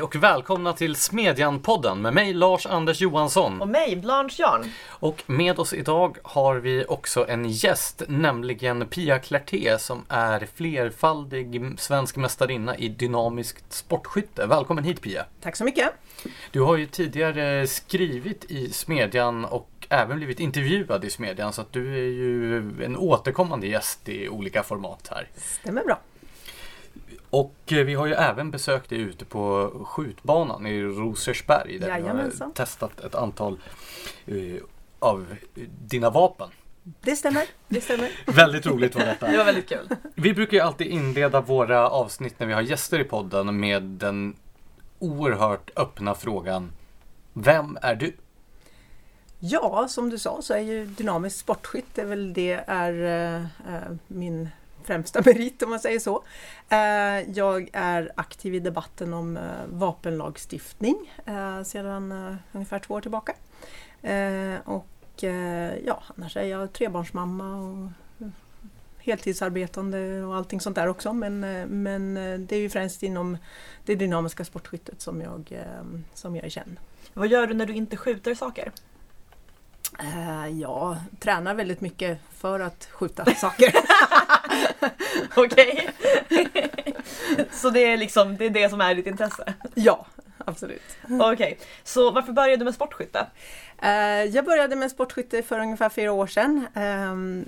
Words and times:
Hej 0.00 0.04
och 0.04 0.16
välkomna 0.16 0.72
till 0.72 0.96
Smedjan-podden 0.96 2.02
med 2.02 2.14
mig 2.14 2.32
Lars-Anders 2.32 3.00
Johansson. 3.00 3.62
Och 3.62 3.68
mig, 3.68 3.96
Blanche 3.96 4.34
Jarn. 4.38 4.64
Och 4.88 5.22
med 5.26 5.58
oss 5.58 5.72
idag 5.72 6.16
har 6.22 6.56
vi 6.56 6.84
också 6.88 7.28
en 7.28 7.48
gäst, 7.48 8.02
nämligen 8.08 8.86
Pia 8.86 9.18
Clarté 9.18 9.78
som 9.78 10.04
är 10.08 10.48
flerfaldig 10.54 11.74
svensk 11.78 12.16
mästarinna 12.16 12.76
i 12.76 12.88
dynamiskt 12.88 13.72
sportskytte. 13.72 14.46
Välkommen 14.46 14.84
hit 14.84 15.00
Pia! 15.00 15.24
Tack 15.40 15.56
så 15.56 15.64
mycket! 15.64 15.90
Du 16.50 16.60
har 16.60 16.76
ju 16.76 16.86
tidigare 16.86 17.66
skrivit 17.66 18.44
i 18.44 18.72
Smedjan 18.72 19.44
och 19.44 19.70
även 19.88 20.16
blivit 20.16 20.40
intervjuad 20.40 21.04
i 21.04 21.10
Smedjan 21.10 21.52
så 21.52 21.60
att 21.60 21.72
du 21.72 21.94
är 21.94 22.10
ju 22.10 22.56
en 22.84 22.96
återkommande 22.96 23.66
gäst 23.66 24.08
i 24.08 24.28
olika 24.28 24.62
format 24.62 25.08
här. 25.10 25.28
Stämmer 25.36 25.84
bra. 25.84 26.00
Och 27.30 27.54
eh, 27.66 27.84
vi 27.84 27.94
har 27.94 28.06
ju 28.06 28.12
även 28.14 28.50
besökt 28.50 28.90
dig 28.90 28.98
ute 29.00 29.24
på 29.24 29.70
skjutbanan 29.86 30.66
i 30.66 30.82
Rosersberg 30.82 31.78
där 31.78 31.86
vi 31.86 31.92
har 31.92 31.98
Jajamensan. 31.98 32.52
testat 32.52 33.00
ett 33.00 33.14
antal 33.14 33.58
eh, 34.26 34.36
av 34.98 35.26
dina 35.84 36.10
vapen. 36.10 36.48
Det 36.82 37.16
stämmer, 37.16 37.42
det 37.68 37.80
stämmer. 37.80 38.10
Väldigt 38.26 38.66
roligt 38.66 38.94
var 38.94 39.02
Det 39.02 39.06
detta. 39.10 39.36
var 39.36 39.44
väldigt 39.44 39.68
kul. 39.68 39.88
Vi 40.14 40.34
brukar 40.34 40.56
ju 40.56 40.60
alltid 40.62 40.86
inleda 40.86 41.40
våra 41.40 41.90
avsnitt 41.90 42.40
när 42.40 42.46
vi 42.46 42.52
har 42.52 42.60
gäster 42.62 42.98
i 43.00 43.04
podden 43.04 43.60
med 43.60 43.82
den 43.82 44.36
oerhört 44.98 45.70
öppna 45.76 46.14
frågan 46.14 46.72
Vem 47.32 47.78
är 47.82 47.94
du? 47.94 48.12
Ja, 49.38 49.88
som 49.88 50.10
du 50.10 50.18
sa 50.18 50.42
så 50.42 50.54
är 50.54 50.58
ju 50.60 50.86
dynamiskt 50.86 51.38
sportskytt 51.40 51.86
det 51.94 52.02
är 52.02 52.06
väl 52.06 52.32
det 52.32 52.52
är 52.66 52.92
eh, 53.04 53.74
eh, 53.74 53.90
min 54.06 54.48
främsta 54.84 55.22
merit 55.26 55.62
om 55.62 55.70
man 55.70 55.80
säger 55.80 55.98
så. 55.98 56.24
Eh, 56.68 57.30
jag 57.30 57.70
är 57.72 58.12
aktiv 58.14 58.54
i 58.54 58.60
debatten 58.60 59.14
om 59.14 59.36
eh, 59.36 59.42
vapenlagstiftning 59.68 61.12
eh, 61.26 61.62
sedan 61.62 62.38
ungefär 62.52 62.78
två 62.78 62.94
år 62.94 63.00
tillbaka. 63.00 63.32
Och 64.64 65.24
ja, 65.84 66.02
annars 66.16 66.36
är 66.36 66.42
jag 66.42 66.72
trebarnsmamma 66.72 67.56
och 67.56 67.88
heltidsarbetande 68.98 70.22
och 70.24 70.36
allting 70.36 70.60
sånt 70.60 70.76
där 70.76 70.86
också. 70.86 71.12
Men, 71.12 71.40
men 71.82 72.14
det 72.46 72.56
är 72.56 72.60
ju 72.60 72.70
främst 72.70 73.02
inom 73.02 73.38
det 73.84 73.94
dynamiska 73.94 74.44
sportskyttet 74.44 75.00
som 75.00 75.20
jag, 75.20 75.64
som 76.14 76.36
jag 76.36 76.44
är 76.44 76.50
känd. 76.50 76.76
Vad 77.14 77.28
gör 77.28 77.46
du 77.46 77.54
när 77.54 77.66
du 77.66 77.74
inte 77.74 77.96
skjuter 77.96 78.34
saker? 78.34 78.72
Jag 80.52 80.96
tränar 81.18 81.54
väldigt 81.54 81.80
mycket 81.80 82.18
för 82.30 82.60
att 82.60 82.88
skjuta 82.92 83.24
saker. 83.24 83.74
Okej. 85.34 85.88
så 87.52 87.70
det 87.70 87.84
är 87.84 87.96
liksom 87.96 88.36
det, 88.36 88.46
är 88.46 88.50
det 88.50 88.70
som 88.70 88.80
är 88.80 88.94
ditt 88.94 89.06
intresse? 89.06 89.54
ja, 89.74 90.06
absolut. 90.38 90.96
Okej, 91.20 91.58
så 91.84 92.10
varför 92.10 92.32
började 92.32 92.56
du 92.56 92.64
med 92.64 92.74
sportskytte? 92.74 93.26
Eh, 93.82 94.24
jag 94.24 94.44
började 94.44 94.76
med 94.76 94.90
sportskytte 94.90 95.42
för 95.42 95.58
ungefär 95.58 95.88
fyra 95.88 96.12
år 96.12 96.26
sedan. 96.26 96.66
Eh, 96.74 97.44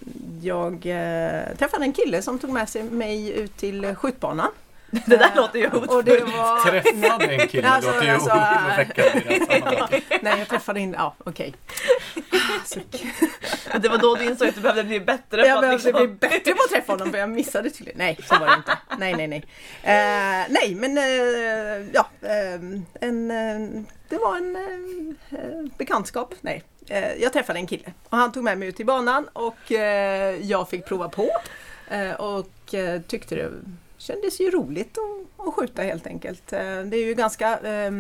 jag 0.47 0.73
eh, 0.73 1.57
träffade 1.57 1.85
en 1.85 1.93
kille 1.93 2.23
som 2.23 2.39
tog 2.39 2.51
med 2.51 2.69
sig 2.69 2.83
mig 2.83 3.33
ut 3.33 3.57
till 3.57 3.95
skjutbanan. 3.95 4.51
Det 5.07 5.17
där 5.17 5.25
Eh, 5.31 5.37
låter 5.37 5.59
ju 5.59 5.67
Och 5.67 5.73
hotfullt. 5.81 6.07
det 6.07 6.21
var... 6.25 6.61
Träffade 6.71 7.25
en 7.35 7.49
kille 7.49 7.69
Alltså, 7.69 7.91
låter 7.91 8.05
ju 8.07 8.11
alltså, 8.11 8.31
oroväckande 8.31 9.21
här 9.29 9.47
sammanhanget. 9.61 10.05
Nej, 10.23 10.39
jag 10.39 10.49
träffade 10.49 10.81
in... 10.81 10.95
Ja, 10.99 11.15
okej. 11.25 11.55
Suck. 12.65 13.05
Det 13.81 13.89
var 13.89 13.99
då 13.99 14.15
du 14.15 14.25
insåg 14.25 14.49
att 14.49 14.55
du 14.55 14.61
behövde 14.61 14.85
bli 14.85 15.01
bättre 15.01 15.47
Jag 15.47 15.49
på 15.49 15.55
att 15.55 15.61
behövde 15.61 15.93
bli 15.93 16.01
liksom... 16.03 16.17
bättre 16.17 16.53
på 16.55 16.63
att 16.65 16.71
träffa 16.71 16.93
honom 16.93 17.11
för 17.11 17.19
jag 17.19 17.31
missade 17.31 17.71
tydligen. 17.71 17.99
Nej, 17.99 18.19
så 18.29 18.39
var 18.39 18.47
det 18.47 18.55
inte. 18.55 18.79
Nej, 18.99 19.15
nej, 19.15 19.27
nej. 19.29 19.45
Eh, 19.83 20.47
nej, 20.49 20.75
men 20.75 20.99
eh, 20.99 21.89
ja, 21.93 22.07
eh, 22.23 22.55
en, 23.09 23.31
eh, 23.31 23.83
det 24.09 24.19
var 24.19 24.37
en 24.37 24.57
eh, 25.31 25.39
bekantskap. 25.79 26.35
Nej, 26.41 26.63
eh, 26.89 27.13
jag 27.15 27.33
träffade 27.33 27.59
en 27.59 27.67
kille 27.67 27.93
och 28.09 28.17
han 28.19 28.33
tog 28.33 28.45
med 28.45 28.59
mig 28.59 28.69
ut 28.69 28.77
till 28.77 28.87
banan 28.87 29.29
och 29.33 29.73
eh, 29.73 30.37
jag 30.43 30.69
fick 30.69 30.87
prova 30.87 31.09
på 31.09 31.31
eh, 31.91 32.13
och 32.13 32.75
eh, 32.75 33.01
tyckte 33.01 33.35
det 33.35 33.51
kändes 34.03 34.41
ju 34.41 34.51
roligt 34.51 34.99
att, 34.99 35.47
att 35.47 35.55
skjuta 35.55 35.83
helt 35.83 36.07
enkelt. 36.07 36.53
Eh, 36.53 36.59
det 36.61 36.97
är 36.97 37.07
ju 37.07 37.15
ganska, 37.15 37.59
eh, 37.59 37.91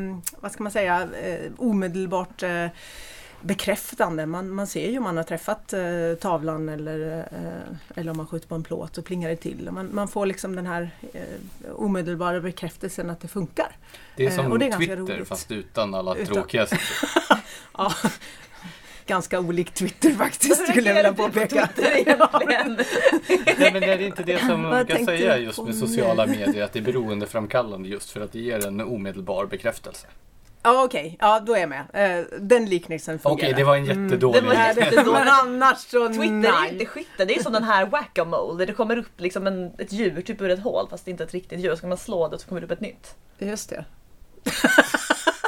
vad 0.41 0.53
ska 0.53 0.63
man 0.63 0.73
säga, 0.73 1.09
eh, 1.23 1.51
omedelbart 1.59 2.43
eh, 2.43 2.67
bekräftande. 3.41 4.27
Man, 4.27 4.51
man 4.51 4.67
ser 4.67 4.91
ju 4.91 4.99
om 4.99 5.05
man 5.05 5.17
har 5.17 5.25
träffat 5.25 5.73
eh, 5.73 5.81
tavlan 6.21 6.69
eller, 6.69 7.19
eh, 7.19 7.77
eller 8.01 8.11
om 8.11 8.17
man 8.17 8.27
skjuter 8.27 8.49
på 8.49 8.55
en 8.55 8.63
plåt 8.63 8.95
så 8.95 9.03
plingar 9.03 9.29
det 9.31 9.37
till. 9.37 9.69
Man, 9.73 9.89
man 9.95 10.09
får 10.09 10.27
liksom 10.27 10.57
den 10.57 10.67
här 10.67 10.91
eh, 11.13 11.23
omedelbara 11.75 12.41
bekräftelsen 12.41 13.11
att 13.11 13.21
det 13.21 13.29
funkar. 13.29 13.77
Det 14.17 14.27
är 14.27 14.31
som 14.31 14.59
det 14.59 14.67
är 14.67 14.73
Twitter 14.79 14.97
roligt. 14.97 15.29
fast 15.29 15.51
utan 15.51 15.95
alla 15.95 16.15
Utan- 16.17 16.35
tråkiga. 16.35 16.67
Ja, 17.79 17.93
ganska 19.13 19.41
olikt 19.41 19.75
Twitter 19.75 20.11
faktiskt 20.11 20.69
skulle 20.69 20.89
jag 20.89 20.95
vilja 20.95 21.13
påpeka. 21.13 21.69
Nej, 21.77 23.71
men 23.73 23.83
är 23.83 23.99
det 23.99 24.05
inte 24.05 24.23
det 24.23 24.39
som 24.39 24.63
man 24.71 24.87
kan 24.87 25.05
säga 25.05 25.39
just 25.39 25.63
med 25.63 25.75
sociala 25.75 26.27
medier? 26.27 26.65
Att 26.65 26.73
det 26.73 26.79
är 26.79 26.83
beroendeframkallande 26.83 27.89
just 27.89 28.11
för 28.11 28.21
att 28.21 28.33
det 28.33 28.39
ger 28.41 28.67
en 28.67 28.81
omedelbar 28.81 29.47
bekräftelse. 29.47 30.07
Ja 30.63 30.85
okej, 30.85 31.17
ja 31.21 31.41
då 31.41 31.55
är 31.55 31.61
jag 31.61 31.69
med. 31.69 31.85
Eh, 32.21 32.25
den 32.41 32.67
liknelsen 32.67 33.19
fungerar. 33.19 33.37
Okej, 33.49 33.55
det 33.57 33.65
var 33.65 33.77
en 33.77 33.85
jättedålig 33.85 34.43
det 34.43 34.47
var 34.47 34.55
Nej, 34.55 34.75
jätte- 34.77 34.97
det- 34.97 35.13
Men 35.13 35.29
annars 35.29 35.79
så 35.79 36.09
Twitter 36.09 36.53
är 36.67 36.73
inte 36.73 36.87
skytte, 36.87 37.25
det 37.25 37.37
är 37.37 37.43
som 37.43 37.53
den 37.53 37.65
här 37.65 37.87
whack-a-mole 37.87 38.59
där 38.59 38.67
det 38.67 38.73
kommer 38.73 38.97
upp 38.97 39.21
liksom 39.21 39.47
en, 39.47 39.67
ett 39.79 39.93
djur 39.93 40.23
typ 40.23 40.41
ur 40.41 40.51
ett 40.51 40.61
hål 40.63 40.87
fast 40.91 41.05
det 41.05 41.11
inte 41.11 41.23
är 41.23 41.27
ett 41.27 41.35
riktigt 41.35 41.61
djur. 41.61 41.75
Så 41.75 41.81
kan 41.81 41.89
man 41.89 41.99
slå 41.99 42.29
det 42.29 42.35
och 42.35 42.41
så 42.41 42.49
kommer 42.49 42.61
det 42.61 42.65
upp 42.67 42.71
ett 42.73 42.81
nytt. 42.81 43.15
Just 43.39 43.71
det. 43.71 43.85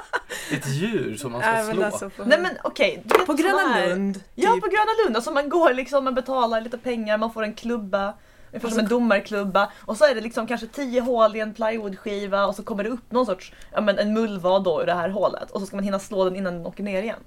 Ett 0.55 0.69
djur 0.69 1.17
som 1.17 1.33
man 1.33 1.41
ska 1.41 1.51
Äh, 1.51 1.67
men 1.67 1.75
slå. 1.77 1.85
alltså, 1.85 2.11
på, 2.11 2.25
Nej 2.25 2.39
men 2.41 2.51
okej. 2.65 3.03
vet 3.05 3.27
på 3.27 3.33
Gröna 3.35 3.59
här- 3.59 3.89
Lund. 3.89 4.21
Ja, 4.35 4.53
typ. 4.53 4.63
på 4.63 4.69
Gröna 4.69 4.91
Lund. 5.05 5.17
Alltså 5.17 5.31
man 5.31 5.49
går 5.49 5.75
liksom, 5.75 6.05
man 6.05 6.15
betalar 6.15 6.61
lite 6.61 6.79
pengar, 6.79 7.19
man 7.19 7.33
får 7.33 7.43
en 7.43 7.55
klubba. 7.55 8.15
Ungefär 8.53 8.69
som 8.69 8.79
en 8.79 8.89
domarklubba. 8.89 9.71
Och 9.81 9.97
så 9.97 10.05
är 10.05 10.15
det 10.15 10.21
liksom 10.21 10.47
kanske 10.47 10.67
tio 10.67 11.01
hål 11.01 11.37
i 11.37 11.41
en 11.41 11.55
plywoodskiva 11.55 12.47
och 12.47 12.55
så 12.55 12.63
kommer 12.63 12.85
det 12.85 12.91
upp 12.91 13.11
någon 13.13 13.27
sorts, 13.27 13.53
ja 13.73 13.81
men 13.81 13.99
en 13.99 14.13
mullvad 14.15 14.65
då 14.65 14.83
ur 14.83 14.87
det 14.87 14.95
här 14.95 15.09
hålet. 15.09 15.51
Och 15.51 15.61
så 15.61 15.67
ska 15.67 15.77
man 15.77 15.85
hinna 15.85 15.99
slå 15.99 16.25
den 16.25 16.37
innan 16.37 16.55
den 16.55 16.67
åker 16.67 16.83
ner 16.83 17.03
igen. 17.03 17.19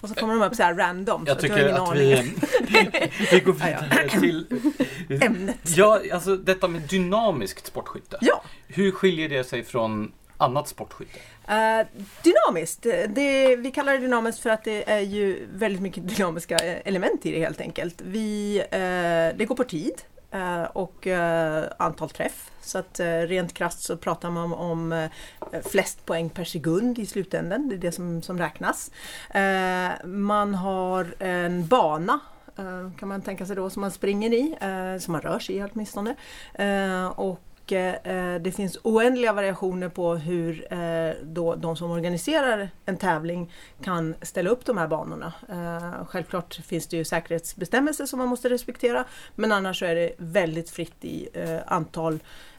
Och 0.00 0.08
så 0.08 0.14
kommer 0.14 0.34
de 0.34 0.42
upp 0.42 0.54
så 0.54 0.62
här 0.62 0.74
random. 0.74 1.24
Jag 1.26 1.36
så 1.36 1.42
tycker 1.42 1.68
ingen 1.68 1.82
att 1.82 1.96
vi, 1.96 2.14
vi 3.30 3.40
går 3.40 3.52
vidare 3.52 4.08
till 4.08 4.46
Ämnet. 5.22 5.56
Ja, 5.76 6.00
alltså 6.12 6.36
detta 6.36 6.68
med 6.68 6.82
dynamiskt 6.82 7.66
sportskytte. 7.66 8.18
Ja, 8.20 8.42
Hur 8.66 8.90
skiljer 8.92 9.28
det 9.28 9.44
sig 9.44 9.64
från 9.64 10.12
annat 10.38 10.68
sportskytte? 10.68 11.18
Uh, 11.48 11.86
dynamiskt. 12.22 12.82
Det, 13.08 13.56
vi 13.56 13.70
kallar 13.70 13.92
det 13.92 13.98
dynamiskt 13.98 14.42
för 14.42 14.50
att 14.50 14.64
det 14.64 14.90
är 14.90 15.00
ju 15.00 15.46
väldigt 15.52 15.82
mycket 15.82 16.08
dynamiska 16.16 16.56
element 16.58 17.26
i 17.26 17.32
det 17.32 17.38
helt 17.38 17.60
enkelt. 17.60 18.00
Vi, 18.00 18.60
uh, 18.60 19.38
det 19.38 19.46
går 19.48 19.54
på 19.54 19.64
tid 19.64 20.02
uh, 20.34 20.62
och 20.62 21.06
antal 21.78 22.10
träff. 22.10 22.50
Så 22.60 22.78
att 22.78 23.00
rent 23.00 23.54
krasst 23.54 23.82
så 23.82 23.96
pratar 23.96 24.30
man 24.30 24.52
om 24.52 25.08
flest 25.70 26.06
poäng 26.06 26.30
per 26.30 26.44
sekund 26.44 26.98
i 26.98 27.06
slutänden, 27.06 27.68
Det 27.68 27.74
är 27.74 27.78
det 27.78 27.92
som, 27.92 28.22
som 28.22 28.38
räknas. 28.38 28.90
Man 30.04 30.54
har 30.54 31.14
en 31.18 31.66
bana 31.66 32.20
kan 32.98 33.08
man 33.08 33.22
tänka 33.22 33.46
sig 33.46 33.56
då 33.56 33.70
som 33.70 33.80
man 33.80 33.90
springer 33.90 34.32
i, 34.32 34.56
som 35.00 35.12
man 35.12 35.20
rör 35.20 35.38
sig 35.38 35.56
i 35.56 35.64
åtminstone. 35.64 36.14
Och 37.16 37.40
och 37.66 37.72
eh, 37.72 38.40
det 38.40 38.52
finns 38.52 38.78
oändliga 38.82 39.32
variationer 39.32 39.88
på 39.88 40.14
hur 40.14 40.72
eh, 40.72 41.14
då 41.22 41.54
de 41.54 41.76
som 41.76 41.90
organiserar 41.90 42.70
en 42.84 42.96
tävling 42.96 43.52
kan 43.82 44.14
ställa 44.22 44.50
upp 44.50 44.64
de 44.64 44.78
här 44.78 44.88
banorna. 44.88 45.32
Eh, 45.48 46.06
självklart 46.06 46.54
finns 46.54 46.86
det 46.86 46.96
ju 46.96 47.04
säkerhetsbestämmelser 47.04 48.06
som 48.06 48.18
man 48.18 48.28
måste 48.28 48.50
respektera 48.50 49.04
men 49.34 49.52
annars 49.52 49.78
så 49.78 49.84
är 49.84 49.94
det 49.94 50.12
väldigt 50.18 50.70
fritt 50.70 51.04
i 51.04 51.28
eh, 51.32 51.58
antal 51.66 52.18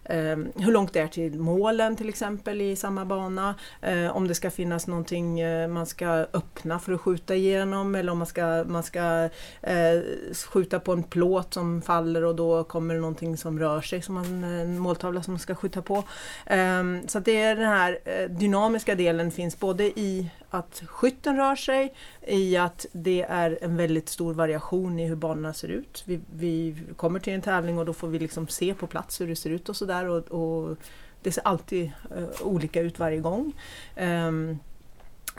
Ehm, 0.10 0.52
hur 0.56 0.72
långt 0.72 0.94
det 0.94 1.00
är 1.00 1.08
till 1.08 1.40
målen 1.40 1.96
till 1.96 2.10
exempel 2.10 2.62
i 2.62 2.76
samma 2.76 3.06
bana. 3.06 3.56
Eh, 3.82 4.16
om 4.16 4.28
det 4.28 4.36
ska 4.36 4.52
finnas 4.52 4.88
någonting 4.88 5.40
eh, 5.40 5.68
man 5.68 5.86
ska 5.86 6.08
öppna 6.34 6.80
för 6.80 6.94
att 6.94 7.02
skjuta 7.02 7.36
igenom 7.36 7.96
eller 7.96 8.12
om 8.12 8.18
man 8.18 8.28
ska, 8.28 8.64
man 8.68 8.84
ska 8.84 9.30
eh, 9.62 10.02
skjuta 10.48 10.80
på 10.80 10.94
en 10.94 11.04
plåt 11.04 11.54
som 11.54 11.82
faller 11.82 12.24
och 12.24 12.36
då 12.36 12.64
kommer 12.64 12.94
det 12.94 13.00
någonting 13.00 13.38
som 13.38 13.60
rör 13.60 13.82
sig 13.82 14.02
som 14.02 14.16
man, 14.16 14.44
en 14.44 14.80
måltavla 14.80 15.24
som 15.24 15.34
man 15.34 15.40
ska 15.40 15.56
skjuta 15.56 15.82
på. 15.82 16.04
Ehm, 16.46 17.08
så 17.08 17.18
att 17.18 17.26
det 17.26 17.42
är 17.42 17.56
den 17.56 17.68
här 17.68 18.00
eh, 18.06 18.30
dynamiska 18.30 18.96
delen 18.96 19.32
finns 19.32 19.60
både 19.60 19.84
i 19.84 20.30
att 20.50 20.84
skytten 20.86 21.36
rör 21.36 21.56
sig, 21.56 21.94
i 22.28 22.58
att 22.58 22.86
det 22.92 23.22
är 23.22 23.60
en 23.62 23.78
väldigt 23.78 24.10
stor 24.10 24.34
variation 24.34 25.00
i 25.00 25.08
hur 25.08 25.16
banorna 25.16 25.54
ser 25.54 25.68
ut. 25.68 26.04
Vi, 26.06 26.20
vi 26.36 26.76
kommer 26.96 27.20
till 27.20 27.34
en 27.34 27.42
tävling 27.42 27.78
och 27.80 27.86
då 27.86 27.94
får 27.94 28.08
vi 28.08 28.20
liksom 28.20 28.48
se 28.48 28.74
på 28.74 28.88
plats 28.88 29.22
hur 29.22 29.28
det 29.28 29.36
ser 29.36 29.50
ut 29.50 29.70
och 29.70 29.76
sådär 29.76 30.06
och, 30.06 30.18
och 30.18 30.78
det 31.22 31.32
ser 31.32 31.48
alltid 31.48 31.92
eh, 32.16 32.42
olika 32.42 32.82
ut 32.82 33.00
varje 33.00 33.20
gång. 33.20 33.54
Ehm, 33.96 34.60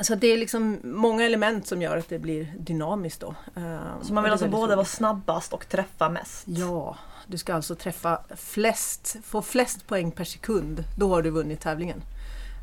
så 0.01 0.15
det 0.15 0.27
är 0.27 0.37
liksom 0.37 0.79
många 0.83 1.25
element 1.25 1.67
som 1.67 1.83
gör 1.83 1.97
att 1.97 2.09
det 2.09 2.19
blir 2.19 2.55
dynamiskt 2.59 3.21
då. 3.21 3.35
Ehm, 3.55 3.79
Så 4.03 4.15
man 4.15 4.25
vill 4.25 4.33
alltså 4.33 4.49
både 4.49 4.77
vara 4.77 4.87
snabbast 4.87 5.53
och 5.53 5.69
träffa 5.69 6.09
mest. 6.09 6.45
Ja, 6.49 6.97
du 7.27 7.39
ska 7.39 7.55
alltså 7.55 7.75
träffa 7.75 8.21
flest, 8.37 9.17
få 9.25 9.43
flest 9.43 9.87
poäng 9.87 10.11
per 10.11 10.25
sekund. 10.25 10.85
Då 10.97 11.09
har 11.09 11.23
du 11.23 11.31
vunnit 11.31 11.61
tävlingen. 11.61 12.03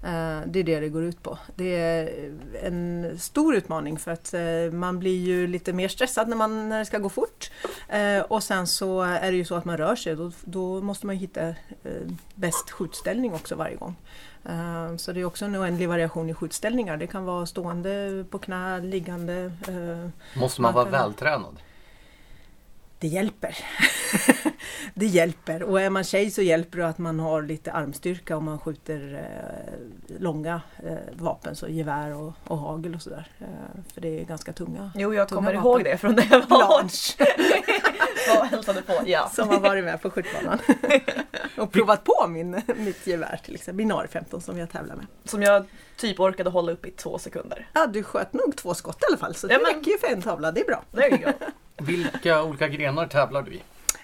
Eh, 0.05 0.41
det 0.45 0.59
är 0.59 0.63
det 0.63 0.79
det 0.79 0.89
går 0.89 1.03
ut 1.03 1.23
på. 1.23 1.37
Det 1.55 1.75
är 1.75 2.31
en 2.61 3.19
stor 3.19 3.55
utmaning 3.55 3.99
för 3.99 4.11
att 4.11 4.33
eh, 4.33 4.71
man 4.71 4.99
blir 4.99 5.19
ju 5.19 5.47
lite 5.47 5.73
mer 5.73 5.87
stressad 5.87 6.27
när, 6.27 6.35
man, 6.35 6.69
när 6.69 6.79
det 6.79 6.85
ska 6.85 6.97
gå 6.97 7.09
fort. 7.09 7.51
Eh, 7.89 8.19
och 8.19 8.43
sen 8.43 8.67
så 8.67 9.01
är 9.01 9.31
det 9.31 9.37
ju 9.37 9.45
så 9.45 9.55
att 9.55 9.65
man 9.65 9.77
rör 9.77 9.95
sig. 9.95 10.15
Då, 10.15 10.31
då 10.43 10.81
måste 10.81 11.05
man 11.05 11.15
hitta 11.15 11.53
bäst 12.35 12.71
skjutställning 12.71 13.33
också 13.33 13.55
varje 13.55 13.75
gång. 13.75 13.95
Så 14.97 15.11
det 15.11 15.19
är 15.19 15.25
också 15.25 15.45
en 15.45 15.55
oändlig 15.55 15.89
variation 15.89 16.29
i 16.29 16.33
skjutställningar. 16.33 16.97
Det 16.97 17.07
kan 17.07 17.25
vara 17.25 17.45
stående, 17.45 18.25
på 18.29 18.39
knä, 18.39 18.79
liggande. 18.79 19.51
Måste 20.33 20.61
man, 20.61 20.73
man 20.73 20.73
vara 20.73 21.03
vältränad? 21.03 21.57
Det 22.99 23.07
hjälper. 23.07 23.57
det 24.93 25.05
hjälper 25.05 25.63
och 25.63 25.81
är 25.81 25.89
man 25.89 26.03
tjej 26.03 26.31
så 26.31 26.41
hjälper 26.41 26.77
det 26.77 26.87
att 26.87 26.97
man 26.97 27.19
har 27.19 27.41
lite 27.41 27.71
armstyrka 27.71 28.37
om 28.37 28.45
man 28.45 28.59
skjuter 28.59 29.13
eh, 29.13 30.21
långa 30.21 30.61
eh, 30.83 30.93
vapen, 31.13 31.55
så 31.55 31.67
gevär 31.67 32.13
och, 32.13 32.33
och 32.47 32.57
hagel 32.57 32.95
och 32.95 33.01
sådär. 33.01 33.27
Eh, 33.39 33.47
för 33.93 34.01
det 34.01 34.19
är 34.19 34.25
ganska 34.25 34.53
tunga 34.53 34.91
Jo, 34.95 35.13
jag 35.13 35.27
tunga 35.29 35.37
kommer 35.37 35.53
vapen. 35.53 35.67
ihåg 35.69 35.83
det 35.83 35.97
från 35.97 36.15
när 36.15 36.27
jag 36.31 36.47
var 36.47 36.79
och 38.39 38.45
hälsade 38.45 38.81
på, 38.81 38.93
ja. 39.05 39.31
Som 39.35 39.49
har 39.49 39.59
varit 39.59 39.83
med 39.83 40.01
på 40.01 40.09
skjutbanan. 40.09 40.59
och 41.57 41.71
provat 41.71 42.03
på 42.03 42.27
min, 42.27 42.61
mitt 42.75 43.07
gevär 43.07 43.39
till 43.45 43.55
exempel, 43.55 43.75
min 43.75 43.91
AR-15 43.91 44.39
som 44.39 44.57
jag 44.57 44.69
tävlar 44.69 44.95
med. 44.95 45.05
Som 45.23 45.41
jag 45.41 45.65
typ 45.97 46.19
orkade 46.19 46.49
hålla 46.49 46.71
upp 46.71 46.85
i 46.85 46.91
två 46.91 47.19
sekunder. 47.19 47.67
Ja, 47.73 47.87
du 47.87 48.03
sköt 48.03 48.33
nog 48.33 48.55
två 48.55 48.73
skott 48.73 48.97
i 49.01 49.05
alla 49.09 49.17
fall 49.17 49.35
så 49.35 49.47
det 49.47 49.53
ja, 49.53 49.59
men... 49.63 49.75
räcker 49.75 49.91
ju 49.91 49.97
för 49.97 50.07
en 50.07 50.21
tavla, 50.21 50.51
det 50.51 50.61
är 50.61 50.65
bra. 50.65 50.83
There 50.91 51.09
you 51.09 51.17
go. 51.17 51.31
Vilka 51.77 52.43
olika 52.43 52.67
grenar 52.67 53.07
tävlar 53.07 53.41
du 53.41 53.53
i? 53.53 53.61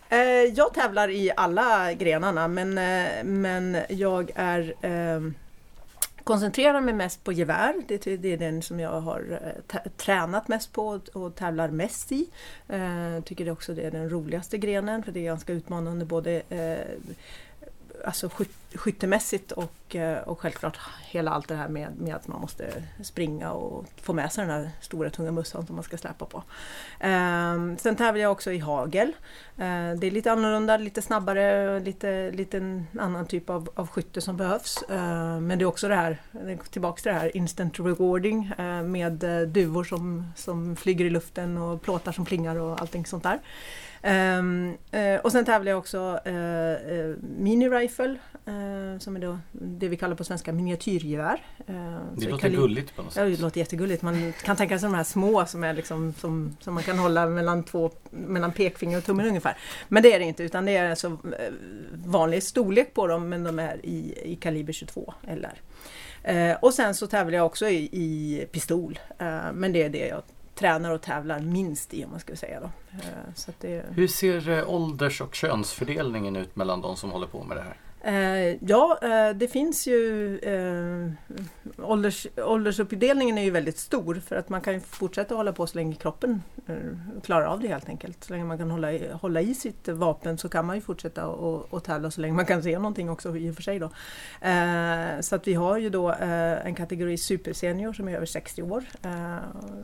Eh, 0.10 0.20
jag 0.56 0.74
tävlar 0.74 1.10
i 1.10 1.32
alla 1.38 1.94
grenarna 1.94 2.48
men, 2.48 2.78
eh, 2.78 3.24
men 3.24 3.78
jag 3.90 4.32
är 4.36 4.74
eh, 4.82 5.22
koncentrerar 6.24 6.82
mig 6.82 6.94
mest 6.94 7.24
på 7.24 7.32
gevär. 7.32 7.76
Det, 7.88 8.08
är 8.08 8.38
den 8.38 8.62
som 8.62 8.80
jag 8.80 9.02
har 9.02 9.40
eh, 9.74 9.92
tränat 9.98 10.48
mest 10.48 10.74
på 10.74 11.00
och 11.14 11.36
tävlar 11.36 11.70
mest 11.70 12.12
i. 12.12 12.30
Eh, 12.68 13.24
tycker 13.26 13.46
det 13.46 13.52
också 13.52 13.74
det 13.74 13.82
är 13.82 13.92
den 13.92 14.10
roligaste 14.10 14.58
grenen 14.58 15.04
för 15.04 15.12
det 15.12 15.20
är 15.20 15.24
ganska 15.24 15.54
utmanande 15.54 16.06
både 16.06 16.42
eh, 16.50 17.16
alltså 18.06 18.30
skyttemässigt 18.76 19.52
och, 19.52 19.96
eh, 19.96 20.18
och 20.18 20.40
självklart 20.40 20.80
hela 21.06 21.32
allt 21.32 21.48
det 21.48 21.56
här 21.56 21.68
med, 21.68 21.88
med 21.98 22.16
att 22.16 22.28
man 22.28 22.42
måste 22.42 22.84
springa 23.04 23.52
och 23.52 23.86
få 24.02 24.14
med 24.14 24.32
sig 24.32 24.46
den 24.46 24.54
här 24.54 24.72
stora 24.82 25.10
tunga 25.10 25.32
mössan 25.32 25.66
som 25.66 25.76
man 25.76 25.84
ska 25.84 25.98
släpa 25.98 26.26
på. 26.26 26.44
Um, 27.08 27.78
sen 27.78 27.96
tävlar 27.96 28.22
jag 28.22 28.32
också 28.32 28.52
i 28.52 28.60
hagel. 28.60 29.08
Uh, 29.08 29.94
det 30.00 30.08
är 30.08 30.12
lite 30.12 30.32
annorlunda, 30.32 30.78
lite 30.78 31.02
snabbare, 31.02 31.80
lite, 31.80 32.32
lite 32.32 32.58
en 32.58 32.88
annan 33.00 33.26
typ 33.26 33.50
av, 33.50 33.70
av 33.76 33.88
skytte 33.88 34.22
som 34.22 34.38
behövs. 34.38 34.84
Uh, 34.90 35.40
men 35.40 35.60
det 35.60 35.64
är 35.64 35.66
också 35.66 35.88
det 35.88 35.96
här, 35.96 36.22
tillbaks 36.72 37.04
till 37.04 37.12
det 37.12 37.20
här 37.20 37.38
instant 37.38 37.80
rewarding 37.80 38.52
eh, 38.58 38.84
med 38.84 39.24
eh, 39.24 39.48
duvor 39.48 39.84
som, 39.84 40.32
som 40.36 40.76
flyger 40.76 41.06
i 41.06 41.10
luften 41.10 41.58
och 41.58 41.82
plåtar 41.82 42.12
som 42.12 42.26
plingar 42.26 42.56
och 42.56 42.82
allting 42.82 43.06
sånt 43.06 43.24
där. 43.24 43.40
Um, 44.04 44.78
uh, 44.94 45.20
och 45.24 45.32
sen 45.32 45.46
tävlar 45.46 45.72
jag 45.72 45.80
också 45.80 46.20
uh, 46.28 46.34
uh, 46.34 47.16
mini-rifle 47.40 48.18
som 49.00 49.16
är 49.16 49.20
då 49.20 49.40
det 49.52 49.88
vi 49.88 49.98
kallar 49.98 50.16
på 50.16 50.24
svenska 50.24 50.54
miniatyrgevär. 50.54 51.46
det 52.16 52.30
låter 52.30 52.50
gulligt 52.50 52.96
på 52.96 53.02
något 53.02 53.14
sätt. 53.14 53.24
Ja, 53.24 53.30
det 53.30 53.42
låter 53.42 53.60
jättegulligt. 53.60 54.02
Man 54.02 54.34
kan 54.44 54.56
tänka 54.56 54.80
sig 54.80 54.90
de 54.90 54.96
här 54.96 55.04
små 55.04 55.46
som, 55.46 55.64
är 55.64 55.74
liksom, 55.74 56.14
som, 56.14 56.58
som 56.60 56.74
man 56.74 56.84
kan 56.84 57.00
hålla 57.00 57.26
mellan, 57.26 57.64
två, 57.64 57.92
mellan 58.10 58.52
pekfinger 58.52 58.98
och 58.98 59.04
tummen 59.04 59.28
ungefär. 59.28 59.58
Men 59.88 60.04
det 60.04 60.14
är 60.14 60.20
det 60.20 60.26
inte 60.26 60.44
utan 60.44 60.66
det 60.66 60.76
är 60.76 60.90
alltså 60.90 61.18
vanlig 62.06 62.44
storlek 62.44 62.94
på 62.94 63.08
dem 63.08 63.30
men 63.30 63.44
de 63.44 63.60
är 63.60 63.86
i, 63.86 64.14
i 64.24 64.36
kaliber 64.36 64.74
22 64.74 65.14
LR. 65.24 65.62
och 66.62 66.74
sen 66.74 66.96
så 66.96 67.08
tävlar 67.08 67.38
jag 67.38 67.46
också 67.46 67.68
i, 67.68 67.90
i 67.92 68.46
pistol. 68.52 69.00
men 69.54 69.74
det 69.74 69.84
är 69.84 69.90
det 69.90 70.08
jag 70.08 70.22
tränar 70.62 70.92
och 70.92 71.02
tävlar 71.02 71.40
minst 71.40 71.94
i 71.94 72.06
om 72.06 72.12
man 72.12 72.20
ska 72.20 72.36
säga. 72.36 72.60
Då. 72.60 72.66
Eh, 72.92 73.34
så 73.36 73.52
det... 73.60 73.86
Hur 73.90 74.08
ser 74.08 74.50
eh, 74.50 74.70
ålders 74.70 75.22
och 75.22 75.36
könsfördelningen 75.36 76.36
ut 76.36 76.56
mellan 76.56 76.82
de 76.82 76.98
som 76.98 77.12
håller 77.12 77.28
på 77.28 77.44
med 77.44 77.58
det 77.58 77.64
här? 77.64 77.78
Eh, 78.04 78.64
ja, 78.70 79.00
eh, 79.02 79.36
det 79.36 79.48
finns 79.48 79.88
ju 79.88 80.38
eh, 80.40 81.12
ålders, 81.78 82.28
åldersuppdelningen 82.38 83.38
är 83.38 83.44
ju 83.44 83.52
väldigt 83.52 83.78
stor 83.78 84.16
för 84.16 84.36
att 84.36 84.50
man 84.50 84.62
kan 84.62 84.82
fortsätta 84.82 85.36
hålla 85.36 85.54
på 85.54 85.68
så 85.68 85.78
länge 85.78 85.96
kroppen 85.96 86.44
eh, 86.68 87.22
klarar 87.24 87.46
av 87.46 87.60
det 87.60 87.68
helt 87.68 87.90
enkelt. 87.90 88.24
Så 88.24 88.34
länge 88.34 88.46
man 88.46 88.58
kan 88.58 88.72
hålla, 88.72 88.94
i, 88.94 89.12
hålla 89.12 89.42
i 89.42 89.56
sitt 89.56 89.88
vapen 89.88 90.38
så 90.38 90.50
kan 90.50 90.66
man 90.66 90.76
ju 90.76 90.82
fortsätta 90.82 91.28
och, 91.28 91.74
och 91.74 91.84
tävla 91.84 92.12
så 92.12 92.22
länge 92.22 92.34
man 92.34 92.46
kan 92.46 92.64
se 92.64 92.76
någonting 92.76 93.10
också 93.10 93.38
i 93.38 93.52
och 93.52 93.56
för 93.56 93.64
sig. 93.64 93.80
Då. 93.80 93.92
Eh, 94.48 95.20
så 95.20 95.36
att 95.36 95.48
vi 95.48 95.54
har 95.54 95.78
ju 95.78 95.90
då 95.90 96.12
eh, 96.12 96.66
en 96.66 96.76
kategori 96.76 97.18
supersenior 97.18 97.94
som 97.94 98.08
är 98.08 98.16
över 98.16 98.26
60 98.26 98.62
år. 98.62 98.84
Eh, 99.02 99.36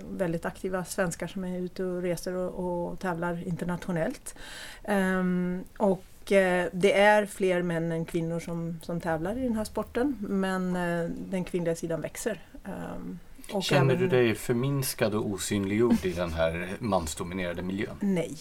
väldigt 0.10 0.46
aktiva 0.46 0.86
svenskar 0.86 1.28
som 1.28 1.44
är 1.44 1.60
ute 1.60 1.84
och 1.84 2.02
reser 2.02 2.36
och, 2.36 2.90
och 2.90 3.00
tävlar 3.00 3.48
internationellt. 3.48 4.36
Ehm, 4.84 5.64
och 5.78 6.04
Eh, 6.32 6.66
det 6.74 7.00
är 7.00 7.26
fler 7.26 7.62
män 7.62 7.92
än 7.92 8.06
kvinnor 8.06 8.40
som, 8.40 8.80
som 8.84 9.02
tävlar 9.02 9.38
i 9.38 9.44
den 9.44 9.56
här 9.56 9.64
sporten 9.64 10.18
men 10.20 10.76
eh, 10.76 11.10
den 11.10 11.44
kvinnliga 11.44 11.76
sidan 11.76 12.02
växer. 12.02 12.42
Ehm, 12.66 13.20
och 13.52 13.64
Känner 13.64 13.96
även... 13.96 14.10
du 14.10 14.18
dig 14.18 14.36
förminskad 14.36 15.16
och 15.16 15.26
osynliggjord 15.26 16.06
i 16.06 16.12
den 16.12 16.34
här 16.34 16.70
mansdominerade 16.80 17.62
miljön? 17.62 17.98
Nej, 18.00 18.38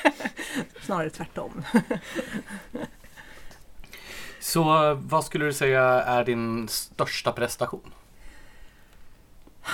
snarare 0.82 1.10
tvärtom. 1.10 1.62
Så 4.40 4.94
vad 4.94 5.24
skulle 5.24 5.44
du 5.44 5.52
säga 5.52 5.82
är 5.82 6.24
din 6.24 6.68
största 6.68 7.32
prestation? 7.32 7.92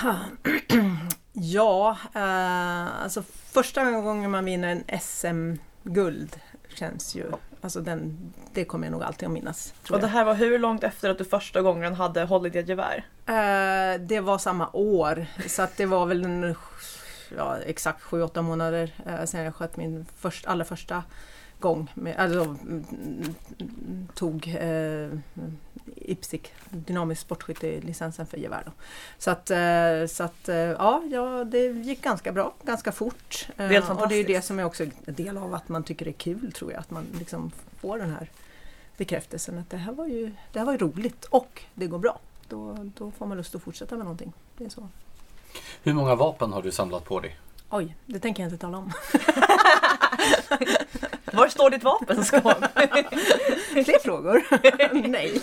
ja, 1.33 1.97
eh, 2.15 3.03
alltså 3.03 3.23
första 3.51 3.91
gången 3.91 4.31
man 4.31 4.45
vinner 4.45 4.67
en 4.67 4.99
SM-guld 4.99 6.39
känns 6.69 7.15
ju, 7.15 7.31
alltså 7.61 7.81
den, 7.81 8.33
det 8.53 8.65
kommer 8.65 8.87
jag 8.87 8.91
nog 8.91 9.03
alltid 9.03 9.27
att 9.27 9.33
minnas. 9.33 9.73
Och 9.91 9.99
det 9.99 10.07
här 10.07 10.25
var 10.25 10.35
hur 10.35 10.59
långt 10.59 10.83
efter 10.83 11.09
att 11.09 11.17
du 11.17 11.25
första 11.25 11.61
gången 11.61 11.93
hade 11.93 12.23
hållit 12.23 12.55
i 12.55 12.59
ett 12.59 12.69
gevär? 12.69 13.05
Uh, 13.29 14.01
det 14.05 14.19
var 14.19 14.37
samma 14.37 14.69
år, 14.73 15.25
så 15.47 15.61
att 15.61 15.77
det 15.77 15.85
var 15.85 16.05
väl 16.05 16.25
en, 16.25 16.55
ja, 17.37 17.57
exakt 17.57 18.03
7-8 18.03 18.41
månader 18.41 18.93
uh, 19.07 19.25
sedan 19.25 19.43
jag 19.43 19.55
sköt 19.55 19.77
min 19.77 20.05
först, 20.17 20.47
allra 20.47 20.65
första 20.65 21.03
gång. 21.59 21.91
Med, 21.93 22.15
alltså, 22.17 22.55
tog 24.13 24.55
eh, 24.59 25.09
IPSIC, 25.95 26.41
dynamisk 26.69 27.21
sportskytte, 27.21 27.81
licensen 27.81 28.25
för 28.25 28.37
gevär. 28.37 28.63
Då. 28.65 28.71
Så 29.17 29.31
att, 29.31 29.51
eh, 29.51 30.05
så 30.07 30.23
att 30.23 30.49
eh, 30.49 30.57
ja, 30.57 31.03
ja, 31.11 31.43
det 31.43 31.67
gick 31.67 32.01
ganska 32.01 32.31
bra, 32.31 32.53
ganska 32.63 32.91
fort. 32.91 33.47
Det 33.55 33.63
är 33.63 33.73
eh, 33.73 34.01
och 34.01 34.09
det 34.09 34.15
är 34.15 34.23
det 34.23 34.41
som 34.41 34.59
är 34.59 34.63
också 34.63 34.83
en 34.83 34.91
del 35.05 35.37
av 35.37 35.53
att 35.53 35.69
man 35.69 35.83
tycker 35.83 36.05
det 36.05 36.11
är 36.11 36.13
kul 36.13 36.51
tror 36.51 36.71
jag, 36.71 36.79
att 36.79 36.91
man 36.91 37.05
liksom 37.19 37.51
får 37.81 37.97
den 37.97 38.11
här 38.11 38.29
bekräftelsen 38.97 39.57
att 39.57 39.69
det 39.69 39.77
här 39.77 39.91
var 39.91 40.07
ju, 40.07 40.31
det 40.51 40.59
här 40.59 40.65
var 40.65 40.73
ju 40.73 40.79
roligt 40.79 41.25
och 41.25 41.61
det 41.73 41.87
går 41.87 41.99
bra. 41.99 42.19
Då, 42.49 42.77
då 42.97 43.11
får 43.11 43.25
man 43.25 43.37
lust 43.37 43.55
att 43.55 43.61
fortsätta 43.61 43.95
med 43.95 44.05
någonting. 44.05 44.33
Det 44.57 44.65
är 44.65 44.69
så. 44.69 44.87
Hur 45.83 45.93
många 45.93 46.15
vapen 46.15 46.53
har 46.53 46.61
du 46.61 46.71
samlat 46.71 47.05
på 47.05 47.19
dig? 47.19 47.37
Oj, 47.69 47.95
det 48.05 48.19
tänker 48.19 48.43
jag 48.43 48.51
inte 48.51 48.61
tala 48.61 48.77
om. 48.77 48.91
Var 51.35 51.47
står 51.47 51.69
ditt 51.69 51.83
vapenskåp? 51.83 52.63
Fler 53.85 54.03
frågor? 54.03 54.43
Nej. 55.07 55.41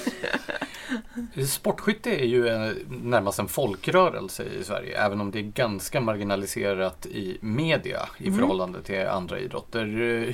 Sportskytte 1.46 2.10
är 2.10 2.24
ju 2.24 2.44
närmast 2.88 3.38
en 3.38 3.48
folkrörelse 3.48 4.44
i 4.60 4.64
Sverige, 4.64 5.04
även 5.04 5.20
om 5.20 5.30
det 5.30 5.38
är 5.38 5.42
ganska 5.42 6.00
marginaliserat 6.00 7.06
i 7.06 7.38
media 7.40 8.08
i 8.18 8.26
mm. 8.26 8.38
förhållande 8.38 8.82
till 8.82 9.06
andra 9.06 9.38
idrotter. 9.38 9.84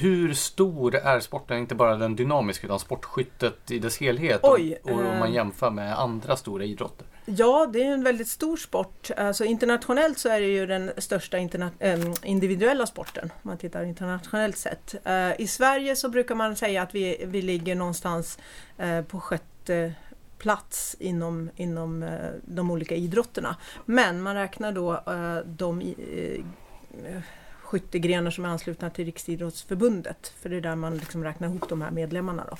Hur 0.01 0.35
stor 0.35 0.95
är 0.95 1.21
sporten, 1.21 1.59
inte 1.59 1.75
bara 1.75 1.97
den 1.97 2.17
dynamiska, 2.17 2.67
utan 2.67 2.79
sportskyttet 2.79 3.71
i 3.71 3.79
dess 3.79 4.01
helhet? 4.01 4.41
Oj, 4.43 4.79
och, 4.83 4.91
och 4.91 4.99
om 4.99 5.19
man 5.19 5.29
eh. 5.29 5.35
jämför 5.35 5.71
med 5.71 5.99
andra 5.99 6.37
stora 6.37 6.65
idrotter? 6.65 7.07
Ja, 7.37 7.67
det 7.73 7.83
är 7.83 7.93
en 7.93 8.05
väldigt 8.05 8.29
stor 8.29 8.57
sport. 8.57 9.11
Alltså, 9.17 9.45
internationellt 9.45 10.19
så 10.19 10.29
är 10.29 10.41
det 10.41 10.47
ju 10.47 10.67
den 10.67 10.91
största 10.99 11.39
individuella 12.23 12.87
sporten, 12.87 13.33
om 13.43 13.49
man 13.49 13.59
tittar 13.59 13.85
internationellt 13.85 14.57
sett. 14.57 14.95
Eh, 15.05 15.41
I 15.41 15.47
Sverige 15.47 15.97
så 15.97 16.09
brukar 16.09 16.35
man 16.35 16.57
säga 16.57 16.83
att 16.83 16.95
vi, 16.95 17.25
vi 17.27 17.43
ligger 17.43 17.75
någonstans 17.75 18.39
eh, 18.79 19.03
på 19.03 19.21
sjätte 19.21 19.95
plats 20.39 20.97
inom, 20.99 21.51
inom 21.57 22.03
eh, 22.03 22.31
de 22.45 22.71
olika 22.71 22.95
idrotterna. 22.95 23.57
Men 23.85 24.23
man 24.23 24.35
räknar 24.35 24.73
då 24.73 25.03
de 25.45 25.95
skyttegrenar 27.69 28.31
som 28.31 28.45
är 28.45 28.49
anslutna 28.49 28.91
till 28.91 29.05
Riksidrottsförbundet. 29.05 30.33
För 30.41 30.49
det 30.49 30.57
är 30.57 30.61
där 30.61 30.75
man 30.77 30.97
liksom 30.97 31.25
räknar 31.25 31.49
ihop 31.49 31.69
de 31.69 31.83
här 31.83 31.91
medlemmarna. 31.91 32.47
Då. 32.51 32.57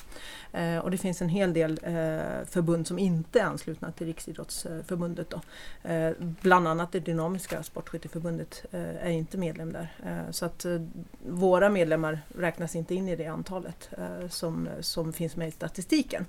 Eh, 0.59 0.77
och 0.79 0.91
det 0.91 0.97
finns 0.97 1.21
en 1.21 1.29
hel 1.29 1.53
del 1.53 1.71
eh, 1.83 2.45
förbund 2.45 2.87
som 2.87 2.99
inte 2.99 3.39
är 3.39 3.43
anslutna 3.43 3.91
till 3.91 4.07
Riksidrottsförbundet. 4.07 5.29
Då. 5.29 5.41
Eh, 5.89 6.11
bland 6.19 6.67
annat 6.67 6.91
det 6.91 6.99
dynamiska 6.99 7.63
sportskytteförbundet 7.63 8.65
eh, 8.71 9.05
är 9.05 9.09
inte 9.09 9.37
medlem 9.37 9.73
där. 9.73 9.87
Eh, 10.05 10.31
så 10.31 10.45
att 10.45 10.65
eh, 10.65 10.81
våra 11.27 11.69
medlemmar 11.69 12.19
räknas 12.37 12.75
inte 12.75 12.95
in 12.95 13.09
i 13.09 13.15
det 13.15 13.27
antalet 13.27 13.89
eh, 13.97 14.27
som, 14.29 14.69
som 14.79 15.13
finns 15.13 15.35
med 15.35 15.47
i 15.47 15.51
statistiken. 15.51 16.25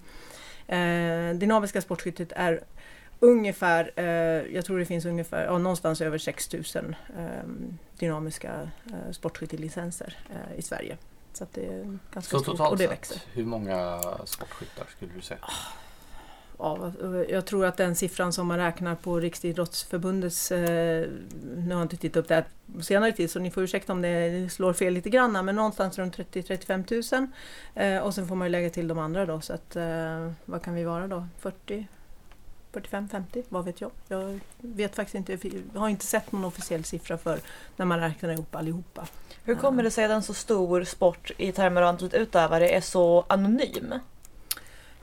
Eh, 0.66 1.34
dynamiska 1.34 1.80
sportskyttet 1.80 2.32
är 2.36 2.60
ungefär, 3.20 3.90
eh, 3.96 4.04
jag 4.54 4.64
tror 4.64 4.78
det 4.78 4.84
finns 4.86 5.04
ungefär, 5.04 5.44
ja, 5.44 5.58
någonstans 5.58 6.00
över 6.00 6.18
6000 6.18 6.96
eh, 7.18 7.24
dynamiska 7.98 8.68
eh, 8.86 9.12
sportskyttelicenser 9.12 10.16
eh, 10.30 10.58
i 10.58 10.62
Sverige. 10.62 10.96
Så 11.32 11.46
det 11.52 11.66
är 11.66 11.98
ganska 12.12 12.38
Så 12.38 12.42
stort 12.44 12.60
och 12.60 12.76
det 12.76 12.82
sett, 12.84 12.90
växer. 12.92 13.22
hur 13.32 13.44
många 13.44 14.00
sportskyttar 14.24 14.86
skulle 14.96 15.12
du 15.14 15.20
säga? 15.20 15.40
Ja, 16.58 16.92
jag 17.28 17.46
tror 17.46 17.66
att 17.66 17.76
den 17.76 17.96
siffran 17.96 18.32
som 18.32 18.46
man 18.46 18.58
räknar 18.58 18.94
på 18.94 19.20
Riksidrottsförbundets, 19.20 20.52
eh, 20.52 21.06
nu 21.56 21.74
har 21.74 21.80
jag 21.80 21.82
inte 21.82 21.96
tittat 21.96 22.16
upp 22.16 22.28
det 22.28 22.34
här 22.34 22.44
på 22.76 22.82
senare 22.82 23.12
tid 23.12 23.30
så 23.30 23.38
ni 23.38 23.50
får 23.50 23.62
ursäkta 23.62 23.92
om 23.92 24.02
det 24.02 24.52
slår 24.52 24.72
fel 24.72 24.94
lite 24.94 25.10
grann, 25.10 25.44
men 25.44 25.56
någonstans 25.56 25.98
runt 25.98 26.16
30-35 26.18 27.20
000. 27.20 27.28
Eh, 27.96 28.02
och 28.02 28.14
sen 28.14 28.28
får 28.28 28.34
man 28.34 28.46
ju 28.46 28.50
lägga 28.52 28.70
till 28.70 28.88
de 28.88 28.98
andra 28.98 29.26
då, 29.26 29.40
så 29.40 29.52
att 29.52 29.76
eh, 29.76 30.32
vad 30.44 30.62
kan 30.62 30.74
vi 30.74 30.84
vara 30.84 31.06
då? 31.06 31.26
40? 31.38 31.86
45-50, 32.72 33.44
vad 33.48 33.64
vet 33.64 33.80
jag? 33.80 33.90
Jag 34.08 34.40
vet 34.58 34.96
faktiskt 34.96 35.14
inte, 35.14 35.48
jag 35.74 35.80
har 35.80 35.88
inte 35.88 36.06
sett 36.06 36.32
någon 36.32 36.44
officiell 36.44 36.84
siffra 36.84 37.18
för 37.18 37.38
när 37.76 37.86
man 37.86 38.00
räknar 38.00 38.30
ihop 38.30 38.54
allihopa. 38.54 39.06
Hur 39.44 39.54
kommer 39.54 39.82
det 39.82 39.90
sig 39.90 40.04
att 40.04 40.10
en 40.10 40.22
så 40.22 40.34
stor 40.34 40.84
sport 40.84 41.30
i 41.36 41.52
termer 41.52 41.82
av 41.82 41.88
antalet 41.88 42.14
utövare 42.14 42.68
är 42.68 42.80
så 42.80 43.24
anonym? 43.28 43.94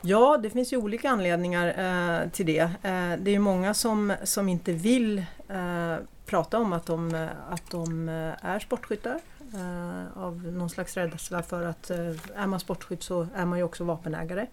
Ja, 0.01 0.37
det 0.37 0.49
finns 0.49 0.73
ju 0.73 0.77
olika 0.77 1.09
anledningar 1.09 1.67
eh, 1.67 2.29
till 2.29 2.45
det. 2.45 2.59
Eh, 2.59 3.13
det 3.19 3.35
är 3.35 3.39
många 3.39 3.73
som, 3.73 4.13
som 4.23 4.49
inte 4.49 4.71
vill 4.71 5.17
eh, 5.49 5.95
prata 6.25 6.59
om 6.59 6.73
att 6.73 6.85
de, 6.85 7.29
att 7.49 7.71
de 7.71 8.09
eh, 8.09 8.45
är 8.45 8.59
sportskyttar. 8.59 9.19
eh, 9.53 10.23
av 10.23 10.43
någon 10.43 10.69
slags 10.69 10.97
rädsla 10.97 11.43
för 11.43 11.63
att 11.63 11.89
eh, 11.89 11.97
är 12.35 12.47
man 12.47 12.59
sportskytt 12.59 13.03
så 13.03 13.27
är 13.35 13.45
man 13.45 13.57
ju 13.57 13.63
också 13.63 13.83
vapenägare. 13.83 14.47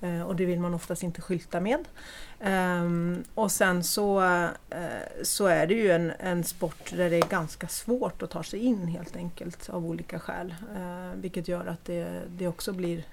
Eh, 0.00 0.22
och 0.22 0.36
det 0.36 0.46
vill 0.46 0.60
man 0.60 0.74
oftast 0.74 1.02
inte 1.02 1.20
skylta 1.20 1.60
med. 1.60 1.84
Ehm, 2.40 3.24
och 3.34 3.52
sen 3.52 3.84
så, 3.84 4.22
eh, 4.70 5.22
så 5.22 5.46
är 5.46 5.66
det 5.66 5.74
ju 5.74 5.90
en, 5.90 6.12
en 6.18 6.44
sport 6.44 6.90
där 6.96 7.10
det 7.10 7.16
är 7.16 7.28
ganska 7.28 7.68
svårt 7.68 8.22
att 8.22 8.30
ta 8.30 8.42
sig 8.42 8.60
in 8.60 8.86
helt 8.86 9.16
enkelt 9.16 9.68
av 9.70 9.86
olika 9.86 10.18
skäl. 10.18 10.54
Eh, 10.76 11.20
vilket 11.20 11.48
gör 11.48 11.66
att 11.66 11.84
det, 11.84 12.22
det 12.28 12.48
också 12.48 12.72
blir 12.72 13.04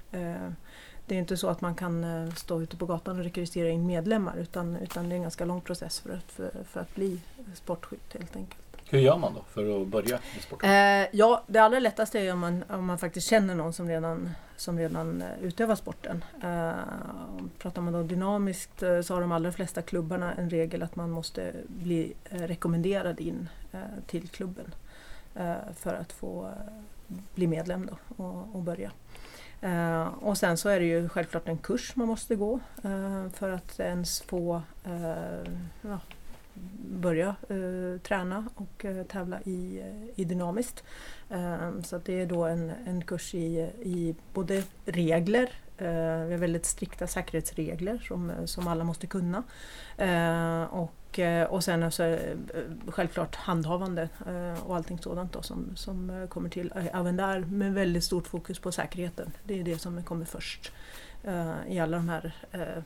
det 1.05 1.15
är 1.15 1.19
inte 1.19 1.37
så 1.37 1.47
att 1.49 1.61
man 1.61 1.75
kan 1.75 2.05
stå 2.35 2.61
ute 2.61 2.77
på 2.77 2.85
gatan 2.85 3.17
och 3.17 3.23
rekrytera 3.23 3.69
in 3.69 3.87
medlemmar 3.87 4.37
utan, 4.37 4.75
utan 4.75 5.09
det 5.09 5.13
är 5.13 5.17
en 5.17 5.21
ganska 5.21 5.45
lång 5.45 5.61
process 5.61 5.99
för 5.99 6.09
att, 6.09 6.31
för, 6.31 6.51
för 6.69 6.79
att 6.79 6.95
bli 6.95 7.19
sportskytt 7.53 8.13
helt 8.13 8.35
enkelt. 8.35 8.76
Hur 8.89 8.99
gör 8.99 9.17
man 9.17 9.33
då 9.33 9.41
för 9.53 9.81
att 9.81 9.87
börja 9.87 10.19
med 10.33 10.43
sport? 10.43 10.63
Eh, 10.63 11.15
ja, 11.17 11.43
det 11.47 11.59
allra 11.59 11.79
lättaste 11.79 12.19
är 12.19 12.33
om 12.33 12.39
man, 12.39 12.63
om 12.69 12.85
man 12.85 12.97
faktiskt 12.97 13.27
känner 13.27 13.55
någon 13.55 13.73
som 13.73 13.87
redan, 13.87 14.29
som 14.55 14.79
redan 14.79 15.21
eh, 15.21 15.27
utövar 15.41 15.75
sporten. 15.75 16.23
Eh, 16.43 16.71
pratar 17.57 17.81
man 17.81 17.93
då 17.93 18.03
dynamiskt 18.03 18.83
eh, 18.83 19.01
så 19.01 19.13
har 19.13 19.21
de 19.21 19.31
allra 19.31 19.51
flesta 19.51 19.81
klubbarna 19.81 20.33
en 20.33 20.49
regel 20.49 20.83
att 20.83 20.95
man 20.95 21.11
måste 21.11 21.53
bli 21.67 22.13
eh, 22.29 22.41
rekommenderad 22.41 23.19
in 23.19 23.49
eh, 23.71 23.79
till 24.07 24.27
klubben 24.27 24.75
eh, 25.35 25.55
för 25.75 25.93
att 25.93 26.11
få 26.11 26.51
bli 27.35 27.47
medlem 27.47 27.89
då 27.91 28.23
och, 28.23 28.55
och 28.55 28.61
börja. 28.61 28.91
Eh, 29.61 30.07
och 30.07 30.37
sen 30.37 30.57
så 30.57 30.69
är 30.69 30.79
det 30.79 30.85
ju 30.85 31.09
självklart 31.09 31.47
en 31.47 31.57
kurs 31.57 31.95
man 31.95 32.07
måste 32.07 32.35
gå 32.35 32.59
eh, 32.83 33.29
för 33.33 33.49
att 33.51 33.79
ens 33.79 34.21
få 34.21 34.61
eh, 34.85 35.51
ja, 35.81 35.99
börja 36.89 37.35
eh, 37.49 38.01
träna 38.01 38.49
och 38.55 38.85
eh, 38.85 39.03
tävla 39.03 39.41
i, 39.41 39.79
eh, 39.79 40.21
i 40.21 40.23
dynamiskt. 40.25 40.83
Eh, 41.29 41.81
så 41.83 41.95
att 41.95 42.05
det 42.05 42.21
är 42.21 42.25
då 42.25 42.45
en, 42.45 42.71
en 42.85 43.01
kurs 43.03 43.35
i, 43.35 43.59
i 43.81 44.15
både 44.33 44.63
regler, 44.85 45.49
eh, 45.77 46.25
vi 46.25 46.31
har 46.33 46.37
väldigt 46.37 46.65
strikta 46.65 47.07
säkerhetsregler 47.07 47.97
som, 47.97 48.29
eh, 48.29 48.45
som 48.45 48.67
alla 48.67 48.83
måste 48.83 49.07
kunna. 49.07 49.43
Eh, 49.97 50.63
och, 50.63 51.19
eh, 51.19 51.47
och 51.47 51.63
sen 51.63 51.83
alltså, 51.83 52.03
eh, 52.03 52.37
självklart 52.87 53.35
handhavande 53.35 54.09
eh, 54.27 54.63
och 54.67 54.75
allting 54.75 54.99
sådant 54.99 55.33
då 55.33 55.41
som, 55.41 55.75
som 55.75 56.09
eh, 56.09 56.27
kommer 56.27 56.49
till. 56.49 56.73
Även 56.93 57.17
där 57.17 57.39
med 57.39 57.73
väldigt 57.73 58.03
stort 58.03 58.27
fokus 58.27 58.59
på 58.59 58.71
säkerheten. 58.71 59.31
Det 59.43 59.59
är 59.59 59.63
det 59.63 59.77
som 59.77 60.03
kommer 60.03 60.25
först. 60.25 60.71
Eh, 61.23 61.53
I 61.67 61.79
alla 61.79 61.97
de 61.97 62.09
här 62.09 62.35
eh, 62.51 62.83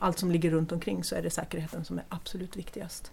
allt 0.00 0.18
som 0.18 0.30
ligger 0.30 0.50
runt 0.50 0.72
omkring 0.72 1.04
så 1.04 1.14
är 1.14 1.22
det 1.22 1.30
säkerheten 1.30 1.84
som 1.84 1.98
är 1.98 2.04
absolut 2.08 2.56
viktigast. 2.56 3.12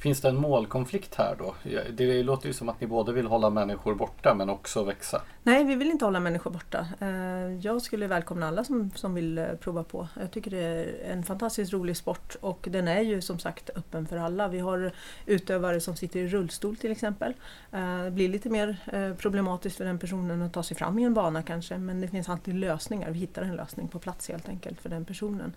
Finns 0.00 0.20
det 0.20 0.28
en 0.28 0.36
målkonflikt 0.36 1.14
här 1.14 1.36
då? 1.38 1.54
Det 1.92 2.22
låter 2.22 2.46
ju 2.46 2.52
som 2.52 2.68
att 2.68 2.80
ni 2.80 2.86
både 2.86 3.12
vill 3.12 3.26
hålla 3.26 3.50
människor 3.50 3.94
borta 3.94 4.34
men 4.34 4.50
också 4.50 4.84
växa. 4.84 5.22
Nej, 5.42 5.64
vi 5.64 5.74
vill 5.74 5.90
inte 5.90 6.04
hålla 6.04 6.20
människor 6.20 6.50
borta. 6.50 6.86
Eh, 7.00 7.54
jag 7.60 7.82
skulle 7.82 8.06
välkomna 8.06 8.48
alla 8.48 8.64
som, 8.64 8.90
som 8.94 9.14
vill 9.14 9.38
eh, 9.38 9.46
prova 9.60 9.84
på. 9.84 10.08
Jag 10.20 10.30
tycker 10.30 10.50
det 10.50 10.58
är 10.58 11.12
en 11.12 11.22
fantastiskt 11.22 11.72
rolig 11.72 11.96
sport 11.96 12.36
och 12.40 12.66
den 12.70 12.88
är 12.88 13.00
ju 13.00 13.20
som 13.20 13.38
sagt 13.38 13.70
öppen 13.74 14.06
för 14.06 14.16
alla. 14.16 14.48
Vi 14.48 14.58
har 14.58 14.92
utövare 15.26 15.80
som 15.80 15.96
sitter 15.96 16.20
i 16.20 16.28
rullstol 16.28 16.76
till 16.76 16.92
exempel. 16.92 17.34
Eh, 17.72 18.04
det 18.04 18.10
blir 18.10 18.28
lite 18.28 18.48
mer 18.48 18.76
problematiskt 19.16 19.76
för 19.76 19.84
den 19.84 19.98
personen 19.98 20.42
att 20.42 20.52
ta 20.52 20.62
sig 20.62 20.76
fram 20.76 20.98
i 20.98 21.04
en 21.04 21.14
bana 21.14 21.42
kanske 21.42 21.78
men 21.78 22.00
det 22.00 22.08
finns 22.08 22.28
alltid 22.28 22.54
lösningar. 22.54 23.10
Vi 23.10 23.18
hittar 23.18 23.42
en 23.42 23.56
lösning 23.56 23.88
på 23.88 23.98
plats 23.98 24.28
helt 24.28 24.48
enkelt 24.48 24.80
för 24.80 24.88
den 24.88 25.04
personen. 25.04 25.52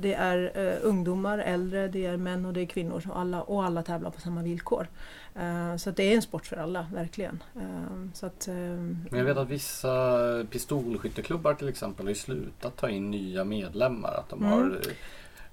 Det 0.00 0.14
är 0.14 0.52
ungdomar, 0.82 1.38
äldre, 1.38 1.88
det 1.88 2.06
är 2.06 2.16
män 2.16 2.46
och 2.46 2.52
det 2.52 2.60
är 2.60 2.66
kvinnor 2.66 2.95
och 3.06 3.18
alla, 3.18 3.42
och 3.42 3.64
alla 3.64 3.82
tävlar 3.82 4.10
på 4.10 4.20
samma 4.20 4.42
villkor. 4.42 4.88
Eh, 5.34 5.76
Så 5.76 5.90
det 5.90 6.02
är 6.12 6.14
en 6.16 6.22
sport 6.22 6.46
för 6.46 6.56
alla, 6.56 6.86
verkligen. 6.94 7.42
Eh, 7.56 8.10
Så 8.14 8.26
att, 8.26 8.48
eh, 8.48 8.54
Men 8.54 9.06
jag 9.10 9.24
vet 9.24 9.36
att 9.36 9.48
vissa 9.48 10.44
pistolskytteklubbar 10.50 11.54
till 11.54 11.68
exempel 11.68 12.06
har 12.06 12.14
slutat 12.14 12.76
ta 12.76 12.88
in 12.88 13.10
nya 13.10 13.44
medlemmar. 13.44 14.14
Att 14.14 14.28
de 14.28 14.38
Mm. 14.44 14.52
har 14.52 14.80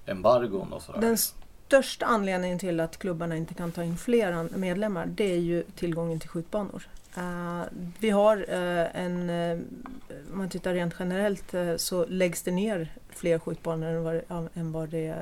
embargon 0.06 0.72
och 0.72 0.82
sådär. 0.82 1.00
Den 1.00 1.16
största 1.18 2.06
anledningen 2.06 2.58
till 2.58 2.80
att 2.80 2.98
klubbarna 2.98 3.36
inte 3.36 3.54
kan 3.54 3.72
ta 3.72 3.82
in 3.84 3.96
fler 3.96 4.48
medlemmar 4.56 5.06
det 5.06 5.32
är 5.32 5.38
ju 5.38 5.62
tillgången 5.76 6.20
till 6.20 6.28
skjutbanor. 6.28 6.88
Eh, 7.16 7.62
vi 7.98 8.10
har 8.10 8.36
eh, 8.48 9.04
en, 9.04 9.30
eh, 9.30 9.58
om 10.32 10.38
man 10.38 10.48
tittar 10.48 10.74
rent 10.74 10.94
generellt 10.98 11.54
så 11.76 12.06
läggs 12.06 12.42
det 12.42 12.50
ner 12.50 12.92
fler 13.10 13.38
skjutbanor 13.38 13.88
än 13.88 14.04
vad, 14.04 14.48
än 14.54 14.72
vad 14.72 14.88
det 14.88 15.14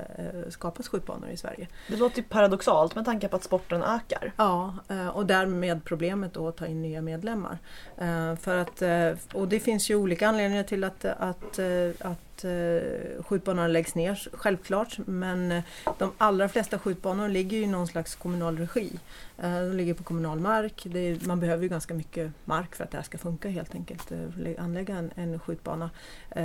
skapas 0.48 0.88
skjutbanor 0.88 1.28
i 1.28 1.36
Sverige. 1.36 1.68
Det 1.88 1.96
låter 1.96 2.16
ju 2.16 2.22
paradoxalt 2.22 2.94
med 2.94 3.04
tanke 3.04 3.28
på 3.28 3.36
att 3.36 3.44
sporten 3.44 3.82
ökar. 3.82 4.32
Ja, 4.36 4.74
och 5.12 5.26
därmed 5.26 5.84
problemet 5.84 6.34
då 6.34 6.48
att 6.48 6.56
ta 6.56 6.66
in 6.66 6.82
nya 6.82 7.02
medlemmar. 7.02 7.58
För 8.36 8.56
att, 8.56 8.82
och 9.34 9.48
det 9.48 9.60
finns 9.60 9.90
ju 9.90 9.94
olika 9.94 10.28
anledningar 10.28 10.62
till 10.62 10.84
att, 10.84 11.04
att, 11.04 11.58
eh, 11.58 12.10
att 12.42 13.18
eh, 13.18 13.24
skjutbanorna 13.24 13.68
läggs 13.68 13.94
ner, 13.94 14.28
självklart. 14.32 14.98
Men 15.06 15.52
eh, 15.52 15.62
de 15.98 16.12
allra 16.18 16.48
flesta 16.48 16.78
skjutbanor 16.78 17.28
ligger 17.28 17.58
i 17.58 17.66
någon 17.66 17.86
slags 17.86 18.14
kommunal 18.14 18.58
regi. 18.58 18.98
Eh, 19.38 19.60
de 19.60 19.72
ligger 19.72 19.94
på 19.94 20.02
kommunal 20.02 20.40
mark. 20.40 20.82
Det 20.84 20.98
är, 20.98 21.18
man 21.26 21.40
behöver 21.40 21.62
ju 21.62 21.68
ganska 21.68 21.94
mycket 21.94 22.32
mark 22.44 22.74
för 22.74 22.84
att 22.84 22.90
det 22.90 22.96
här 22.96 23.04
ska 23.04 23.18
funka 23.18 23.48
helt 23.48 23.74
enkelt. 23.74 24.12
Anlägga 24.58 24.96
en, 24.96 25.10
en 25.14 25.38
skjutbana. 25.38 25.90
I 26.36 26.40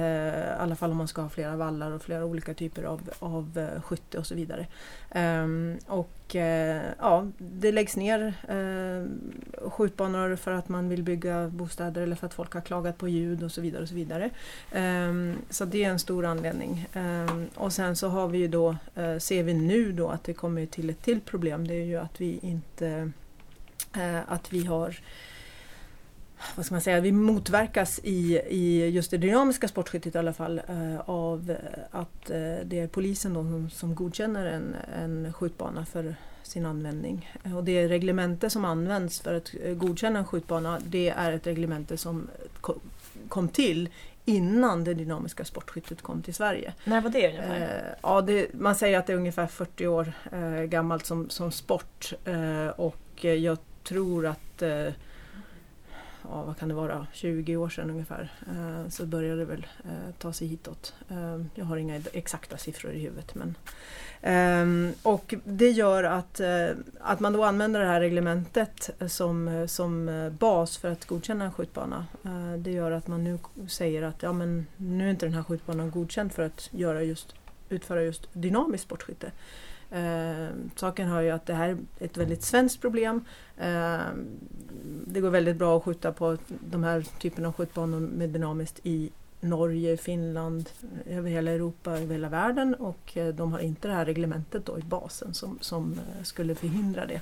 alla 0.59 0.75
fall 0.75 0.91
om 0.91 0.97
man 0.97 1.07
ska 1.07 1.21
ha 1.21 1.29
flera 1.29 1.55
vallar 1.55 1.91
och 1.91 2.01
flera 2.01 2.25
olika 2.25 2.53
typer 2.53 2.83
av, 2.83 3.09
av 3.19 3.69
skytte 3.83 4.17
och 4.17 4.27
så 4.27 4.35
vidare. 4.35 4.67
Ehm, 5.11 5.77
och 5.87 6.16
och 6.27 6.35
eh, 6.35 6.93
ja, 6.99 7.27
det 7.37 7.71
läggs 7.71 7.95
ner 7.95 8.33
eh, 8.47 9.69
skjutbanor 9.69 10.35
för 10.35 10.51
att 10.51 10.69
man 10.69 10.89
vill 10.89 11.03
bygga 11.03 11.47
bostäder 11.47 12.01
eller 12.01 12.15
för 12.15 12.27
att 12.27 12.33
folk 12.33 12.53
har 12.53 12.61
klagat 12.61 12.97
på 12.97 13.07
ljud 13.07 13.43
och 13.43 13.51
så 13.51 13.61
vidare. 13.61 13.81
och 13.81 13.89
Så 13.89 13.95
vidare. 13.95 14.29
Ehm, 14.71 15.35
så 15.49 15.65
det 15.65 15.83
är 15.83 15.89
en 15.89 15.99
stor 15.99 16.25
anledning. 16.25 16.87
Ehm, 16.93 17.47
och 17.55 17.73
sen 17.73 17.95
så 17.95 18.07
har 18.07 18.27
vi 18.27 18.37
ju 18.37 18.47
då, 18.47 18.75
eh, 18.95 19.17
ser 19.17 19.43
vi 19.43 19.53
nu 19.53 19.91
då 19.91 20.09
att 20.09 20.23
det 20.23 20.33
kommer 20.33 20.65
till 20.65 20.89
ett 20.89 21.01
till 21.01 21.21
problem. 21.21 21.67
Det 21.67 21.73
är 21.73 21.85
ju 21.85 21.97
att 21.97 22.21
vi 22.21 22.39
inte 22.41 23.11
eh, 23.95 24.19
att 24.31 24.53
vi 24.53 24.65
har 24.65 24.99
vad 26.55 26.65
ska 26.65 26.75
man 26.75 26.81
säga, 26.81 26.99
vi 26.99 27.11
motverkas 27.11 27.99
i, 28.03 28.39
i 28.49 28.89
just 28.89 29.11
det 29.11 29.17
dynamiska 29.17 29.67
sportskyttet 29.67 30.15
i 30.15 30.17
alla 30.17 30.33
fall 30.33 30.61
eh, 30.67 30.99
av 31.05 31.49
eh, 31.51 31.79
att 31.91 32.29
eh, 32.29 32.37
det 32.65 32.79
är 32.79 32.87
polisen 32.87 33.33
då 33.33 33.41
som, 33.41 33.69
som 33.69 33.95
godkänner 33.95 34.45
en, 34.45 34.75
en 35.01 35.33
skjutbana 35.33 35.85
för 35.85 36.15
sin 36.43 36.65
användning. 36.65 37.31
Och 37.55 37.63
det 37.63 37.87
reglemente 37.87 38.49
som 38.49 38.65
används 38.65 39.19
för 39.19 39.33
att 39.33 39.51
eh, 39.63 39.73
godkänna 39.73 40.19
en 40.19 40.25
skjutbana 40.25 40.79
det 40.85 41.09
är 41.09 41.31
ett 41.31 41.47
reglemente 41.47 41.97
som 41.97 42.27
ko- 42.61 42.79
kom 43.29 43.47
till 43.49 43.89
innan 44.25 44.83
det 44.83 44.93
dynamiska 44.93 45.45
sportskyttet 45.45 46.01
kom 46.01 46.21
till 46.21 46.33
Sverige. 46.33 46.73
När 46.83 47.01
var 47.01 47.09
det 47.09 47.27
ungefär? 47.29 47.61
Eh, 47.61 47.95
ja, 48.03 48.21
det, 48.21 48.47
man 48.53 48.75
säger 48.75 48.99
att 48.99 49.07
det 49.07 49.13
är 49.13 49.17
ungefär 49.17 49.47
40 49.47 49.87
år 49.87 50.13
eh, 50.31 50.63
gammalt 50.63 51.05
som, 51.05 51.29
som 51.29 51.51
sport 51.51 52.13
eh, 52.25 52.67
och 52.67 53.25
jag 53.25 53.57
tror 53.83 54.25
att 54.25 54.61
eh, 54.61 54.87
ja, 56.29 56.43
vad 56.43 56.57
kan 56.57 56.69
det 56.69 56.75
vara, 56.75 57.07
20 57.13 57.57
år 57.57 57.69
sedan 57.69 57.89
ungefär, 57.89 58.31
eh, 58.47 58.89
så 58.89 59.05
började 59.05 59.39
det 59.39 59.45
väl 59.45 59.67
eh, 59.83 60.13
ta 60.17 60.33
sig 60.33 60.47
hitåt. 60.47 60.93
Eh, 61.09 61.41
jag 61.55 61.65
har 61.65 61.77
inga 61.77 62.01
exakta 62.13 62.57
siffror 62.57 62.91
i 62.91 62.99
huvudet. 62.99 63.35
Men, 63.35 63.55
ehm, 64.21 64.93
och 65.03 65.33
det 65.43 65.69
gör 65.69 66.03
att, 66.03 66.39
eh, 66.39 66.69
att 66.99 67.19
man 67.19 67.33
då 67.33 67.43
använder 67.43 67.79
det 67.79 67.85
här 67.85 67.99
reglementet 67.99 68.89
som, 69.07 69.65
som 69.67 70.31
bas 70.39 70.77
för 70.77 70.91
att 70.91 71.05
godkänna 71.05 71.45
en 71.45 71.51
skjutbana. 71.51 72.05
Eh, 72.25 72.53
det 72.57 72.71
gör 72.71 72.91
att 72.91 73.07
man 73.07 73.23
nu 73.23 73.39
säger 73.67 74.01
att 74.01 74.23
ja, 74.23 74.33
men 74.33 74.67
nu 74.77 75.05
är 75.05 75.09
inte 75.09 75.25
den 75.25 75.35
här 75.35 75.43
skjutbanan 75.43 75.91
godkänd 75.91 76.31
för 76.31 76.43
att 76.43 76.69
göra 76.71 77.03
just, 77.03 77.35
utföra 77.69 78.03
just 78.03 78.27
dynamiskt 78.33 78.83
sportskytte. 78.83 79.31
Eh, 79.91 80.47
saken 80.75 81.07
har 81.07 81.21
ju 81.21 81.31
att 81.31 81.45
det 81.45 81.53
här 81.53 81.69
är 81.69 81.77
ett 81.99 82.17
väldigt 82.17 82.43
svenskt 82.43 82.81
problem. 82.81 83.25
Eh, 83.57 83.99
det 85.07 85.21
går 85.21 85.29
väldigt 85.29 85.57
bra 85.57 85.77
att 85.77 85.83
skjuta 85.83 86.11
på 86.11 86.37
de 86.47 86.83
här 86.83 87.01
typen 87.01 87.45
av 87.45 87.53
skjutbanor 87.53 87.99
med 87.99 88.29
dynamiskt 88.29 88.79
i 88.83 89.11
Norge, 89.39 89.97
Finland, 89.97 90.69
över 91.05 91.29
hela 91.29 91.51
Europa, 91.51 91.91
över 91.91 92.13
hela 92.13 92.29
världen 92.29 92.75
och 92.75 93.17
eh, 93.17 93.35
de 93.35 93.51
har 93.51 93.59
inte 93.59 93.87
det 93.87 93.93
här 93.93 94.05
reglementet 94.05 94.65
då 94.65 94.79
i 94.79 94.81
basen 94.81 95.33
som, 95.33 95.57
som 95.61 95.93
eh, 95.93 96.23
skulle 96.23 96.55
förhindra 96.55 97.05
det. 97.05 97.21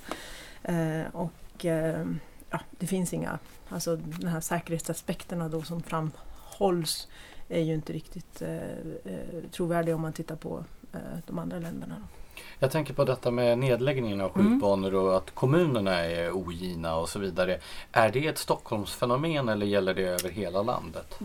Eh, 0.64 1.16
och 1.16 1.66
eh, 1.66 2.06
ja, 2.50 2.60
det 2.80 2.88
finns 2.88 3.14
inga, 3.14 3.40
alltså 3.70 3.96
de 3.96 4.28
här 4.28 4.40
säkerhetsaspekterna 4.40 5.50
då 5.50 5.62
som 5.62 5.82
framhålls 5.84 7.08
är 7.50 7.62
ju 7.62 7.74
inte 7.74 7.94
riktigt 7.94 8.42
eh, 8.42 8.56
eh 8.56 9.44
trovärdiga 9.52 9.96
om 9.96 10.02
man 10.02 10.14
tittar 10.14 10.36
på 10.36 10.66
eh, 10.94 11.00
de 11.28 11.40
andra 11.40 11.60
länderna. 11.60 11.96
Då. 12.00 12.25
Jag 12.60 12.72
tänker 12.72 12.94
på 12.94 13.06
detta 13.06 13.32
med 13.32 13.60
nedläggningen 13.60 14.22
av 14.22 14.32
Mm. 14.36 14.52
skjutbanor 14.52 14.94
och 14.96 15.18
att 15.18 15.32
kommunerna 15.32 15.92
är 16.06 16.32
ogina 16.32 16.96
och 16.96 17.10
så 17.10 17.20
vidare. 17.20 17.60
Är 17.92 18.12
det 18.12 18.28
ett 18.28 18.38
Stockholmsfenomen 18.38 19.50
eller 19.50 19.66
gäller 19.66 19.94
det 19.94 20.04
över 20.08 20.30
hela 20.30 20.62
landet? 20.64 21.20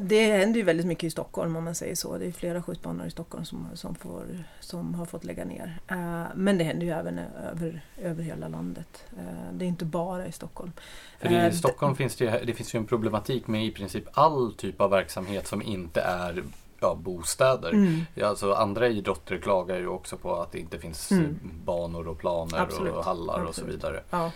Det 0.00 0.24
händer 0.38 0.56
ju 0.58 0.62
väldigt 0.62 0.86
mycket 0.86 1.04
i 1.04 1.10
Stockholm 1.10 1.56
om 1.56 1.64
man 1.64 1.74
säger 1.74 1.94
så. 1.94 2.18
Det 2.18 2.26
är 2.26 2.32
flera 2.32 2.62
skjutbanor 2.62 3.06
i 3.06 3.10
Stockholm 3.10 3.44
som, 3.44 3.66
som, 3.74 3.94
får, 3.94 4.22
som 4.60 4.94
har 4.94 5.06
fått 5.06 5.24
lägga 5.24 5.44
ner. 5.44 5.78
Eh, 5.88 6.24
men 6.34 6.58
det 6.58 6.64
händer 6.64 6.86
ju 6.86 6.92
även 6.92 7.18
över, 7.52 7.80
över 8.02 8.22
hela 8.22 8.48
landet. 8.48 9.04
Eh, 9.18 9.24
det 9.52 9.64
är 9.64 9.68
inte 9.68 9.84
bara 9.84 10.26
i 10.26 10.32
Stockholm. 10.32 10.72
För 11.18 11.32
i 11.32 11.34
Eh, 11.34 11.50
Stockholm 11.52 11.96
finns 11.96 12.16
det, 12.16 12.42
det 12.46 12.52
finns 12.54 12.74
ju 12.74 12.78
en 12.78 12.86
problematik 12.86 13.46
med 13.46 13.66
i 13.66 13.70
princip 13.70 14.04
all 14.12 14.54
typ 14.54 14.80
av 14.80 14.90
verksamhet 14.90 15.46
som 15.46 15.62
inte 15.62 16.00
är 16.00 16.42
ja, 16.80 16.94
bostäder. 16.94 17.72
Mm. 17.72 18.00
Alltså 18.22 18.52
andra 18.52 18.88
idrotter 18.88 19.38
klagar 19.38 19.78
ju 19.78 19.86
också 19.88 20.16
på 20.16 20.40
att 20.40 20.52
det 20.52 20.58
inte 20.58 20.78
finns 20.78 21.10
Mm. 21.10 21.38
banor 21.64 22.08
och 22.08 22.18
planer 22.18 22.58
Absolut, 22.58 22.94
och 22.94 23.04
hallar 23.04 23.34
och 23.34 23.54
så 23.54 23.60
absolut. 23.60 23.74
vidare. 23.74 24.02
Ja. 24.10 24.32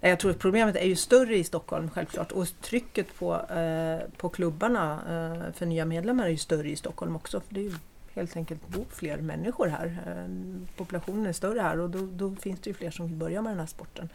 Jag 0.00 0.18
tror 0.20 0.30
att 0.30 0.38
problemet 0.38 0.76
är 0.76 0.86
ju 0.86 0.96
större 0.96 1.36
i 1.36 1.44
Stockholm 1.44 1.90
självklart 1.90 2.32
och 2.32 2.46
trycket 2.60 3.14
på, 3.18 3.34
eh, 3.34 4.10
på 4.16 4.28
klubbarna 4.28 4.92
eh, 4.92 5.52
för 5.52 5.66
nya 5.66 5.84
medlemmar 5.84 6.24
är 6.24 6.28
ju 6.28 6.36
större 6.36 6.70
i 6.70 6.76
Stockholm 6.76 7.16
också. 7.16 7.40
För 7.40 7.54
det 7.54 7.60
är 7.60 7.64
ju 7.64 7.74
helt 8.14 8.36
enkelt 8.36 8.68
bor 8.68 8.84
fler 8.90 9.16
människor 9.16 9.66
här. 9.66 9.98
Eh, 10.06 10.34
populationen 10.76 11.26
är 11.26 11.32
större 11.32 11.60
här 11.60 11.80
och 11.80 11.90
då, 11.90 11.98
då 12.12 12.34
finns 12.40 12.60
det 12.60 12.70
ju 12.70 12.74
fler 12.74 12.90
som 12.90 13.06
vill 13.06 13.16
börja 13.16 13.42
med 13.42 13.52
den 13.52 13.58
här 13.60 13.66
sporten. 13.66 14.08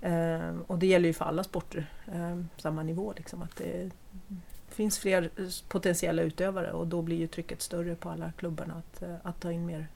Eh, 0.00 0.56
och 0.66 0.78
det 0.78 0.86
gäller 0.86 1.06
ju 1.06 1.12
för 1.12 1.24
alla 1.24 1.44
sporter, 1.44 1.86
eh, 2.06 2.42
samma 2.56 2.82
nivå. 2.82 3.12
Liksom, 3.16 3.42
att 3.42 3.56
det 3.56 3.90
finns 4.78 4.98
fler 4.98 5.30
eh, 5.36 5.44
potentiella 5.68 6.22
utövare 6.22 6.72
och 6.72 6.86
då 6.86 7.02
blir 7.02 7.16
ju 7.16 7.26
trycket 7.26 7.62
större 7.62 7.94
på 7.94 8.10
alla 8.10 8.32
klubbarna 8.38 8.74
att, 8.74 9.02
eh, 9.02 9.14
att 9.22 9.40
ta 9.40 9.52
in 9.52 9.66
mer 9.66 9.86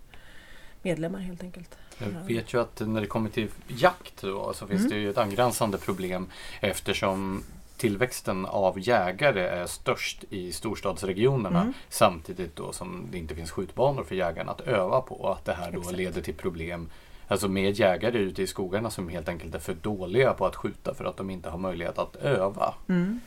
medlemmar 0.83 1.19
helt 1.19 1.43
enkelt. 1.43 1.77
Jag 1.99 2.09
Ja. 2.12 2.19
vet 2.27 2.55
ju 2.55 2.61
att 2.61 2.81
när 2.81 3.01
det 3.01 3.07
kommer 3.07 3.31
till 3.31 3.49
jakt 3.69 4.23
då, 4.23 4.53
så 4.53 4.67
finns 4.67 4.81
Mm. 4.81 4.91
det 4.91 4.97
ju 4.99 5.11
ett 5.11 5.19
angränsande 5.19 5.79
problem 5.79 6.27
eftersom 6.61 7.43
tillväxten 7.77 8.47
av 8.47 8.81
jägare 8.81 9.41
är 9.47 9.67
störst 9.67 10.25
i 10.31 10.53
storstadsregionerna 10.53 11.61
Mm. 11.61 11.73
samtidigt 11.89 12.57
då 12.57 12.73
som 12.73 13.07
det 13.11 13.19
inte 13.19 13.35
finns 13.35 13.51
skjutbanor 13.51 14.05
för 14.05 14.15
jägarna 14.15 14.53
att 14.53 14.61
öva 14.61 15.01
på 15.01 15.15
och 15.15 15.33
att 15.33 15.45
det 15.45 15.53
här 15.55 15.73
då 15.73 15.79
Exakt. 15.79 15.97
leder 15.97 16.23
till 16.23 16.35
problem 16.35 16.89
Alltså 17.29 17.49
med 17.49 17.79
jägare 17.79 18.19
ute 18.19 18.43
i 18.43 18.47
skogarna 18.47 18.91
som 18.91 19.09
helt 19.09 19.29
enkelt 19.29 19.55
är 19.55 19.59
för 19.59 19.75
dåliga 19.75 20.33
på 20.33 20.47
att 20.47 20.57
skjuta 20.57 20.95
för 20.95 21.05
att 21.05 21.17
de 21.17 21.31
inte 21.31 21.51
har 21.51 21.59
möjlighet 21.59 21.99
att 21.99 22.17
öva. 22.17 22.75
Mm. 22.88 23.21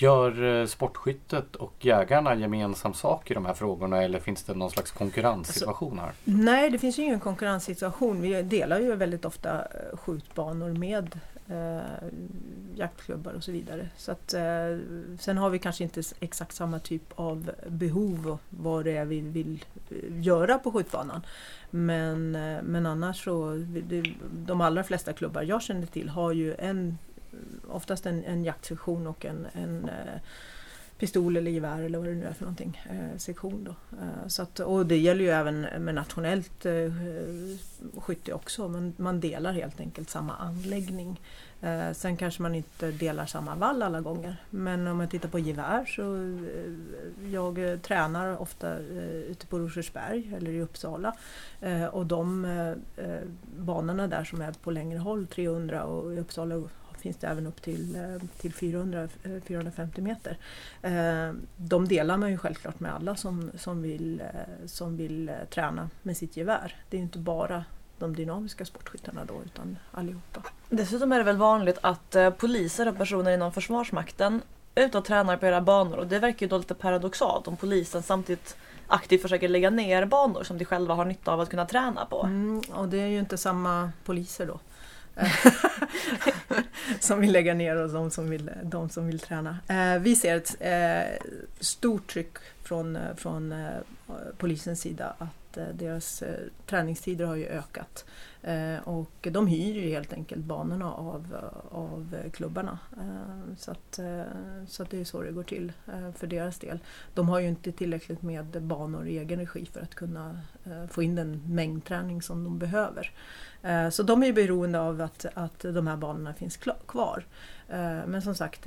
Gör 0.00 0.60
eh, 0.60 0.66
sportskyttet 0.66 1.56
och 1.56 1.74
jägarna 1.80 2.34
gemensam 2.34 2.94
sak 2.94 3.30
i 3.30 3.34
de 3.34 3.46
här 3.46 3.54
frågorna 3.54 4.02
eller 4.02 4.20
finns 4.20 4.42
det 4.42 4.54
någon 4.54 4.70
slags 4.70 4.90
konkurrenssituation 4.90 5.98
här? 5.98 6.06
Alltså, 6.06 6.20
nej, 6.24 6.70
det 6.70 6.78
finns 6.78 6.98
ju 6.98 7.02
ingen 7.02 7.20
konkurrenssituation. 7.20 8.22
Vi 8.22 8.42
delar 8.42 8.80
ju 8.80 8.94
väldigt 8.94 9.24
ofta 9.24 9.60
eh, 9.60 9.96
skjutbanor 9.96 10.68
med 10.68 11.20
eh, 11.48 12.08
jaktklubbar 12.74 13.32
och 13.32 13.44
så 13.44 13.52
vidare. 13.52 13.88
Så 13.96 14.12
att, 14.12 14.34
eh, 14.34 14.78
sen 15.18 15.38
har 15.38 15.50
vi 15.50 15.58
kanske 15.58 15.84
inte 15.84 16.02
exakt 16.20 16.54
samma 16.54 16.78
typ 16.78 17.12
av 17.14 17.50
behov 17.66 18.26
och 18.26 18.40
vad 18.50 18.84
det 18.84 18.96
är 18.96 19.04
vi 19.04 19.20
vill 19.20 19.64
eh, 19.90 19.96
göra 20.20 20.58
på 20.58 20.72
skjutbanan. 20.72 21.22
Men, 21.70 22.34
eh, 22.34 22.62
men 22.62 22.86
annars 22.86 23.24
så, 23.24 23.64
det, 23.66 24.04
de 24.32 24.60
allra 24.60 24.84
flesta 24.84 25.12
klubbar 25.12 25.42
jag 25.42 25.62
känner 25.62 25.86
till 25.86 26.08
har 26.08 26.32
ju 26.32 26.54
en, 26.54 26.98
oftast 27.68 28.06
en, 28.06 28.24
en 28.24 28.44
jaktsektion 28.44 29.06
och 29.06 29.24
en, 29.24 29.46
en 29.52 29.88
eh, 29.88 30.20
pistol 31.00 31.36
eller 31.36 31.50
gevär 31.50 31.82
eller 31.82 31.98
vad 31.98 32.08
det 32.08 32.14
nu 32.14 32.24
är 32.24 32.32
för 32.32 32.44
någonting, 32.44 32.82
eh, 32.90 33.18
sektion 33.18 33.64
då. 33.64 33.96
Eh, 33.96 34.28
så 34.28 34.42
att, 34.42 34.60
och 34.60 34.86
det 34.86 34.98
gäller 34.98 35.24
ju 35.24 35.30
även 35.30 35.60
med 35.60 35.94
nationellt 35.94 36.66
eh, 36.66 36.92
skytte 37.98 38.32
också, 38.32 38.68
men 38.68 38.94
man 38.96 39.20
delar 39.20 39.52
helt 39.52 39.80
enkelt 39.80 40.10
samma 40.10 40.36
anläggning. 40.36 41.20
Eh, 41.60 41.92
sen 41.92 42.16
kanske 42.16 42.42
man 42.42 42.54
inte 42.54 42.90
delar 42.90 43.26
samma 43.26 43.54
vall 43.54 43.82
alla 43.82 44.00
gånger, 44.00 44.36
men 44.50 44.86
om 44.86 45.00
jag 45.00 45.10
tittar 45.10 45.28
på 45.28 45.38
gevär 45.38 45.84
så 45.84 46.16
eh, 46.16 47.32
jag 47.32 47.70
eh, 47.70 47.78
tränar 47.78 48.42
ofta 48.42 48.78
eh, 48.78 49.14
ute 49.14 49.46
på 49.46 49.58
Rosersberg 49.58 50.34
eller 50.36 50.50
i 50.50 50.60
Uppsala 50.62 51.16
eh, 51.60 51.84
och 51.84 52.06
de 52.06 52.44
eh, 52.44 53.04
eh 53.06 53.20
banorna 53.58 54.06
där 54.06 54.24
som 54.24 54.40
är 54.40 54.52
på 54.52 54.70
längre 54.70 54.98
håll, 54.98 55.26
300 55.26 55.84
och 55.84 56.14
i 56.14 56.20
Uppsala 56.20 56.54
finns 57.00 57.16
det 57.16 57.26
även 57.26 57.46
upp 57.46 57.62
till, 57.62 57.96
eh, 57.96 58.28
till 58.40 58.52
400, 58.54 59.02
eh, 59.22 59.30
450 59.46 60.02
meter. 60.02 60.36
Eh, 60.82 61.32
De 61.56 61.88
delar 61.88 62.16
man 62.16 62.30
ju 62.30 62.38
självklart 62.38 62.80
med 62.80 62.94
alla 62.94 63.16
som, 63.16 63.50
som 63.58 63.82
vill, 63.82 64.20
eh, 64.20 64.66
som 64.66 64.96
vill 64.96 65.28
eh, 65.28 65.34
träna 65.50 65.90
med 66.02 66.16
sitt 66.16 66.36
gevär. 66.36 66.76
Det 66.90 66.96
är 66.96 67.00
inte 67.00 67.18
bara 67.18 67.64
de 67.98 68.16
dynamiska 68.16 68.64
sportskyttarna 68.64 69.24
då 69.24 69.34
utan 69.44 69.78
allihopa. 69.92 70.42
Dessutom 70.68 71.12
är 71.12 71.18
det 71.18 71.24
väl 71.24 71.36
vanligt 71.36 71.78
att 71.80 72.14
eh, 72.16 72.30
poliser 72.30 72.88
och 72.88 72.96
personer 72.96 73.30
inom 73.30 73.52
Försvarsmakten 73.52 74.42
är 74.74 74.84
ute 74.84 74.98
och 74.98 75.04
tränar 75.04 75.36
på 75.36 75.46
era 75.46 75.60
banor 75.60 75.96
och 75.96 76.06
det 76.06 76.18
verkar 76.18 76.46
ju 76.46 76.50
då 76.50 76.58
lite 76.58 76.74
paradoxalt 76.74 77.48
om 77.48 77.56
polisen 77.56 78.02
samtidigt 78.02 78.56
aktivt 78.86 79.22
försöker 79.22 79.48
lägga 79.48 79.70
ner 79.70 80.04
banor 80.04 80.42
som 80.42 80.58
de 80.58 80.64
själva 80.64 80.94
har 80.94 81.04
nytta 81.04 81.32
av 81.32 81.40
att 81.40 81.48
kunna 81.50 81.66
träna 81.66 82.04
på. 82.06 82.22
Mm, 82.22 82.60
och 82.72 82.88
det 82.88 82.98
är 83.00 83.06
ju 83.06 83.18
inte 83.18 83.38
samma 83.38 83.92
poliser 84.04 84.46
då. 84.46 84.58
Eh, 85.16 85.32
som 87.00 87.20
vill 87.20 87.32
lägga 87.32 87.54
ner 87.54 87.76
och 87.76 87.90
de 87.90 88.10
som 88.10 88.30
vill, 88.30 88.50
de 88.62 88.88
som 88.88 89.06
vill 89.06 89.20
träna. 89.20 89.58
Eh, 89.68 89.98
vi 89.98 90.16
ser 90.16 90.36
ett 90.36 90.56
eh, 90.60 91.28
stort 91.60 92.12
tryck 92.12 92.36
från, 92.62 92.96
eh, 92.96 93.14
från 93.16 93.52
eh, 93.52 93.70
polisens 94.38 94.80
sida 94.80 95.14
att 95.18 95.56
eh, 95.56 95.64
deras 95.74 96.22
eh, 96.22 96.34
träningstider 96.66 97.26
har 97.26 97.36
ju 97.36 97.46
ökat. 97.46 98.04
Eh, 98.42 98.88
och 98.88 99.28
de 99.30 99.46
hyr 99.46 99.74
ju 99.74 99.90
helt 99.90 100.12
enkelt 100.12 100.44
banorna 100.44 100.94
av, 100.94 101.36
av 101.70 102.16
klubbarna. 102.32 102.78
Eh, 102.96 103.54
så, 103.56 103.70
att, 103.70 103.98
eh, 103.98 104.22
så 104.68 104.82
att 104.82 104.90
det 104.90 105.00
är 105.00 105.04
så 105.04 105.22
det 105.22 105.32
går 105.32 105.42
till 105.42 105.72
för 106.16 106.26
deras 106.26 106.58
del. 106.58 106.78
De 107.14 107.28
har 107.28 107.40
ju 107.40 107.48
inte 107.48 107.72
tillräckligt 107.72 108.22
med 108.22 108.62
banor 108.62 109.06
i 109.06 109.18
egen 109.18 109.40
regi 109.40 109.66
för 109.72 109.80
att 109.80 109.94
kunna 109.94 110.40
få 110.90 111.02
in 111.02 111.14
den 111.14 111.42
mängdträning 111.46 112.22
som 112.22 112.44
de 112.44 112.58
behöver. 112.58 113.12
Så 113.90 114.02
de 114.02 114.22
är 114.22 114.26
ju 114.26 114.32
beroende 114.32 114.80
av 114.80 115.00
att, 115.00 115.26
att 115.34 115.58
de 115.58 115.86
här 115.86 115.96
banorna 115.96 116.34
finns 116.34 116.56
kvar. 116.86 117.24
Men 118.06 118.22
som 118.22 118.34
sagt, 118.34 118.66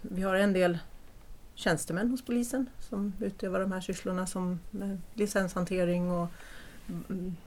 vi 0.00 0.22
har 0.22 0.34
en 0.34 0.52
del 0.52 0.78
tjänstemän 1.54 2.10
hos 2.10 2.24
polisen 2.24 2.66
som 2.80 3.12
utövar 3.20 3.60
de 3.60 3.72
här 3.72 3.80
sysslorna 3.80 4.26
som 4.26 4.60
licenshantering 5.14 6.10
och 6.10 6.28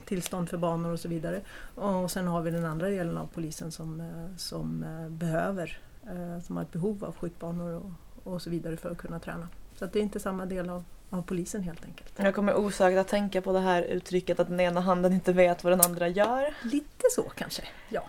tillstånd 0.05 0.49
för 0.49 0.57
banor 0.57 0.91
och 0.91 0.99
så 0.99 1.07
vidare. 1.07 1.41
Och 1.75 2.11
sen 2.11 2.27
har 2.27 2.41
vi 2.41 2.51
den 2.51 2.65
andra 2.65 2.89
delen 2.89 3.17
av 3.17 3.29
polisen 3.33 3.71
som, 3.71 4.01
eh, 4.01 4.37
som 4.37 4.83
eh, 4.83 5.09
behöver, 5.09 5.79
eh, 6.03 6.43
som 6.43 6.55
har 6.57 6.63
ett 6.63 6.71
behov 6.71 7.05
av 7.05 7.15
skjutbanor 7.15 7.73
och, 7.75 8.33
och 8.33 8.41
så 8.41 8.49
vidare 8.49 8.77
för 8.77 8.91
att 8.91 8.97
kunna 8.97 9.19
träna. 9.19 9.47
Så 9.75 9.85
att 9.85 9.93
det 9.93 9.99
är 9.99 10.03
inte 10.03 10.19
samma 10.19 10.45
del 10.45 10.69
av, 10.69 10.83
av 11.09 11.21
polisen 11.21 11.63
helt 11.63 11.85
enkelt. 11.85 12.13
Jag 12.15 12.35
kommer 12.35 12.57
osökt 12.57 12.97
att 12.97 13.07
tänka 13.07 13.41
på 13.41 13.53
det 13.53 13.59
här 13.59 13.81
uttrycket 13.81 14.39
att 14.39 14.47
den 14.47 14.59
ena 14.59 14.81
handen 14.81 15.13
inte 15.13 15.33
vet 15.33 15.63
vad 15.63 15.73
den 15.73 15.81
andra 15.81 16.07
gör. 16.07 16.53
Lite 16.63 17.07
så 17.11 17.23
kanske, 17.35 17.61
ja. 17.89 18.01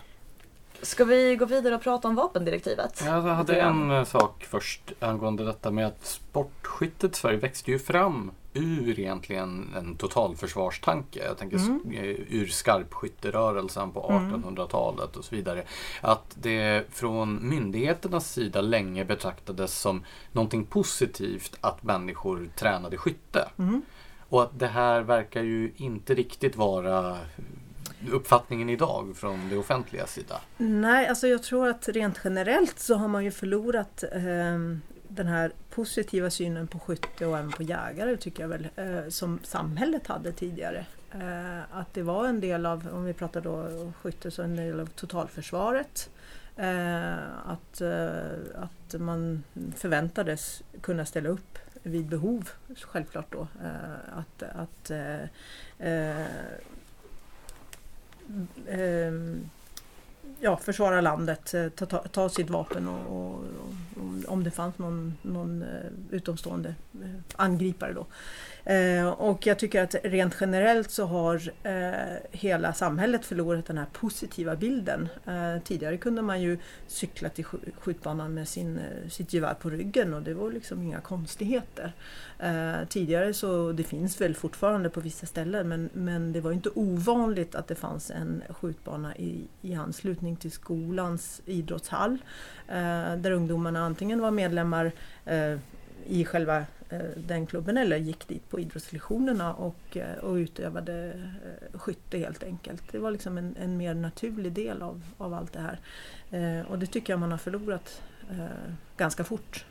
Ska 0.81 1.05
vi 1.05 1.35
gå 1.35 1.45
vidare 1.45 1.75
och 1.75 1.81
prata 1.81 2.07
om 2.07 2.15
vapendirektivet? 2.15 3.01
Jag 3.05 3.21
hade 3.21 3.61
en 3.61 4.05
sak 4.05 4.45
först 4.49 4.93
angående 4.99 5.45
detta 5.45 5.71
med 5.71 5.87
att 5.87 6.05
sportskyttet 6.05 7.11
i 7.11 7.19
Sverige 7.19 7.37
växte 7.37 7.71
ju 7.71 7.79
fram 7.79 8.31
ur 8.53 8.99
egentligen 8.99 9.73
en 9.77 9.95
totalförsvarstanke. 9.95 11.23
Jag 11.25 11.37
tänker 11.37 11.57
mm. 11.57 11.81
ur 12.29 12.47
skarpskytterörelsen 12.47 13.91
på 13.91 14.01
1800-talet 14.09 15.15
och 15.15 15.25
så 15.25 15.35
vidare. 15.35 15.63
Att 16.01 16.37
det 16.41 16.85
från 16.89 17.49
myndigheternas 17.49 18.31
sida 18.31 18.61
länge 18.61 19.05
betraktades 19.05 19.79
som 19.79 20.03
någonting 20.31 20.65
positivt 20.65 21.57
att 21.61 21.83
människor 21.83 22.49
tränade 22.55 22.97
skytte. 22.97 23.49
Mm. 23.57 23.81
Och 24.29 24.43
att 24.43 24.59
det 24.59 24.67
här 24.67 25.01
verkar 25.01 25.43
ju 25.43 25.71
inte 25.75 26.13
riktigt 26.13 26.55
vara 26.55 27.17
uppfattningen 28.11 28.69
idag 28.69 29.13
från 29.15 29.49
det 29.49 29.57
offentliga 29.57 30.07
sida? 30.07 30.41
Nej, 30.57 31.07
alltså 31.07 31.27
jag 31.27 31.43
tror 31.43 31.67
att 31.67 31.87
rent 31.87 32.19
generellt 32.23 32.79
så 32.79 32.95
har 32.95 33.07
man 33.07 33.23
ju 33.25 33.31
förlorat 33.31 34.03
eh, 34.11 34.21
den 35.15 35.27
här 35.27 35.51
positiva 35.69 36.29
synen 36.29 36.67
på 36.67 36.79
skytte 36.79 37.25
och 37.25 37.37
även 37.37 37.51
på 37.51 37.63
jägare 37.63 38.17
tycker 38.17 38.43
jag 38.43 38.49
väl, 38.49 38.67
eh, 38.75 39.09
som 39.09 39.39
samhället 39.43 40.07
hade 40.07 40.31
tidigare. 40.31 40.85
Eh, 41.11 41.77
att 41.77 41.93
det 41.93 42.01
var 42.01 42.27
en 42.27 42.39
del 42.39 42.65
av, 42.65 42.87
om 42.93 43.05
vi 43.05 43.13
pratar 43.13 43.41
då 43.41 43.67
skytte, 44.01 44.31
så 44.31 44.43
en 44.43 44.55
del 44.55 44.79
av 44.79 44.85
totalförsvaret. 44.85 46.09
Eh, 46.55 47.13
att, 47.45 47.81
att 48.55 48.99
man 48.99 49.43
förväntades 49.75 50.63
kunna 50.81 51.05
ställa 51.05 51.29
upp 51.29 51.57
vid 51.83 52.05
behov, 52.05 52.49
självklart 52.81 53.31
då. 53.31 53.47
Att, 54.13 54.43
att 54.43 54.91
ja, 60.41 60.57
försvara 60.57 61.01
landet, 61.01 61.53
eh, 61.53 61.69
ta, 61.69 61.85
ta, 61.85 61.97
ta 61.97 62.29
sitt 62.29 62.49
vapen 62.49 62.87
och, 62.87 63.17
och, 63.17 63.33
och, 63.95 64.33
om 64.33 64.43
det 64.43 64.51
fanns 64.51 64.77
någon, 64.77 65.17
någon 65.21 65.61
eh, 65.61 65.67
utomstående 66.09 66.75
eh, 66.93 67.09
angripare 67.35 67.93
då. 67.93 68.05
Eh, 68.65 69.07
och 69.09 69.47
jag 69.47 69.59
tycker 69.59 69.83
att 69.83 69.95
rent 70.03 70.35
generellt 70.39 70.91
så 70.91 71.05
har 71.05 71.41
eh, 71.63 72.17
hela 72.31 72.73
samhället 72.73 73.25
förlorat 73.25 73.65
den 73.65 73.77
här 73.77 73.87
positiva 73.93 74.55
bilden. 74.55 75.09
Eh, 75.27 75.63
tidigare 75.63 75.97
kunde 75.97 76.21
man 76.21 76.41
ju 76.41 76.57
cykla 76.87 77.29
till 77.29 77.45
skjutbanan 77.79 78.33
med 78.33 78.47
sin, 78.47 78.79
sitt 79.09 79.33
gevär 79.33 79.53
på 79.53 79.69
ryggen 79.69 80.13
och 80.13 80.21
det 80.21 80.33
var 80.33 80.51
liksom 80.51 80.83
inga 80.83 81.01
konstigheter. 81.01 81.93
tidigare 82.89 83.33
så, 83.33 83.71
det 83.71 83.83
finns 83.83 84.21
väl 84.21 84.35
fortfarande 84.35 84.89
på 84.89 84.99
vissa 84.99 85.25
ställen, 85.25 85.67
men, 85.67 85.89
men 85.93 86.33
det 86.33 86.41
var 86.41 86.51
inte 86.51 86.69
ovanligt 86.75 87.55
att 87.55 87.67
det 87.67 87.75
fanns 87.75 88.11
en 88.11 88.43
skjutbana 88.49 89.15
i, 89.15 89.47
i 89.61 89.75
anslutning 89.75 90.35
till 90.35 90.51
skolans 90.51 91.41
idrottshall. 91.45 92.17
där 93.17 93.31
ungdomarna 93.31 93.85
antingen 93.85 94.19
var 94.19 94.31
medlemmar 94.31 94.91
i 96.07 96.25
själva 96.25 96.65
Eh, 96.91 96.99
den 97.15 97.45
klubben 97.45 97.77
eller 97.77 97.97
gick 97.97 98.27
dit 98.27 98.49
på 98.49 98.59
idrottslektionerna 98.59 99.53
och, 99.53 99.97
eh, 99.97 100.17
och 100.17 100.33
utövade 100.33 101.13
eh, 101.73 101.79
skytte 101.79 102.17
helt 102.17 102.43
enkelt. 102.43 102.83
Det 102.91 102.99
var 102.99 103.11
liksom 103.11 103.37
en, 103.37 103.55
en 103.59 103.77
mer 103.77 103.93
naturlig 103.93 104.51
del 104.51 104.81
av, 104.81 105.03
av 105.17 105.33
allt 105.33 105.53
det 105.53 105.59
här. 105.59 105.79
och 106.69 106.79
det 106.79 106.85
tycker 106.85 107.13
jag 107.13 107.19
man 107.19 107.31
har 107.31 107.37
förlorat 107.37 108.01
ganska 108.97 109.23
fort. 109.23 109.65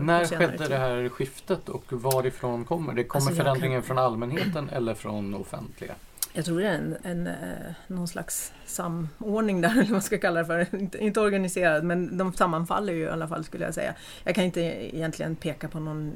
När 0.00 0.24
skedde 0.24 0.58
tid. 0.58 0.70
det 0.70 0.76
här 0.76 1.08
skiftet 1.08 1.68
och 1.68 1.92
varifrån 1.92 2.64
kommer 2.64 2.92
det? 2.92 3.04
Kommer 3.04 3.26
alltså 3.26 3.42
förändringen 3.42 3.80
kan... 3.80 3.86
från 3.86 3.98
allmänheten 3.98 4.68
eller 4.68 4.94
från 4.94 5.34
offentliga? 5.34 5.94
Jag 6.36 6.44
tror 6.44 6.60
det 6.60 6.68
är 6.68 6.74
en, 6.74 6.96
en, 7.02 7.26
eh, 7.26 7.72
någon 7.86 8.08
slags 8.08 8.52
samordning 8.66 9.60
där, 9.60 9.70
eller 9.72 9.82
vad 9.82 9.90
man 9.90 10.02
ska 10.02 10.18
kalla 10.18 10.40
det 10.40 10.46
för. 10.46 10.80
Inte, 10.80 10.98
inte 10.98 11.20
organiserad, 11.20 11.84
men 11.84 12.18
de 12.18 12.32
sammanfaller 12.32 12.92
ju 12.92 13.02
i 13.02 13.08
alla 13.08 13.28
fall 13.28 13.44
skulle 13.44 13.64
jag 13.64 13.74
säga. 13.74 13.94
Jag 14.24 14.34
kan 14.34 14.44
inte 14.44 14.60
egentligen 14.96 15.36
peka 15.36 15.68
på 15.68 15.80
någon, 15.80 16.12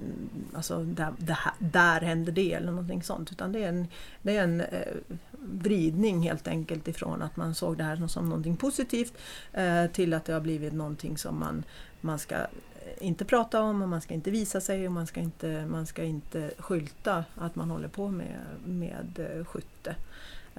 alltså 0.54 0.84
där, 0.84 1.12
där, 1.18 1.38
där 1.58 2.00
händer 2.00 2.32
det 2.32 2.52
eller 2.52 2.70
någonting 2.70 3.02
sånt. 3.02 3.32
Utan 3.32 3.52
det 3.52 3.64
är 3.64 3.68
en, 3.68 3.88
det 4.22 4.36
är 4.36 4.44
en 4.44 4.60
eh, 4.60 4.94
vridning 5.32 6.22
helt 6.22 6.48
enkelt 6.48 6.88
ifrån 6.88 7.22
att 7.22 7.36
man 7.36 7.54
såg 7.54 7.78
det 7.78 7.84
här 7.84 8.06
som 8.06 8.28
någonting 8.28 8.56
positivt 8.56 9.12
eh, 9.52 9.86
till 9.86 10.14
att 10.14 10.24
det 10.24 10.32
har 10.32 10.40
blivit 10.40 10.72
någonting 10.72 11.18
som 11.18 11.38
man, 11.38 11.64
man 12.00 12.18
ska 12.18 12.36
inte 12.98 13.24
prata 13.24 13.62
om 13.62 13.82
och 13.82 13.88
man 13.88 14.00
ska 14.00 14.14
inte 14.14 14.30
visa 14.30 14.60
sig 14.60 14.86
och 14.86 14.92
man 14.92 15.06
ska 15.06 15.20
inte, 15.20 15.66
man 15.66 15.86
ska 15.86 16.04
inte 16.04 16.50
skylta 16.58 17.24
att 17.34 17.56
man 17.56 17.70
håller 17.70 17.88
på 17.88 18.08
med, 18.08 18.36
med 18.64 19.26
skytte. 19.46 19.96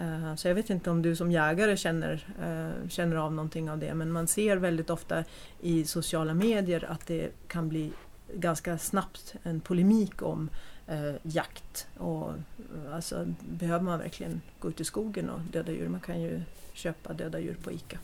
Eh, 0.02 0.36
så 0.36 0.48
jag 0.48 0.56
vet 0.56 0.70
inte 0.70 0.90
om 0.90 1.02
du 1.02 1.16
som 1.16 1.32
jägare 1.32 1.78
känner, 1.78 2.28
eh, 2.42 2.90
känner 2.90 3.16
av 3.16 3.34
någonting 3.34 3.70
av 3.70 3.78
det 3.78 3.94
men 3.94 4.12
man 4.12 4.28
ser 4.28 4.58
väldigt 4.58 4.90
ofta 4.90 5.24
i 5.60 5.86
sociala 5.86 6.34
medier 6.34 6.86
att 6.90 7.08
det 7.08 7.30
kan 7.48 7.70
bli 7.70 7.92
ganska 8.34 8.78
snabbt 8.78 9.36
en 9.44 9.62
polemik 9.62 10.22
om 10.22 10.50
eh, 10.88 11.16
jakt. 11.24 11.88
Och, 11.98 12.30
eh, 12.30 12.96
alltså, 12.96 13.26
behöver 13.40 13.84
man 13.84 14.00
verkligen 14.00 14.42
gå 14.60 14.70
ut 14.70 14.82
i 14.82 14.86
skogen 14.86 15.30
och 15.30 15.42
döda 15.42 15.72
djur? 15.72 15.90
Man 15.90 16.00
kan 16.00 16.22
ju 16.22 16.42
köpa 16.74 17.14
döda 17.14 17.40
djur 17.40 17.58
på 17.64 17.72
ICA. 17.72 17.98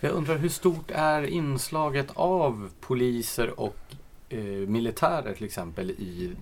Jag 0.00 0.12
undrar 0.12 0.36
hur 0.36 0.48
stort 0.48 0.90
är 0.90 1.22
inslaget 1.22 2.10
av 2.14 2.70
poliser 2.80 3.60
och 3.60 3.78
eh, 4.28 4.40
militärer 4.44 5.34
till 5.34 5.44
exempel 5.44 5.90
i 5.90 6.32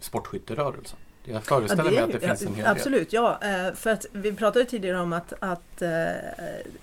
sportskytterörelsen? 0.00 0.98
Jag 1.24 1.44
föreställer 1.44 1.84
ja, 1.84 1.90
mig 1.90 2.02
att 2.02 2.12
det 2.12 2.26
finns 2.26 2.42
en 2.42 2.54
hel 2.54 2.64
del. 2.64 2.66
Absolut, 2.66 3.12
ja. 3.12 3.38
Eh, 3.42 3.74
för 3.74 3.90
att 3.90 4.06
vi 4.12 4.32
pratade 4.32 4.64
tidigare 4.64 5.00
om 5.00 5.12
att, 5.12 5.32
att 5.38 5.82
eh, 5.82 5.90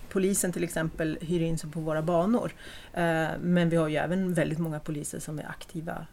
polisen 0.10 0.52
till 0.52 0.64
exempel 0.64 1.18
hyr 1.22 1.42
in 1.42 1.58
sig 1.58 1.72
på 1.72 1.80
våra 1.80 2.02
banor. 2.02 2.52
Eh, 2.94 3.28
men 3.42 3.70
vi 3.70 3.76
har 3.76 3.88
ju 3.88 3.96
även 3.96 4.34
väldigt 4.34 4.60
många 4.60 4.80
poliser 4.80 5.20
som 5.20 5.40
är 5.40 5.50
aktiva 5.50 6.06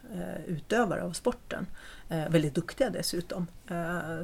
utövare 0.47 1.03
av 1.03 1.11
sporten. 1.11 1.67
Väldigt 2.07 2.55
duktiga 2.55 2.89
dessutom. 2.89 3.47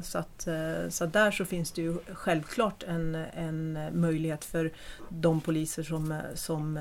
Så, 0.02 0.18
att, 0.18 0.48
så 0.88 1.06
där 1.06 1.30
så 1.30 1.44
finns 1.44 1.72
det 1.72 1.82
ju 1.82 1.98
självklart 2.12 2.82
en, 2.82 3.14
en 3.34 3.78
möjlighet 3.92 4.44
för 4.44 4.72
de 5.08 5.40
poliser 5.40 5.82
som, 5.82 6.20
som 6.34 6.80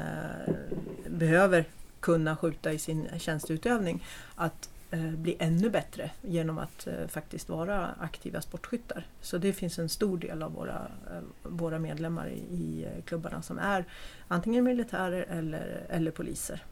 behöver 1.08 1.66
kunna 2.00 2.38
skjuta 2.38 2.72
i 2.72 2.80
sin 2.80 3.08
tjänsteutövning 3.20 4.04
att 4.36 4.70
Eh, 4.94 5.12
bli 5.12 5.36
ännu 5.40 5.70
bättre 5.70 6.12
genom 6.22 6.58
att 6.58 6.88
eh, 6.88 7.08
faktiskt 7.08 7.50
vara 7.50 7.88
aktiva 8.00 8.42
sportskyttar. 8.42 9.08
Så 9.22 9.38
det 9.38 9.54
finns 9.54 9.80
en 9.80 9.90
stor 9.90 10.18
del 10.18 10.44
av 10.44 10.54
våra, 10.54 10.88
eh, 11.12 11.22
våra 11.44 11.80
medlemmar 11.80 12.28
i, 12.28 12.40
i 12.40 12.88
klubbarna 13.06 13.42
som 13.42 13.60
är 13.60 13.86
antingen 14.28 14.64
militärer 14.64 15.26
eller, 15.30 15.86
eller 15.90 16.12
poliser. 16.12 16.64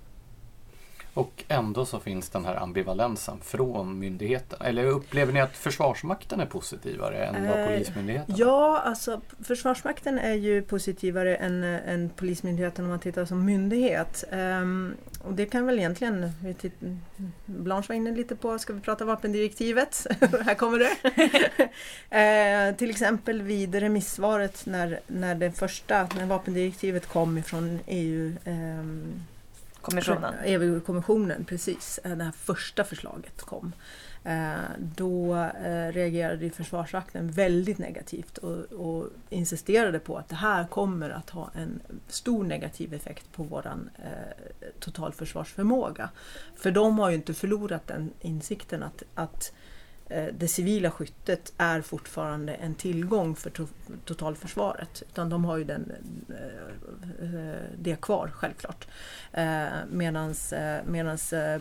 Och 1.19 1.43
ändå 1.47 1.85
så 1.85 1.99
finns 1.99 2.29
den 2.29 2.45
här 2.45 2.55
ambivalensen 2.55 3.39
från 3.41 3.99
myndigheten. 3.99 4.61
Eller 4.61 4.85
upplever 4.85 5.33
ni 5.33 5.41
att 5.41 5.57
Försvarsmakten 5.57 6.39
är 6.39 6.45
positivare 6.45 7.25
än 7.25 7.47
vad 7.47 7.67
Polismyndigheten? 7.67 8.35
Ja, 8.37 8.81
alltså 8.85 9.21
Försvarsmakten 9.43 10.19
är 10.19 10.33
ju 10.33 10.61
positivare 10.61 11.35
än, 11.35 11.63
än 11.63 12.09
Polismyndigheten 12.09 12.85
om 12.85 12.89
man 12.89 12.99
tittar 12.99 13.25
som 13.25 13.45
myndighet. 13.45 14.23
Um, 14.31 14.95
och 15.23 15.33
det 15.33 15.45
kan 15.45 15.65
väl 15.65 15.79
egentligen, 15.79 16.31
Blanche 17.45 17.85
var 17.89 17.95
inne 17.95 18.11
lite 18.11 18.35
på, 18.35 18.59
ska 18.59 18.73
vi 18.73 18.81
prata 18.81 19.05
vapendirektivet? 19.05 20.07
Här 20.45 20.55
kommer 20.55 20.79
det. 20.79 20.91
uh, 22.69 22.75
till 22.77 22.89
exempel 22.89 23.41
vid 23.41 23.75
remissvaret 23.75 24.65
när, 24.65 24.99
när 25.07 25.35
det 25.35 25.51
första, 25.51 26.07
när 26.15 26.25
vapendirektivet 26.25 27.07
kom 27.07 27.37
ifrån 27.37 27.79
EU 27.87 28.33
um, 28.45 29.25
Kommissionen. 29.89 30.33
EU-kommissionen, 30.43 31.45
precis. 31.45 31.99
Eh, 32.03 32.17
det 32.17 32.23
här 32.23 32.31
första 32.31 32.83
förslaget 32.83 33.41
kom. 33.41 33.73
Eh, 34.23 34.53
då 34.77 35.35
eh, 35.35 35.91
reagerade 35.91 36.49
Försvarsmakten 36.49 37.31
väldigt 37.31 37.77
negativt 37.77 38.37
och, 38.37 38.57
och, 38.57 39.07
insisterade 39.29 39.99
på 39.99 40.17
att 40.17 40.29
det 40.29 40.35
här 40.35 40.67
kommer 40.67 41.09
att 41.09 41.29
ha 41.29 41.51
en 41.55 41.79
stor 42.07 42.43
negativ 42.43 42.93
effekt 42.93 43.31
på 43.31 43.43
vår 43.43 43.73
totalförsvarsförmåga. 44.79 46.09
För 46.55 46.71
de 46.71 46.99
har 46.99 47.09
ju 47.09 47.15
inte 47.15 47.33
förlorat 47.33 47.87
den 47.87 48.13
insikten 48.21 48.83
att, 48.83 49.03
att 49.15 49.51
Eh, 49.51 49.68
Eh, 50.09 50.27
det 50.33 50.47
civila 50.47 50.91
skyttet 50.91 51.53
är 51.57 51.81
fortfarande 51.81 52.53
en 52.53 52.75
tillgång 52.75 53.35
för 53.35 53.51
totalförsvaret. 54.05 55.03
Utan 55.09 55.29
de 55.29 55.45
har 55.45 55.57
ju 55.57 55.63
den, 55.63 55.91
eh, 56.29 57.49
eh, 57.49 57.55
det 57.77 58.01
kvar 58.01 58.31
självklart. 58.33 58.87
Medan 59.89 60.35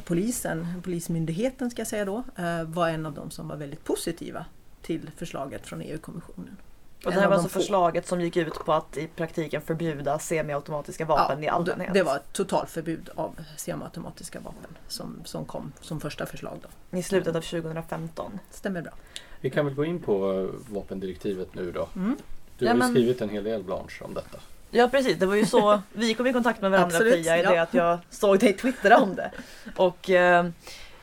polisen, 0.04 0.82
Polismyndigheten 0.82 1.70
ska 1.70 1.80
jag 1.80 1.88
säga 1.88 2.04
då, 2.04 2.24
var 2.66 2.88
en 2.88 3.06
av 3.06 3.14
de 3.14 3.30
som 3.30 3.48
var 3.48 3.56
väldigt 3.56 3.84
positiva 3.84 4.46
till 4.82 5.10
förslaget 5.16 5.66
från 5.66 5.82
EU-kommissionen. 5.82 6.56
Och 7.04 7.12
det 7.12 7.20
här 7.20 7.28
var 7.28 7.34
alltså 7.34 7.48
förslaget 7.48 8.06
som 8.06 8.20
gick 8.20 8.36
ut 8.36 8.54
på 8.54 8.72
att 8.72 8.96
i 8.96 9.06
praktiken 9.06 9.62
förbjuda 9.62 10.18
semiautomatiska 10.18 11.04
vapen 11.04 11.42
ja, 11.42 11.44
i 11.44 11.48
allmänhet? 11.48 11.94
Det 11.94 12.02
var 12.02 12.16
ett 12.16 12.32
totalförbud 12.32 13.10
av 13.14 13.36
semiautomatiska 13.56 14.40
vapen 14.40 14.76
som, 14.88 15.20
som 15.24 15.44
kom 15.44 15.72
som 15.80 16.00
första 16.00 16.26
förslag. 16.26 16.58
Då. 16.62 16.98
I 16.98 17.02
slutet 17.02 17.36
av 17.36 17.40
2015? 17.40 18.38
Stämmer 18.50 18.82
bra. 18.82 18.92
Vi 19.40 19.50
kan 19.50 19.64
väl 19.64 19.74
gå 19.74 19.84
in 19.84 20.00
på 20.00 20.48
vapendirektivet 20.68 21.54
nu 21.54 21.72
då. 21.72 21.88
Mm. 21.96 22.16
Du 22.58 22.66
har 22.66 22.74
ja, 22.74 22.78
men... 22.78 22.90
skrivit 22.90 23.20
en 23.20 23.28
hel 23.28 23.44
del 23.44 23.62
Blanche 23.62 24.04
om 24.04 24.14
detta. 24.14 24.38
Ja 24.70 24.88
precis, 24.88 25.18
det 25.18 25.26
var 25.26 25.34
ju 25.34 25.46
så 25.46 25.82
vi 25.92 26.14
kom 26.14 26.26
i 26.26 26.32
kontakt 26.32 26.60
med 26.60 26.70
varandra 26.70 26.96
Absolut, 26.96 27.24
Pia, 27.24 27.38
i 27.38 27.42
ja. 27.42 27.50
det 27.50 27.62
att 27.62 27.74
jag 27.74 27.98
såg 28.10 28.38
dig 28.38 28.52
twittra 28.52 28.98
om 28.98 29.14
det. 29.14 29.30
Och 29.76 30.10
eh, 30.10 30.46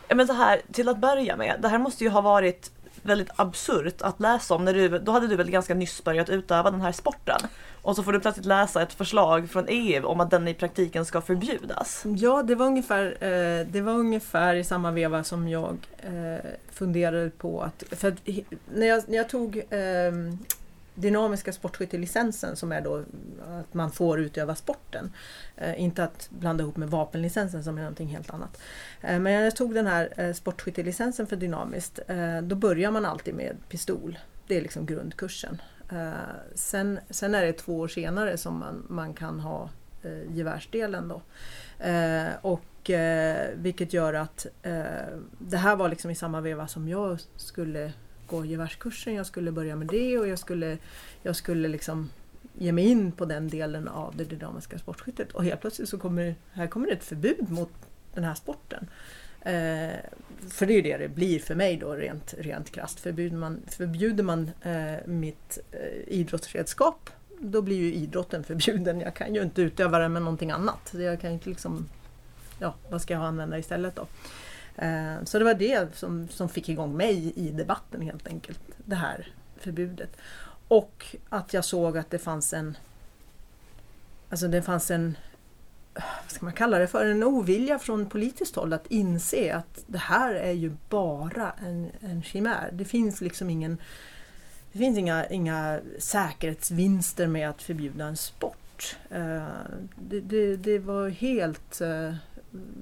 men 0.07 0.27
så 0.27 0.33
här, 0.33 0.61
till 0.71 0.89
att 0.89 0.97
börja 0.97 1.35
med, 1.35 1.59
det 1.61 1.67
här 1.67 1.77
måste 1.77 2.03
ju 2.03 2.09
ha 2.09 2.21
varit 2.21 2.71
väldigt 3.05 3.29
absurt 3.35 4.01
att 4.01 4.19
läsa 4.19 4.55
om. 4.55 4.65
När 4.65 4.73
du, 4.73 4.89
då 4.89 5.11
hade 5.11 5.27
du 5.27 5.35
väl 5.35 5.51
ganska 5.51 5.73
nyss 5.73 6.03
börjat 6.03 6.29
utöva 6.29 6.71
den 6.71 6.81
här 6.81 6.91
sporten? 6.91 7.39
Och 7.81 7.95
så 7.95 8.03
får 8.03 8.13
du 8.13 8.19
plötsligt 8.19 8.45
läsa 8.45 8.81
ett 8.81 8.93
förslag 8.93 9.49
från 9.49 9.65
EU 9.67 10.05
om 10.05 10.19
att 10.19 10.31
den 10.31 10.47
i 10.47 10.53
praktiken 10.53 11.05
ska 11.05 11.21
förbjudas. 11.21 12.03
Ja, 12.17 12.43
det 12.43 12.55
var 12.55 12.65
ungefär, 12.65 13.05
eh, 13.05 13.67
det 13.67 13.81
var 13.81 13.93
ungefär 13.93 14.55
i 14.55 14.63
samma 14.63 14.91
veva 14.91 15.23
som 15.23 15.47
jag 15.47 15.77
eh, 15.97 16.51
funderade 16.71 17.29
på 17.29 17.61
att... 17.61 17.83
För 17.91 18.07
att 18.07 18.27
när, 18.73 18.87
jag, 18.87 19.03
när 19.07 19.17
jag 19.17 19.29
tog 19.29 19.57
eh, 19.57 20.11
dynamiska 20.95 21.53
sportskyttelicensen 21.53 22.55
som 22.55 22.71
är 22.71 22.81
då 22.81 23.03
att 23.47 23.73
man 23.73 23.91
får 23.91 24.19
utöva 24.19 24.55
sporten. 24.55 25.13
Eh, 25.55 25.81
inte 25.81 26.03
att 26.03 26.29
blanda 26.29 26.63
ihop 26.63 26.77
med 26.77 26.89
vapenlicensen 26.89 27.63
som 27.63 27.77
är 27.77 27.81
någonting 27.81 28.07
helt 28.07 28.29
annat. 28.29 28.61
Eh, 29.01 29.11
men 29.11 29.23
när 29.23 29.43
jag 29.43 29.55
tog 29.55 29.73
den 29.73 29.87
här 29.87 30.13
eh, 30.17 30.33
sportskyttelicensen 30.33 31.27
för 31.27 31.35
dynamiskt 31.35 31.99
eh, 32.07 32.41
då 32.41 32.55
börjar 32.55 32.91
man 32.91 33.05
alltid 33.05 33.35
med 33.35 33.55
pistol. 33.69 34.19
Det 34.47 34.57
är 34.57 34.61
liksom 34.61 34.85
grundkursen. 34.85 35.61
Eh, 35.91 36.11
sen, 36.55 36.99
sen 37.09 37.35
är 37.35 37.45
det 37.45 37.53
två 37.53 37.79
år 37.79 37.87
senare 37.87 38.37
som 38.37 38.59
man, 38.59 38.85
man 38.89 39.13
kan 39.13 39.39
ha 39.39 39.69
eh, 40.03 40.35
gevärsdelen 40.35 41.07
då. 41.07 41.21
Eh, 41.85 42.27
och 42.41 42.89
eh, 42.89 43.49
vilket 43.55 43.93
gör 43.93 44.13
att 44.13 44.45
eh, 44.61 44.83
det 45.39 45.57
här 45.57 45.75
var 45.75 45.89
liksom 45.89 46.11
i 46.11 46.15
samma 46.15 46.41
veva 46.41 46.67
som 46.67 46.87
jag 46.89 47.19
skulle 47.35 47.93
gå 48.27 48.45
gevärskursen. 48.45 49.13
Jag 49.13 49.25
skulle 49.25 49.51
börja 49.51 49.75
med 49.75 49.87
det 49.87 50.17
och 50.17 50.27
jag 50.27 50.39
skulle, 50.39 50.77
jag 51.23 51.35
skulle 51.35 51.67
liksom 51.67 52.09
ge 52.53 52.71
mig 52.71 52.85
in 52.85 53.11
på 53.11 53.25
den 53.25 53.49
delen 53.49 53.87
av 53.87 54.15
det 54.15 54.23
dynamiska 54.23 54.79
sportskyttet. 54.79 55.31
Och 55.31 55.43
helt 55.43 55.61
plötsligt 55.61 55.89
så 55.89 55.97
kommer, 55.97 56.35
här 56.51 56.67
kommer 56.67 56.87
det 56.87 56.93
ett 56.93 57.03
förbud 57.03 57.49
mot 57.49 57.71
den 58.13 58.23
här 58.23 58.35
sporten. 58.35 58.87
Eh, 59.41 59.95
för 60.49 60.65
det 60.65 60.73
är 60.73 60.75
ju 60.75 60.81
det 60.81 60.97
det 60.97 61.09
blir 61.09 61.39
för 61.39 61.55
mig 61.55 61.77
då 61.77 61.93
rent, 61.93 62.33
rent 62.37 62.71
krasst. 62.71 62.99
Förbjuder 62.99 63.37
man, 63.37 63.61
förbjuder 63.67 64.23
man 64.23 64.51
eh, 64.61 65.07
mitt 65.07 65.59
eh, 65.71 66.13
idrottsredskap 66.13 67.09
då 67.39 67.61
blir 67.61 67.77
ju 67.77 67.93
idrotten 67.93 68.43
förbjuden. 68.43 69.01
Jag 69.01 69.13
kan 69.13 69.35
ju 69.35 69.41
inte 69.41 69.61
utöva 69.61 69.99
den 69.99 70.13
med 70.13 70.21
någonting 70.21 70.51
annat. 70.51 70.93
Jag 70.93 71.21
kan 71.21 71.29
ju 71.29 71.33
inte 71.33 71.49
liksom, 71.49 71.89
ja, 72.59 72.75
vad 72.89 73.01
ska 73.01 73.13
jag 73.13 73.23
använda 73.23 73.57
istället 73.57 73.95
då? 73.95 74.07
Eh, 74.75 75.23
så 75.23 75.39
det 75.39 75.45
var 75.45 75.53
det 75.53 75.95
som, 75.95 76.27
som 76.27 76.49
fick 76.49 76.69
igång 76.69 76.97
mig 76.97 77.33
i 77.35 77.51
debatten 77.51 78.01
helt 78.01 78.27
enkelt. 78.27 78.59
Det 78.85 78.95
här 78.95 79.33
förbudet. 79.57 80.17
Och 80.67 81.05
att 81.29 81.53
jag 81.53 81.65
såg 81.65 81.97
att 81.97 82.11
det 82.11 82.19
fanns 82.19 82.53
en 82.53 82.77
Alltså 84.29 84.47
det 84.47 84.61
fanns 84.61 84.91
en 84.91 85.17
vad 85.93 86.31
ska 86.31 86.45
man 86.45 86.53
kalla 86.53 86.79
det 86.79 86.87
för, 86.87 87.05
en 87.05 87.23
ovilja 87.23 87.79
från 87.79 88.05
politiskt 88.05 88.55
håll 88.55 88.73
att 88.73 88.87
inse 88.87 89.55
att 89.55 89.83
det 89.87 89.97
här 89.97 90.33
är 90.33 90.51
ju 90.51 90.71
bara 90.89 91.51
en, 91.51 91.91
en 91.99 92.23
chimär. 92.23 92.69
Det 92.73 92.85
finns 92.85 93.21
liksom 93.21 93.49
ingen 93.49 93.77
det 94.71 94.79
finns 94.79 94.97
inga, 94.97 95.25
inga 95.25 95.79
säkerhetsvinster 95.99 97.27
med 97.27 97.49
att 97.49 97.61
förbjuda 97.61 98.05
en 98.05 98.17
sport. 98.17 98.97
Eh, 99.09 99.47
det, 99.95 100.21
det, 100.21 100.55
det 100.55 100.79
var 100.79 101.09
helt, 101.09 101.81
eh, 101.81 102.15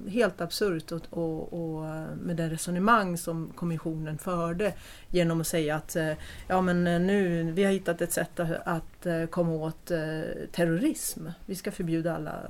helt 0.08 0.40
absurt 0.40 0.92
och, 0.92 1.02
och, 1.10 1.52
och 1.52 1.82
med 2.16 2.36
det 2.36 2.48
resonemang 2.48 3.18
som 3.18 3.52
kommissionen 3.54 4.18
förde 4.18 4.74
genom 5.08 5.40
att 5.40 5.46
säga 5.46 5.76
att 5.76 5.96
eh, 5.96 6.12
ja, 6.48 6.60
men 6.60 6.86
eh, 6.86 7.00
nu, 7.00 7.52
vi 7.52 7.64
har 7.64 7.72
hittat 7.72 8.00
ett 8.00 8.12
sätt 8.12 8.40
att, 8.40 8.50
att 8.64 9.06
eh, 9.06 9.26
komma 9.26 9.52
åt 9.52 9.86
terrorism. 10.52 11.26
Vi 11.46 11.54
ska 11.54 11.70
förbjuda 11.70 12.16
alla 12.16 12.40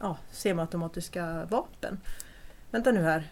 ja, 0.00 0.16
semiautomatiska 0.30 1.44
vapen. 1.50 2.00
Vänta 2.70 2.92
nu 2.92 3.02
här. 3.02 3.24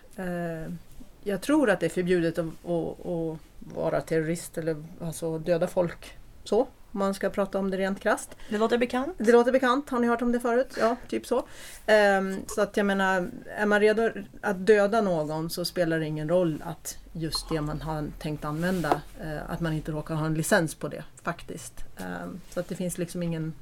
Jag 1.22 1.40
tror 1.40 1.70
att 1.70 1.80
det 1.80 1.86
är 1.86 1.90
förbjudet 1.90 2.38
att, 2.38 2.46
att, 2.46 3.06
att 3.06 3.38
vara 3.58 4.00
terrorist 4.00 4.58
eller 4.58 4.84
alltså 5.00 5.38
döda 5.38 5.66
folk 5.66 6.18
så. 6.44 6.66
Om 6.92 6.98
man 6.98 7.14
ska 7.14 7.30
prata 7.30 7.58
om 7.58 7.70
det 7.70 7.76
rent 7.76 8.00
krasst. 8.00 8.36
Det 8.48 8.58
låter 8.58 8.78
bekant. 8.78 9.14
Det 9.18 9.32
låter 9.32 9.52
bekant, 9.52 9.90
har 9.90 9.98
ni 9.98 10.06
hört 10.06 10.22
om 10.22 10.32
det 10.32 10.40
förut? 10.40 10.76
Ja, 10.78 10.96
typ 11.08 11.26
så. 11.26 11.46
Ehm, 11.86 12.36
så 12.46 12.62
att 12.62 12.76
jag 12.76 12.86
menar, 12.86 13.30
är 13.56 13.66
man 13.66 13.80
redo 13.80 14.10
att 14.40 14.66
döda 14.66 15.00
någon 15.00 15.50
så 15.50 15.64
spelar 15.64 15.98
det 15.98 16.06
ingen 16.06 16.28
roll 16.28 16.62
att 16.66 16.98
just 17.12 17.48
det 17.48 17.60
man 17.60 17.80
har 17.82 18.08
tänkt 18.18 18.44
använda, 18.44 19.00
eh, 19.20 19.50
att 19.50 19.60
man 19.60 19.72
inte 19.72 19.92
råkar 19.92 20.14
ha 20.14 20.26
en 20.26 20.34
licens 20.34 20.74
på 20.74 20.88
det 20.88 21.04
faktiskt. 21.22 21.84
Ehm, 21.96 22.40
så 22.50 22.60
att 22.60 22.68
det 22.68 22.74
finns 22.74 22.98
liksom 22.98 23.22
ingen, 23.22 23.54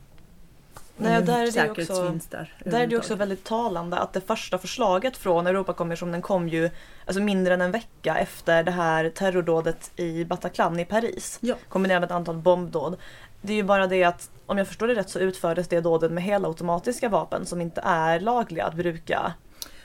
Nej, 0.99 1.13
ingen 1.13 1.25
där 1.25 1.47
är 1.47 1.53
det 1.53 1.71
också- 1.71 2.19
där. 2.31 2.55
Är 2.65 2.87
det 2.87 2.97
också 2.97 3.15
väldigt 3.15 3.45
talande 3.45 3.97
att 3.99 4.13
det 4.13 4.21
första 4.21 4.59
förslaget 4.59 5.17
från 5.17 5.47
Europakommissionen 5.47 6.23
kom 6.23 6.49
ju 6.49 6.71
alltså 7.07 7.23
mindre 7.23 7.55
än 7.55 7.61
en 7.61 7.71
vecka 7.71 8.17
efter 8.19 8.63
det 8.63 8.71
här 8.71 9.11
terrordådet 9.11 9.91
i 9.97 10.25
Bataclan 10.25 10.81
i 10.81 10.85
Paris. 10.85 11.39
Ja. 11.41 11.55
Kombinerat 11.69 12.01
med 12.01 12.07
ett 12.07 12.13
antal 12.15 12.37
bombdåd. 12.37 12.97
Det 13.41 13.53
är 13.53 13.57
ju 13.57 13.63
bara 13.63 13.87
det 13.87 14.05
att 14.05 14.31
om 14.47 14.59
jag 14.59 14.67
förstår 14.67 14.89
det 14.89 14.95
rätt 14.95 15.11
så 15.11 15.19
utfördes 15.19 15.69
det 15.69 15.81
dådet 15.81 16.13
med 16.13 16.23
helautomatiska 16.25 17.09
vapen 17.09 17.47
som 17.47 17.61
inte 17.61 17.81
är 17.85 18.21
lagliga 18.21 18.65
att 18.65 18.75
bruka 18.75 19.33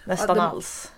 nästan 0.06 0.38
det- 0.38 0.44
alls. 0.44 0.92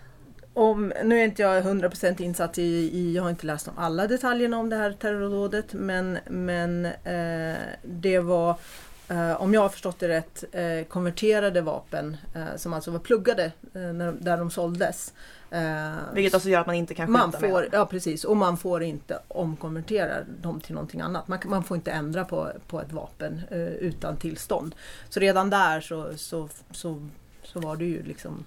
Om, 0.54 0.93
nu 1.04 1.19
är 1.19 1.23
inte 1.23 1.41
jag 1.41 1.63
100% 1.65 2.21
insatt 2.21 2.58
i, 2.58 2.62
i, 2.93 3.15
jag 3.15 3.23
har 3.23 3.30
inte 3.30 3.45
läst 3.45 3.67
om 3.67 3.73
alla 3.78 4.08
detaljerna 4.08 4.58
om 4.58 4.69
det 4.69 4.75
här 4.75 4.91
terrordådet 4.91 5.73
men, 5.73 6.17
men 6.30 6.86
eh, 6.86 7.56
det 7.84 8.19
var, 8.19 8.56
om 9.38 9.54
jag 9.54 9.62
har 9.62 9.70
förstått 9.70 10.00
det 10.00 10.08
rätt, 10.08 10.44
eh, 10.52 10.88
konverterade 10.88 11.62
vapen 11.62 12.18
eh, 12.36 12.56
som 12.56 12.74
alltså 12.74 12.91
var 12.91 13.00
pluggade 13.00 13.44
eh, 13.74 13.82
när, 13.82 14.12
där 14.12 14.38
de 14.38 14.52
såldes. 14.52 15.13
Eh, 15.52 15.91
Vilket 16.13 16.34
alltså 16.34 16.50
gör 16.50 16.60
att 16.60 16.68
man 16.68 16.76
inte 16.76 16.94
kan 16.94 17.08
skjuta 17.08 17.20
man 17.20 17.30
med 17.30 17.39
får, 17.39 17.62
dem. 17.62 17.70
ja 17.74 17.86
precis, 17.86 18.24
och 18.24 18.38
man 18.38 18.58
får 18.58 18.84
inte 18.84 19.20
omkonvertera 19.28 20.24
dem 20.41 20.60
till 20.60 20.74
någonting 20.74 21.02
annat. 21.02 21.28
Man, 21.28 21.39
man 21.46 21.63
får 21.63 21.78
inte 21.78 21.91
ändra 21.91 22.26
på, 22.26 22.52
på 22.68 22.82
ett 22.82 22.91
vapen 22.94 23.41
eh, 23.52 23.60
utan 23.60 24.18
tillstånd. 24.18 24.76
Så 25.10 25.20
redan 25.20 25.50
där 25.50 25.82
så, 25.82 26.18
så, 26.18 26.50
så, 26.72 27.08
så 27.44 27.60
var 27.60 27.76
det 27.76 27.86
ju 27.86 28.04
liksom 28.04 28.46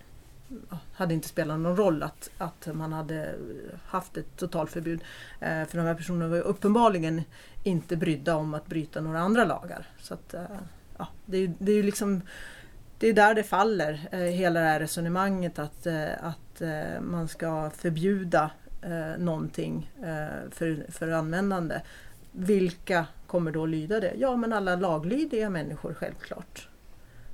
hade 0.92 1.14
inte 1.14 1.28
spelat 1.28 1.60
någon 1.60 1.76
roll 1.76 2.02
att, 2.02 2.30
att 2.38 2.68
man 2.72 2.92
hade 2.92 3.34
haft 3.86 4.16
ett 4.16 4.36
totalförbud. 4.36 5.00
Eh, 5.40 5.64
för 5.64 5.78
de 5.78 5.86
här 5.86 5.94
personerna 5.94 6.28
var 6.28 6.36
ju 6.36 6.42
uppenbarligen 6.42 7.22
inte 7.64 7.96
brydda 7.96 8.36
om 8.36 8.54
att 8.54 8.66
bryta 8.66 9.00
några 9.00 9.20
andra 9.20 9.44
lagar. 9.44 9.86
Så 10.00 10.14
att, 10.14 10.34
eh, 10.34 10.42
ja, 10.98 11.08
det, 11.26 11.38
är, 11.38 11.52
det 11.58 11.72
är 11.72 11.76
ju 11.76 11.82
liksom 11.82 12.22
det 12.98 13.08
är 13.08 13.12
där 13.12 13.34
det 13.34 13.42
faller, 13.42 14.08
eh, 14.12 14.18
hela 14.18 14.60
det 14.60 14.66
här 14.66 14.80
resonemanget 14.80 15.58
att, 15.58 15.86
eh, 15.86 16.24
att 16.24 16.60
eh, 16.60 17.00
man 17.00 17.28
ska 17.28 17.70
förbjuda 17.70 18.50
eh, 18.82 19.18
någonting 19.18 19.90
eh, 20.02 20.50
för, 20.50 20.92
för 20.92 21.08
användande. 21.08 21.80
Vilka 22.32 23.06
kommer 23.26 23.50
då 23.52 23.66
lyda 23.66 24.00
det? 24.00 24.14
Ja, 24.16 24.36
men 24.36 24.52
alla 24.52 24.76
laglydiga 24.76 25.50
människor 25.50 25.94
självklart. 25.94 26.68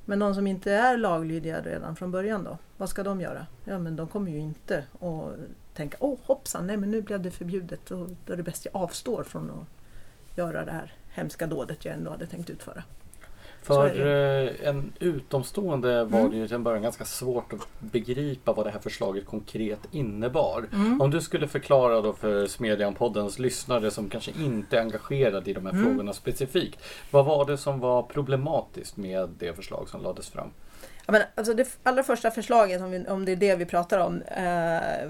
Men 0.04 0.18
de 0.18 0.34
som 0.34 0.46
inte 0.46 0.72
är 0.72 0.96
laglydiga 0.96 1.62
redan 1.62 1.96
från 1.96 2.10
början 2.10 2.44
då? 2.44 2.58
Vad 2.76 2.88
ska 2.88 3.02
de 3.02 3.20
göra? 3.20 3.46
Ja, 3.64 3.78
men 3.78 3.96
de 3.96 4.08
kommer 4.08 4.30
ju 4.30 4.38
inte 4.38 4.84
att 5.00 5.36
tänka 5.74 5.96
åh 6.00 6.18
hoppsan, 6.22 6.66
nej 6.66 6.76
men 6.76 6.90
nu 6.90 7.02
blev 7.02 7.22
det 7.22 7.30
förbjudet 7.30 7.90
och 7.90 8.08
då 8.26 8.32
är 8.32 8.36
det 8.36 8.42
bäst 8.42 8.64
jag 8.64 8.82
avstår 8.82 9.22
från 9.22 9.50
att 9.50 10.38
göra 10.38 10.64
det 10.64 10.72
här 10.72 10.92
hemska 11.08 11.46
dådet 11.46 11.84
jag 11.84 11.94
ändå 11.94 12.10
hade 12.10 12.26
tänkt 12.26 12.50
utföra. 12.50 12.82
För 13.66 14.07
eh, 14.07 14.68
en 14.68 14.92
utomstående 15.00 16.05
var 16.05 16.18
Mm. 16.20 16.31
det 16.31 16.37
ju 16.37 16.46
till 16.46 16.55
en 16.55 16.62
början 16.62 16.83
ganska 16.83 17.05
svårt 17.05 17.53
att 17.53 17.68
begripa 17.81 18.53
vad 18.53 18.66
det 18.66 18.70
här 18.70 18.79
förslaget 18.79 19.27
konkret 19.27 19.79
innebar. 19.90 20.64
Mm. 20.72 21.00
Om 21.00 21.11
du 21.11 21.20
skulle 21.20 21.48
förklara 21.48 22.00
då 22.00 22.12
för 22.12 22.46
Smedjan-poddens 22.46 23.38
lyssnare 23.40 23.90
som 23.90 24.09
kanske 24.09 24.31
inte 24.40 24.77
är 24.77 24.81
engagerade 24.81 25.50
i 25.50 25.53
de 25.55 25.66
här 25.66 25.72
Mm. 25.72 25.85
frågorna 25.85 26.12
specifikt. 26.12 26.79
Vad 27.11 27.24
var 27.24 27.44
det 27.44 27.59
som 27.59 27.81
var 27.81 28.03
problematiskt 28.03 28.96
med 28.96 29.29
det 29.38 29.57
förslag 29.57 29.88
som 29.88 30.03
lades 30.03 30.29
fram? 30.29 30.48
Ja, 31.07 31.12
men 31.12 31.22
alltså 31.35 31.55
det 31.55 31.79
allra 31.83 32.03
första 32.03 32.31
förslaget, 32.31 32.83
om, 32.83 32.90
vi, 32.90 33.07
om 33.09 33.24
det 33.24 33.33
är 33.33 33.37
det 33.37 33.57
vi 33.57 33.64
pratar 33.66 33.98
om, 33.98 34.22
eh, 34.22 35.09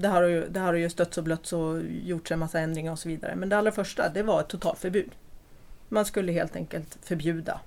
det, 0.00 0.08
har 0.08 0.22
ju, 0.22 0.48
det 0.48 0.60
har 0.60 0.74
ju 0.74 0.90
stötts 0.90 1.18
och 1.18 1.24
blötts 1.24 1.52
och 1.52 1.80
gjorts 2.02 2.32
en 2.32 2.38
massa 2.38 2.60
ändringar 2.60 2.92
och 2.92 2.98
så 2.98 3.08
vidare. 3.08 3.34
Men 3.36 3.48
det 3.48 3.56
allra 3.58 3.72
första, 3.72 4.08
det 4.08 4.22
var 4.22 4.40
ett 4.40 4.48
totalförbud. 4.48 5.10
Man 5.88 6.04
skulle 6.04 6.32
helt 6.32 6.56
enkelt 6.56 6.98
förbjuda 7.02 7.60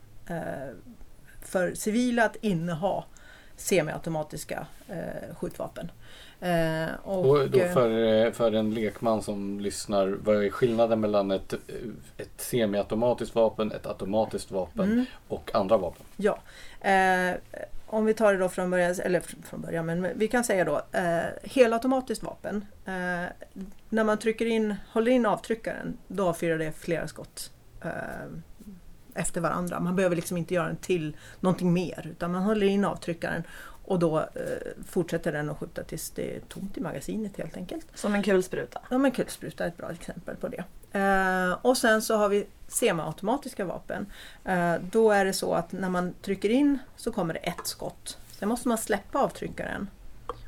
för 1.42 1.74
civila 1.74 2.26
att 2.26 2.36
inneha 2.42 3.04
semiautomatiska 3.56 4.68
eh, 4.88 5.36
skjutvapen. 5.36 5.92
Eh, 6.40 6.88
och, 7.04 7.26
Och 7.26 7.50
då 7.50 7.60
eh, 7.60 7.74
för, 7.74 8.26
eh, 8.26 8.32
för 8.32 8.52
en 8.52 8.74
lekman 8.74 9.22
som 9.22 9.60
lyssnar, 9.60 10.08
vad 10.08 10.46
är 10.46 10.50
skillnaden 10.50 11.00
mellan 11.00 11.32
ett, 11.32 11.54
eh, 11.54 11.60
ett 12.18 12.42
semiautomatiskt 12.42 13.36
vapen, 13.36 13.72
ett 13.72 13.86
automatiskt 13.86 14.52
vapen 14.52 14.92
mm. 14.92 15.06
och 15.28 15.56
andra 15.56 15.78
vapen? 15.78 16.06
Ja. 16.18 16.40
Eh, 16.90 17.36
om 17.88 18.06
vi 18.06 18.14
tar 18.14 18.34
det 18.34 18.40
då 18.40 18.50
från 18.50 18.70
början, 18.70 18.96
eller 19.04 19.20
fr- 19.20 19.44
från 19.44 19.62
början, 19.62 19.86
men 19.86 20.08
vi 20.16 20.28
kan 20.28 20.44
säga 20.44 20.66
då 20.66 20.82
eh, 20.92 21.24
helautomatiskt 21.44 22.24
vapen. 22.24 22.66
Eh, 22.86 23.26
när 23.90 24.04
man 24.04 24.18
trycker 24.18 24.46
in, 24.46 24.76
håller 24.92 25.12
in 25.12 25.26
avtryckaren, 25.26 25.98
då 26.08 26.28
avfyrar 26.28 26.58
det 26.58 26.72
flera 26.72 27.08
skott. 27.08 27.52
Efter 29.18 29.42
varandra. 29.42 29.80
Man 29.80 29.96
behöver 29.96 30.16
liksom 30.16 30.38
inte 30.38 30.54
göra 30.54 30.70
en 30.70 30.76
till 30.76 31.18
någonting 31.40 31.74
mer 31.74 32.08
utan 32.12 32.32
man 32.32 32.44
håller 32.44 32.68
in 32.68 32.86
avtryckaren 32.86 33.44
och 33.86 34.00
då 34.00 34.20
eh, 34.20 34.26
fortsätter 34.88 35.32
den 35.32 35.50
att 35.50 35.58
skjuta 35.58 35.84
tills 35.84 36.10
det 36.10 36.36
är 36.36 36.40
tomt 36.40 36.78
i 36.78 36.82
magasinet 36.82 37.38
helt 37.38 37.58
enkelt. 37.58 37.88
Som 37.94 38.16
en 38.16 38.24
kulspruta? 38.24 38.82
Ja, 38.90 38.98
men 38.98 39.12
kulspruta 39.12 39.64
är 39.64 39.68
ett 39.68 39.78
bra 39.78 39.92
exempel 39.92 40.36
på 40.36 40.48
det. 40.48 40.64
Eh, 41.00 41.58
och 41.62 41.78
sen 41.78 42.02
så 42.02 42.16
har 42.18 42.30
vi 42.30 42.48
semiautomatiska 42.68 43.66
vapen. 43.66 44.06
Eh, 44.44 44.76
då 44.92 45.12
är 45.12 45.26
det 45.26 45.34
så 45.34 45.54
att 45.54 45.72
när 45.72 45.90
man 45.90 46.14
trycker 46.22 46.50
in 46.50 46.80
så 46.96 47.12
kommer 47.12 47.34
det 47.34 47.40
ett 47.40 47.68
skott. 47.68 48.18
Sen 48.40 48.50
måste 48.50 48.68
man 48.68 48.78
släppa 48.78 49.20
avtryckaren 49.20 49.90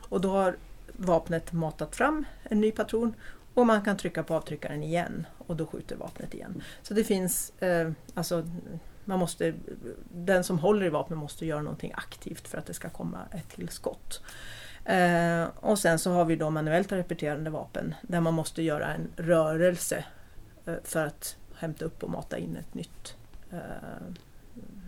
och 0.09 0.21
då 0.21 0.29
har 0.29 0.55
vapnet 0.87 1.51
matat 1.51 1.95
fram 1.95 2.25
en 2.43 2.61
ny 2.61 2.71
patron 2.71 3.13
och 3.53 3.67
man 3.67 3.81
kan 3.81 3.97
trycka 3.97 4.23
på 4.23 4.35
avtryckaren 4.35 4.83
igen 4.83 5.27
och 5.47 5.55
då 5.55 5.65
skjuter 5.65 5.95
vapnet 5.95 6.33
igen. 6.33 6.63
Så 6.81 6.93
det 6.93 7.03
finns, 7.03 7.61
eh, 7.61 7.91
alltså 8.13 8.43
man 9.05 9.19
måste, 9.19 9.53
den 10.13 10.43
som 10.43 10.59
håller 10.59 10.85
i 10.85 10.89
vapnet 10.89 11.19
måste 11.19 11.45
göra 11.45 11.61
någonting 11.61 11.91
aktivt 11.95 12.47
för 12.47 12.57
att 12.57 12.65
det 12.65 12.73
ska 12.73 12.89
komma 12.89 13.19
ett 13.31 13.49
tillskott. 13.49 14.21
Eh, 14.85 15.45
och 15.55 15.79
sen 15.79 15.99
så 15.99 16.11
har 16.11 16.25
vi 16.25 16.35
då 16.35 16.49
manuellt 16.49 16.91
repeterande 16.91 17.49
vapen 17.49 17.95
där 18.01 18.19
man 18.19 18.33
måste 18.33 18.61
göra 18.61 18.93
en 18.93 19.07
rörelse 19.15 20.05
eh, 20.65 20.75
för 20.83 21.05
att 21.05 21.37
hämta 21.55 21.85
upp 21.85 22.03
och 22.03 22.09
mata 22.09 22.37
in 22.37 22.57
ett 22.57 22.73
nytt, 22.73 23.15
eh, 23.51 23.59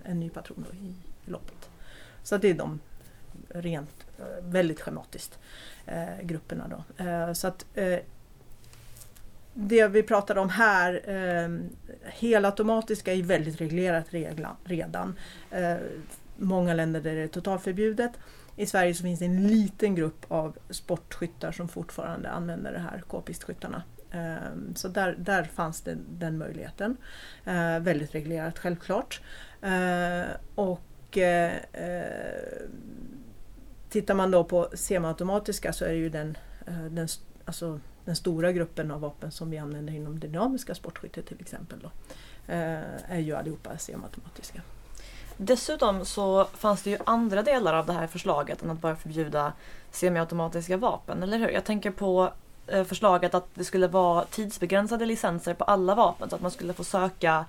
en 0.03 0.19
ny 0.19 0.29
patron 0.29 0.65
i, 0.73 0.85
i 1.27 1.31
loppet. 1.31 1.69
Så 2.23 2.37
det 2.37 2.49
är 2.49 2.53
de 2.53 2.79
rent, 3.49 4.05
eh, 4.19 4.43
väldigt 4.43 4.81
schematiskt, 4.81 5.39
eh, 5.85 6.21
grupperna. 6.23 6.67
Då. 6.67 7.03
Eh, 7.03 7.33
så 7.33 7.47
att 7.47 7.65
eh, 7.73 7.99
det 9.67 9.87
vi 9.87 10.03
pratar 10.03 10.37
om 10.37 10.49
här, 10.49 11.01
eh, 11.05 11.49
helautomatiska 12.03 13.13
är 13.13 13.23
väldigt 13.23 13.61
reglerat 13.61 14.05
regla, 14.09 14.55
redan. 14.63 15.15
Eh, 15.51 15.75
många 16.37 16.73
länder 16.73 17.01
där 17.01 17.15
det 17.15 17.21
är 17.21 17.27
totalförbjudet. 17.27 18.11
I 18.55 18.65
Sverige 18.65 18.93
så 18.93 19.03
finns 19.03 19.19
det 19.19 19.25
en 19.25 19.47
liten 19.47 19.95
grupp 19.95 20.25
av 20.27 20.57
sportskyttar 20.69 21.51
som 21.51 21.67
fortfarande 21.67 22.29
använder 22.29 22.71
det 22.71 22.79
här, 22.79 23.03
k-pistskyttarna. 23.07 23.83
Eh, 24.11 24.73
så 24.75 24.87
där, 24.87 25.15
där 25.17 25.43
fanns 25.43 25.81
det 25.81 25.97
den 26.09 26.37
möjligheten. 26.37 26.97
Eh, 27.45 27.79
väldigt 27.79 28.15
reglerat 28.15 28.59
självklart. 28.59 29.21
Eh, 29.61 30.23
och 30.55 31.17
eh, 31.17 31.53
eh 31.73 32.69
Tittar 33.89 34.13
man 34.13 34.31
då 34.31 34.43
på 34.43 34.69
semiautomatiska 34.73 35.73
så 35.73 35.85
är 35.85 35.89
det 35.89 35.95
ju 35.95 36.09
den, 36.09 36.37
eh, 36.67 36.85
den 36.85 37.07
alltså 37.45 37.79
den 38.05 38.15
stora 38.15 38.51
gruppen 38.51 38.91
av 38.91 39.01
vapen 39.01 39.31
som 39.31 39.49
vi 39.49 39.57
använder 39.57 39.93
inom 39.93 40.19
dynamiska 40.19 40.75
sportskytte 40.75 41.21
till 41.21 41.41
exempel. 41.41 41.79
Då, 41.79 41.91
eh, 42.53 43.11
är 43.11 43.19
ju 43.19 43.35
allihopa 43.35 43.77
semiautomatiska. 43.77 44.61
Dessutom 45.37 46.05
så 46.05 46.45
fanns 46.45 46.81
det 46.81 46.89
ju 46.89 46.97
andra 47.03 47.43
delar 47.43 47.73
av 47.73 47.85
det 47.85 47.93
här 47.93 48.07
förslaget 48.07 48.63
än 48.63 48.69
att 48.69 48.81
bara 48.81 48.95
förbjuda 48.95 49.53
semiautomatiska 49.91 50.77
vapen, 50.77 51.23
eller 51.23 51.37
hur? 51.37 51.49
Jag 51.49 51.65
tänker 51.65 51.91
på 51.91 52.33
eh, 52.67 52.83
förslaget 52.83 53.33
att 53.33 53.47
det 53.53 53.63
skulle 53.63 53.87
vara 53.87 54.25
tidsbegränsade 54.25 55.05
licenser 55.05 55.53
på 55.53 55.63
alla 55.63 55.95
vapen 55.95 56.29
så 56.29 56.35
att 56.35 56.41
man 56.41 56.51
skulle 56.51 56.73
få 56.73 56.83
söka 56.83 57.45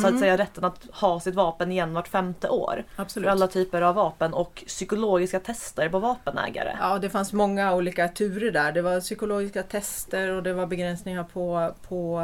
så 0.00 0.06
att 0.06 0.10
mm. 0.10 0.20
säga 0.20 0.38
rätten 0.38 0.64
att 0.64 0.86
ha 0.92 1.20
sitt 1.20 1.34
vapen 1.34 1.72
igen 1.72 1.94
vart 1.94 2.08
femte 2.08 2.48
år. 2.48 2.84
Absolut. 2.96 3.26
För 3.26 3.30
alla 3.30 3.46
typer 3.46 3.82
av 3.82 3.94
vapen 3.94 4.34
och 4.34 4.64
psykologiska 4.66 5.40
tester 5.40 5.88
på 5.88 5.98
vapenägare. 5.98 6.76
Ja, 6.80 6.98
det 6.98 7.10
fanns 7.10 7.32
många 7.32 7.74
olika 7.74 8.08
turer 8.08 8.52
där. 8.52 8.72
Det 8.72 8.82
var 8.82 9.00
psykologiska 9.00 9.62
tester 9.62 10.30
och 10.30 10.42
det 10.42 10.52
var 10.52 10.66
begränsningar 10.66 11.24
på, 11.24 11.74
på 11.88 12.22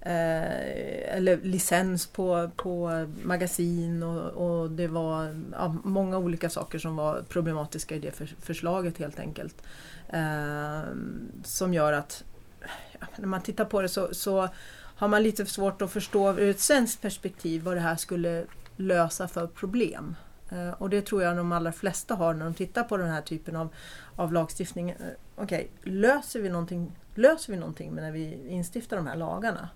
Eh, 0.00 1.16
eller 1.16 1.40
licens 1.42 2.06
på, 2.06 2.50
på 2.56 3.06
magasin 3.22 4.02
och, 4.02 4.30
och 4.30 4.70
det 4.70 4.86
var 4.86 5.42
ja, 5.52 5.76
många 5.84 6.18
olika 6.18 6.50
saker 6.50 6.78
som 6.78 6.96
var 6.96 7.22
problematiska 7.28 7.94
i 7.94 7.98
det 7.98 8.10
för, 8.10 8.26
förslaget 8.40 8.98
helt 8.98 9.18
enkelt. 9.18 9.62
Eh, 10.08 10.80
som 11.44 11.74
gör 11.74 11.92
att 11.92 12.24
ja, 13.00 13.06
när 13.16 13.26
man 13.26 13.42
tittar 13.42 13.64
på 13.64 13.82
det 13.82 13.88
så, 13.88 14.14
så 14.14 14.48
har 14.98 15.08
man 15.08 15.22
lite 15.22 15.46
svårt 15.46 15.82
att 15.82 15.90
förstå 15.90 16.32
ur 16.32 16.50
ett 16.50 16.60
svenskt 16.60 17.02
perspektiv 17.02 17.62
vad 17.62 17.76
det 17.76 17.80
här 17.80 17.96
skulle 17.96 18.44
lösa 18.76 19.28
för 19.28 19.46
problem. 19.46 20.16
Eh, 20.50 20.70
och 20.70 20.90
det 20.90 21.06
tror 21.06 21.22
jag 21.22 21.36
de 21.36 21.52
allra 21.52 21.72
flesta 21.72 22.14
har 22.14 22.34
när 22.34 22.44
de 22.44 22.54
tittar 22.54 22.82
på 22.82 22.96
den 22.96 23.10
här 23.10 23.22
typen 23.22 23.56
av, 23.56 23.68
av 24.16 24.32
lagstiftning. 24.32 24.90
Eh, 24.90 24.96
okej, 25.36 25.70
okay, 25.80 25.92
löser, 25.92 26.40
vi 26.40 26.48
någonting, 26.48 26.92
löser 27.14 27.52
vi 27.52 27.58
någonting 27.58 27.94
när 27.94 28.12
vi 28.12 28.48
instiftar 28.48 28.96
de 28.96 29.06
här 29.06 29.16
lagarna? 29.16 29.68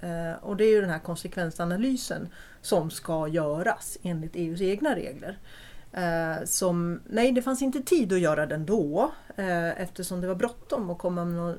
Eh, 0.00 0.44
och 0.44 0.56
det 0.56 0.64
är 0.64 0.70
ju 0.70 0.80
den 0.80 0.90
här 0.90 0.98
konsekvensanalysen 0.98 2.28
som 2.62 2.90
ska 2.90 3.28
göras 3.28 3.98
enligt 4.02 4.36
EUs 4.36 4.60
egna 4.60 4.94
regler. 4.94 5.38
som, 6.44 7.00
nej, 7.06 7.32
det 7.32 7.42
fanns 7.42 7.62
inte 7.62 7.82
tid 7.82 8.12
att 8.12 8.20
göra 8.20 8.46
den 8.46 8.66
då 8.66 9.12
eftersom 9.76 10.20
det 10.20 10.26
var 10.26 10.34
bråttom 10.34 10.90
att 10.90 10.98
komma 10.98 11.24
med 11.24 11.34
någon 11.34 11.58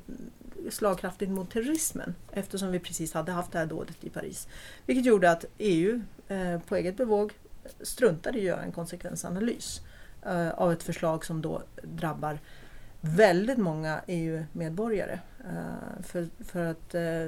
slagkraftigt 0.73 1.31
mot 1.31 1.51
terrorismen 1.51 2.15
eftersom 2.31 2.71
vi 2.71 2.79
precis 2.79 3.13
hade 3.13 3.31
haft 3.31 3.51
det 3.51 3.59
här 3.59 3.65
dådet 3.65 4.03
i 4.03 4.09
Paris. 4.09 4.47
Vilket 4.85 5.05
gjorde 5.05 5.31
att 5.31 5.45
EU 5.57 6.01
eh, 6.27 6.59
på 6.59 6.75
eget 6.75 6.97
bevåg 6.97 7.33
struntade 7.81 8.37
i 8.37 8.41
att 8.41 8.45
göra 8.45 8.61
en 8.61 8.71
konsekvensanalys 8.71 9.81
eh, 10.25 10.49
av 10.49 10.71
ett 10.71 10.83
förslag 10.83 11.25
som 11.25 11.41
då 11.41 11.63
drabbar 11.83 12.39
väldigt 13.01 13.57
många 13.57 14.01
EU-medborgare. 14.07 15.19
Eh, 15.39 16.03
för, 16.03 16.27
för 16.39 16.65
att 16.65 16.95
eh, 16.95 17.27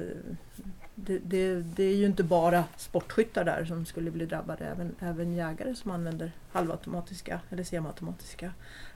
det, 0.94 1.18
det, 1.18 1.54
det, 1.62 1.84
är 1.84 1.96
ju 1.96 2.06
inte 2.06 2.24
bara 2.24 2.64
sportskyttar 2.76 3.44
där 3.44 3.64
som 3.64 3.86
skulle 3.86 4.10
bli 4.10 4.26
drabbade, 4.26 4.64
även, 4.64 4.94
även 5.00 5.32
jägare 5.32 5.74
som 5.74 5.90
använder 5.90 6.32
halvautomatiska 6.52 7.40
eller 7.50 7.64
semiautomatiska 7.64 8.52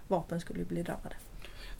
vapen 0.08 0.40
skulle 0.40 0.64
bli 0.64 0.82
drabbade. 0.82 1.14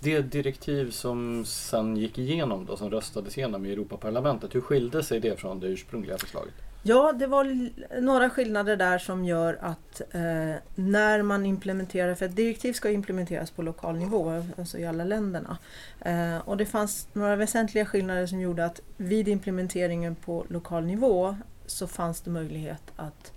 Det 0.00 0.20
direktiv 0.20 0.90
som 0.90 1.44
sen 1.44 1.96
gick 1.96 2.18
igenom 2.18 2.66
då, 2.66 2.76
som 2.76 2.90
röstades 2.90 3.38
igenom 3.38 3.66
i 3.66 3.72
Europaparlamentet, 3.72 4.54
hur 4.54 4.60
skilde 4.60 5.02
sig 5.02 5.20
det 5.20 5.40
från 5.40 5.60
det 5.60 5.66
ursprungliga 5.66 6.18
förslaget? 6.18 6.54
Ja, 6.88 7.12
det 7.12 7.26
var 7.26 7.70
några 8.00 8.30
skillnader 8.30 8.76
där 8.76 8.98
som 8.98 9.24
gör 9.24 9.58
att 9.60 10.00
eh, 10.00 10.54
när 10.74 11.22
man 11.22 11.46
implementerar, 11.46 12.14
för 12.14 12.26
ett 12.26 12.36
direktiv 12.36 12.72
ska 12.72 12.90
implementeras 12.90 13.50
på 13.50 13.62
lokal 13.62 13.96
nivå, 13.96 14.44
alltså 14.58 14.78
i 14.78 14.86
alla 14.86 15.04
länderna. 15.04 15.58
Eh, 16.00 16.38
och 16.38 16.56
det 16.56 16.66
fanns 16.66 17.08
några 17.12 17.36
väsentliga 17.36 17.86
skillnader 17.86 18.26
som 18.26 18.40
gjorde 18.40 18.64
att 18.64 18.80
vid 18.96 19.28
implementeringen 19.28 20.14
på 20.14 20.46
lokal 20.48 20.84
nivå 20.84 21.36
så 21.66 21.86
fanns 21.86 22.20
det 22.20 22.30
möjlighet 22.30 22.82
att, 22.96 23.32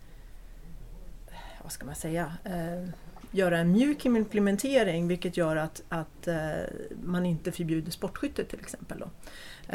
eh, 1.27 1.63
vad 1.63 1.71
ska 1.71 1.85
man 1.85 1.95
säga, 1.95 2.33
eh, 2.43 2.89
göra 3.31 3.57
en 3.57 3.71
mjuk 3.71 4.05
implementering 4.05 5.07
vilket 5.07 5.37
gör 5.37 5.55
att, 5.55 5.81
att 5.89 6.27
eh, 6.27 6.35
man 7.03 7.25
inte 7.25 7.51
förbjuder 7.51 7.91
sportskytte 7.91 8.45
till 8.45 8.59
exempel. 8.59 8.99
Då. 8.99 9.09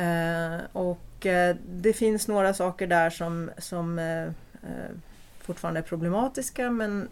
Eh, 0.00 0.60
och 0.72 1.26
eh, 1.26 1.56
det 1.68 1.92
finns 1.92 2.28
några 2.28 2.54
saker 2.54 2.86
där 2.86 3.10
som, 3.10 3.50
som 3.58 3.98
eh, 3.98 4.22
eh 4.22 4.90
fortfarande 5.40 5.80
är 5.80 5.84
problematiska 5.84 6.70
men 6.70 7.08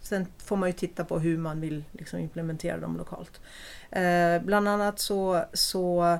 sen 0.00 0.26
får 0.44 0.56
man 0.56 0.68
ju 0.68 0.72
titta 0.72 1.04
på 1.04 1.18
hur 1.18 1.38
man 1.38 1.60
vill 1.60 1.84
liksom, 1.92 2.18
implementera 2.18 2.78
dem 2.78 2.96
lokalt. 2.96 3.40
Eh, 3.90 4.42
bland 4.42 4.68
annat 4.68 4.98
så, 4.98 5.44
så 5.52 6.18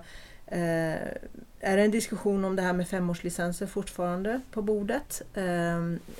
är 0.50 1.76
det 1.76 1.82
en 1.82 1.90
diskussion 1.90 2.44
om 2.44 2.56
det 2.56 2.62
här 2.62 2.72
med 2.72 2.88
femårslicenser 2.88 3.66
fortfarande 3.66 4.40
på 4.50 4.62
bordet. 4.62 5.22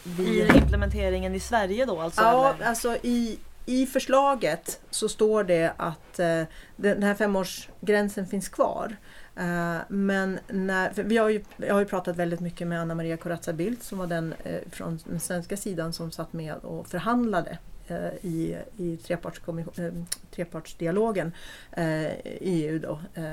Vi... 0.02 0.22
I 0.22 0.56
implementeringen 0.56 1.34
i 1.34 1.40
Sverige 1.40 1.86
då 1.86 2.00
alltså? 2.00 2.20
Ja, 2.20 2.54
eller? 2.54 2.66
alltså 2.66 2.96
i, 3.02 3.38
i 3.66 3.86
förslaget 3.86 4.80
så 4.90 5.08
står 5.08 5.44
det 5.44 5.72
att 5.76 6.18
eh, 6.18 6.42
den 6.76 7.02
här 7.02 7.14
femårsgränsen 7.14 8.26
finns 8.26 8.48
kvar. 8.48 8.96
Eh, 9.36 9.76
men 9.88 10.38
när, 10.48 11.02
vi 11.02 11.16
har 11.16 11.28
ju, 11.28 11.44
jag 11.56 11.74
har 11.74 11.80
ju 11.80 11.86
pratat 11.86 12.16
väldigt 12.16 12.40
mycket 12.40 12.66
med 12.66 12.80
Anna 12.80 12.94
Maria 12.94 13.16
Corazza 13.16 13.52
Bildt 13.52 13.82
som 13.82 13.98
var 13.98 14.06
den 14.06 14.34
eh, 14.44 14.60
från 14.70 14.98
den 15.04 15.20
svenska 15.20 15.56
sidan 15.56 15.92
som 15.92 16.10
satt 16.10 16.32
med 16.32 16.54
och 16.54 16.88
förhandlade 16.88 17.50
eh, 17.50 17.56
Eh, 17.90 18.26
i, 18.26 18.56
i 18.76 18.98
eh, 19.08 19.92
trepartsdialogen 20.30 21.32
eh, 21.72 22.10
i 22.12 22.38
EU 22.40 22.78
då, 22.78 23.00
eh, 23.14 23.24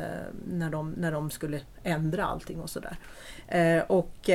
när, 0.48 0.70
de, 0.70 0.92
när 0.92 1.12
de 1.12 1.30
skulle 1.30 1.62
ändra 1.84 2.26
allting 2.26 2.62
och 2.62 2.70
sådär. 2.70 2.98
och 3.88 4.30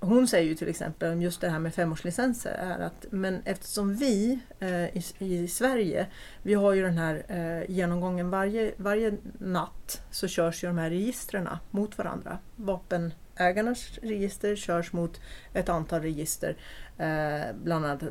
hon 0.00 0.28
säger 0.28 0.48
ju 0.48 0.54
till 0.54 0.68
exempel 0.68 1.12
om 1.12 1.22
just 1.22 1.40
det 1.40 1.48
här 1.48 1.58
med 1.58 1.74
femårslicenser 1.74 2.50
är 2.50 2.78
att 2.78 3.06
men 3.10 3.42
eftersom 3.44 3.94
vi 3.94 4.38
eh, 4.60 4.96
i, 4.96 5.02
i, 5.18 5.48
Sverige, 5.48 6.06
vi 6.42 6.54
har 6.54 6.72
ju 6.72 6.82
den 6.82 6.98
här 6.98 7.22
eh, 7.28 7.70
genomgången 7.70 8.30
varje, 8.30 8.72
varje 8.76 9.12
natt 9.38 10.02
så 10.10 10.28
körs 10.28 10.64
ju 10.64 10.68
de 10.68 10.78
här 10.78 10.90
registren 10.90 11.48
mot 11.70 11.98
varandra. 11.98 12.38
Vapenägarnas 12.56 13.98
register 14.02 14.56
körs 14.56 14.92
mot 14.92 15.20
ett 15.52 15.68
antal 15.68 16.02
register, 16.02 16.56
eh, 16.98 17.54
bland 17.62 17.84
annat 17.84 18.02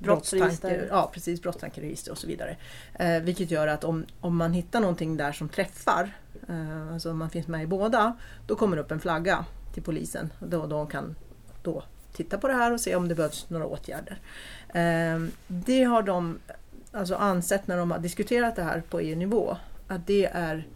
brottstanker. 0.00 0.88
Ja, 0.90 1.10
precis. 1.14 1.42
Brottstankeregister 1.42 2.12
och 2.12 2.18
så 2.18 2.26
vidare. 2.26 2.56
Eh, 2.94 3.20
vilket 3.20 3.50
gör 3.50 3.66
att 3.66 3.84
om, 3.84 4.04
om 4.20 4.36
man 4.36 4.52
hittar 4.52 4.80
någonting 4.80 5.16
där 5.16 5.32
som 5.32 5.48
träffar, 5.48 6.16
eh, 6.48 6.92
alltså 6.92 7.10
om 7.10 7.18
man 7.18 7.30
finns 7.30 7.46
med 7.46 7.62
i 7.62 7.66
båda, 7.66 8.16
då 8.46 8.56
kommer 8.56 8.76
det 8.76 8.82
upp 8.82 8.90
en 8.90 9.00
flagga 9.00 9.44
till 9.74 9.82
polisen. 9.82 10.32
Då 10.38 10.66
de 10.66 10.86
kan 10.86 11.14
då 11.62 11.82
titta 12.12 12.38
på 12.38 12.48
det 12.48 12.54
här 12.54 12.72
och 12.72 12.80
se 12.80 12.96
om 12.96 13.08
det 13.08 13.14
behövs 13.14 13.50
några 13.50 13.66
åtgärder. 13.66 14.18
Eh, 14.68 15.20
det 15.46 15.84
har 15.84 16.02
de 16.02 16.38
alltså 16.92 17.14
ansett 17.14 17.66
när 17.66 17.76
de 17.76 17.90
har 17.90 17.98
diskuterat 17.98 18.56
det 18.56 18.62
här 18.62 18.82
på 18.90 19.00
EU-nivå 19.00 19.56
att 19.88 20.06
det 20.06 20.26
är 20.26 20.66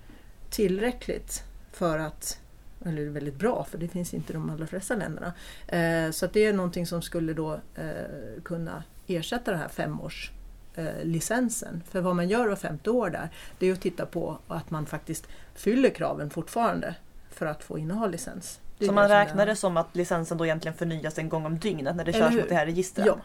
tillräckligt 0.51 1.45
för 1.73 1.99
att 1.99 2.39
eller 2.87 3.09
väldigt 3.09 3.39
bra 3.39 3.65
för 3.71 3.79
det 3.79 3.89
finns 3.89 4.15
inte 4.15 4.33
i 4.33 4.35
de 4.35 4.51
allra 4.51 4.67
flesta 4.67 4.97
länderna. 4.97 5.33
Eh, 5.69 6.11
så 6.11 6.25
att 6.27 6.33
det 6.33 6.45
är 6.45 6.53
någonting 6.53 6.87
som 6.87 7.03
skulle 7.03 7.33
då 7.33 7.61
eh, 7.75 8.43
kunna 8.45 8.83
ersätta 9.07 9.51
den 9.51 9.61
här 9.61 9.69
femårslicensen. 9.69 11.83
För 11.91 12.01
vad 12.01 12.17
man 12.17 12.29
gör 12.29 12.49
var 12.49 12.57
femte 12.57 12.91
år 12.91 13.11
där, 13.11 13.29
det 13.59 13.67
är 13.67 13.73
att 13.73 13.81
titta 13.81 14.07
på 14.07 14.39
att 14.49 14.71
man 14.71 14.87
faktiskt 14.87 15.27
fyller 15.55 15.91
kraven 15.91 16.31
fortfarande 16.31 16.95
för 17.31 17.47
att 17.47 17.65
få 17.65 17.79
inneha 17.79 18.07
licens. 18.07 18.61
Så 18.81 18.93
man 18.93 19.09
räknar 19.09 19.47
det 19.47 19.57
som 19.57 19.77
att 19.77 19.97
licensen 19.97 20.39
då 20.39 20.45
egentligen 20.45 20.77
förnyas 20.77 21.19
en 21.19 21.29
gång 21.29 21.47
om 21.47 21.59
dygnet 21.59 21.97
när 21.97 22.05
det 22.05 22.13
körs 22.13 22.35
mot 22.35 22.49
det 22.49 22.55
här 22.55 22.67
registret? 22.67 23.07
Ja. 23.07 23.19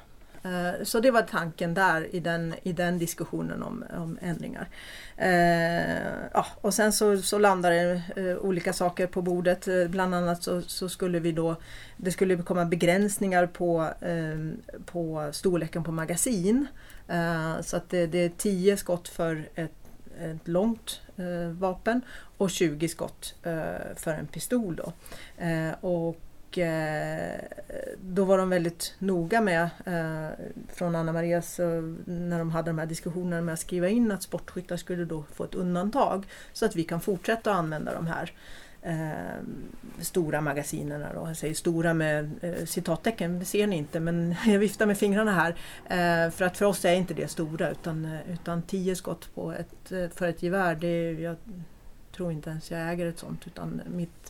Eh, 0.44 0.84
så 0.84 1.00
det 1.00 1.12
var 1.12 1.22
tanken 1.22 1.74
där 1.74 2.16
i 2.16 2.20
den, 2.20 2.56
i 2.64 2.74
den 2.74 3.00
diskussionen 3.00 3.64
om, 3.64 3.86
om 3.98 4.18
ändringar. 4.22 4.68
Eh, 5.18 6.30
ja, 6.34 6.46
och 6.62 6.74
sen 6.74 6.94
så, 6.94 7.18
så 7.18 7.38
landade 7.38 8.02
eh, 8.16 8.38
olika 8.38 8.74
saker 8.74 9.08
på 9.08 9.22
bordet. 9.22 9.68
Eh, 9.68 9.88
bland 9.88 10.16
annat 10.16 10.44
så, 10.44 10.62
så, 10.62 10.90
skulle 10.90 11.20
vi 11.20 11.32
då, 11.32 11.56
det 11.98 12.12
skulle 12.12 12.38
komma 12.38 12.66
begränsningar 12.66 13.48
på, 13.48 13.90
eh, 14.02 14.50
på 14.86 15.30
storleken 15.32 15.84
på 15.84 15.92
magasin. 15.92 16.68
Eh, 17.08 17.62
så 17.62 17.78
att 17.78 17.90
det, 17.90 18.08
det, 18.08 18.20
är 18.20 18.32
10 18.38 18.78
skott 18.78 19.08
för 19.08 19.50
ett, 19.56 19.72
ett 20.20 20.48
långt 20.48 21.02
eh, 21.18 21.50
vapen 21.50 22.02
och 22.38 22.50
20 22.50 22.88
skott 22.90 23.36
eh, 23.44 23.96
för 23.96 24.12
en 24.12 24.28
pistol. 24.28 24.76
Då. 24.76 24.94
och 25.82 26.22
och 26.50 26.58
eh, 26.58 27.40
då 28.02 28.26
var 28.26 28.38
de 28.38 28.50
väldigt 28.50 28.96
noga 29.00 29.42
med, 29.42 29.70
eh, 29.86 30.46
från 30.74 30.96
Anna 30.96 31.14
Marias, 31.14 31.60
när 32.06 32.40
de 32.40 32.52
hade 32.52 32.70
de 32.70 32.80
här 32.80 32.86
diskussionerna 32.86 33.42
med 33.42 33.54
att 33.54 33.60
skriva 33.60 33.90
in 33.90 34.12
att 34.12 34.24
sportskyttar 34.24 34.78
skulle 34.78 35.06
då 35.06 35.24
få 35.34 35.44
ett 35.44 35.56
undantag. 35.56 36.26
Så 36.54 36.66
att 36.66 36.76
vi 36.76 36.84
kan 36.84 37.02
fortsätta 37.02 37.52
att 37.52 37.58
använda 37.58 37.94
de 37.94 38.08
här 38.08 38.34
eh, 38.82 39.44
stora 40.00 40.42
magasinen. 40.42 41.06
Då. 41.16 41.28
Jag 41.28 41.38
säger 41.38 41.54
stora 41.54 41.94
med 41.94 42.32
eh, 42.42 42.66
citattecken, 42.66 43.40
det 43.40 43.46
ser 43.46 43.68
ni 43.68 43.76
inte 43.78 44.00
men 44.00 44.36
jag 44.46 44.60
viftar 44.60 44.86
med 44.86 44.98
fingrarna 44.98 45.32
här. 45.32 45.56
Eh, 45.86 46.32
för 46.32 46.46
att 46.46 46.58
för 46.58 46.66
oss 46.66 46.86
är 46.86 46.94
inte 46.94 47.14
det 47.14 47.28
stora 47.28 47.70
utan, 47.70 48.06
eh, 48.06 48.34
utan 48.34 48.62
tio 48.62 48.96
skott 48.96 49.36
på 49.36 49.52
ett, 49.52 50.14
för 50.16 50.28
ett 50.28 50.44
gevär, 50.44 50.76
det, 50.76 51.12
jag 51.12 51.36
tror 52.16 52.32
inte 52.32 52.50
ens 52.50 52.72
jag 52.72 52.92
äger 52.92 53.06
ett 53.06 53.20
sånt 53.20 53.48
utan 53.48 53.82
mitt 53.88 54.29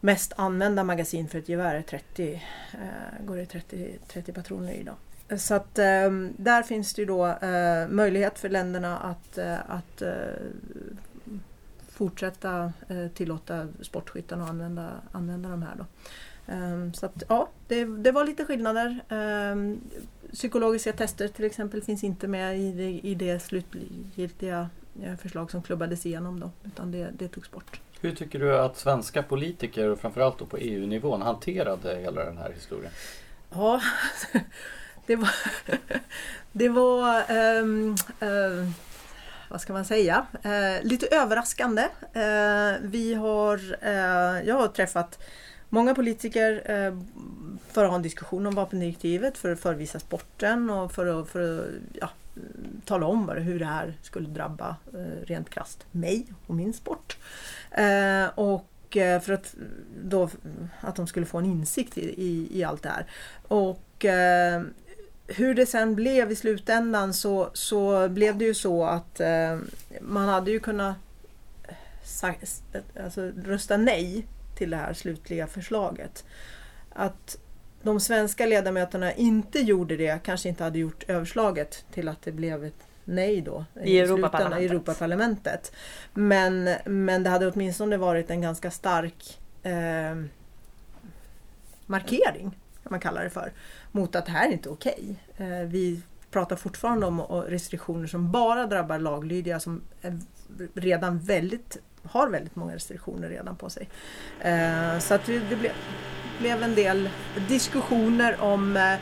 mest 0.00 0.32
använda 0.36 0.84
magasin 0.84 1.28
för 1.28 1.38
ett 1.38 1.48
gevär 1.48 1.74
är 1.74 1.82
30, 1.82 2.42
eh, 2.72 3.26
går 3.26 3.36
det 3.36 3.46
30, 3.46 3.98
30 4.08 4.32
patroner 4.32 4.72
i. 4.72 4.82
Då. 4.82 5.36
Så 5.36 5.54
att 5.54 5.78
eh, 5.78 6.10
där 6.36 6.62
finns 6.62 6.94
det 6.94 7.02
ju 7.02 7.06
då 7.06 7.26
eh, 7.26 7.88
möjlighet 7.88 8.38
för 8.38 8.48
länderna 8.48 8.98
att, 8.98 9.38
eh, 9.38 9.70
att 9.70 10.02
eh, 10.02 10.12
fortsätta 11.88 12.72
eh, 12.88 13.08
tillåta 13.14 13.68
sportskyttarna 13.80 14.44
att 14.44 14.50
använda, 14.50 14.90
använda 15.12 15.48
de 15.48 15.62
här. 15.62 15.74
Då. 15.76 15.84
Ehm, 16.52 16.94
så 16.94 17.06
att, 17.06 17.22
ja, 17.28 17.48
det, 17.68 17.84
det 17.84 18.12
var 18.12 18.24
lite 18.24 18.44
skillnader. 18.44 19.00
Ehm, 19.08 19.80
psykologiska 20.32 20.92
tester 20.92 21.28
till 21.28 21.44
exempel 21.44 21.82
finns 21.82 22.04
inte 22.04 22.28
med 22.28 22.58
i 22.60 22.72
det, 22.72 23.08
i 23.08 23.14
det 23.14 23.42
slutgiltiga 23.42 24.70
eh, 25.02 25.16
förslag 25.16 25.50
som 25.50 25.62
klubbades 25.62 26.06
igenom 26.06 26.40
då, 26.40 26.50
utan 26.64 26.92
det, 26.92 27.10
det 27.18 27.28
togs 27.28 27.50
bort. 27.50 27.80
Hur 28.00 28.14
tycker 28.14 28.38
du 28.38 28.58
att 28.58 28.76
svenska 28.76 29.22
politiker 29.22 29.88
och 29.88 29.98
framförallt 29.98 30.38
då 30.38 30.46
på 30.46 30.56
EU-nivån 30.56 31.22
hanterade 31.22 31.98
hela 31.98 32.24
den 32.24 32.38
här 32.38 32.52
historien? 32.52 32.92
Ja, 33.50 33.80
det 35.06 35.16
var, 35.16 35.30
det 36.52 36.68
var 36.68 37.32
um, 37.32 37.96
um, 38.20 38.74
vad 39.48 39.60
ska 39.60 39.72
man 39.72 39.84
säga, 39.84 40.26
eh, 40.42 40.82
lite 40.82 41.06
överraskande. 41.06 41.82
Eh, 42.12 42.80
vi 42.82 43.14
har, 43.14 43.76
eh, 43.80 44.48
jag 44.48 44.54
har 44.54 44.68
träffat 44.68 45.18
många 45.68 45.94
politiker 45.94 46.62
eh, 46.64 46.98
för 47.72 47.84
att 47.84 47.90
ha 47.90 47.96
en 47.96 48.02
diskussion 48.02 48.46
om 48.46 48.54
vapendirektivet, 48.54 49.38
för 49.38 49.52
att 49.52 49.60
förvisa 49.60 49.98
sporten 49.98 50.70
och 50.70 50.92
för 50.92 51.20
att, 51.20 51.28
för 51.28 51.58
att 51.58 51.66
ja, 51.92 52.10
tala 52.88 53.06
om 53.06 53.28
hur 53.28 53.58
det 53.58 53.64
här 53.64 53.94
skulle 54.02 54.28
drabba 54.28 54.76
eh, 54.94 55.26
rent 55.26 55.50
krast 55.50 55.86
mig 55.92 56.26
och 56.46 56.54
min 56.54 56.72
sport. 56.72 57.16
Eh, 57.70 58.26
och 58.34 58.96
eh, 58.96 59.20
för 59.20 59.32
att, 59.32 59.54
då, 60.02 60.30
att 60.80 60.96
de 60.96 61.06
skulle 61.06 61.26
få 61.26 61.38
en 61.38 61.44
insikt 61.44 61.98
i, 61.98 62.22
i, 62.22 62.58
i 62.58 62.64
allt 62.64 62.82
det 62.82 62.88
här. 62.88 63.06
Och 63.48 64.04
eh, 64.04 64.62
hur 65.26 65.54
det 65.54 65.66
sen 65.66 65.94
blev 65.94 66.32
i 66.32 66.36
slutändan 66.36 67.14
så, 67.14 67.50
så 67.52 68.08
blev 68.08 68.38
det 68.38 68.44
ju 68.44 68.54
så 68.54 68.84
att 68.84 69.20
eh, 69.20 69.58
man 70.00 70.28
hade 70.28 70.50
ju 70.50 70.60
kunnat 70.60 70.96
alltså, 73.04 73.32
rösta 73.44 73.76
nej 73.76 74.26
till 74.56 74.70
det 74.70 74.76
här 74.76 74.92
slutliga 74.92 75.46
förslaget. 75.46 76.24
Att 76.90 77.38
de 77.88 78.00
svenska 78.00 78.46
ledamöterna 78.46 79.12
inte 79.12 79.58
gjorde 79.58 79.96
det 79.96 80.22
kanske 80.22 80.48
inte 80.48 80.64
hade 80.64 80.78
gjort 80.78 81.04
överslaget 81.08 81.84
till 81.90 82.08
att 82.08 82.22
det 82.22 82.32
blev 82.32 82.64
ett 82.64 82.86
nej 83.04 83.40
då 83.40 83.64
i, 83.84 83.98
Europaparlamentet. 83.98 84.62
i 84.62 84.66
Europaparlamentet. 84.66 85.72
Men, 86.14 86.70
men 86.84 87.22
det 87.22 87.30
hade 87.30 87.50
åtminstone 87.50 87.96
varit 87.96 88.30
en 88.30 88.40
ganska 88.40 88.70
stark 88.70 89.38
eh, 89.62 90.24
markering, 91.86 92.50
kan 92.82 92.90
man 92.90 93.00
kalla 93.00 93.22
det 93.22 93.30
för, 93.30 93.52
mot 93.92 94.16
att 94.16 94.26
det 94.26 94.32
här 94.32 94.48
är 94.48 94.52
inte 94.52 94.68
okej. 94.68 95.16
Okay. 95.34 95.46
Eh, 95.46 95.66
vi 95.66 96.02
pratar 96.30 96.56
fortfarande 96.56 97.06
om 97.06 97.20
restriktioner 97.48 98.06
som 98.06 98.32
bara 98.32 98.66
drabbar 98.66 98.98
laglydiga 98.98 99.60
som 99.60 99.82
redan 100.74 101.18
väldigt, 101.18 101.76
har 102.10 102.28
väldigt 102.28 102.56
många 102.56 102.74
restriktioner 102.74 103.28
redan 103.28 103.56
på 103.56 103.70
sig. 103.70 103.88
Eh, 104.40 104.98
så 104.98 105.14
att 105.14 105.26
det, 105.26 105.38
det 105.38 105.56
blev, 105.56 105.72
blev 106.38 106.62
en 106.62 106.74
del 106.74 107.10
diskussioner 107.48 108.40
om 108.40 108.76
eh, 108.76 108.92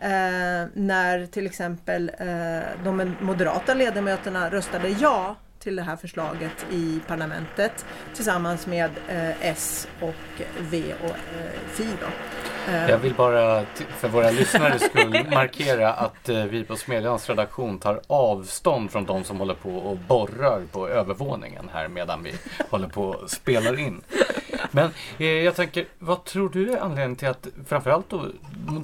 eh, 0.00 0.68
när 0.74 1.26
till 1.26 1.46
exempel 1.46 2.10
eh, 2.18 2.84
de 2.84 3.16
moderata 3.20 3.74
ledamöterna 3.74 4.50
röstade 4.50 4.88
ja 4.88 5.36
till 5.66 5.76
det 5.76 5.82
här 5.82 5.96
förslaget 5.96 6.66
i 6.72 7.00
parlamentet 7.06 7.86
tillsammans 8.14 8.66
med 8.66 8.90
eh, 9.08 9.48
S 9.50 9.88
och 10.00 10.42
V 10.60 10.82
och 11.02 11.08
eh, 11.10 11.50
Fi. 11.68 11.86
Då. 12.00 12.06
Eh, 12.72 12.90
Jag 12.90 12.98
vill 12.98 13.14
bara 13.14 13.64
för 13.88 14.08
våra 14.08 14.30
lyssnares 14.30 14.82
skull 14.82 15.26
markera 15.30 15.92
att 15.92 16.28
eh, 16.28 16.44
vi 16.44 16.64
på 16.64 16.76
Smedjans 16.76 17.28
redaktion 17.28 17.78
tar 17.78 18.00
avstånd 18.06 18.90
från 18.90 19.04
de 19.04 19.24
som 19.24 19.38
håller 19.38 19.54
på 19.54 19.76
och 19.76 19.96
borrar 19.96 20.62
på 20.72 20.88
övervåningen 20.88 21.70
här 21.72 21.88
medan 21.88 22.22
vi 22.22 22.34
håller 22.70 22.88
på 22.88 23.02
och 23.04 23.30
spelar 23.30 23.78
in. 23.78 24.00
Men 24.70 24.90
eh, 25.18 25.26
jag 25.26 25.54
tänker, 25.54 25.86
vad 25.98 26.24
tror 26.24 26.48
du 26.48 26.72
är 26.72 26.80
anledningen 26.80 27.16
till 27.16 27.28
att 27.28 27.48
framförallt 27.66 28.08
då, 28.08 28.26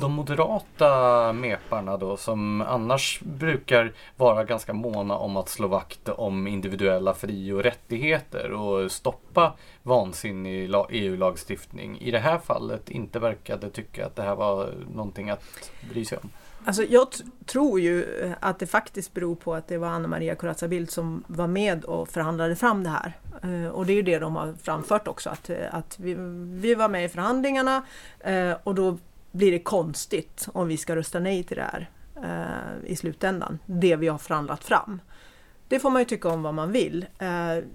de 0.00 0.12
moderata 0.12 1.32
meparna 1.32 1.96
då 1.96 2.16
som 2.16 2.60
annars 2.60 3.20
brukar 3.20 3.92
vara 4.16 4.44
ganska 4.44 4.72
måna 4.72 5.16
om 5.16 5.36
att 5.36 5.48
slå 5.48 5.68
vakt 5.68 6.08
om 6.08 6.46
individuella 6.46 7.14
fri 7.14 7.52
och 7.52 7.62
rättigheter 7.62 8.52
och 8.52 8.92
stoppa 8.92 9.52
vansinnig 9.82 10.70
EU-lagstiftning 10.90 11.98
i 12.00 12.10
det 12.10 12.18
här 12.18 12.38
fallet 12.38 12.90
inte 12.90 13.18
verkade 13.18 13.70
tycka 13.70 14.06
att 14.06 14.16
det 14.16 14.22
här 14.22 14.34
var 14.34 14.70
någonting 14.94 15.30
att 15.30 15.70
bry 15.90 16.04
sig 16.04 16.18
om? 16.22 16.30
Alltså 16.64 16.82
jag 16.82 17.08
tror 17.46 17.80
ju 17.80 18.22
eh, 18.22 18.32
att 18.40 18.58
det 18.58 18.66
faktiskt 18.66 19.14
beror 19.14 19.34
på 19.34 19.54
att 19.54 19.68
det 19.68 19.78
var 19.78 19.88
Anna 19.88 20.08
Maria 20.08 20.34
Corazza 20.34 20.68
Bildt 20.68 20.92
som 20.92 21.24
var 21.26 21.46
med 21.46 21.84
och 21.84 22.08
förhandlade 22.08 22.56
fram 22.56 22.84
det 22.84 22.90
här. 22.90 23.12
Eh, 23.43 23.68
och 23.68 23.86
det 23.86 23.93
är 23.93 23.95
ju 23.95 24.03
det 24.03 24.18
de 24.18 24.36
har 24.36 24.55
framfört 24.62 25.09
också, 25.09 25.30
att, 25.30 25.51
eh, 25.51 25.74
att 25.74 25.99
vi, 25.99 26.14
vi 26.61 26.74
var 26.74 26.88
med 26.88 27.05
i 27.05 27.09
förhandlingarna 27.09 27.84
eh, 28.20 28.53
och 28.62 28.74
då 28.74 28.99
blir 29.32 29.53
det 29.53 29.59
konstigt 29.59 30.49
om 30.53 30.68
vi 30.68 30.76
ska 30.76 30.97
rösta 30.97 31.20
nej 31.20 31.43
till 31.43 31.57
det 31.57 31.62
här 31.62 31.88
i 32.84 32.97
slutändan, 32.97 33.59
det 33.66 33.97
vi 33.97 34.09
har 34.09 34.18
förhandlat 34.18 34.64
fram. 34.64 35.01
Det 35.68 35.78
får 35.78 35.90
man 35.90 36.03
ju 36.03 36.05
tycka 36.05 36.28
om 36.28 36.43
vad 36.43 36.55
man 36.55 36.72
vill. 36.72 37.07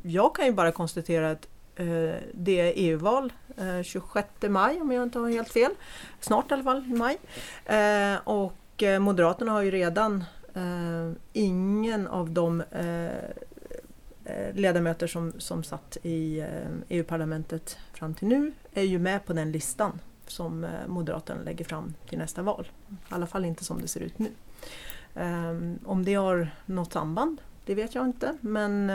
Jag 0.02 0.36
kan 0.36 0.46
ju 0.46 0.52
bara 0.52 0.72
konstatera 0.72 1.32
att 1.32 1.48
det 2.34 2.60
är 2.60 2.74
EU-val 2.76 3.34
26 3.84 4.28
maj 4.42 4.82
om 4.82 4.92
jag 4.92 5.04
inte 5.04 5.20
har 5.20 5.30
helt 5.30 5.50
fel. 5.50 5.72
Snart 6.20 6.52
i 6.52 6.54
alla 6.54 6.64
fall, 6.64 6.86
i 6.86 6.94
maj. 6.94 7.18
Och 8.24 8.84
Moderaterna 9.00 9.52
har 9.52 9.62
ju 9.62 9.72
redan 9.72 10.24
ingen 11.34 12.08
av 12.08 12.30
de 12.30 12.64
Eh, 14.28 14.56
ledamöter 14.56 15.08
som, 15.08 15.34
som 15.38 15.64
satt 15.64 15.98
i 16.04 16.40
eh, 16.40 16.48
EU-parlamentet 16.90 17.78
fram 17.94 18.14
till 18.14 18.28
nu 18.28 18.52
är 18.74 18.84
ju 18.84 19.00
med 19.00 19.26
på 19.26 19.34
den 19.34 19.52
listan 19.52 20.00
som 20.26 20.64
eh, 20.64 20.70
Moderaterna 20.88 21.42
lägger 21.42 21.66
fram 21.66 21.94
till 22.10 22.18
nästa 22.18 22.42
val. 22.42 22.68
I 22.90 22.96
alla 23.10 23.28
fall 23.28 23.46
inte 23.46 23.64
som 23.64 23.82
det 23.82 23.88
ser 23.88 24.00
ut 24.00 24.20
nu. 24.20 24.32
Ehm, 25.16 25.80
om 25.86 26.06
det 26.06 26.14
har 26.14 26.50
något 26.66 26.94
samband, 26.94 27.42
det 27.66 27.76
vet 27.76 27.96
jag 27.96 28.06
inte. 28.06 28.38
Men, 28.42 28.86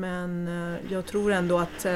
men 0.00 0.46
jag 0.90 1.06
tror 1.06 1.32
ändå 1.32 1.58
att 1.58 1.86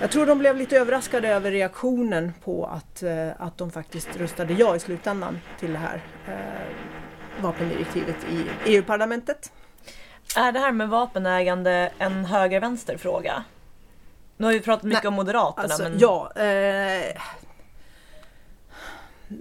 Jag 0.00 0.10
tror 0.10 0.26
de 0.26 0.38
blev 0.38 0.56
lite 0.56 0.78
överraskade 0.78 1.28
över 1.28 1.50
reaktionen 1.50 2.32
på 2.44 2.66
att, 2.66 3.02
att 3.36 3.58
de 3.58 3.70
faktiskt 3.70 4.16
röstade 4.16 4.54
ja 4.54 4.76
i 4.76 4.80
slutändan 4.80 5.38
till 5.60 5.72
det 5.72 5.78
här 5.78 6.02
vapendirektivet 7.40 8.16
i 8.30 8.44
EU-parlamentet. 8.72 9.52
Är 10.36 10.52
det 10.52 10.58
här 10.58 10.72
med 10.72 10.88
vapenägande 10.88 11.92
en 11.98 12.24
höger-vänster 12.24 12.96
fråga? 12.96 13.44
Nu 14.36 14.46
har 14.46 14.52
vi 14.52 14.60
pratat 14.60 14.84
mycket 14.84 15.02
Nej, 15.02 15.08
om 15.08 15.14
Moderaterna. 15.14 15.62
Alltså, 15.62 15.82
men... 15.82 15.98
Ja. 15.98 16.32
Eh, 16.32 17.20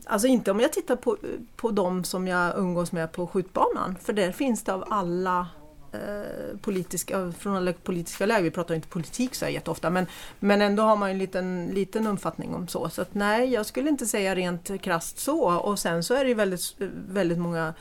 alltså 0.05 0.27
inte 0.27 0.51
om 0.51 0.59
jag 0.59 0.73
tittar 0.73 0.95
på, 0.95 1.17
på 1.55 1.71
de 1.71 2.03
som 2.03 2.27
jag 2.27 2.57
umgås 2.57 2.91
med 2.91 3.11
på 3.11 3.27
skjutbanan. 3.27 3.95
För 4.01 4.13
där 4.13 4.31
finns 4.31 4.63
det 4.63 4.73
av 4.73 4.86
alla 4.89 5.47
eh, 5.91 6.57
politiska, 6.61 7.31
från 7.39 7.55
alla 7.55 7.73
politiska 7.73 8.25
läger. 8.25 8.43
Vi 8.43 8.51
pratar 8.51 8.75
inte 8.75 8.88
politik 8.88 9.36
så 9.36 9.45
här 9.45 9.51
jätteofta 9.51 9.89
men, 9.89 10.07
men 10.39 10.61
ändå 10.61 10.84
har 10.84 10.95
man 10.95 11.09
en 11.09 11.17
liten, 11.17 11.67
liten 11.67 12.07
uppfattning 12.07 12.55
om 12.55 12.67
så. 12.67 12.89
Så 12.89 13.01
att, 13.01 13.13
nej, 13.13 13.53
jag 13.53 13.65
skulle 13.65 13.89
inte 13.89 14.05
säga 14.05 14.36
rent 14.36 14.81
krasst 14.81 15.19
så. 15.19 15.43
Och 15.43 15.79
sen 15.79 16.03
så 16.03 16.13
är 16.13 16.25
det 16.25 16.34
väldigt, 16.34 16.75
väldigt 17.07 17.38
många 17.38 17.73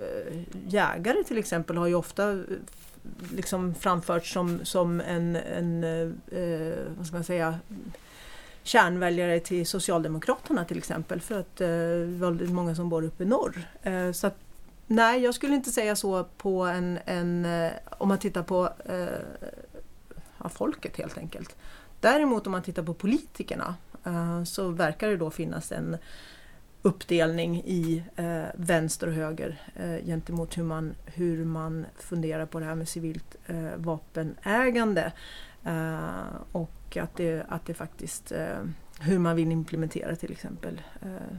Eh, 0.00 0.38
jägare 0.66 1.24
till 1.24 1.38
exempel 1.38 1.76
har 1.76 1.86
ju 1.86 1.94
ofta 1.94 2.30
eh, 2.30 2.38
liksom 3.34 3.74
framförts 3.74 4.32
som, 4.32 4.64
som 4.64 5.00
en, 5.00 5.36
en 5.36 5.84
eh, 5.84 6.40
eh, 6.40 6.78
vad 6.96 7.06
ska 7.06 7.16
man 7.16 7.24
säga, 7.24 7.58
kärnväljare 8.62 9.40
till 9.40 9.66
Socialdemokraterna 9.66 10.64
till 10.64 10.78
exempel 10.78 11.20
för 11.20 11.40
att 11.40 11.60
eh, 11.60 11.68
väldigt 12.20 12.50
många 12.50 12.74
som 12.74 12.88
bor 12.88 13.04
uppe 13.04 13.22
i 13.22 13.26
norr. 13.26 13.68
Eh, 13.82 14.12
så 14.12 14.26
att, 14.26 14.36
nej, 14.86 15.22
jag 15.22 15.34
skulle 15.34 15.54
inte 15.54 15.70
säga 15.70 15.96
så 15.96 16.24
på 16.24 16.62
en, 16.62 16.98
en 17.04 17.44
eh, 17.44 17.72
om 17.98 18.08
man 18.08 18.18
tittar 18.18 18.42
på 18.42 18.68
eh, 18.84 19.06
ja, 20.38 20.48
folket 20.48 20.96
helt 20.96 21.18
enkelt. 21.18 21.56
Däremot 22.00 22.46
om 22.46 22.52
man 22.52 22.62
tittar 22.62 22.82
på 22.82 22.94
politikerna 22.94 23.74
eh, 24.04 24.44
så 24.44 24.68
verkar 24.68 25.08
det 25.08 25.16
då 25.16 25.30
finnas 25.30 25.72
en 25.72 25.96
uppdelning 26.82 27.62
i 27.64 28.02
eh, 28.16 28.44
vänster 28.54 29.06
och 29.06 29.12
höger 29.12 29.60
eh, 29.76 30.06
gentemot 30.06 30.58
hur 30.58 30.64
man, 30.64 30.94
hur 31.06 31.44
man 31.44 31.86
funderar 31.98 32.46
på 32.46 32.60
det 32.60 32.66
här 32.66 32.74
med 32.74 32.88
civilt 32.88 33.36
eh, 33.46 33.76
vapenägande. 33.76 35.12
Eh, 35.64 36.36
och 36.52 36.96
att 36.96 37.16
det, 37.16 37.46
att 37.48 37.66
det 37.66 37.74
faktiskt 37.74 38.32
eh, 38.32 38.58
hur 39.00 39.18
man 39.18 39.36
vill 39.36 39.52
implementera 39.52 40.16
till 40.16 40.32
exempel 40.32 40.80
eh, 41.02 41.36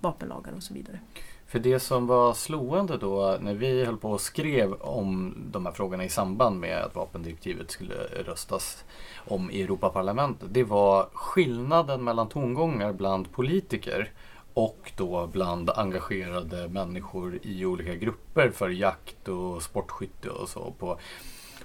vapenlagar 0.00 0.52
och 0.52 0.62
så 0.62 0.74
vidare. 0.74 0.98
För 1.46 1.58
det 1.58 1.80
som 1.80 2.06
var 2.06 2.34
slående 2.34 2.96
då 2.96 3.38
när 3.40 3.54
vi 3.54 3.84
höll 3.84 3.96
på 3.96 4.10
och 4.10 4.20
skrev 4.20 4.72
om 4.72 5.36
de 5.52 5.66
här 5.66 5.72
frågorna 5.72 6.04
i 6.04 6.08
samband 6.08 6.60
med 6.60 6.78
att 6.78 6.94
vapendirektivet 6.94 7.70
skulle 7.70 7.94
röstas 8.26 8.84
om 9.16 9.50
i 9.50 9.62
Europaparlamentet. 9.62 10.48
Det 10.52 10.64
var 10.64 11.08
skillnaden 11.12 12.04
mellan 12.04 12.28
tongångar 12.28 12.92
bland 12.92 13.32
politiker 13.32 14.10
och 14.54 14.92
då 14.96 15.26
bland 15.26 15.70
engagerade 15.70 16.68
människor 16.68 17.38
i 17.42 17.66
olika 17.66 17.94
grupper 17.94 18.50
för 18.50 18.68
jakt 18.68 19.28
och 19.28 19.62
sportskytte 19.62 20.30
och 20.30 20.48
så 20.48 20.74
på, 20.78 20.98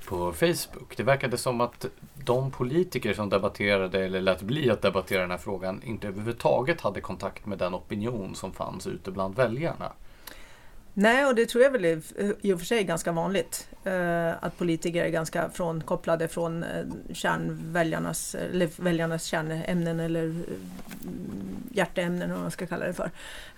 på 0.08 0.34
Facebook. 0.34 0.98
Det 0.98 1.04
verkade 1.04 1.38
som 1.38 1.62
att 1.62 1.86
de 2.14 2.52
politiker 2.52 3.14
som 3.14 3.30
debatterade 3.30 4.06
eller 4.06 4.22
lät 4.22 4.42
bli 4.42 4.70
att 4.70 4.82
debattera 4.82 5.22
den 5.22 5.32
här 5.32 5.38
frågan 5.38 5.82
inte 5.84 6.08
överhuvudtaget 6.08 6.82
hade 6.82 7.02
kontakt 7.02 7.46
med 7.46 7.58
den 7.58 7.76
opinion 7.76 8.36
som 8.36 8.52
fanns 8.52 8.88
ute 8.88 9.12
bland 9.12 9.36
väljarna. 9.36 9.92
Nej, 11.00 11.26
och 11.26 11.36
det 11.36 11.46
tror 11.46 11.64
jag 11.64 11.72
väl 11.72 11.86
är 11.86 12.02
eh, 12.18 12.30
i 12.42 12.54
och 12.54 12.60
för 12.60 12.66
sig 12.66 12.84
ganska 12.84 13.12
vanligt. 13.12 13.68
Eh, 13.84 14.44
att 14.44 14.58
politiker 14.58 15.06
är 15.06 15.10
ganska 15.10 15.50
frånkopplade 15.50 16.28
från 16.28 16.64
eh, 16.64 16.86
kärnväljarnas, 17.14 18.36
eller 18.36 18.70
väljarnas 18.78 19.24
kärnämnen 19.24 20.00
eller 20.00 20.24
mm, 20.24 20.46
hjärteämnen 21.72 22.32
vad 22.32 22.42
man 22.42 22.52
ska 22.52 22.68
kalla 22.68 22.86
det 22.86 22.94
för. 22.94 23.12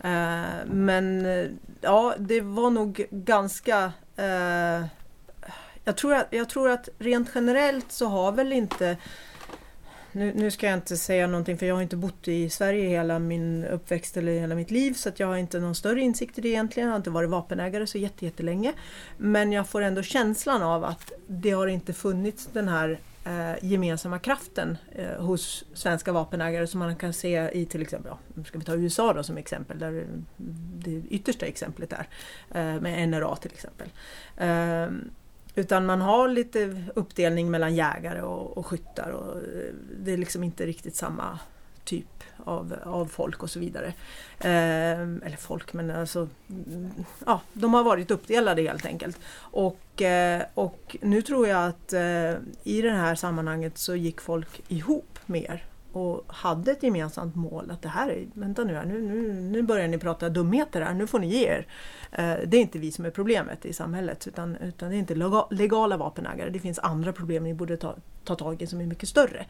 Eh, 0.03 0.65
men 0.65 1.25
eh, 1.25 1.47
ja, 1.81 2.15
det 2.17 2.41
var 2.41 2.69
nog 2.69 3.05
ganska 3.11 3.91
eh, 4.15 4.85
jag 5.83 5.95
tror, 5.95 6.13
att, 6.13 6.27
jag 6.29 6.49
tror 6.49 6.69
att 6.69 6.89
rent 6.97 7.29
generellt 7.35 7.91
så 7.91 8.05
har 8.07 8.31
väl 8.31 8.53
inte 8.53 8.97
nu, 10.12 10.34
nu, 10.36 10.51
ska 10.51 10.68
jag 10.68 10.78
inte 10.78 10.97
säga 10.97 11.28
någonting 11.28 11.57
för 11.57 11.66
jag 11.66 11.76
har 11.76 11.82
inte 11.82 11.95
bott 11.95 12.28
i 12.28 12.49
Sverige 12.49 12.89
hela 12.89 13.20
min 13.20 13.66
uppväxt 13.66 14.18
eller 14.18 14.39
hela 14.39 14.55
mitt 14.55 14.72
liv 14.72 14.93
så 14.93 15.10
att 15.10 15.20
jag 15.20 15.28
har 15.28 15.38
inte 15.38 15.60
någon 15.60 15.76
större 15.76 16.01
insikt 16.01 16.38
i 16.38 16.41
det 16.41 16.49
egentligen. 16.49 16.88
Jag 16.88 16.93
har 16.93 16.97
inte 16.97 17.10
varit 17.10 17.30
vapenägare 17.30 17.88
så 17.88 17.97
jättelänge. 17.97 18.74
Men 19.18 19.51
jag 19.51 19.68
får 19.68 19.82
ändå 19.82 20.03
känslan 20.03 20.64
av 20.64 20.84
att 20.84 21.12
det 21.28 21.51
har 21.51 21.68
inte 21.68 21.93
funnits 21.93 22.49
den 22.53 22.68
här 22.68 22.99
eh, 23.26 23.66
gemensamma 23.66 24.20
kraften 24.20 24.78
eh, 24.91 25.22
hos 25.22 25.64
svenska 25.74 26.12
vapenägare 26.12 26.68
som 26.68 26.80
man 26.80 26.95
kan 26.95 27.14
se 27.14 27.49
i 27.53 27.66
till 27.66 27.82
exempel, 27.82 28.12
ja, 28.36 28.43
ska 28.43 28.60
vi 28.60 28.66
ta 28.66 28.76
USA 28.76 29.14
då 29.14 29.24
som 29.24 29.38
exempel, 29.38 29.80
där 29.80 30.05
det 30.78 30.91
yttersta 30.91 31.45
exemplet 31.45 31.93
är 31.93 32.07
eh, 32.51 32.82
med 32.82 33.10
NRA 33.10 33.36
till 33.36 33.51
exempel. 33.51 33.89
Ehm, 34.38 35.12
utan 35.56 35.86
man 35.86 36.02
har 36.02 36.28
lite 36.28 36.84
uppdelning 36.95 37.52
mellan 37.52 37.76
jägare 37.76 38.22
och, 38.22 38.58
och 38.58 38.66
skyttar 38.66 39.10
och 39.10 39.36
eh, 39.36 39.74
det 40.00 40.12
är 40.12 40.18
liksom 40.18 40.43
inte 40.43 40.66
riktigt 40.66 40.95
samma 40.95 41.39
typ 41.84 42.24
av, 42.38 42.76
av 42.84 43.06
folk 43.06 43.43
och 43.43 43.50
så 43.50 43.60
vidare. 43.60 43.93
Eh, 44.39 45.02
eller 45.02 45.38
folk, 45.38 45.74
men 45.74 45.91
alltså 45.91 46.28
mm, 46.50 46.91
ja, 47.26 47.41
de 47.54 47.74
har 47.74 47.84
varit 47.84 48.12
uppdelade 48.12 48.62
helt 48.62 48.86
enkelt. 48.86 49.20
Och, 49.36 50.02
eh, 50.02 50.43
och 50.54 50.97
nu 51.02 51.22
tror 51.22 51.47
jag 51.47 51.68
att 51.68 51.93
eh, 51.93 52.32
i 52.64 52.82
det 52.82 52.91
här 52.91 53.16
sammanhanget 53.16 53.78
så 53.78 53.95
gick 53.95 54.22
folk 54.22 54.62
ihop 54.68 55.20
mer 55.26 55.64
och 55.91 56.23
hade 56.27 56.71
ett 56.71 56.83
gemensamt 56.83 57.35
mål 57.35 57.71
att 57.71 57.81
det 57.81 57.89
här 57.89 58.09
är, 58.09 58.27
vänta 58.33 58.63
nu, 58.63 58.73
här, 58.73 58.85
nu, 58.85 59.01
nu, 59.01 59.33
nu 59.33 59.61
börjar 59.61 59.87
ni 59.87 59.97
prata 59.97 60.29
dumheter 60.29 60.81
här, 60.81 60.93
nu 60.93 61.07
får 61.07 61.19
ni 61.19 61.27
ge 61.27 61.47
er. 61.47 61.67
Eh, 62.11 62.35
det 62.47 62.57
är 62.57 62.61
inte 62.61 62.79
vi 62.79 62.91
som 62.91 63.05
är 63.05 63.09
problemet 63.09 63.65
i 63.65 63.73
samhället 63.73 64.27
utan, 64.27 64.55
utan 64.55 64.89
det 64.89 64.95
är 64.95 64.99
inte 64.99 65.45
legala 65.55 65.97
vapenägare, 65.97 66.49
det 66.49 66.59
finns 66.59 66.79
andra 66.79 67.13
problem 67.13 67.43
ni 67.43 67.53
borde 67.53 67.77
ta, 67.77 67.95
ta 68.23 68.35
tag 68.35 68.61
i 68.61 68.67
som 68.67 68.81
är 68.81 68.85
mycket 68.85 69.09
större. 69.09 69.45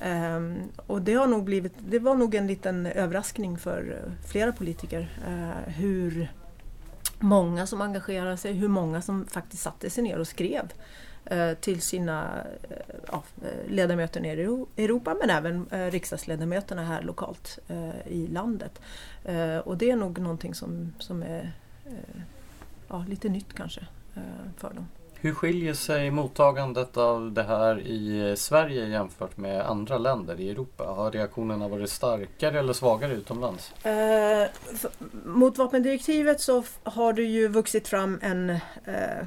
Ehm, 0.00 0.58
och 0.86 1.02
det, 1.02 1.14
har 1.14 1.26
nog 1.26 1.44
blivit, 1.44 1.72
det 1.78 1.98
var 1.98 2.14
nog 2.14 2.34
en 2.34 2.46
liten 2.46 2.86
överraskning 2.86 3.58
för 3.58 4.02
eh, 4.04 4.28
flera 4.28 4.52
politiker 4.52 5.18
eh, 5.26 5.72
hur 5.72 6.28
många 7.18 7.66
som 7.66 7.80
engagerade 7.80 8.36
sig, 8.36 8.52
hur 8.52 8.68
många 8.68 9.02
som 9.02 9.26
faktiskt 9.26 9.62
satte 9.62 9.90
sig 9.90 10.04
ner 10.04 10.18
och 10.18 10.28
skrev 10.28 10.72
till 11.60 11.80
sina 11.80 12.44
eh, 12.70 12.76
ja, 13.12 13.22
ledamöter 13.68 14.20
nere 14.20 14.40
i 14.76 14.84
Europa 14.84 15.16
men 15.20 15.30
även 15.30 15.66
eh, 15.70 15.90
riksdagsledamöterna 15.90 16.84
här 16.84 17.02
lokalt 17.02 17.58
i 18.06 18.26
landet. 18.26 18.80
Och 19.64 19.76
det 19.76 19.90
är 19.90 19.96
nog 19.96 20.18
någonting 20.18 20.54
som, 20.54 20.92
som 20.98 21.22
är 21.22 21.52
ja, 22.88 23.04
lite 23.08 23.28
nytt 23.28 23.54
kanske 23.54 23.86
för 24.56 24.74
dem. 24.74 24.86
Hur 25.24 25.34
skiljer 25.34 25.74
sig 25.74 26.10
mottagandet 26.10 26.96
av 26.96 27.32
det 27.32 27.42
här 27.42 27.80
i 27.80 28.34
Sverige 28.36 28.86
jämfört 28.86 29.36
med 29.36 29.66
andra 29.66 29.98
länder 29.98 30.40
i 30.40 30.50
Europa? 30.50 30.84
Har 30.84 31.10
reaktionerna 31.10 31.68
varit 31.68 31.90
starkare 31.90 32.58
eller 32.58 32.72
svagare 32.72 33.12
utomlands? 33.12 33.84
Eh, 33.84 34.48
mot 35.24 35.58
vapendirektivet 35.58 36.40
så 36.40 36.64
har 36.82 37.12
det 37.12 37.22
ju 37.22 37.48
vuxit 37.48 37.88
fram 37.88 38.18
en 38.22 38.50
eh, 38.50 39.26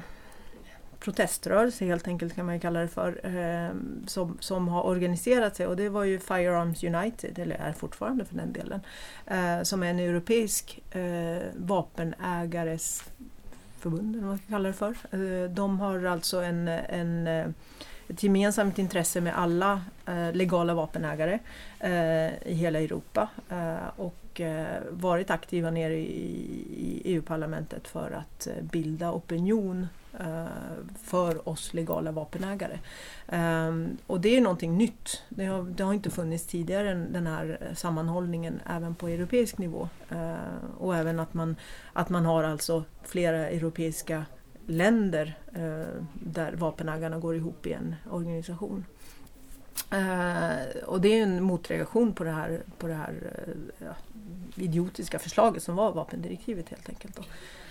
proteströrelse 1.08 1.84
helt 1.84 2.08
enkelt 2.08 2.34
kan 2.34 2.46
man 2.46 2.54
ju 2.54 2.60
kalla 2.60 2.80
det 2.80 2.88
för, 2.88 3.20
eh, 3.22 3.70
som, 4.06 4.36
som 4.40 4.68
har 4.68 4.82
organiserat 4.82 5.56
sig 5.56 5.66
och 5.66 5.76
det 5.76 5.88
var 5.88 6.04
ju 6.04 6.18
Firearms 6.18 6.84
United, 6.84 7.38
eller 7.38 7.56
är 7.56 7.72
fortfarande 7.72 8.24
för 8.24 8.36
den 8.36 8.52
delen, 8.52 8.80
eh, 9.26 9.62
som 9.62 9.82
är 9.82 9.90
en 9.90 9.98
europeisk 9.98 10.82
eh, 10.90 11.42
vapenägares 11.56 13.04
förbund, 13.78 14.14
eller 14.14 14.26
vad 14.26 14.28
man 14.28 14.38
ska 14.38 14.48
kalla 14.48 14.68
det 14.68 14.74
för. 14.74 14.96
Eh, 15.10 15.50
de 15.50 15.80
har 15.80 16.04
alltså 16.04 16.40
en, 16.42 16.68
en 16.68 17.26
eh, 17.26 17.46
ett 18.08 18.22
gemensamt 18.22 18.78
intresse 18.78 19.20
med 19.20 19.38
alla 19.38 19.80
eh, 20.06 20.32
legala 20.32 20.74
vapenägare 20.74 21.38
eh, 21.80 22.48
i 22.48 22.54
hela 22.54 22.78
Europa 22.80 23.28
eh, 23.48 23.88
och 23.96 24.14
varit 24.90 25.30
aktiva 25.30 25.70
nere 25.70 25.94
i 25.94 27.02
EU-parlamentet 27.04 27.88
för 27.88 28.10
att 28.10 28.48
bilda 28.60 29.12
opinion 29.12 29.86
Eh, 30.20 30.46
för 31.02 31.48
oss 31.48 31.74
legala 31.74 32.12
vapenägare. 32.12 32.78
Ehm, 33.28 33.96
och 34.06 34.20
det 34.20 34.36
är 34.36 34.40
någonting 34.40 34.78
nytt. 34.78 35.22
Det 35.28 35.44
har, 35.44 35.62
det 35.62 35.82
har 35.82 35.94
inte 35.94 36.10
funnits 36.10 36.46
tidigare 36.46 36.94
den 36.94 37.26
här 37.26 37.72
sammanhållningen 37.76 38.60
även 38.66 38.94
på 38.94 39.08
europeisk 39.08 39.58
nivå. 39.58 39.88
Eh, 40.10 40.78
och 40.78 40.96
även 40.96 41.20
att 41.20 41.34
man, 41.34 41.56
att 41.92 42.08
man 42.08 42.24
har 42.26 42.44
alltså 42.44 42.84
flera 43.02 43.48
europeiska 43.48 44.24
länder 44.66 45.38
eh, 45.54 46.02
där 46.14 46.52
vapenägarna 46.52 47.18
går 47.18 47.36
ihop 47.36 47.66
i 47.66 47.72
en 47.72 47.94
organisation. 48.10 48.84
Och 50.86 51.00
det 51.00 51.08
är 51.08 51.22
en 51.22 51.42
motreaktion 51.42 52.12
på 52.12 52.24
det 52.24 52.30
här, 52.30 52.62
på 52.78 52.86
det 52.86 52.94
här 52.94 53.14
idiotiska 54.54 55.18
förslaget 55.18 55.62
som 55.62 55.76
var 55.76 55.92
vapendirektivet 55.92 56.68
helt 56.68 56.88
enkelt. 56.88 57.16
Då. 57.16 57.22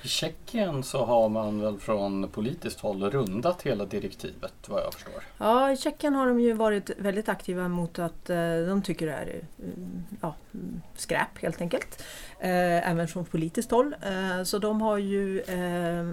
I 0.04 0.08
Tjeckien 0.08 0.84
så 0.84 1.06
har 1.06 1.30
man 1.30 1.62
väl 1.62 1.80
från 1.80 2.30
politiskt 2.30 2.80
håll 2.80 3.12
rundat 3.12 3.62
hela 3.62 3.86
direktivet 3.86 4.54
vad 4.68 4.82
jag 4.82 4.94
förstår. 4.94 5.24
Ja, 5.38 5.72
i 5.72 5.78
Tjeckien 5.78 6.16
har 6.16 6.28
de 6.28 6.40
ju 6.40 6.54
varit 6.54 6.90
väldigt 6.98 7.30
aktiva 7.30 7.68
mot 7.68 8.00
att 8.00 8.30
eh, 8.30 8.60
de 8.68 8.82
tycker 8.82 9.08
det 9.08 9.14
är 9.14 9.42
mm, 9.60 10.04
ja, 10.22 10.36
mm, 10.54 10.82
skräp 10.96 11.42
helt 11.42 11.62
enkelt. 11.62 12.04
Eh, 12.40 12.90
även 12.90 13.08
från 13.08 13.26
politiskt 13.26 13.72
håll. 13.72 13.96
Eh, 14.02 14.44
så 14.44 14.58
de 14.58 14.82
har 14.82 14.98
ju 14.98 15.42
eh, 15.42 16.12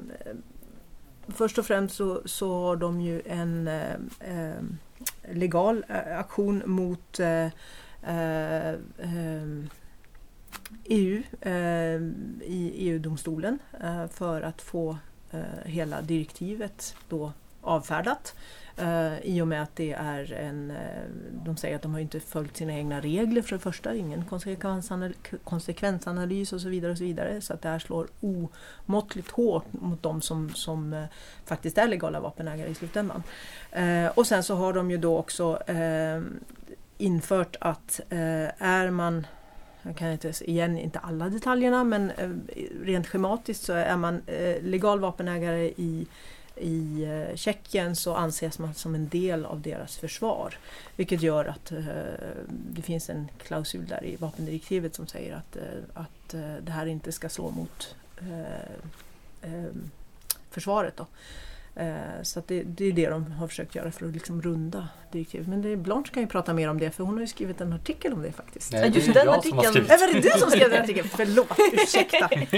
Först 1.28 1.58
och 1.58 1.66
främst 1.66 1.96
så, 1.96 2.22
så 2.24 2.62
har 2.62 2.76
de 2.76 3.00
ju 3.00 3.22
en 3.26 3.68
eh, 3.68 3.94
eh, 4.20 4.62
legal 5.32 5.84
aktion 6.18 6.62
mot 6.66 7.20
EU 10.84 11.22
eh, 11.40 11.52
i 12.50 12.72
EU-domstolen 12.76 13.58
eh, 13.80 14.06
för 14.06 14.42
att 14.42 14.62
få 14.62 14.98
eh, 15.30 15.40
hela 15.64 16.02
direktivet 16.02 16.96
då 17.08 17.32
avfärdat. 17.64 18.34
Eh, 18.76 19.18
I 19.18 19.40
och 19.40 19.48
med 19.48 19.62
att 19.62 19.76
det 19.76 19.92
är 19.92 20.32
en... 20.32 20.70
Eh, 20.70 20.76
de 21.44 21.56
säger 21.56 21.76
att 21.76 21.82
de 21.82 21.92
har 21.92 22.00
inte 22.00 22.20
följt 22.20 22.56
sina 22.56 22.72
egna 22.72 23.00
regler 23.00 23.42
för 23.42 23.56
det 23.56 23.62
första, 23.62 23.94
ingen 23.94 24.24
konsekvensanal 24.24 25.14
konsekvensanalys 25.44 26.52
och 26.52 26.60
så 26.60 26.68
vidare. 26.68 26.92
och 26.92 26.98
Så 26.98 27.04
vidare. 27.04 27.40
Så 27.40 27.54
att 27.54 27.62
det 27.62 27.68
här 27.68 27.78
slår 27.78 28.06
omåttligt 28.20 29.30
hårt 29.30 29.72
mot 29.72 30.02
de 30.02 30.22
som, 30.22 30.54
som 30.54 30.92
eh, 30.92 31.04
faktiskt 31.44 31.78
är 31.78 31.88
legala 31.88 32.20
vapenägare 32.20 32.70
i 32.70 32.74
slutändan. 32.74 33.22
och 34.14 34.26
sen 34.26 34.42
så 34.42 34.54
har 34.54 34.72
de 34.72 34.90
ju 34.90 34.96
då 34.96 35.18
också 35.18 35.62
infört 36.98 37.56
att 37.60 38.00
är 38.10 38.90
man 38.90 39.26
jag 39.84 39.96
kan 39.96 40.12
inte, 40.12 40.32
igen 40.44 40.78
inte 40.78 40.98
alla 40.98 41.28
detaljerna 41.28 41.84
men 41.84 42.10
eh, 42.10 42.30
rent 42.82 43.06
schematiskt 43.06 43.64
så 43.64 43.72
är 43.72 43.96
man 43.96 44.22
eh, 44.26 44.62
legal 44.62 45.00
vapenägare 45.00 45.72
i 45.76 46.06
i 46.56 47.04
eh, 47.04 47.36
Tjeckien 47.36 47.96
så 47.96 48.14
anses 48.14 48.58
man 48.58 48.74
som 48.74 48.94
en 48.94 49.08
del 49.08 49.44
av 49.44 49.60
deras 49.60 49.96
försvar. 49.96 50.58
Vilket 50.96 51.22
gör 51.22 51.44
att 51.44 51.72
det 52.48 52.82
finns 52.82 53.10
en 53.10 53.28
klausul 53.42 53.86
där 53.86 54.04
i 54.04 54.16
vapendirektivet 54.16 54.94
som 54.94 55.06
säger 55.06 55.34
att, 55.34 55.56
att 55.94 56.28
det 56.60 56.72
här 56.72 56.86
inte 56.86 57.12
ska 57.12 57.28
slå 57.28 57.50
mot 57.50 57.94
försvaret. 60.50 60.96
Då. 60.96 61.06
Eh, 61.76 62.22
så 62.22 62.42
det, 62.46 62.62
det, 62.62 62.84
är 62.84 62.92
det 62.92 63.08
de 63.08 63.32
har 63.32 63.48
försökt 63.48 63.74
göra 63.74 63.90
för 63.90 64.06
att 64.06 64.12
liksom 64.12 64.42
runda 64.42 64.88
direktivet. 65.12 65.48
Men 65.48 65.62
det, 65.62 65.76
Blanche 65.76 66.10
kan 66.12 66.22
ju 66.22 66.26
prata 66.26 66.54
mer 66.54 66.70
om 66.70 66.78
det 66.78 66.90
för 66.90 67.04
hon 67.04 67.14
har 67.14 67.20
ju 67.20 67.26
skrivit 67.26 67.60
en 67.60 67.72
artikel 67.72 68.12
om 68.12 68.22
det 68.22 68.32
faktiskt. 68.32 68.72
Nej, 68.72 68.90
det 68.90 68.98
Just 68.98 69.14
den 69.14 69.28
artikeln. 69.28 69.62
Som 69.62 69.86
har 69.88 69.98
var 69.98 70.14
det 70.14 70.20
du 70.20 70.38
som 70.38 70.50
skrev 70.50 70.70
den 70.70 70.82
artikeln? 70.82 71.08
Förlåt, 71.08 71.58
ursäkta. 71.72 72.28
Aj, 72.32 72.48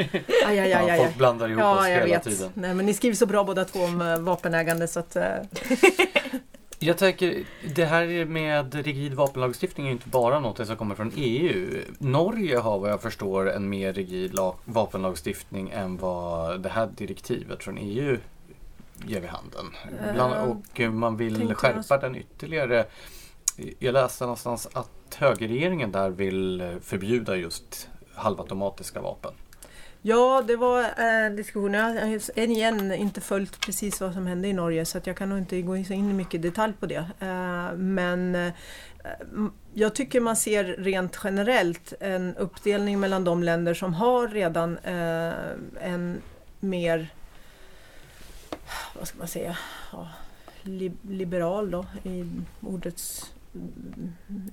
aj, 0.47 0.59
aj, 0.59 0.75
aj, 0.75 0.89
Ja, 0.89 1.05
folk 1.05 1.17
blandar 1.17 1.49
ihop 1.49 1.61
ja, 1.61 1.81
oss 1.81 1.87
hela 1.87 2.05
vet. 2.05 2.25
tiden. 2.25 2.51
Nej, 2.55 2.75
men 2.75 2.87
ni 2.87 2.95
skriver 2.95 3.17
så 3.17 3.27
bra 3.27 3.45
båda 3.45 3.65
två 3.65 3.81
om 3.81 4.01
uh, 4.01 4.19
vapenägande 4.19 4.89
så 4.89 5.01
att... 5.01 5.17
Uh... 5.17 5.23
Jag 6.79 6.99
tänker, 6.99 7.45
det 7.75 7.85
här 7.85 8.25
med 8.25 8.75
rigid 8.75 9.15
vapenlagstiftning 9.15 9.87
är 9.87 9.91
inte 9.91 10.09
bara 10.09 10.41
något 10.41 10.67
som 10.67 10.77
kommer 10.77 10.95
från 10.95 11.13
EU. 11.17 11.83
Norge 11.99 12.59
har 12.59 12.79
vad 12.79 12.91
jag 12.91 13.03
förstår 13.03 13.51
en 13.51 13.69
mer 13.69 13.93
rigid 13.93 14.39
vapenlagstiftning 14.65 15.71
än 15.71 15.97
vad 15.97 16.63
det 16.63 16.69
här 16.69 16.87
direktivet 16.97 17.65
från 17.65 17.79
EU 17.79 18.19
ger 19.05 19.21
vid 19.21 19.31
handen. 19.31 19.67
Bland, 20.15 20.35
eh, 20.35 20.43
och 20.43 20.95
man 20.95 21.17
vill 21.17 21.55
skärpa 21.55 21.99
den 21.99 22.17
ytterligare. 22.17 22.87
Jag 23.79 23.93
läste 23.93 24.25
någonstans 24.25 24.69
att 24.73 25.17
högerregeringen 25.19 25.93
där 25.93 26.11
vill 26.11 26.79
förbjuda 26.83 27.37
just 27.37 27.89
halvautomatiska 28.15 29.01
vapen. 29.01 29.33
Ja, 30.03 30.43
det 30.47 30.57
var 30.57 30.85
en 30.97 31.33
eh, 31.33 31.37
diskussion. 31.37 31.75
Jag 31.75 31.83
har 31.83 32.39
igen 32.39 32.93
inte 32.93 33.21
följt 33.21 33.61
precis 33.61 34.01
vad 34.01 34.13
som 34.13 34.27
hände 34.27 34.49
i 34.49 34.53
Norge 34.53 34.85
så 34.85 34.99
att 34.99 35.07
jag 35.07 35.17
kan 35.17 35.29
nog 35.29 35.39
inte 35.39 35.63
gå 35.63 35.77
in 35.77 35.93
i 35.93 36.13
mycket 36.13 36.43
detalj 36.43 36.73
på 36.81 36.87
det. 36.87 37.05
Eh, 37.21 37.77
men 37.77 38.53
jag 39.75 39.95
tycker 39.95 40.21
man 40.21 40.37
ser 40.37 40.65
rent 40.65 41.19
generellt 41.25 41.93
en 42.01 42.37
uppdelning 42.37 43.01
mellan 43.01 43.25
de 43.25 43.43
länder 43.43 43.75
som 43.75 43.95
har 43.95 44.29
redan 44.29 44.79
en 45.81 46.21
mer 46.61 47.11
vad 48.95 49.09
ska 49.09 49.19
man 49.19 49.29
säga, 49.29 49.59
ja, 49.93 50.09
liberal 51.03 51.71
då 51.71 51.87
i 52.05 52.25
ordets 52.61 53.33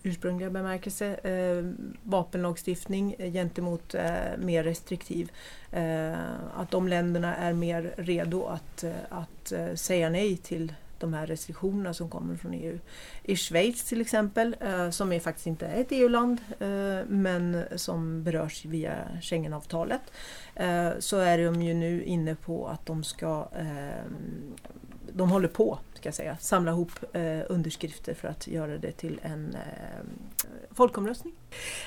ursprungliga 0.03 0.49
bemärkelse. 0.49 1.13
Eh, 1.13 1.63
vapenlagstiftning 2.03 3.15
gentemot 3.17 3.95
eh, 3.95 4.37
mer 4.37 4.63
restriktiv. 4.63 5.31
Eh, 5.71 6.13
att 6.55 6.71
de 6.71 6.87
länderna 6.87 7.35
är 7.35 7.53
mer 7.53 7.93
redo 7.97 8.45
att, 8.45 8.83
eh, 8.83 8.91
att 9.09 9.51
eh, 9.51 9.73
säga 9.73 10.09
nej 10.09 10.37
till 10.37 10.73
de 11.03 11.13
här 11.13 11.27
restriktionerna 11.27 11.93
som 11.93 12.09
kommer 12.09 12.35
från 12.35 12.53
EU. 12.53 12.79
I 13.23 13.35
Schweiz 13.35 13.83
till 13.83 14.01
exempel, 14.01 14.55
eh, 14.59 14.89
som 14.89 15.11
är 15.11 15.19
faktiskt 15.19 15.47
inte 15.47 15.67
ett 15.67 15.87
EU-land 15.89 16.39
eh, 16.59 17.07
men 17.07 17.63
som 17.75 18.23
berörs 18.23 18.65
via 18.65 18.95
Schengenavtalet, 19.21 20.01
eh, 20.55 20.89
så 20.99 21.17
är 21.17 21.37
de 21.37 21.61
ju 21.61 21.73
nu 21.73 22.03
inne 22.03 22.35
på 22.35 22.67
att 22.67 22.85
de 22.85 23.03
ska 23.03 23.47
de 25.13 25.31
håller 25.31 25.47
på 25.47 25.79
ska 26.03 26.07
jag 26.07 26.15
säga, 26.15 26.37
samla 26.39 26.71
ihop 26.71 26.91
eh, 27.13 27.39
underskrifter 27.49 28.13
för 28.13 28.27
att 28.27 28.47
göra 28.47 28.77
det 28.77 28.91
till 28.91 29.19
en 29.23 29.55
eh, 29.55 30.05
folkomröstning. 30.71 31.33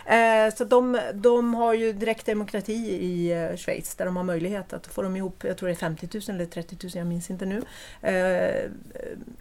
Eh, 0.07 0.55
så 0.55 0.65
de, 0.65 1.01
de 1.15 1.55
har 1.55 1.75
ju 1.75 1.93
direktdemokrati 1.93 2.73
i 2.73 3.33
eh, 3.33 3.57
Schweiz 3.57 3.95
där 3.95 4.05
de 4.05 4.17
har 4.17 4.25
möjlighet 4.25 4.73
att 4.73 4.87
få 4.87 5.03
dem 5.03 5.17
ihop, 5.17 5.45
jag 5.45 5.57
tror 5.57 5.69
det 5.69 5.73
är 5.73 5.77
50 5.77 6.09
000 6.13 6.23
eller 6.29 6.47
30 6.47 6.77
000, 6.83 6.91
jag 6.95 7.07
minns 7.07 7.31
inte 7.31 7.47
nu, 7.47 7.63
eh, 8.01 8.71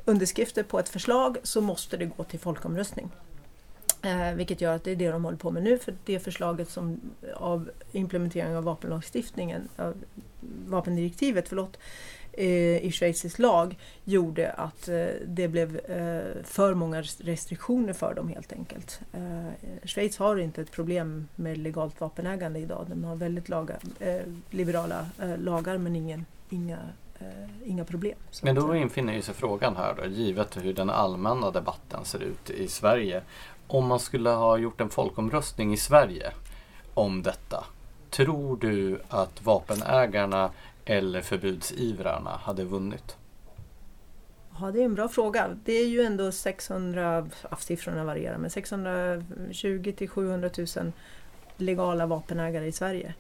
underskrifter 0.05 0.63
på 0.63 0.80
ett 0.80 0.89
förslag 0.89 1.38
så 1.43 1.61
måste 1.61 1.97
det 1.97 2.05
gå 2.05 2.23
till 2.23 2.39
folkomröstning. 2.39 3.11
Eh, 4.01 4.34
vilket 4.34 4.61
gör 4.61 4.76
att 4.76 4.84
det 4.84 4.91
är 4.91 4.95
det 4.95 5.11
de 5.11 5.23
håller 5.23 5.38
på 5.38 5.51
med 5.51 5.63
nu 5.63 5.78
för 5.78 5.95
det 6.05 6.19
förslaget 6.19 6.69
som 6.69 6.99
av 7.36 7.69
implementering 7.91 8.55
av 8.55 8.63
vapenlagstiftningen, 8.63 9.69
av 9.78 9.95
vapendirektivet, 10.65 11.49
förlåt, 11.49 11.78
Eh, 11.78 12.14
i 12.38 12.91
schweizisk 12.91 13.39
lag 13.39 13.77
gjorde 14.03 14.51
att 14.51 14.88
eh, 14.88 15.05
det 15.25 15.47
blev 15.47 15.75
eh, 15.77 16.43
för 16.43 16.73
många 16.73 17.01
restriktioner 17.01 17.93
för 17.93 18.13
dem 18.13 18.29
helt 18.29 18.53
enkelt. 18.53 18.99
Schweiz 19.83 20.17
har 20.17 20.38
inte 20.38 20.61
ett 20.61 20.71
problem 20.71 21.27
med 21.36 21.57
legalt 21.57 22.01
vapenägande 22.01 22.59
idag. 22.59 22.86
De 22.89 23.03
har 23.03 23.15
väldigt 23.15 23.49
laga, 23.49 23.75
liberala 24.49 25.05
lagar 25.38 25.77
men 25.77 25.95
ingen, 25.95 26.25
inga 26.49 26.77
inga 27.65 27.86
problem. 27.86 28.17
Men 28.41 28.55
då 28.55 28.75
infinner 28.75 29.21
sig 29.21 29.33
frågan 29.33 29.75
här 29.75 29.93
då, 29.97 30.05
givet 30.05 30.57
hur 30.57 30.73
den 30.73 30.89
allmänna 30.89 31.51
debatten 31.51 32.05
ser 32.05 32.19
ut 32.19 32.49
i 32.49 32.67
Sverige. 32.67 33.21
Om 33.67 33.88
man 33.88 33.99
skulle 33.99 34.29
ha 34.29 34.57
gjort 34.57 34.81
en 34.81 34.89
folkomröstning 34.89 35.73
i 35.73 35.77
Sverige 35.77 36.31
om 36.93 37.23
detta, 37.23 37.63
tror 38.09 38.57
du 38.57 39.01
att 39.09 39.41
vapenägarna 39.41 40.49
eller 40.86 41.21
förbudsivrarna 41.21 42.29
hade 42.29 42.63
vunnit? 42.63 43.17
Ja, 44.59 44.71
det 44.71 44.81
är 44.81 44.86
en 44.86 44.95
bra 44.95 45.09
fråga. 45.09 45.57
Det 45.65 45.73
är 45.73 45.88
ju 45.88 46.01
ändå 46.01 46.31
600, 46.31 47.27
siffrorna 47.59 48.03
varierar, 48.03 48.38
men 48.38 48.49
620 48.49 49.93
till 49.97 50.09
700 50.09 50.49
000 50.77 50.91
legala 51.57 52.05
vapenägare 52.05 52.65
i 52.65 52.71
Sverige. 52.71 53.13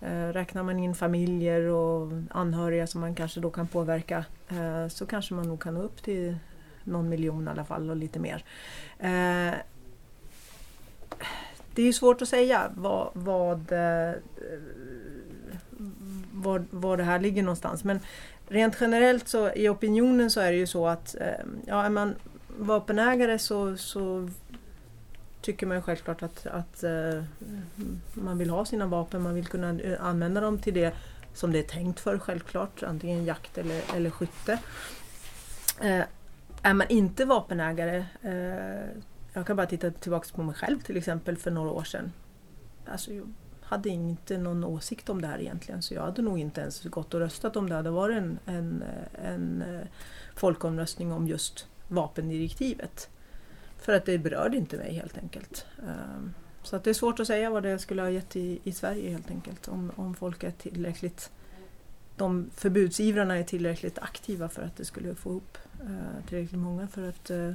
Eh, 0.00 0.28
räknar 0.28 0.62
man 0.62 0.78
in 0.78 0.94
familjer 0.94 1.62
och 1.62 2.12
anhöriga 2.30 2.86
som 2.86 3.00
man 3.00 3.14
kanske 3.14 3.40
då 3.40 3.50
kan 3.50 3.68
påverka 3.68 4.24
eh, 4.48 4.88
så 4.88 5.06
kanske 5.06 5.34
man 5.34 5.48
nog 5.48 5.62
kan 5.62 5.74
nå 5.74 5.82
upp 5.82 6.02
till 6.02 6.36
någon 6.84 7.08
miljon 7.08 7.48
i 7.48 7.50
alla 7.50 7.64
fall 7.64 7.90
och 7.90 7.96
lite 7.96 8.18
mer. 8.18 8.44
Eh, 8.98 9.54
det 11.74 11.82
är 11.82 11.86
ju 11.86 11.92
svårt 11.92 12.22
att 12.22 12.28
säga 12.28 12.70
vad, 12.74 13.10
vad 13.12 13.72
var, 16.42 16.64
var 16.70 16.96
det 16.96 17.04
här 17.04 17.20
ligger 17.20 17.42
någonstans. 17.42 17.84
Men 17.84 18.00
rent 18.48 18.76
generellt 18.80 19.28
så 19.28 19.50
i 19.52 19.68
opinionen 19.68 20.30
så 20.30 20.40
är 20.40 20.52
det 20.52 20.58
ju 20.58 20.66
så 20.66 20.86
att 20.86 21.16
eh, 21.20 21.46
ja, 21.66 21.82
är 21.84 21.90
man 21.90 22.14
vapenägare 22.58 23.38
så, 23.38 23.76
så 23.76 24.28
tycker 25.40 25.66
man 25.66 25.76
ju 25.76 25.82
självklart 25.82 26.22
att, 26.22 26.46
att 26.46 26.82
eh, 26.82 27.24
man 28.14 28.38
vill 28.38 28.50
ha 28.50 28.64
sina 28.64 28.86
vapen, 28.86 29.22
man 29.22 29.34
vill 29.34 29.46
kunna 29.46 29.80
eh, 29.80 30.04
använda 30.04 30.40
dem 30.40 30.58
till 30.58 30.74
det 30.74 30.94
som 31.34 31.52
det 31.52 31.58
är 31.58 31.62
tänkt 31.62 32.00
för 32.00 32.18
självklart, 32.18 32.82
antingen 32.82 33.24
jakt 33.24 33.58
eller, 33.58 33.82
eller 33.96 34.10
skytte. 34.10 34.58
Är 36.62 36.74
man 36.74 36.86
inte 36.88 37.24
vapenägare, 37.24 38.04
jag 39.32 39.46
kan 39.46 39.56
bara 39.56 39.66
titta 39.66 39.90
tillbaka 39.90 40.28
på 40.34 40.42
mig 40.42 40.54
själv 40.54 40.80
till 40.80 40.96
exempel 40.96 41.36
för 41.36 41.50
några 41.50 41.70
år 41.70 41.84
sedan. 41.84 42.12
Alltså, 42.86 43.10
hade 43.72 43.88
inte 43.88 44.38
någon 44.38 44.64
åsikt 44.64 45.08
om 45.08 45.22
det 45.22 45.26
här 45.28 45.40
egentligen 45.40 45.82
så 45.82 45.94
jag 45.94 46.02
hade 46.02 46.22
nog 46.22 46.38
inte 46.38 46.60
ens 46.60 46.82
gått 46.84 47.14
och 47.14 47.20
röstat 47.20 47.56
om 47.56 47.68
det 47.68 47.74
hade 47.74 47.90
varit 47.90 48.16
en, 48.16 48.38
en, 48.46 48.84
en 49.24 49.62
eh, 49.62 49.86
folkomröstning 50.34 51.12
om 51.12 51.28
just 51.28 51.66
vapendirektivet. 51.88 53.08
För 53.78 53.92
att 53.92 54.04
det 54.04 54.18
berörde 54.18 54.56
inte 54.56 54.76
mig 54.76 54.94
helt 54.94 55.18
enkelt. 55.18 55.66
Ehm, 55.78 56.34
så 56.62 56.76
att 56.76 56.84
det 56.84 56.90
är 56.90 56.94
svårt 56.94 57.20
att 57.20 57.26
säga 57.26 57.50
vad 57.50 57.62
det 57.62 57.78
skulle 57.78 58.02
ha 58.02 58.10
gett 58.10 58.36
i, 58.36 58.60
i 58.64 58.72
Sverige 58.72 59.10
helt 59.10 59.30
enkelt. 59.30 59.68
Om, 59.68 59.92
om 59.96 60.14
folk 60.14 60.44
är 60.44 60.50
tillräckligt 60.50 61.30
de 62.16 62.50
förbudsivrarna 62.54 63.38
är 63.38 63.44
tillräckligt 63.44 63.98
aktiva 63.98 64.48
för 64.48 64.62
att 64.62 64.76
det 64.76 64.84
skulle 64.84 65.14
få 65.14 65.30
upp 65.30 65.58
eh, 65.80 66.26
tillräckligt 66.28 66.60
många 66.60 66.88
för 66.88 67.08
att 67.08 67.30
eh, 67.30 67.54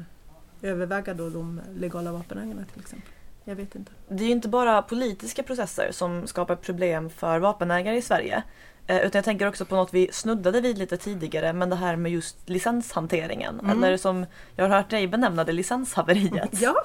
överväga 0.61 1.13
då 1.13 1.29
de 1.29 1.61
legala 1.75 2.11
vapenägarna 2.11 2.65
till 2.65 2.81
exempel. 2.81 3.11
Jag 3.47 3.55
vet 3.55 3.75
inte. 3.75 3.91
Det 4.07 4.23
är 4.23 4.27
ju 4.27 4.33
inte 4.33 4.49
bara 4.49 4.81
politiska 4.81 5.43
processer 5.43 5.91
som 5.91 6.27
skapar 6.27 6.55
problem 6.55 7.09
för 7.09 7.39
vapenägare 7.39 7.97
i 7.97 8.01
Sverige. 8.01 8.43
Eh, 8.87 8.97
utan 8.97 9.19
jag 9.19 9.25
tänker 9.25 9.47
också 9.47 9.65
på 9.65 9.75
något 9.75 9.93
vi 9.93 10.09
snuddade 10.11 10.61
vid 10.61 10.77
lite 10.77 10.97
tidigare, 10.97 11.53
men 11.53 11.69
det 11.69 11.75
här 11.75 11.95
med 11.95 12.11
just 12.11 12.49
licenshanteringen. 12.49 13.59
Mm. 13.59 13.83
Eller 13.83 13.97
som 13.97 14.25
jag 14.55 14.69
har 14.69 14.77
hört 14.77 14.89
dig 14.89 15.07
benämna 15.07 15.43
det, 15.43 15.51
licenshaveriet. 15.51 16.61
Ja, 16.61 16.75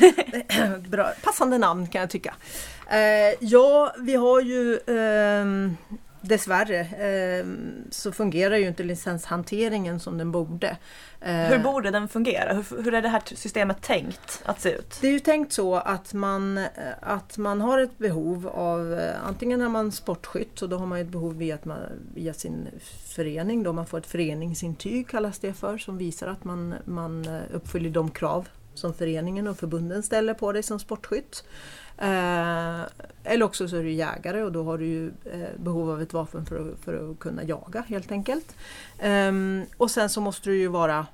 Bra. 0.88 1.12
passande 1.24 1.58
namn 1.58 1.86
kan 1.86 2.00
jag 2.00 2.10
tycka. 2.10 2.34
Eh, 2.90 3.34
ja, 3.40 3.94
vi 3.98 4.14
har 4.14 4.40
ju 4.40 4.74
eh, 4.74 5.44
dessvärre 6.28 6.80
eh, 6.80 7.46
så 7.90 8.12
fungerar 8.12 8.56
ju 8.56 8.68
inte 8.68 8.82
licenshanteringen 8.82 10.00
som 10.00 10.18
den 10.18 10.32
borde. 10.32 10.76
Eh, 11.20 11.34
hur 11.34 11.58
borde 11.58 11.90
den 11.90 12.08
fungera? 12.08 12.52
Hur, 12.52 12.82
hur, 12.82 12.94
är 12.94 13.02
det 13.02 13.08
här 13.08 13.22
systemet 13.24 13.82
tänkt 13.82 14.42
att 14.44 14.60
se 14.60 14.70
ut? 14.70 14.98
Det 15.00 15.08
är 15.08 15.12
ju 15.12 15.20
tänkt 15.20 15.52
så 15.52 15.74
att 15.74 16.12
man, 16.12 16.58
eh, 16.58 16.64
att 17.00 17.38
man 17.38 17.60
har 17.60 17.78
ett 17.78 17.98
behov 17.98 18.48
av, 18.48 18.94
eh, 18.94 19.26
antingen 19.26 19.60
är 19.60 19.68
man 19.68 19.92
sportskytt 19.92 20.62
och 20.62 20.68
då 20.68 20.78
har 20.78 20.86
man 20.86 20.98
ett 20.98 21.08
behov 21.08 21.36
via, 21.36 21.58
man, 21.62 21.78
via 22.14 22.34
sin 22.34 22.68
förening, 23.04 23.62
då 23.62 23.72
man 23.72 23.86
får 23.86 23.98
ett 23.98 24.06
föreningsintyg 24.06 25.08
kallas 25.08 25.38
det 25.38 25.52
för, 25.52 25.78
som 25.78 25.98
visar 25.98 26.26
att 26.26 26.44
man, 26.44 26.74
man 26.84 27.26
uppfyller 27.52 27.90
de 27.90 28.10
krav 28.10 28.48
som 28.74 28.94
föreningen 28.94 29.48
och 29.48 29.58
förbunden 29.58 30.02
ställer 30.02 30.34
på 30.34 30.52
dig 30.52 30.62
som 30.62 30.78
sportskytt. 30.78 31.44
Eh, 31.98 32.80
eller 33.24 33.42
också 33.42 33.68
så 33.68 33.76
är 33.76 33.82
du 33.82 33.90
jägare 33.90 34.42
och 34.42 34.52
då 34.52 34.64
har 34.64 34.78
du 34.78 34.86
ju 34.86 35.06
eh, 35.06 35.48
behov 35.56 35.90
av 35.90 36.02
ett 36.02 36.12
vapen 36.12 36.46
för 36.46 36.56
att, 36.56 36.78
för 36.84 37.10
att 37.10 37.18
kunna 37.18 37.44
jaga 37.44 37.84
helt 37.88 38.12
enkelt. 38.12 38.56
Eh, 38.98 39.32
och 39.76 39.90
sen 39.90 40.08
så 40.08 40.20
måste 40.20 40.50
du 40.50 40.56
ju 40.58 40.68
vara 40.68 41.06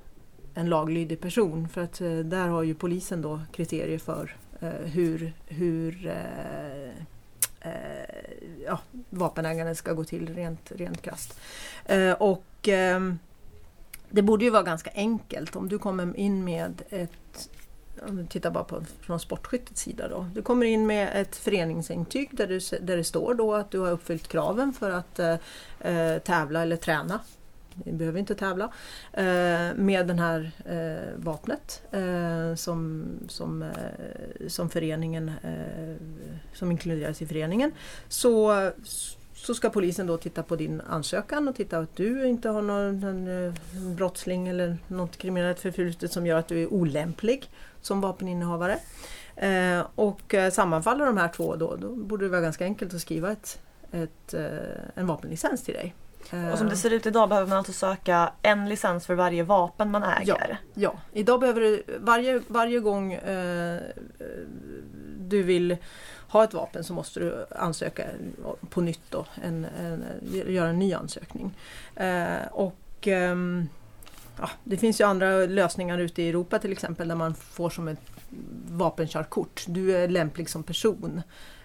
en 0.53 0.69
laglydig 0.69 1.19
person 1.19 1.69
för 1.69 1.81
att 1.81 2.01
eh, 2.01 2.17
där 2.17 2.47
har 2.47 2.63
ju 2.63 2.75
polisen 2.75 3.21
då 3.21 3.41
kriterier 3.51 3.99
för 3.99 4.35
eh, 4.59 4.69
hur, 4.69 5.33
hur 5.47 6.07
eh, 6.07 6.89
eh 7.61 7.73
ja, 8.65 8.79
vapenägandet 9.09 9.77
ska 9.77 9.93
gå 9.93 10.03
till 10.03 10.35
rent, 10.35 10.71
rent 10.71 11.01
krasst. 11.01 11.39
Eh, 11.85 12.11
och 12.11 12.67
ehm, 12.67 13.19
det 14.09 14.21
borde 14.21 14.45
ju 14.45 14.51
vara 14.51 14.63
ganska 14.63 14.91
enkelt 14.95 15.55
om 15.55 15.69
du 15.69 15.79
kommer 15.79 16.17
in 16.17 16.43
med 16.43 16.81
ett 16.89 17.49
om 18.01 18.15
du 18.15 18.25
tittar 18.25 18.51
bara 18.51 18.63
på 18.63 18.83
från 19.01 19.19
sportskyttets 19.19 19.81
sida 19.81 20.07
då. 20.07 20.25
Du 20.33 20.41
kommer 20.41 20.65
in 20.65 20.87
med 20.87 21.21
ett 21.21 21.35
föreningsintyg 21.35 22.29
där, 22.31 22.47
du, 22.47 22.59
där 22.85 22.97
det 22.97 23.03
står 23.03 23.33
då 23.33 23.53
att 23.53 23.71
du 23.71 23.79
har 23.79 23.91
uppfyllt 23.91 24.27
kraven 24.27 24.73
för 24.73 24.91
att 24.91 25.19
eh, 25.19 25.35
eh 25.79 26.19
tävla 26.19 26.61
eller 26.61 26.75
träna. 26.75 27.19
Du 27.75 27.91
behöver 27.91 28.19
inte 28.19 28.35
tävla. 28.35 28.63
Eh, 29.13 29.75
med 29.75 30.07
det 30.07 30.13
här 30.13 30.51
eh, 30.65 31.23
vapnet 31.23 31.81
eh, 31.91 32.55
som, 32.55 33.05
som, 33.27 33.63
eh, 33.63 34.47
som 34.47 34.69
föreningen 34.69 35.31
eh, 35.43 35.95
som 36.53 36.71
inkluderas 36.71 37.21
i 37.21 37.25
föreningen. 37.25 37.71
Så 38.07 38.71
så 39.45 39.55
ska 39.55 39.69
polisen 39.69 40.07
då 40.07 40.17
titta 40.17 40.43
på 40.43 40.55
din 40.55 40.81
ansökan 40.81 41.47
och 41.47 41.55
titta 41.55 41.77
att 41.77 41.95
du 41.95 42.27
inte 42.27 42.49
har 42.49 42.61
någon, 42.61 42.99
någon 42.99 43.95
brottsling 43.95 44.47
eller 44.47 44.77
något 44.87 45.17
kriminellt 45.17 45.59
förflutet 45.59 46.11
som 46.11 46.25
gör 46.25 46.37
att 46.37 46.47
du 46.47 46.63
är 46.63 46.73
olämplig 46.73 47.49
som 47.81 48.01
vapeninnehavare. 48.01 48.79
Eh, 49.35 49.85
och 49.95 50.33
eh, 50.33 50.51
sammanfaller 50.51 51.05
de 51.05 51.17
här 51.17 51.27
två 51.27 51.55
då, 51.55 51.75
då 51.75 51.89
borde 51.89 52.25
det 52.25 52.29
vara 52.29 52.41
ganska 52.41 52.65
enkelt 52.65 52.93
att 52.93 53.01
skriva 53.01 53.31
ett, 53.31 53.59
ett, 53.91 54.33
eh, 54.33 54.43
en 54.95 55.07
vapenlicens 55.07 55.63
till 55.63 55.73
dig. 55.73 55.95
Och 56.51 56.57
som 56.57 56.69
det 56.69 56.75
ser 56.75 56.93
ut 56.93 57.05
idag 57.05 57.29
behöver 57.29 57.49
man 57.49 57.57
alltså 57.57 57.73
söka 57.73 58.31
en 58.41 58.69
licens 58.69 59.05
för 59.05 59.15
varje 59.15 59.43
vapen 59.43 59.91
man 59.91 60.03
äger? 60.03 60.47
Ja, 60.49 60.57
ja. 60.73 60.93
idag 61.13 61.39
behöver 61.39 61.61
du 61.61 61.83
varje, 61.99 62.41
varje 62.47 62.79
gång 62.79 63.13
eh, 63.13 63.79
du 65.17 65.43
vill 65.43 65.77
ha 66.33 66.43
ett 66.43 66.53
vapen 66.53 66.83
så 66.83 66.93
måste 66.93 67.19
du 67.19 67.45
ansöka 67.55 68.03
på 68.69 68.81
nytt 68.81 69.01
då, 69.09 69.25
en, 69.43 69.65
en, 69.65 70.03
göra 70.47 70.69
en 70.69 70.79
ny 70.79 70.93
ansökning. 70.93 71.57
Eh, 71.95 72.47
och 72.51 73.07
eh, 73.07 73.35
ja, 74.39 74.49
Det 74.63 74.77
finns 74.77 75.01
ju 75.01 75.05
andra 75.05 75.45
lösningar 75.45 75.97
ute 75.97 76.21
i 76.21 76.29
Europa 76.29 76.59
till 76.59 76.71
exempel 76.71 77.07
där 77.07 77.15
man 77.15 77.35
får 77.35 77.69
som 77.69 77.87
ett 77.87 77.99
vapenkörkort. 78.71 79.65
Du 79.67 79.97
är 79.97 80.07
lämplig 80.07 80.49
som 80.49 80.63
person 80.63 81.21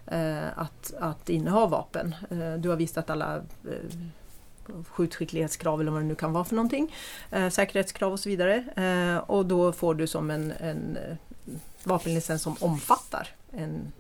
eh, 0.07 0.59
att, 0.59 0.95
att 0.99 1.29
inneha 1.29 1.67
vapen. 1.67 2.15
Eh, 2.31 2.55
du 2.55 2.69
har 2.69 2.77
visat 2.77 3.11
alla 3.11 3.37
eh, 3.37 3.99
skjutskicklighetskrav 4.89 5.81
eller 5.81 5.91
vad 5.91 6.01
det 6.01 6.07
nu 6.07 6.15
kan 6.15 6.33
vara 6.33 6.45
för 6.45 6.55
någonting. 6.55 6.95
Eh, 7.31 7.49
säkerhetskrav 7.49 8.13
och 8.13 8.21
så 8.21 8.29
vidare. 8.29 8.65
Eh, 8.77 9.19
och 9.19 9.47
då 9.47 9.73
får 9.73 9.95
du 9.95 10.07
som 10.07 10.31
en, 10.31 10.53
en 10.61 10.97
eh, 10.97 11.17
vapenlicens 11.85 12.43
som 12.43 12.57
omfattar 12.61 13.29
en 13.53 13.93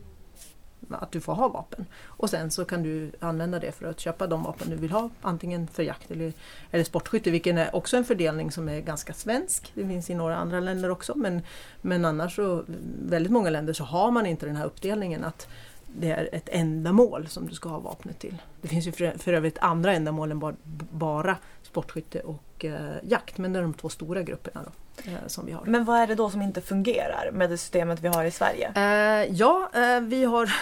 att 0.95 1.13
du 1.13 1.21
får 1.21 1.35
ha 1.35 1.49
vapen. 1.49 1.87
Och 2.05 2.31
sen 2.31 2.51
så 2.51 2.65
kan 2.65 2.83
du 2.83 3.13
använda 3.21 3.59
det 3.59 3.73
för 3.73 3.87
att 3.87 4.01
köpa 4.01 4.27
de 4.27 4.43
vapen 4.43 4.71
du 4.71 4.77
vill 4.77 4.91
ha, 4.91 5.11
antingen 5.23 5.67
för 5.67 5.83
jakt 5.83 6.11
eller, 6.11 6.33
eller 6.71 6.85
sportskytte, 6.85 7.31
vilken 7.31 7.59
är 7.59 7.77
också 7.77 7.97
en 7.97 8.05
fördelning 8.05 8.51
som 8.51 8.69
är 8.69 8.81
ganska 8.81 9.13
svensk. 9.13 9.73
Det 9.75 9.87
finns 9.87 10.11
i 10.11 10.15
några 10.15 10.37
andra 10.37 10.61
länder 10.61 10.91
också, 10.91 11.15
men, 11.17 11.43
men 11.83 12.05
annars 12.05 12.37
så, 12.37 12.65
väldigt 13.03 13.33
många 13.33 13.51
länder 13.51 13.73
så 13.73 13.85
har 13.85 14.11
man 14.11 14.27
inte 14.27 14.47
den 14.47 14.57
här 14.57 14.67
uppdelningen 14.67 15.25
att 15.25 15.49
det 15.97 16.11
är 16.11 16.29
ett 16.33 16.49
ändamål 16.49 17.29
som 17.29 17.49
du 17.49 17.55
ska 17.55 17.69
ha 17.69 17.79
vapnet 17.79 18.19
till. 18.19 18.37
Det 18.61 18.69
finns 18.69 18.87
ju 18.87 18.93
för, 18.93 19.19
för 19.19 19.33
övrigt 19.33 19.59
andra 19.59 19.93
ändamål 19.93 20.31
än 20.31 20.39
bara, 20.39 20.57
bara 20.91 21.37
sportskytte 21.63 22.21
och 22.21 22.65
eh, 22.65 22.97
jakt, 23.03 23.39
men 23.39 23.53
det 23.53 23.59
är 23.59 23.63
de 23.63 23.75
två 23.75 23.89
stora 23.89 24.23
grupperna. 24.23 24.63
Då. 24.65 24.71
Eh, 25.05 25.27
som 25.27 25.47
vi 25.47 25.53
har. 25.53 25.65
Men 25.65 25.85
vad 25.85 26.01
är 26.01 26.07
det 26.07 26.15
då 26.15 26.31
som 26.31 26.43
inte 26.43 26.61
fungerar 26.61 27.31
med 27.33 27.51
det 27.51 27.59
systemet 27.59 28.01
vi 28.01 28.09
har 28.09 28.25
i 28.25 28.31
Sverige? 28.31 28.73
Eh, 28.77 29.33
ja, 29.33 29.71
eh, 29.75 30.01
vi 30.01 30.25
har 30.25 30.53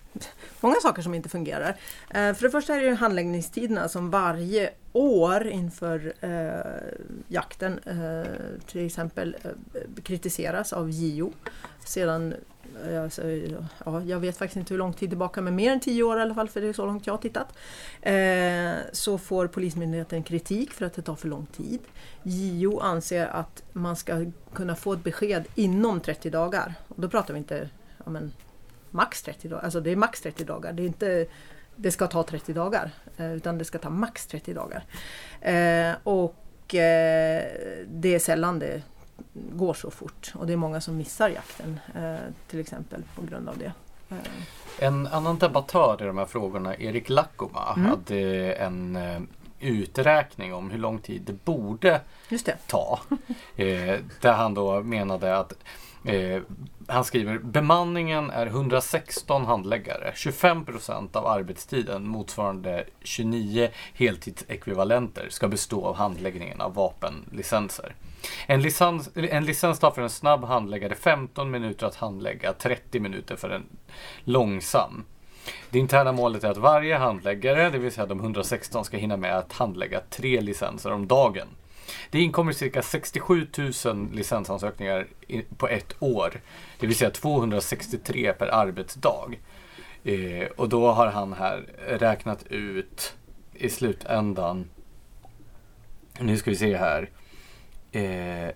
många 0.60 0.76
saker 0.82 1.02
som 1.02 1.14
inte 1.14 1.28
fungerar. 1.28 1.76
Eh, 2.10 2.34
för 2.34 2.42
det 2.42 2.50
första 2.50 2.74
är 2.74 2.80
det 2.80 2.94
handläggningstiderna 2.94 3.88
som 3.88 4.10
varje 4.10 4.70
år 4.92 5.46
inför 5.46 6.12
eh, 6.20 6.90
jakten 7.28 7.80
till 8.66 8.86
exempel 8.86 9.36
kritiseras 10.02 10.72
av 10.72 10.90
JO. 10.90 11.32
Sedan 11.84 12.34
Alltså, 13.02 13.22
ja, 13.84 14.02
jag 14.02 14.20
vet 14.20 14.36
faktiskt 14.36 14.56
inte 14.56 14.74
hur 14.74 14.78
lång 14.78 14.92
tid 14.92 15.08
tillbaka, 15.08 15.40
men 15.40 15.54
mer 15.54 15.72
än 15.72 15.80
tio 15.80 16.02
år 16.02 16.18
i 16.18 16.22
alla 16.22 16.34
fall, 16.34 16.48
för 16.48 16.60
det 16.60 16.68
är 16.68 16.72
så 16.72 16.86
långt 16.86 17.06
jag 17.06 17.14
har 17.14 17.18
tittat. 17.18 17.58
Så 18.92 19.18
får 19.18 19.46
Polismyndigheten 19.46 20.22
kritik 20.22 20.72
för 20.72 20.86
att 20.86 20.94
det 20.94 21.02
tar 21.02 21.16
för 21.16 21.28
lång 21.28 21.46
tid. 21.46 21.80
JO 22.22 22.80
anser 22.80 23.26
att 23.26 23.62
man 23.72 23.96
ska 23.96 24.24
kunna 24.54 24.74
få 24.74 24.92
ett 24.92 25.04
besked 25.04 25.44
inom 25.54 26.00
30 26.00 26.30
dagar. 26.30 26.74
Och 26.88 27.00
då 27.00 27.08
pratar 27.08 27.34
vi 27.34 27.38
inte 27.38 27.68
ja, 28.04 28.10
men, 28.10 28.32
max 28.90 29.22
30 29.22 29.48
dagar, 29.48 29.62
alltså 29.62 29.80
det 29.80 29.90
är 29.90 29.96
max 29.96 30.20
30 30.20 30.44
dagar. 30.44 30.72
Det, 30.72 30.82
är 30.82 30.86
inte, 30.86 31.26
det 31.76 31.90
ska 31.90 32.06
ta 32.06 32.22
30 32.22 32.52
dagar, 32.52 32.90
eh, 33.16 33.32
utan 33.32 33.58
det 33.58 33.64
ska 33.64 33.78
ta 33.78 33.90
max 33.90 34.26
30 34.26 34.54
dagar. 34.54 34.84
Eh, 35.40 35.96
och 36.02 36.74
eh, 36.74 37.44
det 37.86 38.14
är 38.14 38.18
sällan 38.18 38.58
det 38.58 38.82
går 39.32 39.74
så 39.74 39.90
fort 39.90 40.32
och 40.34 40.46
det 40.46 40.52
är 40.52 40.56
många 40.56 40.80
som 40.80 40.96
missar 40.96 41.28
jakten 41.28 41.80
eh, 41.94 42.16
till 42.48 42.60
exempel 42.60 43.02
på 43.14 43.22
grund 43.22 43.48
av 43.48 43.58
det. 43.58 43.72
Eh. 44.12 44.84
En 44.86 45.06
annan 45.06 45.38
debattör 45.38 46.02
i 46.02 46.06
de 46.06 46.18
här 46.18 46.26
frågorna, 46.26 46.76
Erik 46.76 47.08
Lackoma, 47.08 47.74
mm. 47.76 47.90
hade 47.90 48.52
en 48.52 48.96
eh, 48.96 49.20
uträkning 49.60 50.54
om 50.54 50.70
hur 50.70 50.78
lång 50.78 50.98
tid 50.98 51.22
det 51.22 51.44
borde 51.44 52.00
det. 52.28 52.56
ta. 52.66 53.00
Eh, 53.56 53.98
där 54.20 54.32
han 54.32 54.54
då 54.54 54.82
menade 54.82 55.36
att 55.36 55.54
Eh, 56.04 56.42
han 56.86 57.04
skriver 57.04 57.38
bemanningen 57.38 58.30
är 58.30 58.46
116 58.46 59.44
handläggare. 59.46 60.12
25 60.14 60.64
procent 60.64 61.16
av 61.16 61.26
arbetstiden 61.26 62.06
motsvarande 62.06 62.84
29 63.02 63.68
heltidsekvivalenter 63.94 65.26
ska 65.30 65.48
bestå 65.48 65.86
av 65.86 65.96
handläggningen 65.96 66.60
av 66.60 66.74
vapenlicenser. 66.74 67.94
En 68.46 68.62
licens, 68.62 69.10
en 69.14 69.44
licens 69.44 69.78
tar 69.78 69.90
för 69.90 70.02
en 70.02 70.10
snabb 70.10 70.44
handläggare 70.44 70.94
15 70.94 71.50
minuter 71.50 71.86
att 71.86 71.96
handlägga, 71.96 72.52
30 72.52 73.00
minuter 73.00 73.36
för 73.36 73.50
en 73.50 73.66
långsam. 74.24 75.04
Det 75.70 75.78
interna 75.78 76.12
målet 76.12 76.44
är 76.44 76.50
att 76.50 76.56
varje 76.56 76.96
handläggare, 76.96 77.70
det 77.70 77.78
vill 77.78 77.92
säga 77.92 78.06
de 78.06 78.20
116, 78.20 78.84
ska 78.84 78.96
hinna 78.96 79.16
med 79.16 79.38
att 79.38 79.52
handlägga 79.52 80.00
tre 80.10 80.40
licenser 80.40 80.92
om 80.92 81.06
dagen. 81.06 81.48
Det 82.10 82.20
inkommer 82.20 82.52
cirka 82.52 82.82
67 82.82 83.46
000 83.84 84.08
licensansökningar 84.12 85.06
på 85.56 85.68
ett 85.68 85.94
år. 85.98 86.40
Det 86.78 86.86
vill 86.86 86.96
säga 86.96 87.10
263 87.10 88.32
per 88.32 88.46
arbetsdag. 88.46 89.30
Eh, 90.04 90.46
och 90.56 90.68
då 90.68 90.92
har 90.92 91.06
han 91.06 91.32
här 91.32 91.66
räknat 91.88 92.46
ut 92.46 93.14
i 93.54 93.68
slutändan. 93.68 94.70
Nu 96.18 96.36
ska 96.36 96.50
vi 96.50 96.56
se 96.56 96.76
här. 96.76 97.10
Eh, 97.92 98.54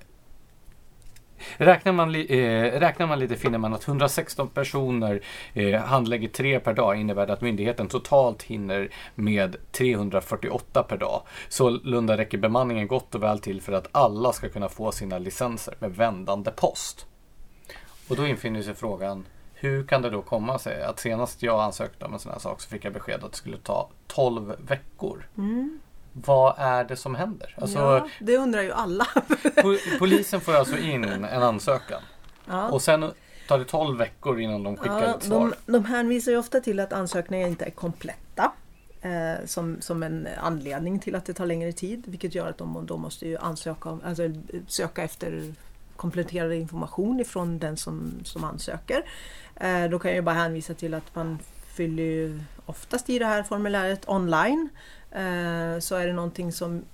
Räknar 1.57 1.93
man, 1.93 2.15
eh, 2.15 2.81
räknar 2.81 3.07
man 3.07 3.19
lite 3.19 3.37
finner 3.37 3.59
man 3.59 3.75
att 3.75 3.89
116 3.89 4.49
personer 4.49 5.21
eh, 5.55 5.81
handlägger 5.81 6.29
tre 6.29 6.61
per 6.61 6.75
dag 6.75 7.01
innebär 7.01 7.27
det 7.27 7.33
att 7.33 7.41
myndigheten 7.41 7.89
totalt 7.89 8.43
hinner 8.43 8.91
med 9.15 9.57
348 9.73 10.83
per 10.83 10.97
dag. 10.97 11.23
Sålunda 11.49 12.17
räcker 12.17 12.39
bemanningen 12.39 12.87
gott 12.89 13.15
och 13.15 13.23
väl 13.23 13.39
till 13.39 13.63
för 13.63 13.73
att 13.73 13.89
alla 13.93 14.33
ska 14.33 14.49
kunna 14.49 14.69
få 14.69 14.93
sina 14.93 15.19
licenser 15.19 15.75
med 15.79 15.97
vändande 15.97 16.51
post. 16.51 17.07
Och 18.09 18.17
då 18.17 18.27
infinner 18.27 18.63
sig 18.63 18.75
frågan 18.75 19.25
hur 19.55 19.87
kan 19.87 20.03
det 20.03 20.11
då 20.11 20.23
komma 20.23 20.59
sig 20.59 20.83
att 20.83 21.01
senast 21.01 21.43
jag 21.43 21.61
ansökte 21.61 22.05
om 22.05 22.13
en 22.13 22.19
sån 22.19 22.33
här 22.33 22.39
sak 22.39 22.61
så 22.61 22.69
fick 22.69 22.85
jag 22.85 22.93
besked 22.93 23.25
att 23.25 23.33
det 23.33 23.37
skulle 23.37 23.59
ta 23.59 23.89
12 24.07 24.55
veckor. 24.59 25.29
Mm. 25.39 25.81
Vad 26.25 26.55
är 26.59 26.85
det 26.85 26.97
som 26.97 27.15
händer? 27.15 27.55
Alltså, 27.61 27.79
ja, 27.79 28.09
det 28.21 28.37
undrar 28.37 28.63
ju 28.63 28.73
alla. 28.73 29.05
po- 29.57 29.99
polisen 29.99 30.41
får 30.41 30.55
alltså 30.55 30.77
in 30.79 31.05
en 31.05 31.43
ansökan 31.43 32.03
Ja. 32.47 32.69
och 32.69 32.83
sen 32.83 33.11
tar 33.49 33.59
det 33.59 33.65
12 33.65 33.99
veckor 33.99 34.41
innan 34.41 34.63
de 34.63 34.77
skickar 34.77 35.03
Ja, 35.03 35.17
ett 35.17 35.23
svar. 35.23 35.55
de, 35.67 35.73
de 35.73 35.85
hänvisar 35.85 36.33
ju 36.33 36.39
ofta 36.39 36.61
till 36.61 36.81
att 36.81 36.93
ansökningar 36.93 37.49
inte 37.49 37.65
är 37.65 37.71
kompletta. 37.71 38.53
Eh, 39.01 39.47
som, 39.47 39.77
som 39.81 40.03
en 40.03 40.29
anledning 40.43 40.99
till 40.99 41.15
att 41.15 41.25
det 41.27 41.33
tar 41.35 41.47
längre 41.47 41.73
tid. 41.73 42.03
Vilket 42.07 42.35
gör 42.35 42.49
att 42.49 42.59
de 42.59 42.87
då 42.87 42.97
måste 42.97 43.27
ju 43.29 43.37
ansöka 43.39 43.99
alltså, 44.05 44.23
söka 44.69 45.03
efter 45.03 45.55
kompletterad 45.97 46.53
information 46.53 47.21
ifrån 47.21 47.59
den 47.59 47.77
som, 47.77 48.13
som 48.25 48.45
ansöker. 48.45 49.03
Eh, 49.57 49.85
då 49.91 49.99
kan 49.99 50.11
jag 50.11 50.17
ju 50.17 50.23
bara 50.23 50.35
hänvisa 50.35 50.75
till 50.75 50.95
att 50.95 51.15
man 51.15 51.39
fyller 51.75 52.03
ju 52.03 52.41
oftast 52.67 53.11
i 53.11 53.19
det 53.19 53.27
här 53.27 53.43
formuläret 53.43 54.09
online. 54.09 54.69
Eh, 55.11 55.79
så 55.81 55.95
är 55.95 56.07
det 56.07 56.13
någonting 56.13 56.53
som 56.53 56.85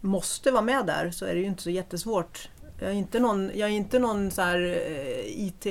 måste 0.00 0.50
vara 0.50 0.62
med 0.62 0.86
där 0.86 1.10
så 1.10 1.24
är 1.24 1.34
det 1.34 1.40
ju 1.40 1.46
inte 1.46 1.62
så 1.62 1.70
jättesvårt. 1.70 2.48
Jag 2.78 2.90
är 2.90 2.94
inte 2.94 3.20
någon, 3.20 3.50
jag 3.54 3.68
är 3.68 3.72
inte 3.72 3.98
någon 3.98 4.30
så 4.30 4.42
här 4.42 4.60
eh, 4.60 5.46
IT, 5.46 5.66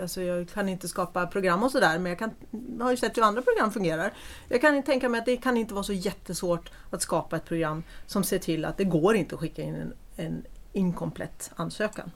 alltså 0.00 0.22
jag 0.22 0.48
kan 0.48 0.68
inte 0.68 0.88
skapa 0.88 1.26
program 1.26 1.62
och 1.62 1.70
sådär 1.70 1.98
men 1.98 2.10
jag, 2.10 2.18
kan, 2.18 2.30
jag 2.78 2.84
har 2.84 2.90
ju 2.90 2.96
sett 2.96 3.16
hur 3.16 3.22
andra 3.22 3.42
program 3.42 3.72
fungerar. 3.72 4.12
Jag 4.48 4.60
kan 4.60 4.82
tänka 4.82 5.08
mig 5.08 5.18
att 5.18 5.26
det 5.26 5.36
kan 5.36 5.56
inte 5.56 5.74
vara 5.74 5.84
så 5.84 5.92
jättesvårt 5.92 6.70
att 6.90 7.02
skapa 7.02 7.36
ett 7.36 7.44
program 7.44 7.82
som 8.06 8.24
ser 8.24 8.38
till 8.38 8.64
att 8.64 8.76
det 8.76 8.84
går 8.84 9.16
inte 9.16 9.34
att 9.34 9.40
skicka 9.40 9.62
in 9.62 9.74
en, 9.74 9.92
en 10.16 10.44
inkomplett 10.72 11.50
ansökan. 11.56 12.10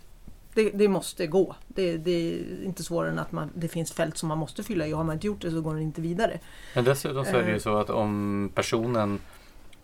Det, 0.57 0.70
det 0.70 0.88
måste 0.88 1.26
gå. 1.26 1.54
Det, 1.68 1.96
det 1.96 2.11
är 2.11 2.64
inte 2.64 2.82
svårare 2.82 3.11
än 3.11 3.18
att 3.18 3.32
man, 3.32 3.50
det 3.54 3.68
finns 3.68 3.92
fält 3.92 4.16
som 4.18 4.28
man 4.28 4.38
måste 4.38 4.62
fylla 4.62 4.86
i 4.86 4.92
och 4.92 4.96
har 4.96 5.04
man 5.04 5.14
inte 5.14 5.26
gjort 5.26 5.40
det 5.42 5.50
så 5.50 5.61
går 5.61 5.74
den 5.74 5.82
inte 5.82 6.00
vidare. 6.00 6.38
Men 6.74 6.84
dessutom 6.84 7.24
så 7.24 7.36
är 7.36 7.42
det 7.42 7.48
ju 7.48 7.54
Eh. 7.54 7.59
så 7.61 7.76
att 7.76 7.90
om 7.90 8.50
personen 8.54 9.18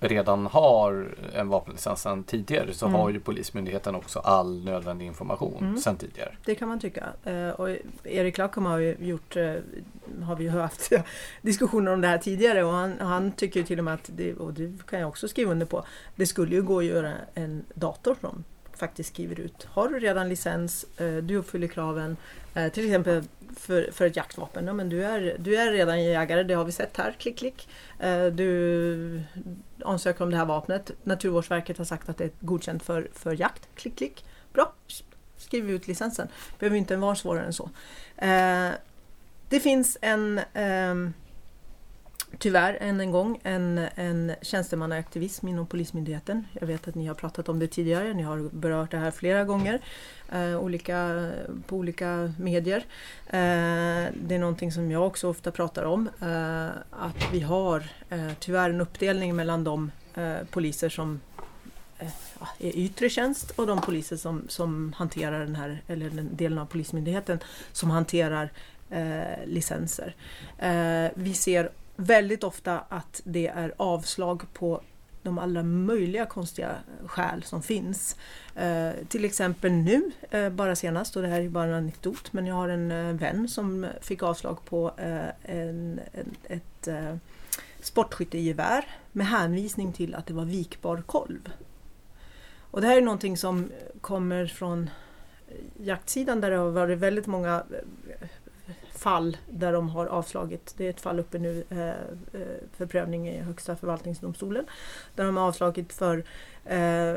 redan 0.01 0.47
har 0.47 1.15
en 1.35 1.49
vapenlicens 1.49 2.03
sedan 2.03 2.25
tidigare 2.25 2.75
så 2.75 2.87
Mm. 2.87 3.01
har 3.01 3.11
ju 3.11 3.21
Polismyndigheten 3.21 3.95
också 3.95 4.19
all 4.19 4.65
nödvändig 4.65 5.07
information 5.07 5.59
Mm. 5.65 5.77
sedan 5.79 5.97
tidigare. 5.97 6.37
Det 6.45 6.55
kan 6.55 6.69
man 6.69 6.81
tycka. 6.81 7.07
Eh, 7.25 7.49
Och 7.49 7.69
Erik 8.05 8.39
Lackum 8.39 8.65
har 8.67 8.79
ju 8.79 8.97
gjort, 9.01 9.37
eh, 9.37 9.55
har 10.23 10.37
vi 10.37 10.45
ju 10.45 10.51
haft 10.51 10.93
diskussioner 11.43 11.93
om 11.93 12.01
det 12.01 12.09
här 12.09 12.19
tidigare 12.19 12.65
och 12.65 12.73
han, 12.73 12.95
han 13.01 13.33
tycker 13.33 13.63
till 13.63 13.79
och 13.79 13.85
med 13.85 13.95
att, 13.95 14.11
det, 14.17 14.35
och 14.35 14.53
det 14.55 14.73
kan 14.87 15.01
jag 15.01 15.09
också 15.09 15.29
skriva 15.29 15.51
under 15.53 15.67
på, 15.67 15.85
det 16.17 16.27
skulle 16.27 16.55
ju 16.57 16.63
gå 16.63 16.79
att 16.79 16.85
göra 16.85 17.13
en 17.35 17.65
dator 17.75 18.17
som 18.21 18.45
faktiskt 18.83 19.15
skriver 19.15 19.41
ut. 19.41 19.65
Har 19.65 19.89
du 19.89 19.99
redan 19.99 20.29
licens, 20.29 20.87
eh, 20.99 21.17
du 21.17 21.37
uppfyller 21.37 21.69
kraven, 21.69 22.17
eh, 22.55 22.73
till 22.73 22.85
exempel 22.85 23.25
för, 23.57 23.91
för 23.93 24.07
ett 24.07 24.17
jaktvapen. 24.17 24.67
Ja, 24.67 24.73
men 24.73 24.89
du, 24.89 25.05
är, 25.05 25.37
du 25.39 25.57
är 25.57 25.73
redan 25.73 26.05
jägare, 26.05 26.43
det 26.43 26.55
har 26.55 26.65
vi 26.65 26.73
sett 26.73 26.97
här, 26.97 27.15
klick 27.19 27.39
klick. 27.39 27.69
Eh, 27.99 28.27
du 28.27 29.23
ansöker 29.85 30.25
om 30.25 30.31
det 30.31 30.37
här 30.37 30.45
vapnet. 30.45 30.91
Naturvårdsverket 31.03 31.79
har 31.79 31.85
sagt 31.85 32.09
att 32.09 32.19
det 32.19 32.25
är 32.25 32.31
godkänt 32.41 32.83
för, 32.83 33.09
för 33.13 33.41
jakt, 33.41 33.69
klick 33.75 33.97
klick. 33.97 34.25
Bra, 34.53 34.73
skriver 35.37 35.73
ut 35.73 35.89
licensen. 35.89 36.29
Behöver 36.59 36.77
inte 36.77 36.97
vara 36.97 37.15
svårare 37.15 37.47
än 37.47 37.53
så. 37.53 37.71
Det 39.49 39.61
finns 39.61 39.99
en, 40.01 40.41
ehm, 40.55 41.13
tyvärr 42.39 42.79
än 42.81 43.01
en 43.01 43.11
gång, 43.11 43.41
en, 43.43 43.79
en 43.95 44.33
tjänstemannaaktivism 44.43 45.49
inom 45.49 45.67
Polismyndigheten. 45.67 46.45
Jag 46.61 46.67
vet 46.67 46.89
att 46.89 46.95
ni 46.95 47.07
har 47.07 47.15
pratat 47.15 47.49
om 47.49 47.59
det 47.59 47.67
tidigare, 47.67 48.15
ni 48.15 48.23
har 48.23 48.49
berört 48.53 48.91
det 48.91 48.97
här 48.97 49.11
flera 49.11 49.45
gånger 49.45 49.81
eh, 50.33 50.57
olika, 50.57 51.31
på 51.67 51.77
olika 51.77 52.33
medier. 52.39 52.85
Eh, 53.27 54.13
det 54.15 54.35
är 54.35 54.39
någonting 54.39 54.73
som 54.73 54.91
jag 54.91 55.07
också 55.07 55.29
ofta 55.29 55.51
pratar 55.51 55.85
om, 55.85 56.09
eh, 56.21 56.67
att 56.91 57.33
vi 57.33 57.41
har 57.41 57.83
eh, 58.11 58.33
tyvärr 58.39 58.71
en 58.71 58.81
uppdelning 58.81 59.37
mellan 59.37 59.65
de 59.65 59.91
eh, 60.15 60.37
poliser 60.51 60.89
som 60.89 61.21
eh, 61.99 62.07
är 62.59 62.77
yttre 62.77 63.09
tjänst 63.09 63.51
och 63.51 63.67
de 63.67 63.81
poliser 63.81 64.17
som, 64.17 64.43
som 64.49 64.93
hanterar 64.97 65.41
den 65.41 65.57
här, 65.57 65.83
eller 65.87 66.11
den 66.11 66.37
delen 66.37 66.59
av 66.59 66.67
Polismyndigheten 66.67 67.39
som 67.73 67.91
hanterar 67.91 68.51
eh, 68.91 69.47
licenser. 69.47 70.15
Eh, 70.59 71.11
vi 71.15 71.35
ser 71.35 71.71
väldigt 72.03 72.45
ofta 72.45 72.81
att 72.89 73.21
det 73.25 73.47
är 73.47 73.75
avslag 73.77 74.43
på 74.53 74.83
de 75.23 75.39
alla 75.39 75.63
möjliga 75.63 76.27
konstiga 76.27 76.77
skäl 77.07 77.43
som 77.43 77.63
finns. 77.63 78.17
Eh, 78.57 78.91
till 79.09 79.25
exempel 79.25 79.73
nu, 79.73 80.11
eh, 80.31 80.49
bara 80.49 80.77
senast, 80.77 81.17
och 81.17 81.23
det 81.23 81.29
här 81.29 81.41
är 81.41 81.49
bara 81.49 81.65
en 81.65 81.75
anekdot, 81.75 82.33
men 82.33 82.47
jag 82.47 82.55
har 82.55 82.69
en 82.69 82.93
eh, 82.93 83.15
vän 83.15 83.49
som 83.49 83.87
fick 84.01 84.23
avslag 84.23 84.65
på 84.65 84.93
eh, 84.97 85.29
en, 85.43 86.01
en, 86.13 86.37
ett 86.49 86.89
eh, 86.89 87.17
sportskyttegevär 87.81 88.85
med 89.13 89.27
hänvisning 89.27 89.93
till 89.93 90.15
att 90.15 90.27
det 90.27 90.35
var 90.35 90.45
vikbar 90.45 91.03
kolv. 91.07 91.53
Och 92.71 92.81
det 92.81 92.87
här 92.87 92.97
är 92.97 93.03
någonting 93.03 93.37
som 93.37 93.71
kommer 94.01 94.47
från 94.47 94.91
jaktsidan 95.77 96.41
där 96.41 96.51
det 96.51 96.57
har 96.57 96.71
varit 96.71 96.99
väldigt 96.99 97.27
många 97.27 97.65
eh, 97.71 98.29
fall 99.03 99.37
där 99.51 99.73
de 99.73 99.89
har 99.89 100.07
avslagit. 100.07 100.75
Det 100.77 100.87
är 100.87 100.91
ett 100.91 101.01
fall 101.01 101.21
uppe 101.21 101.39
nu 101.39 101.65
eh, 101.71 101.89
eh, 101.89 101.95
för 102.77 102.87
prövning 102.87 103.29
i 103.29 103.41
Högsta 103.41 103.77
förvaltningsdomstolen. 103.77 104.65
Där 105.15 105.25
de 105.25 105.37
har 105.37 105.49
avslagit 105.49 105.93
för 105.93 106.17
eh, 106.65 107.15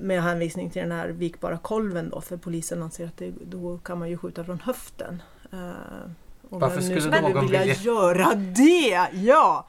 med 0.00 0.22
hänvisning 0.22 0.70
till 0.70 0.82
den 0.82 0.92
här 0.92 1.08
vikbara 1.08 1.58
kolven 1.58 2.10
då 2.10 2.20
för 2.20 2.36
polisen 2.36 2.82
anser 2.82 3.06
att 3.06 3.16
det, 3.16 3.32
då 3.44 3.78
kan 3.78 3.98
man 3.98 4.08
ju 4.10 4.16
skjuta 4.18 4.44
från 4.44 4.60
höften. 4.60 5.22
Eh, 5.52 6.10
och 6.50 6.60
Varför 6.60 6.80
nu 6.80 7.00
skulle 7.00 7.20
någon 7.20 7.40
vilja 7.46 7.60
vilja- 7.60 7.74
göra 7.74 8.34
det? 8.34 9.08
Ja! 9.12 9.66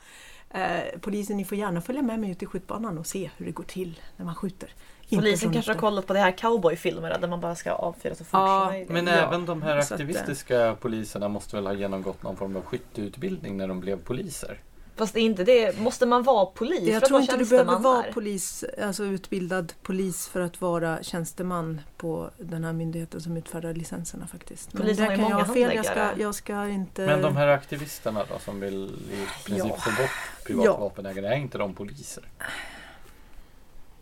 Eh, 0.50 1.00
polisen, 1.02 1.38
ni 1.38 1.46
får 1.46 1.58
gärna 1.58 1.82
följa 1.82 2.02
med 2.02 2.20
mig 2.20 2.32
ut 2.32 2.44
i 2.44 2.46
skjutbanan 2.46 2.98
och 2.98 3.08
se 3.08 3.30
hur 3.38 3.46
det 3.46 3.52
går 3.52 3.64
till 3.64 4.02
när 4.18 4.26
man 4.26 4.36
skjuter. 4.36 4.70
Polisen 5.10 5.54
kanske 5.54 5.72
har 5.72 5.80
kollat 5.80 6.08
på 6.08 6.14
de 6.14 6.20
här 6.20 6.32
cowboyfilmerna 6.32 7.18
där 7.18 7.28
man 7.28 7.40
bara 7.42 7.56
ska 7.56 7.72
avfyra 7.72 8.16
så 8.16 8.24
fort 8.24 8.34
Ja. 8.34 8.74
Men 8.88 9.08
Ja, 9.08 9.14
även 9.14 9.46
de 9.46 9.62
här 9.62 9.78
eh, 9.78 9.80
aktivistiska 9.80 10.76
poliserna 10.82 11.28
måste 11.28 11.56
väl 11.56 11.66
ha 11.68 11.74
genomgått 11.74 12.24
någon 12.24 12.36
form 12.36 12.56
av 12.56 12.62
skytteutbildning 12.62 13.58
när 13.58 13.68
de 13.68 13.80
blev 13.80 13.98
poliser? 13.98 14.60
Fast 14.98 15.14
det 15.14 15.20
är 15.20 15.24
inte 15.24 15.44
det. 15.44 15.80
Måste 15.80 16.06
man 16.06 16.24
vara 16.24 16.46
polis 16.46 16.80
Jag 16.82 16.90
för 16.94 16.98
att 16.98 17.04
tror 17.04 17.16
vara 17.18 17.22
inte 17.22 17.38
du 17.38 17.46
behöver 17.46 17.80
vara 17.80 18.02
här? 18.02 18.12
polis, 18.12 18.64
alltså 18.82 19.04
utbildad 19.04 19.74
polis 19.82 20.28
för 20.28 20.40
att 20.40 20.62
vara 20.62 21.04
tjänsteman 21.04 21.82
på 21.98 22.30
den 22.38 22.64
här 22.64 22.74
myndigheten 22.74 23.22
som 23.22 23.38
utfärdar 23.38 23.74
licenserna 23.74 24.28
faktiskt. 24.28 24.74
Men 24.74 24.82
Polisen 24.82 25.06
där 25.06 25.10
har 25.10 25.18
ju 25.18 25.22
kan 25.22 25.30
jag 25.40 25.46
ha 25.46 25.54
fel, 25.54 25.76
jag 25.76 25.86
ska, 25.86 26.10
jag 26.18 26.36
ska 26.36 26.68
inte... 26.68 27.06
Men 27.06 27.22
de 27.22 27.36
här 27.38 27.48
aktivisterna 27.48 28.26
då 28.30 28.40
som 28.40 28.60
vill 28.60 28.86
i 29.12 29.46
princip 29.46 29.68
Ja. 29.68 29.78
få 29.78 29.90
bort 30.02 30.46
privata 30.46 30.80
vapenägare, 30.80 31.28
är 31.28 31.36
inte 31.36 31.58
de 31.58 31.74
poliser? 31.74 32.24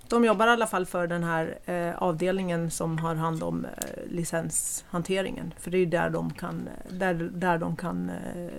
De 0.08 0.26
jobbar 0.26 0.48
i 0.48 0.50
alla 0.50 0.68
fall 0.68 0.86
för 0.86 1.08
den 1.08 1.24
här 1.24 1.58
eh, 1.66 2.04
avdelningen 2.04 2.72
som 2.72 2.98
har 3.00 3.16
hand 3.16 3.43
om 3.43 3.66
eh, 3.66 3.72
licenshanteringen. 4.12 5.54
För 5.60 5.72
det 5.72 5.78
är 5.78 5.80
ju 5.80 5.86
där 5.86 6.10
de 6.10 6.34
kan, 6.34 6.70
där, 6.89 7.14
där 7.14 7.58
de 7.58 7.76
kan 7.76 8.10
eh, 8.10 8.50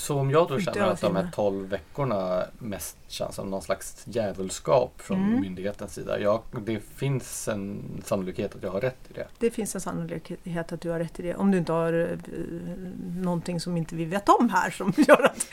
Så 0.00 0.18
om 0.18 0.30
jag 0.30 0.48
då 0.48 0.60
känner 0.60 0.80
att 0.86 1.00
de 1.00 1.16
här 1.16 1.22
sina- 1.22 1.32
12 1.32 1.68
veckorna 1.68 2.44
mest 2.58 2.96
känns 3.08 3.34
som 3.34 3.50
någon 3.50 3.62
slags 3.62 4.02
djävulskap 4.06 4.92
från 4.96 5.18
Mm. 5.18 5.40
myndighetens 5.40 5.94
sida. 5.94 6.20
Jag, 6.20 6.42
det 6.66 6.80
finns 6.96 7.48
en 7.48 7.82
sannolikhet 8.04 8.54
att 8.56 8.62
jag 8.62 8.70
har 8.70 8.80
rätt 8.80 8.98
i 9.08 9.12
det. 9.12 9.26
Det 9.38 9.50
finns 9.50 9.74
en 9.74 9.80
sannolikhet 9.80 10.72
att 10.72 10.80
du 10.80 10.90
har 10.90 10.98
rätt 10.98 11.20
i 11.20 11.22
det. 11.22 11.34
Om 11.34 11.50
du 11.50 11.58
inte 11.58 11.72
har 11.72 11.92
eh, 11.92 12.18
någonting 13.16 13.60
som 13.60 13.76
inte 13.76 13.94
vi 13.94 14.04
vet 14.04 14.28
om 14.28 14.50
här 14.50 14.70
som 14.70 14.92
gör 15.08 15.22
att, 15.24 15.46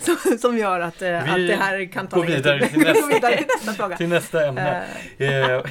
som, 0.00 0.38
som 0.38 0.58
gör 0.58 0.80
att, 0.80 1.02
eh, 1.02 1.18
att 1.18 1.24
det 1.36 1.56
här 1.60 1.92
kan 1.92 2.06
ta 2.08 2.16
går 2.16 2.24
vidare 2.26 2.66
till 2.68 2.78
nästa. 2.84 3.06
vidare 3.06 3.36
till 3.36 3.46
nästa 3.46 3.72
fråga. 3.72 3.96
Till 3.96 4.08
nästa 4.08 4.46
ämne. 4.46 4.84
Eh, 5.18 5.30
Eh, 5.30 5.62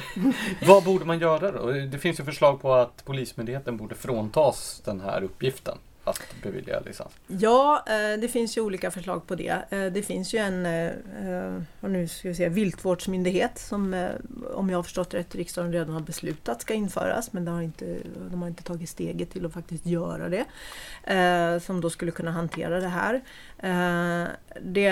vad 0.66 0.84
borde 0.84 1.04
man 1.04 1.18
göra 1.18 1.52
då? 1.52 1.70
Det 1.72 1.98
finns 1.98 2.20
ju 2.20 2.24
förslag 2.24 2.62
på 2.62 2.74
att 2.74 3.04
Polismyndigheten 3.04 3.76
borde 3.76 3.94
fråntas 3.94 4.82
den 4.84 5.00
här 5.00 5.22
uppgiften 5.22 5.78
att 6.10 6.42
bevilja 6.42 6.80
licens. 6.80 7.12
Ja, 7.26 7.84
eh, 7.86 8.20
det 8.20 8.28
finns 8.28 8.56
ju 8.56 8.60
olika 8.60 8.90
förslag 8.90 9.26
på 9.26 9.34
det. 9.34 9.62
Eh, 9.70 9.86
det 9.86 10.02
finns 10.02 10.34
ju 10.34 10.38
en 10.38 10.66
eh, 10.66 11.62
och 11.80 11.90
nu 11.90 12.08
ska 12.08 12.28
vi 12.28 12.34
se, 12.34 12.48
viltvårdsmyndighet 12.48 13.58
som 13.58 14.08
om 14.54 14.70
jag 14.70 14.78
har 14.78 14.82
förstått 14.82 15.14
rätt 15.14 15.34
riksdagen 15.34 15.72
redan 15.72 15.94
har 15.94 16.00
beslutat 16.00 16.62
ska 16.62 16.74
införas 16.74 17.32
men 17.32 17.44
de 17.44 17.54
har 17.54 17.62
inte, 17.62 17.96
de 18.30 18.42
har 18.42 18.48
inte 18.48 18.62
tagit 18.62 18.88
steget 18.88 19.30
till 19.30 19.46
att 19.46 19.52
faktiskt 19.52 19.86
göra 19.86 20.28
det. 20.28 20.44
Som 21.60 21.80
då 21.80 21.90
skulle 21.90 22.10
kunna 22.10 22.30
hantera 22.30 22.80
det 22.80 22.88
här. 22.88 23.20
Det 24.60 24.90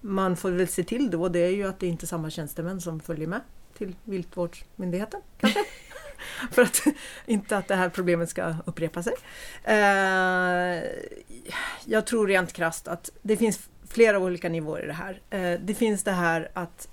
man 0.00 0.36
får 0.36 0.50
väl 0.50 0.68
se 0.68 0.84
till 0.84 1.10
då 1.10 1.28
det 1.28 1.38
är 1.38 1.50
ju 1.50 1.68
att 1.68 1.80
det 1.80 1.86
inte 1.86 2.04
är 2.04 2.06
samma 2.06 2.30
tjänstemän 2.30 2.80
som 2.80 3.00
följer 3.00 3.26
med 3.26 3.40
till 3.78 3.94
viltvårdsmyndigheten 4.04 5.20
kanske. 5.40 5.60
För 6.50 6.62
att 6.62 6.82
inte 7.26 7.56
att 7.56 7.68
det 7.68 7.74
här 7.74 7.88
problemet 7.88 8.30
ska 8.30 8.54
upprepa 8.66 9.02
sig. 9.02 9.14
Eh, 9.64 10.82
jag 11.84 12.06
tror 12.06 12.26
rent 12.26 12.52
krasst 12.52 12.88
att 12.88 13.10
det 13.22 13.36
finns 13.36 13.68
flera 13.88 14.18
olika 14.18 14.48
nivåer 14.48 14.84
i 14.84 14.86
det 14.86 14.92
här. 14.92 15.20
Eh, 15.30 15.60
det 15.60 15.74
finns 15.74 16.04
det 16.04 16.12
här 16.12 16.50
att 16.54 16.88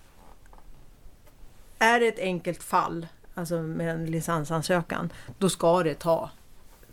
är 1.80 2.00
det 2.00 2.08
ett 2.08 2.20
enkelt 2.20 2.64
fall, 2.64 3.08
alltså 3.34 3.62
med 3.62 3.90
en 3.90 4.06
licensansökan, 4.06 5.14
då 5.38 5.50
ska 5.50 5.84
det 5.84 5.94
ta 5.94 6.30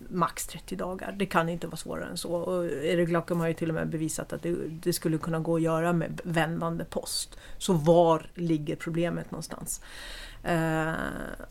max 0.09 0.47
30 0.47 0.77
dagar. 0.77 1.13
Det 1.13 1.27
kan 1.27 1.49
inte 1.49 1.67
vara 1.67 1.77
svårare 1.77 2.09
än 2.09 2.17
så. 2.17 2.33
Och 2.33 2.65
Erik 2.67 3.11
Lackum 3.11 3.41
har 3.41 3.49
ju 3.49 3.55
till 3.55 3.69
och 3.69 3.75
med 3.75 3.89
bevisat 3.89 4.33
att 4.33 4.43
det, 4.43 4.57
det, 4.69 4.93
skulle 4.93 5.19
kunna 5.19 5.39
gå 5.39 5.57
att 5.57 5.63
göra 5.63 5.93
med 5.93 6.21
vändande 6.25 6.85
post. 6.85 7.39
Så 7.59 7.73
var 7.73 8.27
ligger 8.35 8.77
problemet 8.77 9.31
någonstans? 9.31 9.81
Eh, 10.43 10.93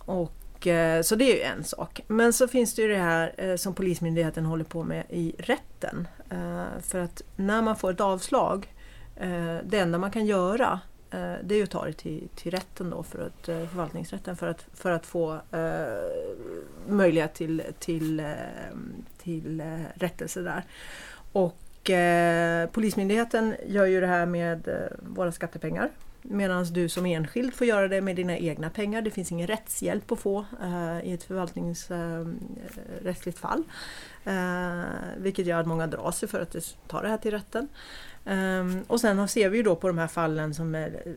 och, 0.06 0.34
Eh, 0.68 1.02
så 1.02 1.16
det 1.16 1.32
är 1.32 1.36
ju 1.36 1.42
en 1.42 1.64
sak. 1.64 2.02
Men 2.08 2.34
så 2.34 2.48
finns 2.48 2.76
det 2.76 2.82
ju 2.82 2.88
det 2.88 2.98
här 2.98 3.34
eh, 3.38 3.56
som 3.56 3.74
Polismyndigheten 3.74 4.46
håller 4.46 4.64
på 4.64 4.84
med 4.84 5.04
i 5.10 5.36
rätten. 5.38 6.08
Eh, 6.30 6.82
för 6.82 7.00
att 7.00 7.22
när 7.36 7.62
man 7.62 7.76
får 7.76 7.92
ett 7.92 8.02
avslag, 8.02 8.74
det 9.64 9.80
enda 9.80 9.98
man 9.98 10.12
kan 10.12 10.26
göra 10.26 10.80
det 11.44 11.56
är 11.56 11.58
ju 11.58 11.64
att 11.64 11.70
ta 11.70 11.86
det 11.86 11.94
till, 11.94 12.28
till 12.36 12.52
rätten 12.52 12.90
då, 12.90 13.04
för 13.04 13.20
att, 13.20 13.46
förvaltningsrätten 13.46 14.38
för 14.38 14.48
att, 14.48 14.66
för 14.74 14.92
att 14.92 15.06
få 15.06 15.40
möjlighet 16.88 17.34
till, 17.34 17.64
till, 17.80 18.24
till 19.18 19.64
rättelse 19.96 20.42
där. 20.42 20.64
Och 21.32 21.92
Polismyndigheten 22.72 23.56
gör 23.68 23.86
ju 23.86 24.02
det 24.02 24.08
här 24.08 24.26
med 24.26 24.70
våra 25.00 25.32
skattepengar. 25.32 25.90
Medan 26.24 26.66
du 26.66 26.90
som 26.90 27.06
enskild 27.06 27.54
får 27.54 27.68
göra 27.68 27.88
det 27.88 28.02
med 28.02 28.16
dina 28.16 28.38
egna 28.38 28.70
pengar. 28.70 29.02
Det 29.02 29.12
finns 29.12 29.32
ingen 29.32 29.48
rättshjälp 29.48 30.12
att 30.12 30.20
få 30.20 30.46
eh, 30.62 31.00
i 31.04 31.14
ett 31.14 31.24
förvaltningsrättsligt 31.24 33.38
eh, 33.38 33.42
fall. 33.42 33.64
Eh, 34.24 34.84
vilket 35.18 35.46
gör 35.46 35.60
att 35.60 35.68
många 35.68 35.88
drar 35.88 36.12
sig 36.12 36.30
för 36.30 36.42
att 36.42 36.76
ta 36.88 37.02
det 37.02 37.10
här 37.10 37.18
till 37.18 37.32
rätten. 37.32 37.68
Ehm, 38.26 38.84
och 38.88 39.02
sen 39.02 39.28
ser 39.28 39.50
vi 39.50 39.58
ju 39.58 39.64
då 39.64 39.76
på 39.76 39.88
de 39.88 39.98
här 39.98 40.08
fallen 40.08 40.54
som 40.54 40.76
är 40.76 41.16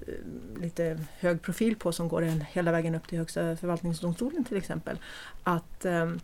lite 0.60 0.98
hög 1.18 1.42
profil 1.42 1.76
på 1.76 1.92
som 1.92 2.08
går 2.08 2.22
en, 2.22 2.40
hela 2.40 2.72
vägen 2.72 2.94
upp 2.94 3.08
till 3.08 3.18
Högsta 3.18 3.56
förvaltningsdomstolen 3.56 4.44
till 4.44 4.56
exempel. 4.56 4.98
Att 5.42 5.84
ehm, 5.84 6.20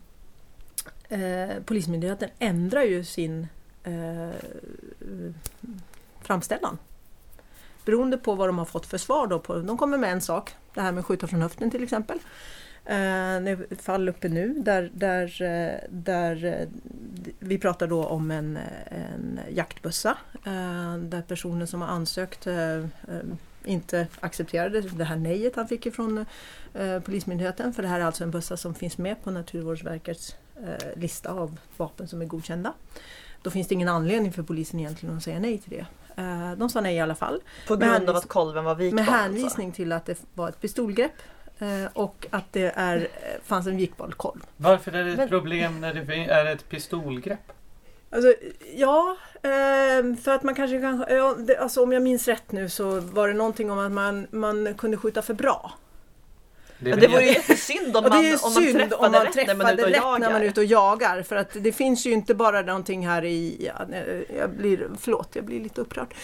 Polismyndigheten 1.65 2.31
ändrar 2.39 2.83
ju 2.83 3.05
sin 3.05 3.47
framställan. 6.21 6.79
Beroende 7.85 8.19
på 8.19 8.35
vad 8.35 8.49
de 8.49 8.59
har 8.59 8.65
fått 8.65 8.87
för 8.87 8.99
svar. 8.99 9.27
Då 9.27 9.39
på, 9.39 9.59
de 9.59 9.79
kommer 9.79 9.99
med 9.99 10.13
en 10.13 10.21
sak, 10.21 10.55
det 10.75 10.81
här 10.81 10.93
med 10.93 11.01
att 11.01 11.07
skjuta 11.07 11.27
från 11.27 11.43
höften 11.43 11.71
till 11.71 11.83
exempel. 11.83 12.19
Eh, 12.85 13.41
det 13.41 13.83
fall 13.83 14.09
uppe 14.09 14.29
nu 14.29 14.55
där, 14.59 14.91
där, 14.95 15.43
eh, 15.43 15.89
där 15.91 16.45
eh, 16.45 16.69
vi 17.39 17.59
pratar 17.59 17.87
då 17.87 18.05
om 18.05 18.31
en, 18.31 18.59
en 18.87 19.41
jaktbössa 19.51 20.17
där 20.99 21.23
personen 21.23 21.67
som 21.67 21.81
har 21.81 21.89
ansökt 21.89 22.47
inte 23.65 24.07
accepterade 24.21 24.81
det 24.81 25.05
här 25.05 25.17
nejet 25.17 25.57
han 25.57 25.69
fick 25.69 25.87
ifrån 25.87 26.27
Polismyndigheten. 27.05 27.73
För 27.73 27.83
det 27.83 27.89
här 27.89 28.01
är 28.01 28.05
alltså 28.05 28.25
en 28.25 28.31
bössa 28.31 28.57
som 28.57 28.75
finns 28.75 28.99
med 28.99 29.25
på 29.25 29.31
Naturvårdsverkets 29.31 30.37
lista 30.97 31.31
av 31.31 31.59
vapen 31.77 32.09
som 32.09 32.23
är 32.23 32.27
godkända. 32.27 32.73
Då 33.43 33.51
finns 33.51 33.69
det 33.69 33.75
ingen 33.75 33.89
anledning 33.89 34.33
för 34.33 34.43
polisen 34.43 34.81
egentligen 34.81 35.17
att 35.17 35.23
säga 35.23 35.39
nej 35.39 35.59
till 35.59 35.71
det. 35.71 35.87
De 36.57 36.69
sa 36.71 36.81
nej 36.81 36.97
i 36.97 37.01
alla 37.01 37.15
fall. 37.15 37.41
På 37.69 37.77
grund 37.77 38.11
av 38.11 38.17
att 38.17 38.29
kolven 38.29 38.65
var 38.65 38.75
vikbar? 38.75 38.97
Med 38.97 39.07
hänvisning 39.07 39.67
alltså. 39.67 39.77
till 39.77 39.93
att 39.93 40.07
det 40.07 40.19
var 40.35 40.49
ett 40.49 40.61
pistolgrepp 40.61 41.23
Eh, 41.63 41.91
och 41.93 42.27
att 42.31 42.53
det 42.53 42.73
är, 42.77 42.97
eh, 42.97 43.41
fanns 43.45 43.67
en 43.67 43.77
vikbar 43.77 44.11
kolv. 44.17 44.41
Varför 44.57 44.93
är 44.93 45.05
det 45.05 45.11
ett 45.11 45.17
Men, 45.17 45.29
problem 45.29 45.81
när 45.81 45.95
det 45.95 46.15
är 46.15 46.47
ett 46.47 46.69
pistolgrepp? 46.69 47.53
Alltså, 48.11 48.35
ja, 48.75 49.17
eh, 49.43 50.17
för 50.23 50.29
att 50.29 50.43
man 50.43 50.55
kanske 50.55 50.81
kan... 50.81 51.05
Alltså 51.59 51.83
om 51.83 51.93
jag 51.93 52.03
minns 52.03 52.29
rätt 52.29 52.53
nu 52.53 52.69
så 52.69 53.01
var 53.01 53.29
det 53.29 53.35
någonting 53.35 53.71
om 53.71 53.79
att 53.79 53.93
man, 53.93 54.27
man 54.31 54.75
kunde 54.75 54.97
skjuta 54.97 55.23
för 55.23 55.35
bra. 55.35 55.73
Det, 56.83 56.91
ja, 56.91 56.97
det 56.97 57.09
vore 57.09 57.25
ju 57.25 57.33
jättesynd 57.33 57.97
om 57.97 58.05
man, 58.05 58.13
om 58.13 58.53
man 58.53 58.73
träffade, 58.73 58.95
om 58.95 59.13
man 59.13 59.25
rätt, 59.25 59.47
när 59.47 59.55
man, 59.55 59.77
rätt 59.77 60.21
när 60.21 60.33
man 60.33 60.43
är 60.43 60.47
ute 60.47 60.61
och 60.61 60.67
jagar. 60.67 61.23
För 61.23 61.37
att 61.37 61.51
det 61.53 61.73
finns 61.73 62.07
ju 62.07 62.13
inte 62.13 62.35
bara 62.35 62.63
någonting 62.63 63.07
här 63.07 63.25
i... 63.25 63.57
Ja, 63.67 63.97
jag 64.39 64.51
blir, 64.51 64.89
förlåt, 65.01 65.29
jag 65.33 65.45
blir 65.45 65.61
lite 65.61 65.81
upprörd. 65.81 66.15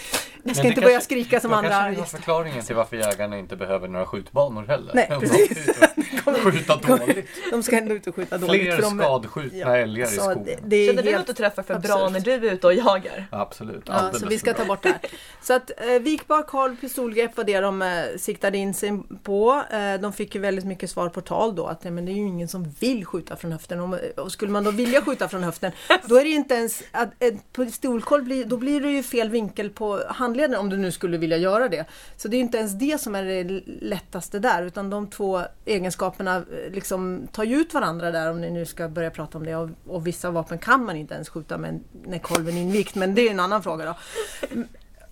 Jag 0.43 0.57
ska 0.57 0.67
inte 0.67 0.75
kanske, 0.75 0.81
börja 0.81 1.01
skrika 1.01 1.41
som 1.41 1.53
andra. 1.53 1.69
Då 1.69 1.75
kanske 1.75 2.01
har 2.01 2.07
förklaringen 2.07 2.65
till 2.65 2.77
varför 2.77 2.97
jägarna 2.97 3.39
inte 3.39 3.57
behöver 3.57 3.89
några 3.89 4.07
skjutbanor 4.07 4.65
heller. 4.67 4.95
Nej, 4.95 5.09
precis. 5.21 5.69
skjuta 6.37 6.77
dåligt. 6.77 7.29
De 7.51 7.63
ska 7.63 7.79
ändå 7.79 7.95
ut 7.95 8.07
och 8.07 8.15
skjuta 8.15 8.39
dåligt. 8.39 8.63
Fler 8.63 8.83
de, 8.83 8.99
skadskjutna 8.99 9.59
ja, 9.59 9.77
älgar 9.77 10.07
i 10.07 10.11
skogen. 10.11 10.45
Det, 10.45 10.57
det 10.63 10.87
Känner 10.87 11.03
du 11.03 11.15
att 11.15 11.27
du 11.27 11.33
träffar 11.33 11.63
för 11.63 11.75
absurd. 11.75 11.97
bra 11.97 12.09
när 12.09 12.21
du 12.21 12.33
är 12.33 12.53
ute 12.53 12.67
och 12.67 12.75
jagar? 12.75 13.27
Absolut. 13.31 13.83
Ja, 13.87 14.13
så 14.13 14.27
vi 14.27 14.39
ska 14.39 14.55
ta 14.55 14.65
bort 14.65 14.83
det 14.83 14.89
här. 14.89 15.01
Så 15.43 15.53
att 15.53 15.71
eh, 15.77 15.87
vikbar, 16.01 16.43
kolv, 16.43 16.77
pistolgrepp 16.77 17.37
var 17.37 17.45
det 17.45 17.61
de 17.61 17.83
eh, 17.83 17.89
siktade 18.17 18.59
in 18.59 18.75
sig 18.75 19.03
på. 19.23 19.63
Eh, 19.71 20.01
de 20.01 20.13
fick 20.13 20.35
ju 20.35 20.41
väldigt 20.49 20.65
mycket 20.65 20.91
svar 20.91 21.09
på 21.09 21.21
tal 21.21 21.55
då 21.55 21.67
att 21.67 21.85
nej, 21.85 21.93
men 21.93 22.05
det 22.05 22.13
är 22.13 22.15
ju 22.15 22.27
ingen 22.27 22.49
som 22.49 22.71
vill 22.81 23.05
skjuta 23.05 23.37
från 23.37 23.53
höften. 23.53 23.81
Och, 23.81 23.99
och 24.17 24.33
skulle 24.33 24.53
man 24.53 24.65
då 24.65 24.71
vilja 24.71 25.03
skjuta 25.03 25.29
från 25.29 25.43
höften 25.43 25.73
då 26.07 26.17
är 26.17 26.25
det 26.25 26.31
inte 26.31 26.55
ens 26.55 26.83
att 26.93 27.09
eh, 27.19 27.29
ett 27.29 27.53
pistolkoll 27.53 28.23
blir, 28.23 28.45
då 28.45 28.57
blir 28.57 28.81
det 28.81 28.91
ju 28.91 29.03
fel 29.03 29.31
vinkel 29.31 29.71
på 29.71 30.03
handleden 30.09 30.61
om 30.61 30.71
du 30.71 30.77
nu 30.77 30.93
skulle 30.93 31.19
vilja 31.19 31.37
göra 31.37 31.69
det. 31.69 31.85
Så 32.17 32.29
det 32.29 32.37
är 32.37 32.41
inte 32.41 32.59
ens 32.59 32.73
det 32.73 33.01
som 33.01 33.15
är 33.15 33.25
det 33.25 33.63
lättaste 33.81 34.39
där 34.39 34.63
utan 34.63 34.91
de 34.91 35.11
två 35.11 35.43
egenskaperna 35.65 36.37
eh, 36.37 36.73
liksom 36.73 37.29
tar 37.33 37.45
ju 37.45 37.57
ut 37.57 37.75
varandra 37.75 38.11
där 38.11 38.31
om 38.31 38.41
ni 38.41 38.51
nu 38.51 38.67
ska 38.67 38.89
börja 38.89 39.11
prata 39.11 39.39
om 39.39 39.45
det. 39.45 39.57
Och, 39.57 39.71
och 39.87 40.07
vissa 40.07 40.31
vapen 40.31 40.59
kan 40.59 40.85
man 40.85 40.97
inte 40.97 41.15
ens 41.15 41.29
skjuta 41.29 41.59
med 41.59 41.81
när 42.07 42.19
kolven 42.19 42.57
är 42.57 42.63
invikt 42.63 42.95
men 42.95 43.15
det 43.15 43.27
är 43.27 43.31
en 43.31 43.41
annan 43.41 43.63
fråga 43.63 43.85
då. 43.85 43.95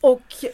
Och 0.01 0.45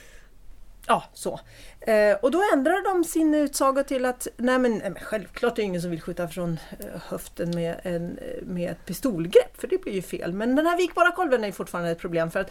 ja, 0.87 1.05
så. 1.15 1.41
Eh, 1.87 2.17
och 2.23 2.31
då 2.31 2.43
ändrar 2.53 2.85
de 2.85 3.05
sin 3.05 3.35
utsaga 3.35 3.85
till 3.85 4.05
att 4.05 4.29
nej 4.37 4.59
men, 4.59 4.73
nej 4.73 4.91
men 4.91 5.03
självklart 5.03 5.53
är 5.53 5.57
det 5.57 5.63
ingen 5.63 5.83
som 5.83 5.91
vill 5.91 6.01
skjuta 6.01 6.29
från 6.29 6.59
eh, 6.79 7.01
höften 7.09 7.51
med, 7.51 7.81
en, 7.83 8.19
eh, 8.19 8.43
med 8.43 8.71
ett 8.71 8.87
pistolgrepp 8.87 9.61
för 9.61 9.69
det 9.69 9.83
blir 9.83 9.93
ju 9.93 10.03
fel. 10.03 10.33
Men 10.33 10.57
den 10.57 10.67
här 10.67 10.77
vikbara 10.77 11.13
kolven 11.13 11.45
är 11.45 11.53
fortfarande 11.53 11.91
ett 11.91 11.99
problem 11.99 12.31
för 12.31 12.41
att 12.41 12.51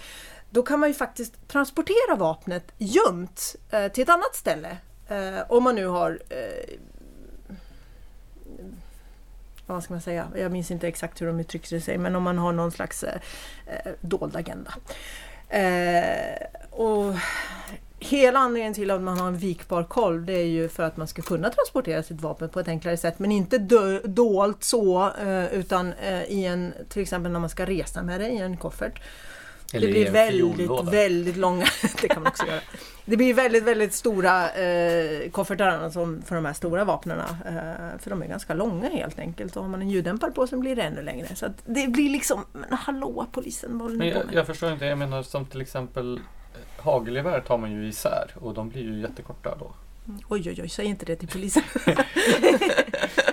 då 0.50 0.64
kan 0.64 0.80
man 0.80 0.90
ju 0.90 0.94
faktiskt 0.94 1.48
transportera 1.48 2.16
vapnet 2.16 2.72
gömt 2.78 3.56
eh, 3.72 3.88
till 3.88 4.04
ett 4.04 4.10
annat 4.10 4.36
ställe. 4.36 4.78
Eh, 5.10 5.52
om 5.52 5.64
man 5.64 5.76
nu 5.76 5.86
har 5.86 6.20
eh, 6.30 6.76
vad 9.66 9.84
ska 9.84 9.94
man 9.94 10.02
säga? 10.02 10.28
Jag 10.36 10.52
minns 10.52 10.72
inte 10.72 10.88
exakt 10.88 11.22
hur 11.22 11.28
de 11.28 11.40
uttryckte 11.40 11.82
sig 11.82 11.98
men 11.98 12.16
om 12.16 12.24
man 12.24 12.38
har 12.38 12.52
någon 12.52 12.72
slags 12.72 13.04
eh, 13.04 13.20
eh 13.68 13.92
dold 14.02 14.36
agenda. 14.36 14.74
Eh, 15.50 16.48
och 16.72 17.14
Hela 18.04 18.40
anledningen 18.40 18.74
till 18.74 18.92
att 18.92 19.02
man 19.02 19.20
har 19.20 19.28
en 19.28 19.38
vikbar 19.38 19.84
kolv 19.84 20.26
det 20.26 20.34
är 20.34 20.46
ju 20.46 20.70
för 20.70 20.84
att 20.84 20.98
man 20.98 21.08
ska 21.08 21.22
kunna 21.22 21.50
transportera 21.50 22.04
sitt 22.04 22.22
vapen 22.22 22.50
på 22.50 22.60
ett 22.60 22.68
enklare 22.68 22.98
sätt 22.98 23.20
men 23.20 23.32
inte 23.32 23.58
dolt 24.04 24.64
så 24.64 25.12
eh, 25.22 25.54
utan 25.54 25.94
eh, 25.94 26.24
i 26.24 26.46
en, 26.46 26.74
till 26.90 27.02
exempel 27.02 27.32
när 27.32 27.40
man 27.40 27.50
ska 27.50 27.66
resa 27.66 28.04
med 28.04 28.20
det 28.20 28.28
i 28.30 28.38
en 28.38 28.58
koffert. 28.58 29.02
Eller 29.74 29.88
det 29.88 29.94
blir 29.94 30.12
väldigt, 30.12 30.94
väldigt 30.94 31.38
långa, 31.38 31.66
det 32.02 32.08
kan 32.08 32.24
man 32.24 32.32
också 32.32 32.46
göra. 32.46 32.60
Det 33.06 33.18
blir 33.18 33.34
väldigt, 33.34 33.64
väldigt 33.64 33.94
stora 33.94 34.52
eh, 34.52 35.30
koffertar 35.30 35.90
som 35.90 36.22
för 36.22 36.36
de 36.36 36.46
här 36.46 36.54
stora 36.54 36.84
vapnen. 36.84 37.20
Eh, 37.20 38.00
för 38.00 38.10
de 38.10 38.24
är 38.24 38.28
ganska 38.28 38.54
långa 38.54 38.90
helt 38.90 39.20
enkelt. 39.20 39.56
Och 39.56 39.64
har 39.64 39.70
man 39.70 39.82
en 39.82 39.90
ljuddämpare 39.90 40.32
på 40.32 40.48
så 40.48 40.58
blir 40.58 40.76
det 40.76 40.82
ännu 40.82 41.02
längre. 41.02 41.36
Så 41.36 41.46
det 41.66 41.88
blir 41.88 42.10
liksom, 42.10 42.46
men 42.54 42.74
hallå 42.74 43.28
polisen, 43.32 43.78
vad 43.78 43.82
håller 43.82 44.06
ni 44.06 44.12
på 44.12 44.20
med? 44.20 44.28
Jag, 44.28 44.36
jag 44.36 44.48
förstår 44.48 44.72
inte, 44.72 44.86
jag 44.86 44.98
menar 44.98 45.24
som 45.24 45.46
till 45.46 45.62
exempel 45.62 46.20
hagelgevär 46.84 47.40
tar 47.40 47.58
man 47.58 47.72
ju 47.72 47.88
isär 47.88 48.32
och 48.42 48.54
de 48.54 48.70
blir 48.70 48.84
ju 48.84 49.02
jättekorta 49.02 49.56
då. 49.60 49.72
Oj, 50.28 50.50
oj, 50.50 50.62
oj, 50.62 50.70
säg 50.70 50.86
inte 50.86 51.06
det 51.06 51.16
till 51.16 51.28
polisen. 51.28 51.64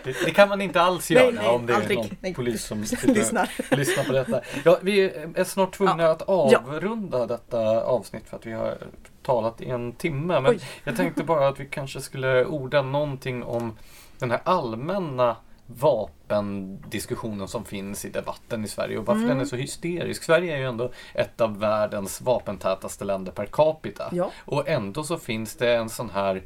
det, 0.04 0.16
det, 0.24 0.30
kan 0.34 0.48
man 0.48 0.60
inte 0.60 0.80
alls 0.80 1.10
göra 1.10 1.24
nej, 1.24 1.34
nej, 1.34 1.48
om 1.48 1.66
det 1.66 1.76
aldrig. 1.76 1.98
är 1.98 2.02
någon 2.02 2.16
nej. 2.20 2.34
polis 2.34 2.64
som 2.64 2.80
lyssnar. 3.02 3.76
lyssnar 3.76 4.04
på 4.04 4.12
detta. 4.12 4.40
Ja, 4.64 4.78
vi 4.82 5.00
är 5.34 5.44
snart 5.44 5.72
tvungna 5.72 6.02
ja. 6.02 6.10
att 6.10 6.22
avrunda 6.22 7.18
ja. 7.18 7.26
detta 7.26 7.82
avsnitt 7.82 8.28
för 8.28 8.36
att 8.36 8.46
vi 8.46 8.52
har 8.52 8.78
talat 9.22 9.60
i 9.60 9.70
en 9.70 9.92
timme. 9.92 10.40
Men 10.40 10.52
Oj. 10.52 10.60
jag 10.84 10.96
tänkte 10.96 11.24
bara 11.24 11.48
att 11.48 11.60
vi 11.60 11.66
kanske 11.66 12.00
skulle 12.00 12.44
orda 12.44 12.82
någonting 12.82 13.42
om 13.42 13.76
den 14.18 14.30
här 14.30 14.40
allmänna 14.44 15.36
vapendiskussionen 15.70 17.48
som 17.48 17.64
finns 17.64 18.04
i 18.04 18.10
debatten 18.10 18.64
i 18.64 18.68
Sverige 18.68 18.98
och 18.98 19.06
varför 19.06 19.22
mm. 19.22 19.28
den 19.28 19.40
är 19.40 19.44
så 19.44 19.56
hysterisk. 19.56 20.22
Sverige 20.22 20.54
är 20.54 20.58
ju 20.58 20.64
ändå 20.64 20.92
ett 21.14 21.40
av 21.40 21.58
världens 21.58 22.20
vapentätaste 22.20 23.04
länder 23.04 23.32
per 23.32 23.46
capita. 23.46 24.08
Ja. 24.12 24.30
Och 24.44 24.68
ändå 24.68 25.04
så 25.04 25.18
finns 25.18 25.56
det 25.56 25.74
en 25.74 25.88
sån 25.88 26.10
här 26.10 26.42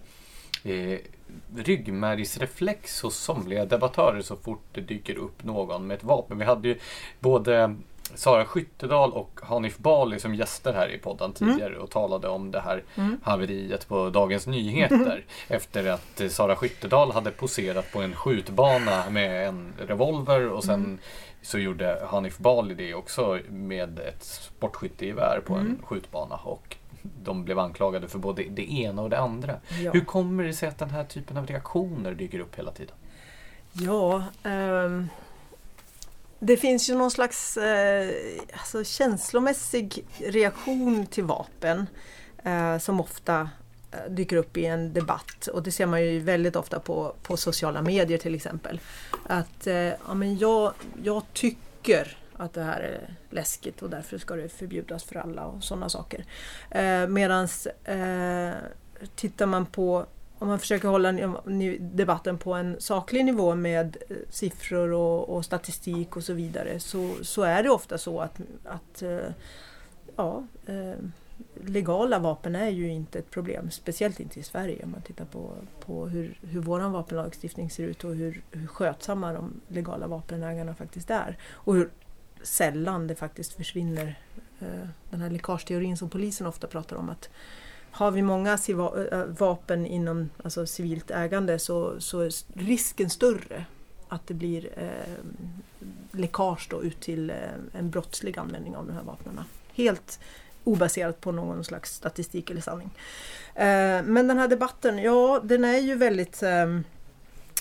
eh, 0.65 0.99
ryggmärgsreflex 1.57 3.03
hos 3.03 3.17
somliga 3.17 3.65
debattörer 3.65 4.23
så 4.23 4.37
fort 4.37 4.65
det 4.73 4.81
dyker 4.81 5.17
upp 5.17 5.45
någon 5.45 5.87
med 5.87 5.97
ett 5.97 6.05
vapen. 6.05 6.39
Vi 6.39 6.45
hade 6.45 6.69
ju 6.69 6.79
både 7.21 7.77
Sara 8.15 8.45
Skyttedal 8.45 9.13
och 9.13 9.41
Hanif 9.43 9.79
Bali 9.79 10.19
som 10.21 10.35
gäster 10.35 10.73
här 10.73 10.89
i 10.89 10.99
podden 10.99 11.33
Mm. 11.41 11.53
tidigare 11.55 11.79
och 11.79 11.91
talade 11.91 12.29
om 12.29 12.51
det 12.51 12.61
här 12.61 12.83
haveriet 13.23 13.89
på 13.89 14.11
Dagens 14.11 14.47
Nyheter 14.57 15.25
efter 15.49 15.91
att 15.91 16.23
Sara 16.33 16.57
Skyttedal 16.57 17.13
hade 17.13 17.31
poserat 17.31 17.93
på 17.93 18.01
en 18.03 18.15
skjutbana 18.15 19.11
med 19.11 19.49
en 19.49 19.73
revolver 19.87 20.49
och 20.49 20.65
sen 20.65 20.75
Mm. 20.85 20.99
så 21.43 21.59
gjorde 21.59 22.03
Hanif 22.11 22.39
Bali 22.39 22.75
det 22.75 22.95
också 22.95 23.39
med 23.49 23.99
ett 23.99 24.23
sportskyttegevär 24.25 25.41
på 25.47 25.55
Mm. 25.55 25.67
en 25.67 25.79
skjutbana 25.87 26.37
och 26.37 26.77
de 27.23 27.45
blev 27.45 27.59
anklagade 27.59 28.09
för 28.09 28.19
både 28.19 28.43
det 28.43 28.73
ena 28.73 29.03
och 29.03 29.11
det 29.11 29.19
andra. 29.19 29.55
Ja. 29.83 29.91
Hur 29.93 30.05
kommer 30.05 30.45
det 30.45 30.53
sig 30.53 30.69
att 30.69 30.79
den 30.79 30.91
här 30.91 31.05
typen 31.05 31.37
av 31.37 31.47
reaktioner 31.47 32.13
dyker 32.15 32.39
upp 32.39 32.59
hela 32.59 32.71
tiden? 32.73 32.95
Ja, 33.73 34.23
ehm, 34.45 35.09
det 36.45 36.57
finns 36.57 36.91
ju 36.91 36.95
någon 36.95 37.11
slags 37.11 37.57
eh, 37.57 38.11
alltså 38.53 38.85
känslomässig 38.85 40.05
reaktion 40.19 41.07
till 41.07 41.25
vapen 41.25 41.87
eh, 42.45 42.79
som 42.79 43.01
ofta 43.01 43.51
eh, 43.93 44.11
dyker 44.11 44.37
upp 44.37 44.57
i 44.57 44.67
en 44.67 44.93
debatt 44.93 45.47
och 45.47 45.63
det 45.63 45.73
ser 45.73 45.87
man 45.87 46.03
ju 46.03 46.19
väldigt 46.19 46.57
ofta 46.57 46.81
på, 46.81 47.15
på 47.23 47.37
sociala 47.37 47.83
medier 47.83 48.19
till 48.19 48.35
exempel. 48.35 48.81
Att 49.27 49.67
eh, 49.67 49.75
ja, 49.75 50.15
men 50.15 50.39
jag, 50.39 50.73
jag 51.03 51.23
tycker 51.33 52.19
att 52.37 52.53
det 52.53 52.63
här 52.63 52.81
är 52.81 53.17
läskigt 53.31 53.83
och 53.83 53.91
därför 53.91 54.19
ska 54.19 54.35
det 54.35 54.49
förbjudas 54.49 55.05
för 55.05 55.17
alla 55.17 55.47
och 55.47 55.65
sådana 55.65 55.89
saker. 55.89 56.25
Eh, 56.71 57.07
medans 57.07 57.67
eh, 57.67 58.55
tittar 59.15 59.47
man 59.47 59.67
på 59.67 60.07
om 60.43 60.49
man 60.49 60.59
försöker 60.59 60.89
hålla 60.89 61.13
debatten 61.79 62.39
på 62.39 62.55
en 62.55 62.81
saklig 62.81 63.25
nivå 63.25 63.55
med 63.55 63.97
eh, 64.09 64.17
siffror 64.31 64.93
och, 64.93 65.37
och 65.37 65.45
statistik 65.45 66.17
och 66.17 66.25
så 66.25 66.33
vidare 66.33 66.81
så, 66.81 67.15
så 67.23 67.43
är 67.43 67.63
det 67.63 67.71
ofta 67.71 67.99
så 67.99 68.21
att, 68.21 68.41
att 68.65 69.03
eh, 69.03 69.31
ja, 70.17 70.45
eh, 70.67 70.95
legala 71.65 72.19
vapen 72.19 72.55
är 72.55 72.69
ju 72.69 72.89
inte 72.89 73.19
ett 73.19 73.31
problem, 73.31 73.71
speciellt 73.71 74.21
inte 74.21 74.41
i 74.41 74.43
Sverige 74.43 74.85
om 74.85 74.91
man 74.91 75.03
tittar 75.03 75.25
på, 75.25 75.51
på 75.87 76.07
hur, 76.07 76.39
hur 76.43 76.61
vår 76.61 76.81
vapenlagstiftning 76.81 77.71
ser 77.71 77.85
ut 77.85 78.05
och 78.05 78.15
hur, 78.15 78.43
hur 78.51 78.67
skötsamma 78.67 79.33
de 79.33 79.61
legala 79.69 80.07
vapenägarna 80.07 80.75
faktiskt 80.75 81.11
är. 81.11 81.39
Och 81.53 81.75
hur 81.75 81.91
sällan 82.43 83.07
det 83.07 83.15
faktiskt 83.15 83.53
försvinner 83.53 84.19
den 85.11 85.21
här 85.21 85.31
läckageteorin 85.31 85.97
som 85.97 86.11
polisen 86.11 86.47
ofta 86.47 86.67
pratar 86.67 86.97
om 86.97 87.09
att 87.11 87.31
har 87.93 88.11
vi 88.11 88.23
många 88.23 88.59
vapen 89.39 89.87
inom 89.87 90.31
alltså 90.45 90.67
civilt 90.67 91.11
ägande 91.11 91.59
så, 91.59 92.01
så 92.01 92.21
är 92.21 92.59
risken 92.59 93.11
större 93.11 93.65
att 94.09 94.27
det 94.27 94.35
blir 94.35 94.69
eh, 94.77 95.25
läckage 96.11 96.67
då 96.71 96.83
ut 96.83 97.01
till 97.01 97.31
eh, 97.31 97.37
en 97.73 97.91
brottslig 97.91 98.39
användning 98.39 98.77
av 98.77 98.87
de 98.87 98.93
här 98.93 99.03
vapnen. 99.03 99.41
Helt 99.75 100.21
obaserat 100.65 101.21
på 101.21 101.33
någon 101.33 101.65
slags 101.65 101.95
statistik 101.95 102.51
eller 102.51 102.61
sanning. 102.61 102.91
Eh, 103.55 104.03
men 104.03 104.29
den 104.29 104.39
här 104.39 104.49
debatten, 104.49 104.99
ja 104.99 105.41
den 105.45 105.65
är 105.65 105.79
ju 105.79 105.95
väldigt 105.95 106.43
eh, 106.43 106.81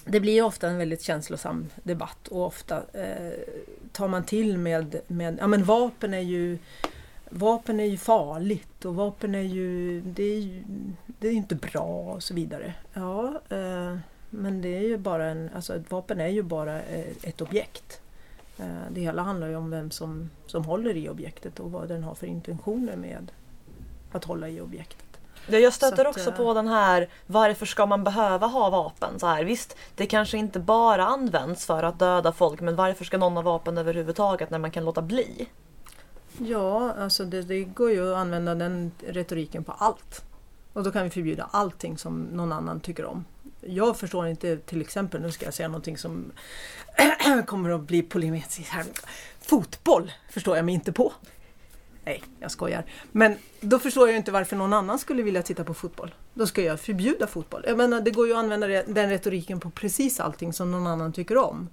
det 0.05 0.19
blir 0.19 0.34
ju 0.34 0.41
ofta 0.41 0.67
en 0.67 0.77
väldigt 0.77 1.01
känslosam 1.01 1.65
debatt 1.84 2.27
och 2.27 2.45
ofta 2.45 2.84
eh, 2.93 3.32
tar 3.91 4.07
man 4.07 4.23
till 4.23 4.57
med, 4.57 4.95
med 5.07 5.38
ja 5.39 5.47
men 5.47 5.63
vapen 5.63 6.13
är 6.13 6.19
ju 6.19 6.57
Vapen 7.34 7.79
är 7.79 7.86
ju 7.86 7.97
farligt 7.97 8.86
och 8.86 8.95
vapen 8.95 9.36
är 9.36 9.41
ju, 9.41 10.01
det 10.01 10.23
är 10.23 10.39
ju 10.39 10.63
det 11.05 11.27
är 11.27 11.32
inte 11.32 11.55
bra 11.55 12.13
och 12.15 12.23
så 12.23 12.34
vidare. 12.34 12.73
Ja, 12.93 13.41
eh, 13.49 13.97
men 14.29 14.61
det 14.61 14.77
är 14.77 14.82
ju 14.82 14.97
bara 14.97 15.25
en, 15.25 15.49
alltså 15.55 15.75
ett 15.75 15.91
vapen 15.91 16.19
är 16.19 16.27
ju 16.27 16.43
bara 16.43 16.82
eh, 16.82 17.05
ett 17.23 17.41
objekt. 17.41 18.01
Eh, 18.59 18.65
det 18.91 19.01
hela 19.01 19.21
handlar 19.21 19.47
ju 19.47 19.55
om 19.55 19.69
vem 19.69 19.91
som, 19.91 20.29
som 20.47 20.65
håller 20.65 20.97
i 20.97 21.09
objektet 21.09 21.59
och 21.59 21.71
vad 21.71 21.88
den 21.88 22.03
har 22.03 22.15
för 22.15 22.27
intentioner 22.27 22.95
med 22.95 23.32
att 24.11 24.23
hålla 24.23 24.49
i 24.49 24.61
objektet. 24.61 25.19
Ja, 25.47 25.57
Jag 25.57 25.73
stöter 25.73 26.05
att, 26.05 26.17
också 26.17 26.32
på 26.32 26.53
den 26.53 26.67
här 26.67 27.09
varför 27.25 27.65
ska 27.65 27.86
man 27.86 28.03
behöva 28.03 28.47
ha 28.47 28.69
vapen? 28.69 29.19
Så 29.19 29.27
här, 29.27 29.43
visst, 29.43 29.77
det 29.95 30.05
kanske 30.05 30.38
inte 30.38 30.59
bara 30.59 31.05
används 31.05 31.65
för 31.65 31.84
att 31.84 31.99
döda 31.99 32.32
folk 32.32 32.61
men 32.61 32.75
varför 32.75 33.05
ska 33.05 33.17
någon 33.17 33.34
ha 33.36 33.41
vapen 33.41 33.77
överhuvudtaget 33.77 34.49
när 34.49 34.59
man 34.59 34.71
kan 34.71 34.86
låta 34.86 35.01
bli? 35.01 35.47
Ja, 36.38 36.93
alltså 36.93 37.25
det, 37.25 37.41
det 37.41 37.63
går 37.63 37.91
ju 37.91 38.11
att 38.11 38.17
använda 38.17 38.55
den 38.55 38.91
retoriken 39.07 39.63
på 39.63 39.71
allt. 39.71 40.23
Och 40.73 40.84
då 40.84 40.91
kan 40.91 41.03
vi 41.03 41.09
förbjuda 41.09 41.49
allting 41.51 41.97
som 41.97 42.21
någon 42.21 42.51
annan 42.51 42.79
tycker 42.79 43.05
om. 43.05 43.25
Jag 43.61 43.97
förstår 43.97 44.27
inte 44.27 44.57
till 44.57 44.82
exempel, 44.82 45.21
nu 45.21 45.32
ska 45.32 45.45
jag 45.45 45.53
säga 45.53 45.67
någonting 45.67 45.97
som 45.97 46.32
kommer 47.45 47.69
att 47.69 47.82
bli 47.82 48.01
polemiskt 48.01 48.67
här. 48.67 48.86
Fotboll 49.41 50.11
förstår 50.29 50.55
jag 50.55 50.65
mig 50.65 50.73
inte 50.73 50.91
på. 50.91 51.13
Nej, 52.05 52.23
jag 52.39 52.51
skojar. 52.51 52.86
Men 53.11 53.38
då 53.61 53.79
förstår 53.79 54.07
jag 54.07 54.17
inte 54.17 54.32
varför 54.32 54.55
någon 54.55 54.73
annan 54.73 54.99
skulle 54.99 55.23
vilja 55.23 55.43
titta 55.43 55.63
på 55.63 55.73
fotboll. 55.73 56.15
Då 56.34 56.47
ska 56.47 56.61
jag 56.61 56.79
förbjuda 56.79 57.27
fotboll. 57.27 57.63
Jag 57.67 57.77
menar, 57.77 58.01
det 58.01 58.11
går 58.11 58.27
ju 58.27 58.34
att 58.34 58.39
använda 58.39 58.67
den 58.67 59.09
retoriken 59.09 59.59
på 59.59 59.69
precis 59.69 60.19
allting 60.19 60.53
som 60.53 60.71
någon 60.71 60.88
annan 60.88 61.13
tycker 61.13 61.38
om. 61.38 61.69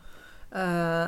Eh, 0.52 1.06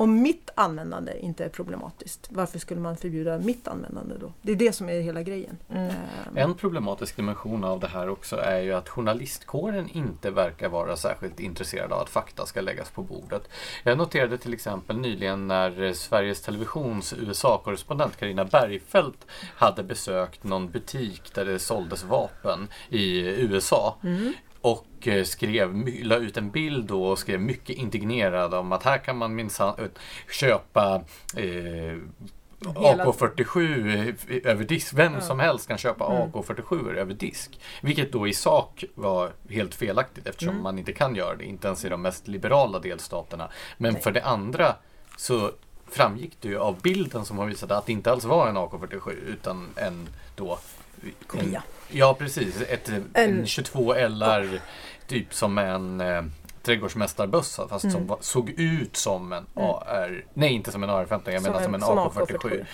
om 0.00 0.22
mitt 0.22 0.50
användande 0.54 1.18
inte 1.20 1.44
är 1.44 1.48
problematiskt, 1.48 2.28
varför 2.30 2.58
skulle 2.58 2.80
man 2.80 2.96
förbjuda 2.96 3.38
mitt 3.38 3.68
användande 3.68 4.14
då? 4.20 4.32
Det 4.42 4.52
är 4.52 4.56
det 4.56 4.72
som 4.72 4.88
är 4.88 5.00
hela 5.00 5.22
grejen. 5.22 5.58
Mm. 5.70 5.86
Eh, 5.86 6.42
En 6.42 6.54
problematisk 6.54 7.16
dimension 7.16 7.64
av 7.64 7.80
det 7.80 7.86
här 7.88 8.08
också 8.08 8.36
är 8.36 8.60
ju 8.60 8.72
att 8.72 8.88
journalistkåren 8.88 9.88
inte 9.92 10.30
verkar 10.30 10.68
vara 10.68 10.96
särskilt 10.96 11.40
intresserad 11.40 11.92
av 11.92 12.00
att 12.00 12.08
fakta 12.08 12.46
ska 12.46 12.60
läggas 12.60 12.90
på 12.90 13.02
bordet. 13.02 13.48
Jag 13.84 13.98
noterade 13.98 14.38
till 14.38 14.54
exempel 14.54 14.98
nyligen 14.98 15.48
när 15.48 15.92
Sveriges 15.92 16.42
Televisions 16.42 17.14
USA-korrespondent 17.18 18.16
Carina 18.16 18.44
Bergfeldt 18.44 19.26
hade 19.56 19.82
besökt 19.82 20.44
någon 20.44 20.70
butik 20.70 21.34
där 21.34 21.44
det 21.44 21.58
såldes 21.58 22.04
vapen 22.04 22.68
i 22.88 23.20
USA. 23.20 23.96
Och 24.60 24.86
eh, 25.08 25.24
skrev, 25.24 25.88
la 26.02 26.16
ut 26.16 26.36
en 26.36 26.50
bild 26.50 26.84
då 26.86 27.04
och 27.04 27.18
skrev 27.18 27.40
mycket 27.40 27.76
indignerad 27.76 28.54
om 28.54 28.72
att 28.72 28.82
här 28.82 28.98
kan 28.98 29.16
man 29.16 29.34
minsann 29.34 29.74
eh, 29.78 29.84
köpa 30.32 31.02
eh, 31.36 31.96
Hela- 32.80 33.04
AK47 33.04 34.44
över 34.46 34.64
disk. 34.64 34.92
Vem 34.94 35.14
Ja. 35.14 35.20
som 35.20 35.40
helst 35.40 35.68
kan 35.68 35.78
köpa 35.78 36.06
Mm. 36.16 36.32
AK47 36.32 36.96
över 36.96 37.14
disk. 37.14 37.60
Vilket 37.82 38.12
då 38.12 38.28
i 38.28 38.34
sak 38.34 38.84
var 38.94 39.32
helt 39.50 39.74
felaktigt 39.74 40.26
eftersom 40.26 40.50
Mm. 40.54 40.62
man 40.62 40.78
inte 40.78 40.92
kan 40.92 41.14
göra 41.14 41.36
det. 41.36 41.44
Inte 41.44 41.66
ens 41.66 41.84
i 41.84 41.88
de 41.88 42.02
mest 42.02 42.28
liberala 42.28 42.78
delstaterna. 42.78 43.48
Men 43.78 43.92
Nej. 43.92 44.02
för 44.02 44.10
det 44.12 44.22
andra 44.24 44.76
så 45.16 45.50
framgick 45.90 46.36
det 46.40 46.48
ju 46.48 46.58
av 46.58 46.80
bilden 46.82 47.24
som 47.24 47.36
hon 47.38 47.48
visade 47.48 47.76
att 47.76 47.86
det 47.86 47.92
inte 47.92 48.12
alls 48.12 48.24
var 48.24 48.48
en 48.48 48.56
AK47 48.56 49.10
utan 49.26 49.68
en 49.76 50.08
då 50.36 50.58
en, 51.02 51.10
Kopia. 51.26 51.62
Ja 51.92 52.14
precis, 52.18 52.62
ett, 52.62 52.88
en, 52.88 53.10
En- 53.14 53.46
22 53.46 53.94
LR 53.94 54.60
typ 55.06 55.34
som 55.34 55.58
en 55.58 56.00
eh, 56.00 56.22
trädgårdsmästarbössa 56.62 57.68
fast 57.68 57.80
som 57.82 57.90
Mm. 57.90 58.06
var, 58.06 58.18
såg 58.20 58.50
ut 58.50 58.96
som 58.96 59.32
en 59.32 59.46
AR, 59.54 60.24
nej 60.34 60.52
inte 60.52 60.72
som 60.72 60.82
en 60.82 60.90
AR-15, 60.90 61.30
jag 61.30 61.42
menar 61.42 61.62
som 61.62 61.74
en, 61.74 61.80
AK47. 61.82 62.64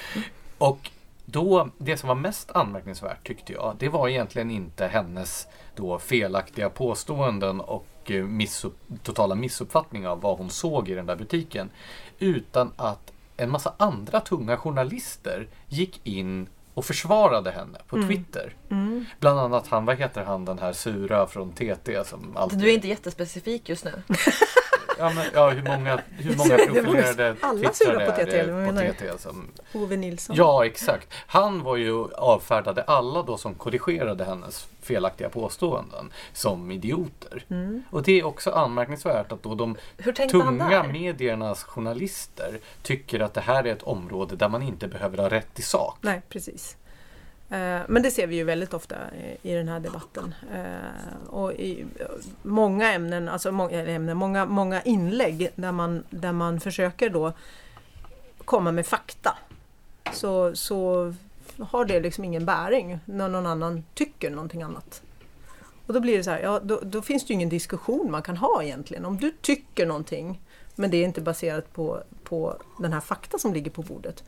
Och 0.58 0.90
då, 1.24 1.68
det 1.78 1.96
som 1.96 2.08
var 2.08 2.14
mest 2.14 2.50
anmärkningsvärt 2.50 3.26
tyckte 3.26 3.52
jag, 3.52 3.76
det 3.78 3.88
var 3.88 4.08
egentligen 4.08 4.50
inte 4.50 4.86
hennes 4.86 5.46
då 5.76 5.98
felaktiga 5.98 6.70
påståenden 6.70 7.60
och 7.60 7.86
eh, 8.06 8.24
missupp, 8.24 8.76
totala 9.02 9.34
missuppfattning 9.34 10.06
av 10.08 10.20
vad 10.20 10.38
hon 10.38 10.50
såg 10.50 10.88
i 10.88 10.94
den 10.94 11.06
där 11.06 11.16
butiken. 11.16 11.70
Utan 12.18 12.72
att 12.76 13.12
en 13.36 13.50
massa 13.50 13.72
andra 13.76 14.20
tunga 14.20 14.56
journalister 14.56 15.48
gick 15.68 16.00
in 16.06 16.46
och 16.76 16.84
försvarade 16.84 17.50
henne 17.50 17.78
på 17.88 17.96
Mm. 17.96 18.08
Twitter. 18.08 18.54
Mm. 18.70 19.04
Bland 19.20 19.40
annat 19.40 19.66
han, 19.66 19.84
vad 19.84 19.96
heter 19.96 20.24
han, 20.24 20.44
den 20.44 20.58
här 20.58 20.72
sura 20.72 21.26
från 21.26 21.52
TT 21.52 22.04
som 22.04 22.36
alltid... 22.36 22.58
Du 22.58 22.70
är 22.70 22.74
inte 22.74 22.88
jättespecifik 22.88 23.68
just 23.68 23.84
nu. 23.84 24.02
Ja, 24.98 25.12
men, 25.14 25.24
ja 25.34 25.50
hur 25.50 25.62
många, 25.62 26.00
hur 26.18 26.36
många 26.36 26.56
profilerade 26.56 27.36
alla 27.40 27.72
sura 27.72 28.06
på 28.06 28.12
TT, 28.12 28.38
eller 28.38 28.52
vad 28.52 28.62
menar 28.62 28.82
du? 28.82 29.18
Som 29.18 29.46
Ove 29.74 29.96
Nilsson. 29.96 30.36
Ja, 30.36 30.66
exakt. 30.66 31.08
Han 31.26 31.62
var 31.62 31.76
ju 31.76 32.14
avfärdade 32.14 32.82
alla 32.82 33.22
då 33.22 33.36
som 33.36 33.54
korrigerade 33.54 34.24
hennes 34.24 34.68
felaktiga 34.80 35.28
påståenden 35.28 36.10
som 36.32 36.70
idioter. 36.70 37.44
Mm. 37.50 37.82
Och 37.90 38.02
det 38.02 38.20
är 38.20 38.24
också 38.26 38.50
anmärkningsvärt 38.50 39.32
att 39.32 39.42
då 39.42 39.54
de 39.54 39.76
tunga 40.30 40.82
mediernas 40.82 41.64
journalister 41.64 42.60
tycker 42.82 43.20
att 43.20 43.34
det 43.34 43.40
här 43.40 43.66
är 43.66 43.72
ett 43.72 43.82
område 43.82 44.36
där 44.36 44.48
man 44.48 44.62
inte 44.62 44.88
behöver 44.88 45.18
ha 45.18 45.30
rätt 45.30 45.58
i 45.58 45.62
sak. 45.62 45.98
Nej, 46.00 46.22
precis. 46.28 46.76
Eh, 47.50 47.80
men 47.88 48.02
det 48.02 48.10
ser 48.10 48.26
vi 48.26 48.36
ju 48.36 48.44
väldigt 48.44 48.74
ofta 48.74 48.96
i- 49.42 49.52
den 49.54 49.68
här 49.68 49.80
debatten. 49.80 50.34
Eh, 50.54 51.28
och 51.28 51.52
i 51.52 51.86
många 52.42 52.92
ämnen, 52.92 53.28
alltså 53.28 53.52
många, 53.52 53.86
ämnen, 53.86 54.16
många, 54.16 54.46
många 54.46 54.82
inlägg 54.82 55.48
där 55.54 55.72
man, 55.72 56.04
där 56.10 56.32
man 56.32 56.60
försöker 56.60 57.10
då 57.10 57.32
komma 58.44 58.72
med 58.72 58.86
fakta. 58.86 59.38
Så, 60.12 60.56
så 60.56 61.14
har 61.60 61.84
det 61.84 62.00
liksom 62.00 62.24
ingen 62.24 62.44
bäring 62.46 62.98
när 63.04 63.28
någon 63.28 63.46
annan 63.46 63.84
tycker 63.94 64.30
någonting 64.30 64.62
annat. 64.62 65.02
Och 65.86 65.94
då 65.94 66.00
blir 66.00 66.16
det 66.16 66.24
så 66.24 66.30
här, 66.30 66.40
ja 66.40 66.60
då, 66.62 66.80
då 66.82 67.02
finns 67.02 67.22
det 67.26 67.28
ju 67.28 67.34
ingen 67.34 67.48
diskussion 67.48 68.10
man 68.10 68.22
kan 68.22 68.36
ha 68.36 68.62
egentligen. 68.62 69.04
Om 69.04 69.16
du 69.16 69.30
tycker 69.40 69.86
någonting 69.86 70.40
men 70.74 70.90
det 70.90 70.96
är 70.96 71.04
inte 71.04 71.20
baserat 71.20 71.72
på, 71.72 72.02
på 72.24 72.56
den 72.78 72.92
här 72.92 73.00
fakta 73.00 73.38
som 73.38 73.52
ligger 73.54 73.70
på 73.70 73.82
bordet 73.82 74.24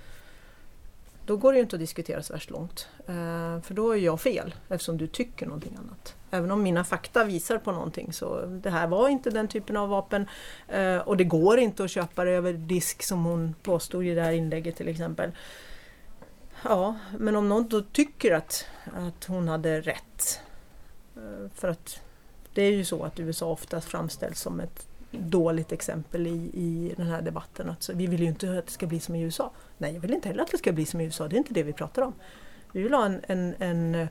då 1.29 1.37
går 1.37 1.53
det 1.53 1.57
ju 1.57 1.63
inte 1.63 1.77
att 1.77 1.81
diskutera 1.81 2.23
så 2.23 2.33
värst 2.33 2.51
långt. 2.51 2.89
Eh, 3.07 3.61
för 3.63 3.75
då 3.75 3.91
är 3.91 3.97
jag 3.97 4.21
fel 4.21 4.55
eftersom 4.69 4.99
du 4.99 5.07
tycker 5.07 5.47
någonting 5.47 5.77
annat. 5.79 6.15
Även 6.31 6.51
om 6.51 6.63
mina 6.63 6.85
fakta 6.85 7.25
visar 7.25 7.59
på 7.59 7.73
någonting 7.73 8.13
så 8.13 8.47
det 8.47 8.71
här 8.71 8.87
var 8.87 9.09
inte 9.09 9.31
den 9.31 9.49
typen 9.49 9.77
av 9.77 9.89
vapen 9.89 10.27
eh, 10.69 10.99
och 10.99 11.17
det 11.17 11.25
går 11.25 11.59
inte 11.59 11.85
att 11.85 11.91
köpa 11.91 12.25
det 12.25 12.31
över 12.31 12.53
disk 12.53 13.03
som 13.03 13.25
hon 13.25 13.55
påstod 13.63 14.05
i 14.05 14.15
det 14.15 14.23
här 14.23 14.33
inlägget 14.33 14.77
till 14.77 14.89
exempel. 14.89 15.33
Ja, 16.63 16.97
men 17.19 17.37
om 17.37 17.49
någon 17.49 17.69
då 17.69 17.83
tycker 17.83 18.35
att, 18.35 18.67
att 18.95 19.25
hon 19.25 19.49
hade 19.49 19.81
rätt. 19.81 20.41
Eh, 21.17 21.51
för 21.55 21.69
att 21.69 22.01
det 22.55 22.63
är 22.63 22.73
ju 22.73 22.85
så 22.85 23.03
att 23.03 23.21
USA 23.21 23.47
oftast 23.47 23.89
framställs 23.89 24.41
som 24.41 24.61
ett 24.61 24.87
dåligt 25.11 25.73
exempel 25.73 26.27
i, 26.27 26.51
i 26.55 26.95
den 26.97 27.07
här 27.07 27.23
debatten. 27.23 27.71
Att 27.71 27.83
så, 27.83 27.93
vi 27.93 28.07
vill 28.07 28.21
ju 28.21 28.27
inte 28.27 28.59
att 28.59 28.67
det 28.67 28.73
ska 28.73 28.87
bli 28.87 29.01
som 29.01 29.15
i 29.15 29.23
USA. 29.23 29.51
Nej, 29.79 29.95
jag 29.95 30.01
vill 30.01 30.15
inte 30.15 30.29
heller 30.29 30.43
att 30.43 30.51
det 30.51 30.59
ska 30.59 30.73
bli 30.73 30.87
som 30.87 31.01
i 31.01 31.05
USA. 31.05 31.29
Det 31.29 31.37
är 31.37 31.39
inte 31.39 31.55
det 31.55 31.63
vi 31.63 31.73
pratar 31.73 32.03
om. 32.03 32.15
Vi 32.73 32.83
vill 32.83 32.95
ha 32.95 33.07
en, 33.07 33.21
en, 33.27 33.55
en 33.59 33.95
eh, 33.95 34.09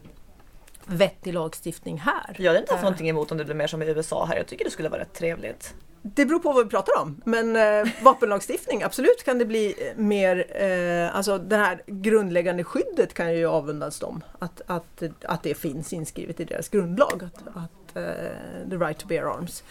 vettig 0.85 1.33
lagstiftning 1.33 1.97
här. 1.97 2.35
Jag 2.37 2.45
hade 2.45 2.59
inte 2.59 2.73
haft 2.73 2.81
Eh, 2.81 2.83
någonting 2.83 3.09
emot 3.09 3.31
om 3.31 3.37
det 3.37 3.45
blev 3.45 3.57
mer 3.57 3.67
som 3.67 3.81
i 3.81 3.85
USA 3.85 4.25
här. 4.25 4.37
Jag 4.37 4.47
tycker 4.47 4.65
det 4.65 4.71
skulle 4.71 4.89
vara 4.89 5.01
rätt 5.01 5.13
trevligt. 5.13 5.73
Det 6.01 6.25
beror 6.25 6.39
på 6.39 6.51
vad 6.51 6.65
vi 6.65 6.69
pratar 6.69 7.01
om. 7.01 7.21
Men 7.25 7.55
eh, 7.55 7.93
vapenlagstiftning, 8.03 8.83
absolut 8.83 9.23
kan 9.25 9.37
det 9.37 9.45
bli 9.45 9.75
eh, 9.77 9.97
mer, 9.97 10.61
eh, 10.63 11.15
alltså 11.15 11.37
det 11.37 11.57
här 11.57 11.81
grundläggande 11.85 12.63
skyddet 12.63 13.13
kan 13.13 13.35
ju 13.35 13.45
avundas 13.45 13.99
dem. 13.99 14.23
Att, 14.39 14.61
att, 14.65 15.03
att 15.23 15.43
det 15.43 15.53
finns 15.53 15.93
inskrivet 15.93 16.39
i 16.39 16.45
deras 16.45 16.69
grundlag. 16.69 17.23
Att, 17.23 17.47
att 17.55 17.95
eh, 17.95 18.69
the 18.69 18.75
right 18.75 18.97
to 18.97 19.07
bear 19.07 19.25
arms. 19.25 19.63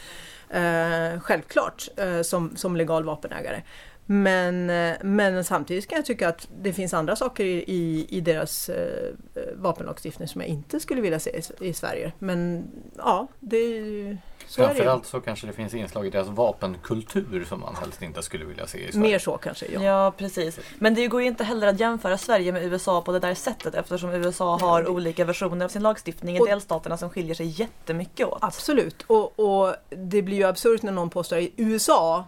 Eh, 0.50 1.20
självklart 1.20 1.88
eh, 1.96 2.22
som, 2.22 2.56
som 2.56 2.76
legal 2.76 3.04
vapenägare. 3.04 3.62
Men, 4.06 4.70
eh, 4.70 4.96
men 5.02 5.44
samtidigt 5.44 5.88
kan 5.88 5.96
jag 5.96 6.06
tycka 6.06 6.28
att 6.28 6.48
det 6.62 6.72
finns 6.72 6.94
andra 6.94 7.16
saker 7.16 7.44
i, 7.44 8.06
i, 8.08 8.20
deras 8.20 8.68
eh, 8.68 9.12
vapenlagstiftning 9.56 10.28
som 10.28 10.40
jag 10.40 10.48
inte 10.50 10.80
skulle 10.80 11.00
vilja 11.00 11.18
se 11.20 11.30
i, 11.60 11.68
i 11.68 11.72
Sverige. 11.72 12.12
Men 12.18 12.64
ja, 12.96 13.26
det 13.40 13.56
är 13.56 13.68
ju... 13.68 14.10
Är. 14.10 14.18
Framförallt 14.48 15.06
så 15.06 15.20
kanske 15.20 15.46
det 15.46 15.52
finns 15.52 15.74
inslag 15.74 16.06
i 16.06 16.10
deras 16.10 16.28
vapenkultur 16.28 17.44
som 17.44 17.60
man 17.60 17.74
helst 17.76 18.02
inte 18.02 18.22
skulle 18.22 18.44
vilja 18.44 18.66
se 18.66 18.78
i 18.88 18.92
Sverige. 18.92 19.08
Mer 19.10 19.18
så 19.18 19.36
kanske, 19.36 19.66
ja. 19.72 19.82
Ja. 19.82 20.12
precis. 20.18 20.58
Men 20.78 20.94
det 20.94 21.06
går 21.06 21.20
ju 21.22 21.26
inte 21.26 21.44
heller 21.44 21.66
att 21.66 21.80
jämföra 21.80 22.18
Sverige 22.18 22.52
med 22.52 22.64
USA 22.64 23.02
på 23.02 23.12
det 23.12 23.18
där 23.18 23.34
sättet 23.34 23.74
eftersom 23.74 24.10
USA 24.10 24.58
har 24.58 24.82
det- 24.82 24.88
olika 24.88 25.24
versioner 25.24 25.64
av 25.64 25.68
sin 25.68 25.82
lagstiftning 25.82 26.36
i 26.36 26.40
Och- 26.40 26.46
delstaterna 26.46 26.96
som 26.96 27.10
skiljer 27.10 27.34
sig 27.34 27.46
jättemycket 27.46 28.26
åt. 28.26 28.38
Absolut, 28.42 29.02
och, 29.06 29.38
och 29.40 29.74
det 29.88 30.22
blir 30.22 30.36
ju 30.36 30.44
absurt 30.44 30.82
när 30.82 30.92
någon 30.92 31.10
påstår 31.10 31.36
att 31.36 31.42
i 31.42 31.52
USA 31.56 32.24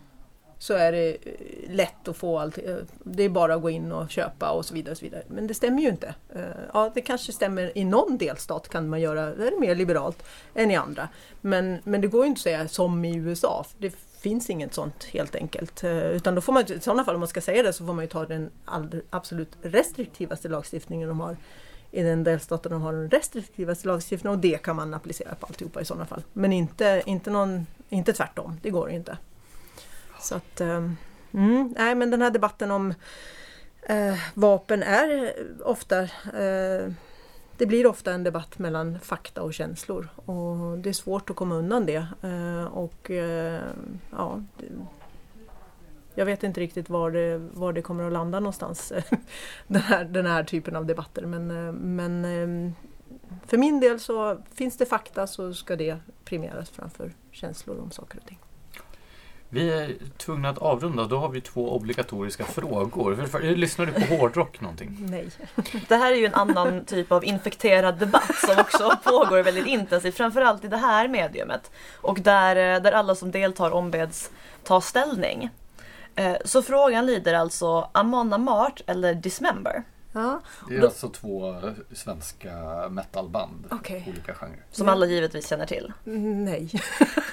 så 0.58 0.74
är 0.74 0.92
det 0.92 1.08
eh, 1.10 1.70
lätt 1.70 2.08
att 2.08 2.16
få 2.16 2.38
allt. 2.38 2.58
Eh, 2.58 2.76
det 3.04 3.22
är 3.22 3.28
bara 3.28 3.54
att 3.54 3.62
gå 3.62 3.70
in 3.70 3.92
och 3.92 4.10
köpa 4.10 4.50
och 4.50 4.64
så 4.64 4.74
vidare. 4.74 4.90
Och 4.92 4.98
så 4.98 5.04
vidare. 5.04 5.22
Men 5.28 5.46
det 5.46 5.54
stämmer 5.54 5.82
ju 5.82 5.88
inte. 5.88 6.14
Eh, 6.34 6.42
ja, 6.72 6.90
det 6.94 7.00
kanske 7.00 7.32
stämmer 7.32 7.78
i 7.78 7.84
någon 7.84 8.18
delstat 8.18 8.68
kan 8.68 8.88
man 8.88 9.00
göra 9.00 9.34
det 9.34 9.48
är 9.48 9.60
mer 9.60 9.74
liberalt 9.74 10.22
än 10.54 10.70
i 10.70 10.76
andra. 10.76 11.08
Men, 11.40 11.78
men 11.84 12.00
det 12.00 12.06
går 12.06 12.24
ju 12.24 12.28
inte 12.28 12.38
att 12.38 12.42
säga 12.42 12.68
som 12.68 13.04
i 13.04 13.16
USA. 13.16 13.66
Det 13.78 13.94
finns 14.20 14.50
inget 14.50 14.74
sånt 14.74 15.04
helt 15.04 15.36
enkelt. 15.36 15.84
Utan 15.84 16.34
då 16.34 16.40
får 16.40 16.52
man, 16.52 16.72
i 16.72 16.80
sådana 16.80 17.04
fall 17.04 17.14
om 17.14 17.20
man 17.20 17.28
ska 17.28 17.40
säga 17.40 17.62
det 17.62 17.72
så 17.72 17.86
får 17.86 17.92
man 17.92 18.04
ju 18.04 18.08
ta 18.08 18.26
den 18.26 18.50
absolut 19.10 19.56
restriktivaste 19.62 20.48
lagstiftningen 20.48 21.08
de 21.08 21.20
har 21.20 21.36
i 21.90 22.02
den 22.02 22.24
delstaten 22.24 22.72
de 22.72 22.82
har 22.82 22.92
den 22.92 23.10
restriktivaste 23.10 23.88
lagstiftningen 23.88 24.36
och 24.36 24.42
det 24.42 24.62
kan 24.62 24.76
man 24.76 24.94
applicera 24.94 25.34
på 25.34 25.46
alltihopa 25.46 25.80
i 25.80 25.84
sådana 25.84 26.06
fall. 26.06 26.22
Men 26.32 26.52
inte, 26.52 27.02
inte, 27.06 27.30
någon, 27.30 27.66
inte 27.88 28.12
tvärtom, 28.12 28.56
det 28.62 28.70
går 28.70 28.90
inte. 28.90 29.16
Så 30.20 30.34
att, 30.34 30.60
ehm, 30.60 30.96
mm, 31.32 31.74
nej 31.78 31.94
men 31.94 32.10
den 32.10 32.22
här 32.22 32.30
debatten 32.30 32.70
om 32.70 32.94
eh, 33.82 34.14
vapen 34.34 34.82
är 34.82 35.34
ofta 35.64 36.02
eh, 36.34 36.92
det 37.58 37.66
blir 37.66 37.86
ofta 37.86 38.12
en 38.12 38.24
debatt 38.24 38.58
mellan 38.58 38.98
fakta 39.00 39.42
och 39.42 39.54
känslor 39.54 40.08
och 40.24 40.78
det 40.78 40.88
är 40.88 40.92
svårt 40.92 41.30
att 41.30 41.36
komma 41.36 41.54
undan 41.54 41.86
det. 41.86 42.06
Eh, 42.22 42.64
och 42.64 43.10
eh, 43.10 43.62
ja, 44.10 44.42
det, 44.56 44.66
jag 46.14 46.26
vet 46.26 46.42
inte 46.42 46.60
riktigt 46.60 46.90
var 46.90 47.10
det, 47.10 47.38
var 47.38 47.72
det 47.72 47.82
kommer 47.82 48.04
att 48.04 48.12
landa 48.12 48.40
någonstans, 48.40 48.92
den 49.66 49.82
här, 49.82 50.04
den 50.04 50.26
här 50.26 50.44
typen 50.44 50.76
av 50.76 50.86
debatter. 50.86 51.26
Men, 51.26 51.50
eh, 51.50 51.72
men 51.72 52.24
ehm, 52.24 52.72
för 53.46 53.56
min 53.56 53.80
del 53.80 54.00
så 54.00 54.42
finns 54.54 54.76
det 54.76 54.86
fakta 54.86 55.26
så 55.26 55.54
ska 55.54 55.76
det 55.76 55.98
premieras 56.24 56.70
framför 56.70 57.12
känslor 57.30 57.80
om 57.80 57.90
saker 57.90 58.18
och 58.18 58.26
ting. 58.26 58.38
Vi 59.50 59.70
är 59.72 59.94
tvungna 60.16 60.48
att 60.48 60.58
avrunda. 60.58 61.04
Då 61.04 61.18
har 61.18 61.28
vi 61.28 61.40
två 61.40 61.74
obligatoriska 61.76 62.44
frågor. 62.44 63.14
För- 63.16 63.26
för- 63.26 63.40
Lyssnar 63.40 63.86
du 63.86 63.92
på 63.92 64.00
hårdrock 64.14 64.60
någonting? 64.60 64.96
Nej. 65.00 65.28
Det 65.88 65.96
här 65.96 66.12
är 66.12 66.16
ju 66.16 66.26
en 66.26 66.34
annan 66.34 66.84
typ 66.84 67.12
av 67.12 67.24
infekterad 67.24 67.98
debatt 67.98 68.34
som 68.46 68.58
också 68.58 68.96
pågår 69.04 69.42
väldigt 69.42 69.66
intensivt, 69.66 70.14
framförallt 70.16 70.64
i 70.64 70.68
det 70.68 70.76
här 70.76 71.08
mediumet. 71.08 71.70
Och 72.00 72.20
där, 72.20 72.56
eh, 72.76 72.82
där 72.82 72.92
alla 72.92 73.14
som 73.14 73.30
deltar 73.30 73.70
ombeds 73.70 74.30
ta 74.64 74.80
ställning. 74.80 75.50
Eh, 76.14 76.36
Så 76.44 76.62
frågan 76.62 77.06
lyder 77.06 77.34
alltså 77.34 77.88
Amon 77.92 78.32
Amart 78.32 78.80
eller 78.86 79.14
Dismember? 79.14 79.82
Ja, 80.12 80.40
Det 80.68 80.74
är 80.76 80.80
Då- 80.80 80.86
alltså 80.86 81.08
två 81.08 81.62
svenska 81.94 82.52
metalband. 82.90 83.64
Okej. 83.70 84.04
Olika 84.08 84.34
genrer. 84.34 84.62
Som 84.72 84.88
alla 84.88 85.06
givetvis 85.06 85.48
känner 85.48 85.66
till. 85.66 85.92
nej. 86.04 86.70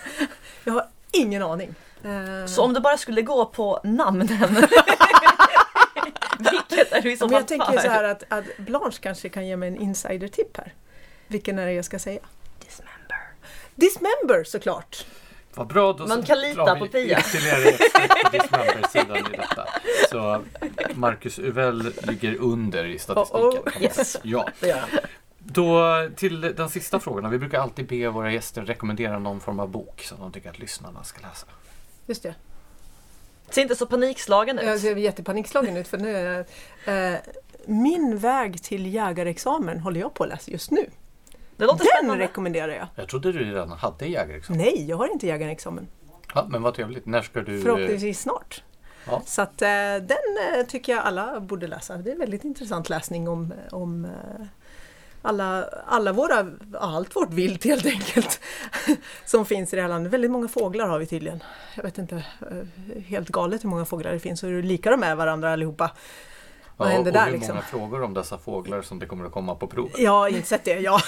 jag 0.64 0.74
har 0.74 0.86
ingen 1.12 1.44
aning. 1.44 1.76
Eh, 2.06 2.46
Så 2.46 2.64
om 2.64 2.74
du 2.74 2.80
bara 2.80 2.98
skulle 2.98 3.22
gå 3.22 3.46
på 3.46 3.80
namnen. 3.84 4.28
Vilket 6.40 6.92
är 6.92 7.02
du 7.02 7.12
i 7.12 7.18
så 7.18 7.26
men 7.26 7.30
fall 7.30 7.40
jag 7.42 7.48
tänker 7.48 7.80
så 7.80 7.90
här 7.90 8.04
att, 8.04 8.24
att 8.30 8.46
Blanche 8.58 8.98
kanske 9.02 9.30
kan 9.30 9.48
ge 9.48 9.58
mig 9.58 9.70
en 9.70 9.78
insider-tipp 9.78 10.58
här. 10.58 10.74
Vilken 11.28 11.60
är 11.60 11.66
det 11.66 11.74
jag 11.74 11.86
ska 11.86 12.00
säga? 12.00 12.20
Dismember. 12.60 13.18
Dismember 13.76 14.44
såklart! 14.44 15.06
Vad 15.54 15.68
bra, 15.68 15.94
då 15.94 16.08
Man 16.08 16.24
kan 16.24 16.42
lita 16.42 16.76
på 16.76 16.88
Pia. 16.88 17.20
Ytterligare 17.20 17.64
ett 17.64 17.76
steg 17.92 18.10
på 18.24 18.30
Dismember-sidan 18.32 19.18
i 19.34 19.38
detta. 19.38 19.68
Så 20.10 20.42
Marcus 20.94 21.40
Uvell 21.40 21.94
ligger 22.02 22.36
under 22.36 22.86
i 22.86 23.00
statistiken. 23.00 23.42
Oh, 23.42 23.60
oh. 23.60 23.82
Yes. 23.84 24.18
Ja. 24.24 24.48
Då 25.38 25.82
till 26.16 26.42
den 26.42 26.70
sista 26.70 27.00
frågan. 27.00 27.32
Vi 27.32 27.38
brukar 27.40 27.60
alltid 27.60 27.88
be 27.88 28.08
våra 28.10 28.32
gäster 28.32 28.62
rekommendera 28.62 29.20
någon 29.20 29.40
form 29.40 29.60
av 29.60 29.70
bok 29.70 30.02
som 30.02 30.20
de 30.20 30.32
tycker 30.32 30.50
att 30.50 30.60
lyssnarna 30.60 31.04
ska 31.04 31.20
läsa. 31.28 31.48
Just 32.06 32.24
det. 32.24 32.36
Ser 33.50 33.62
inte 33.62 33.76
så 33.76 33.86
panikslagen 33.86 34.60
Jag 34.64 34.76
ut. 34.76 34.82
ser 34.82 34.96
jättepanikslagen 34.96 35.78
ut 35.78 35.88
för 35.88 35.98
nu 35.98 36.16
är 36.16 36.46
jag, 36.86 37.14
eh, 37.14 37.20
Min 37.66 38.18
väg 38.18 38.64
till 38.64 38.94
jägarexamen 38.94 39.80
håller 39.80 40.00
jag 40.00 40.14
på 40.14 40.24
att 40.24 40.30
läsa 40.30 40.52
just 40.52 40.72
nu. 40.72 40.90
Det 41.58 41.66
låter 41.66 41.78
Den 41.78 41.88
spännande. 41.98 42.24
rekommenderar 42.24 42.72
jag. 42.72 42.88
Jag 42.96 43.10
trodde 43.10 43.32
du 43.32 43.40
redan 43.40 43.70
hade 43.72 44.06
jägarexamen. 44.06 44.62
Nej, 44.62 44.86
jag 44.90 44.98
har 44.98 45.08
inte 45.12 45.28
jägarexamen. 45.28 45.88
Ja, 46.36 46.46
men 46.50 46.62
vad 46.62 46.74
trevligt. 46.74 47.06
När 47.06 47.22
ska 47.22 47.42
du... 47.42 47.62
Förhoppningsvis 47.62 48.20
snart. 48.22 48.64
Ja. 49.08 49.22
Så 49.26 49.42
att 49.42 49.62
eh, 49.62 49.68
den 50.02 50.10
eh, 50.58 50.66
tycker 50.68 50.92
jag 50.96 51.04
alla 51.06 51.40
borde 51.40 51.68
läsa. 51.68 51.98
Det 51.98 52.12
är 52.12 52.18
väldigt 52.18 52.44
intressant 52.44 52.90
läsning 52.90 53.28
om, 53.30 53.54
om 53.72 54.06
eh, 54.06 54.12
alla, 55.26 55.64
alla 55.88 56.14
våra, 56.14 56.48
allt 56.80 57.16
vårt 57.16 57.34
vilt 57.34 57.64
helt 57.64 57.86
enkelt. 57.86 58.40
som 59.26 59.46
finns 59.46 59.74
i 59.74 59.76
det 59.76 59.82
här 59.82 59.90
landet. 59.90 60.14
Väldigt 60.14 60.32
många 60.32 60.48
fåglar 60.48 60.88
har 60.88 61.00
vi 61.00 61.06
tydligen. 61.06 61.44
Jag 61.76 61.84
vet 61.84 61.98
inte, 61.98 62.16
eh, 62.16 63.02
helt 63.08 63.30
galet 63.30 63.64
hur 63.64 63.70
många 63.70 63.86
fåglar 63.86 64.12
det 64.12 64.20
finns 64.20 64.44
och 64.44 64.50
hur 64.50 64.64
lika 64.64 64.92
de 64.92 65.04
är 65.04 65.16
varandra 65.16 65.54
allihopa. 65.54 65.92
Vad 66.78 66.88
ja, 66.88 66.94
händer 66.94 67.12
och 67.12 67.14
där 67.14 67.26
hur 67.26 67.32
liksom? 67.32 67.56
många 67.56 67.66
frågor 67.66 68.04
om 68.04 68.14
dessa 68.14 68.38
fåglar 68.38 68.82
som 68.82 69.00
det 69.00 69.06
kommer 69.06 69.26
att 69.26 69.32
komma 69.32 69.56
på 69.56 69.68
prov. 69.68 69.92
Jag 69.98 70.12
har 70.12 70.28
insett 70.28 70.64
det, 70.64 70.80
ja. 70.80 71.00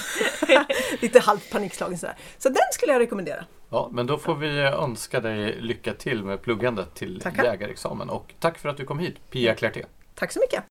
Lite 1.02 1.20
halvt 1.20 1.52
panikslagen 1.52 1.98
sådär. 1.98 2.16
Så 2.38 2.50
den 2.50 2.64
skulle 2.72 2.92
jag 2.92 3.00
rekommendera. 3.00 3.46
Ja, 3.70 3.90
men 3.92 4.08
då 4.08 4.18
får 4.18 4.36
vi 4.36 4.60
önska 4.60 5.20
dig 5.20 5.62
lycka 5.62 5.94
till 5.94 6.24
med 6.24 6.42
pluggandet 6.42 6.96
till 6.96 7.20
Tackar. 7.22 7.44
jägarexamen. 7.44 8.10
Och 8.10 8.34
tack 8.40 8.58
för 8.58 8.70
att 8.70 8.78
du 8.78 8.86
kom 8.86 9.00
hit, 9.00 9.16
Pia 9.32 9.56
Clarté. 9.56 9.86
Tack 10.16 10.32
så 10.32 10.40
mycket! 10.40 10.64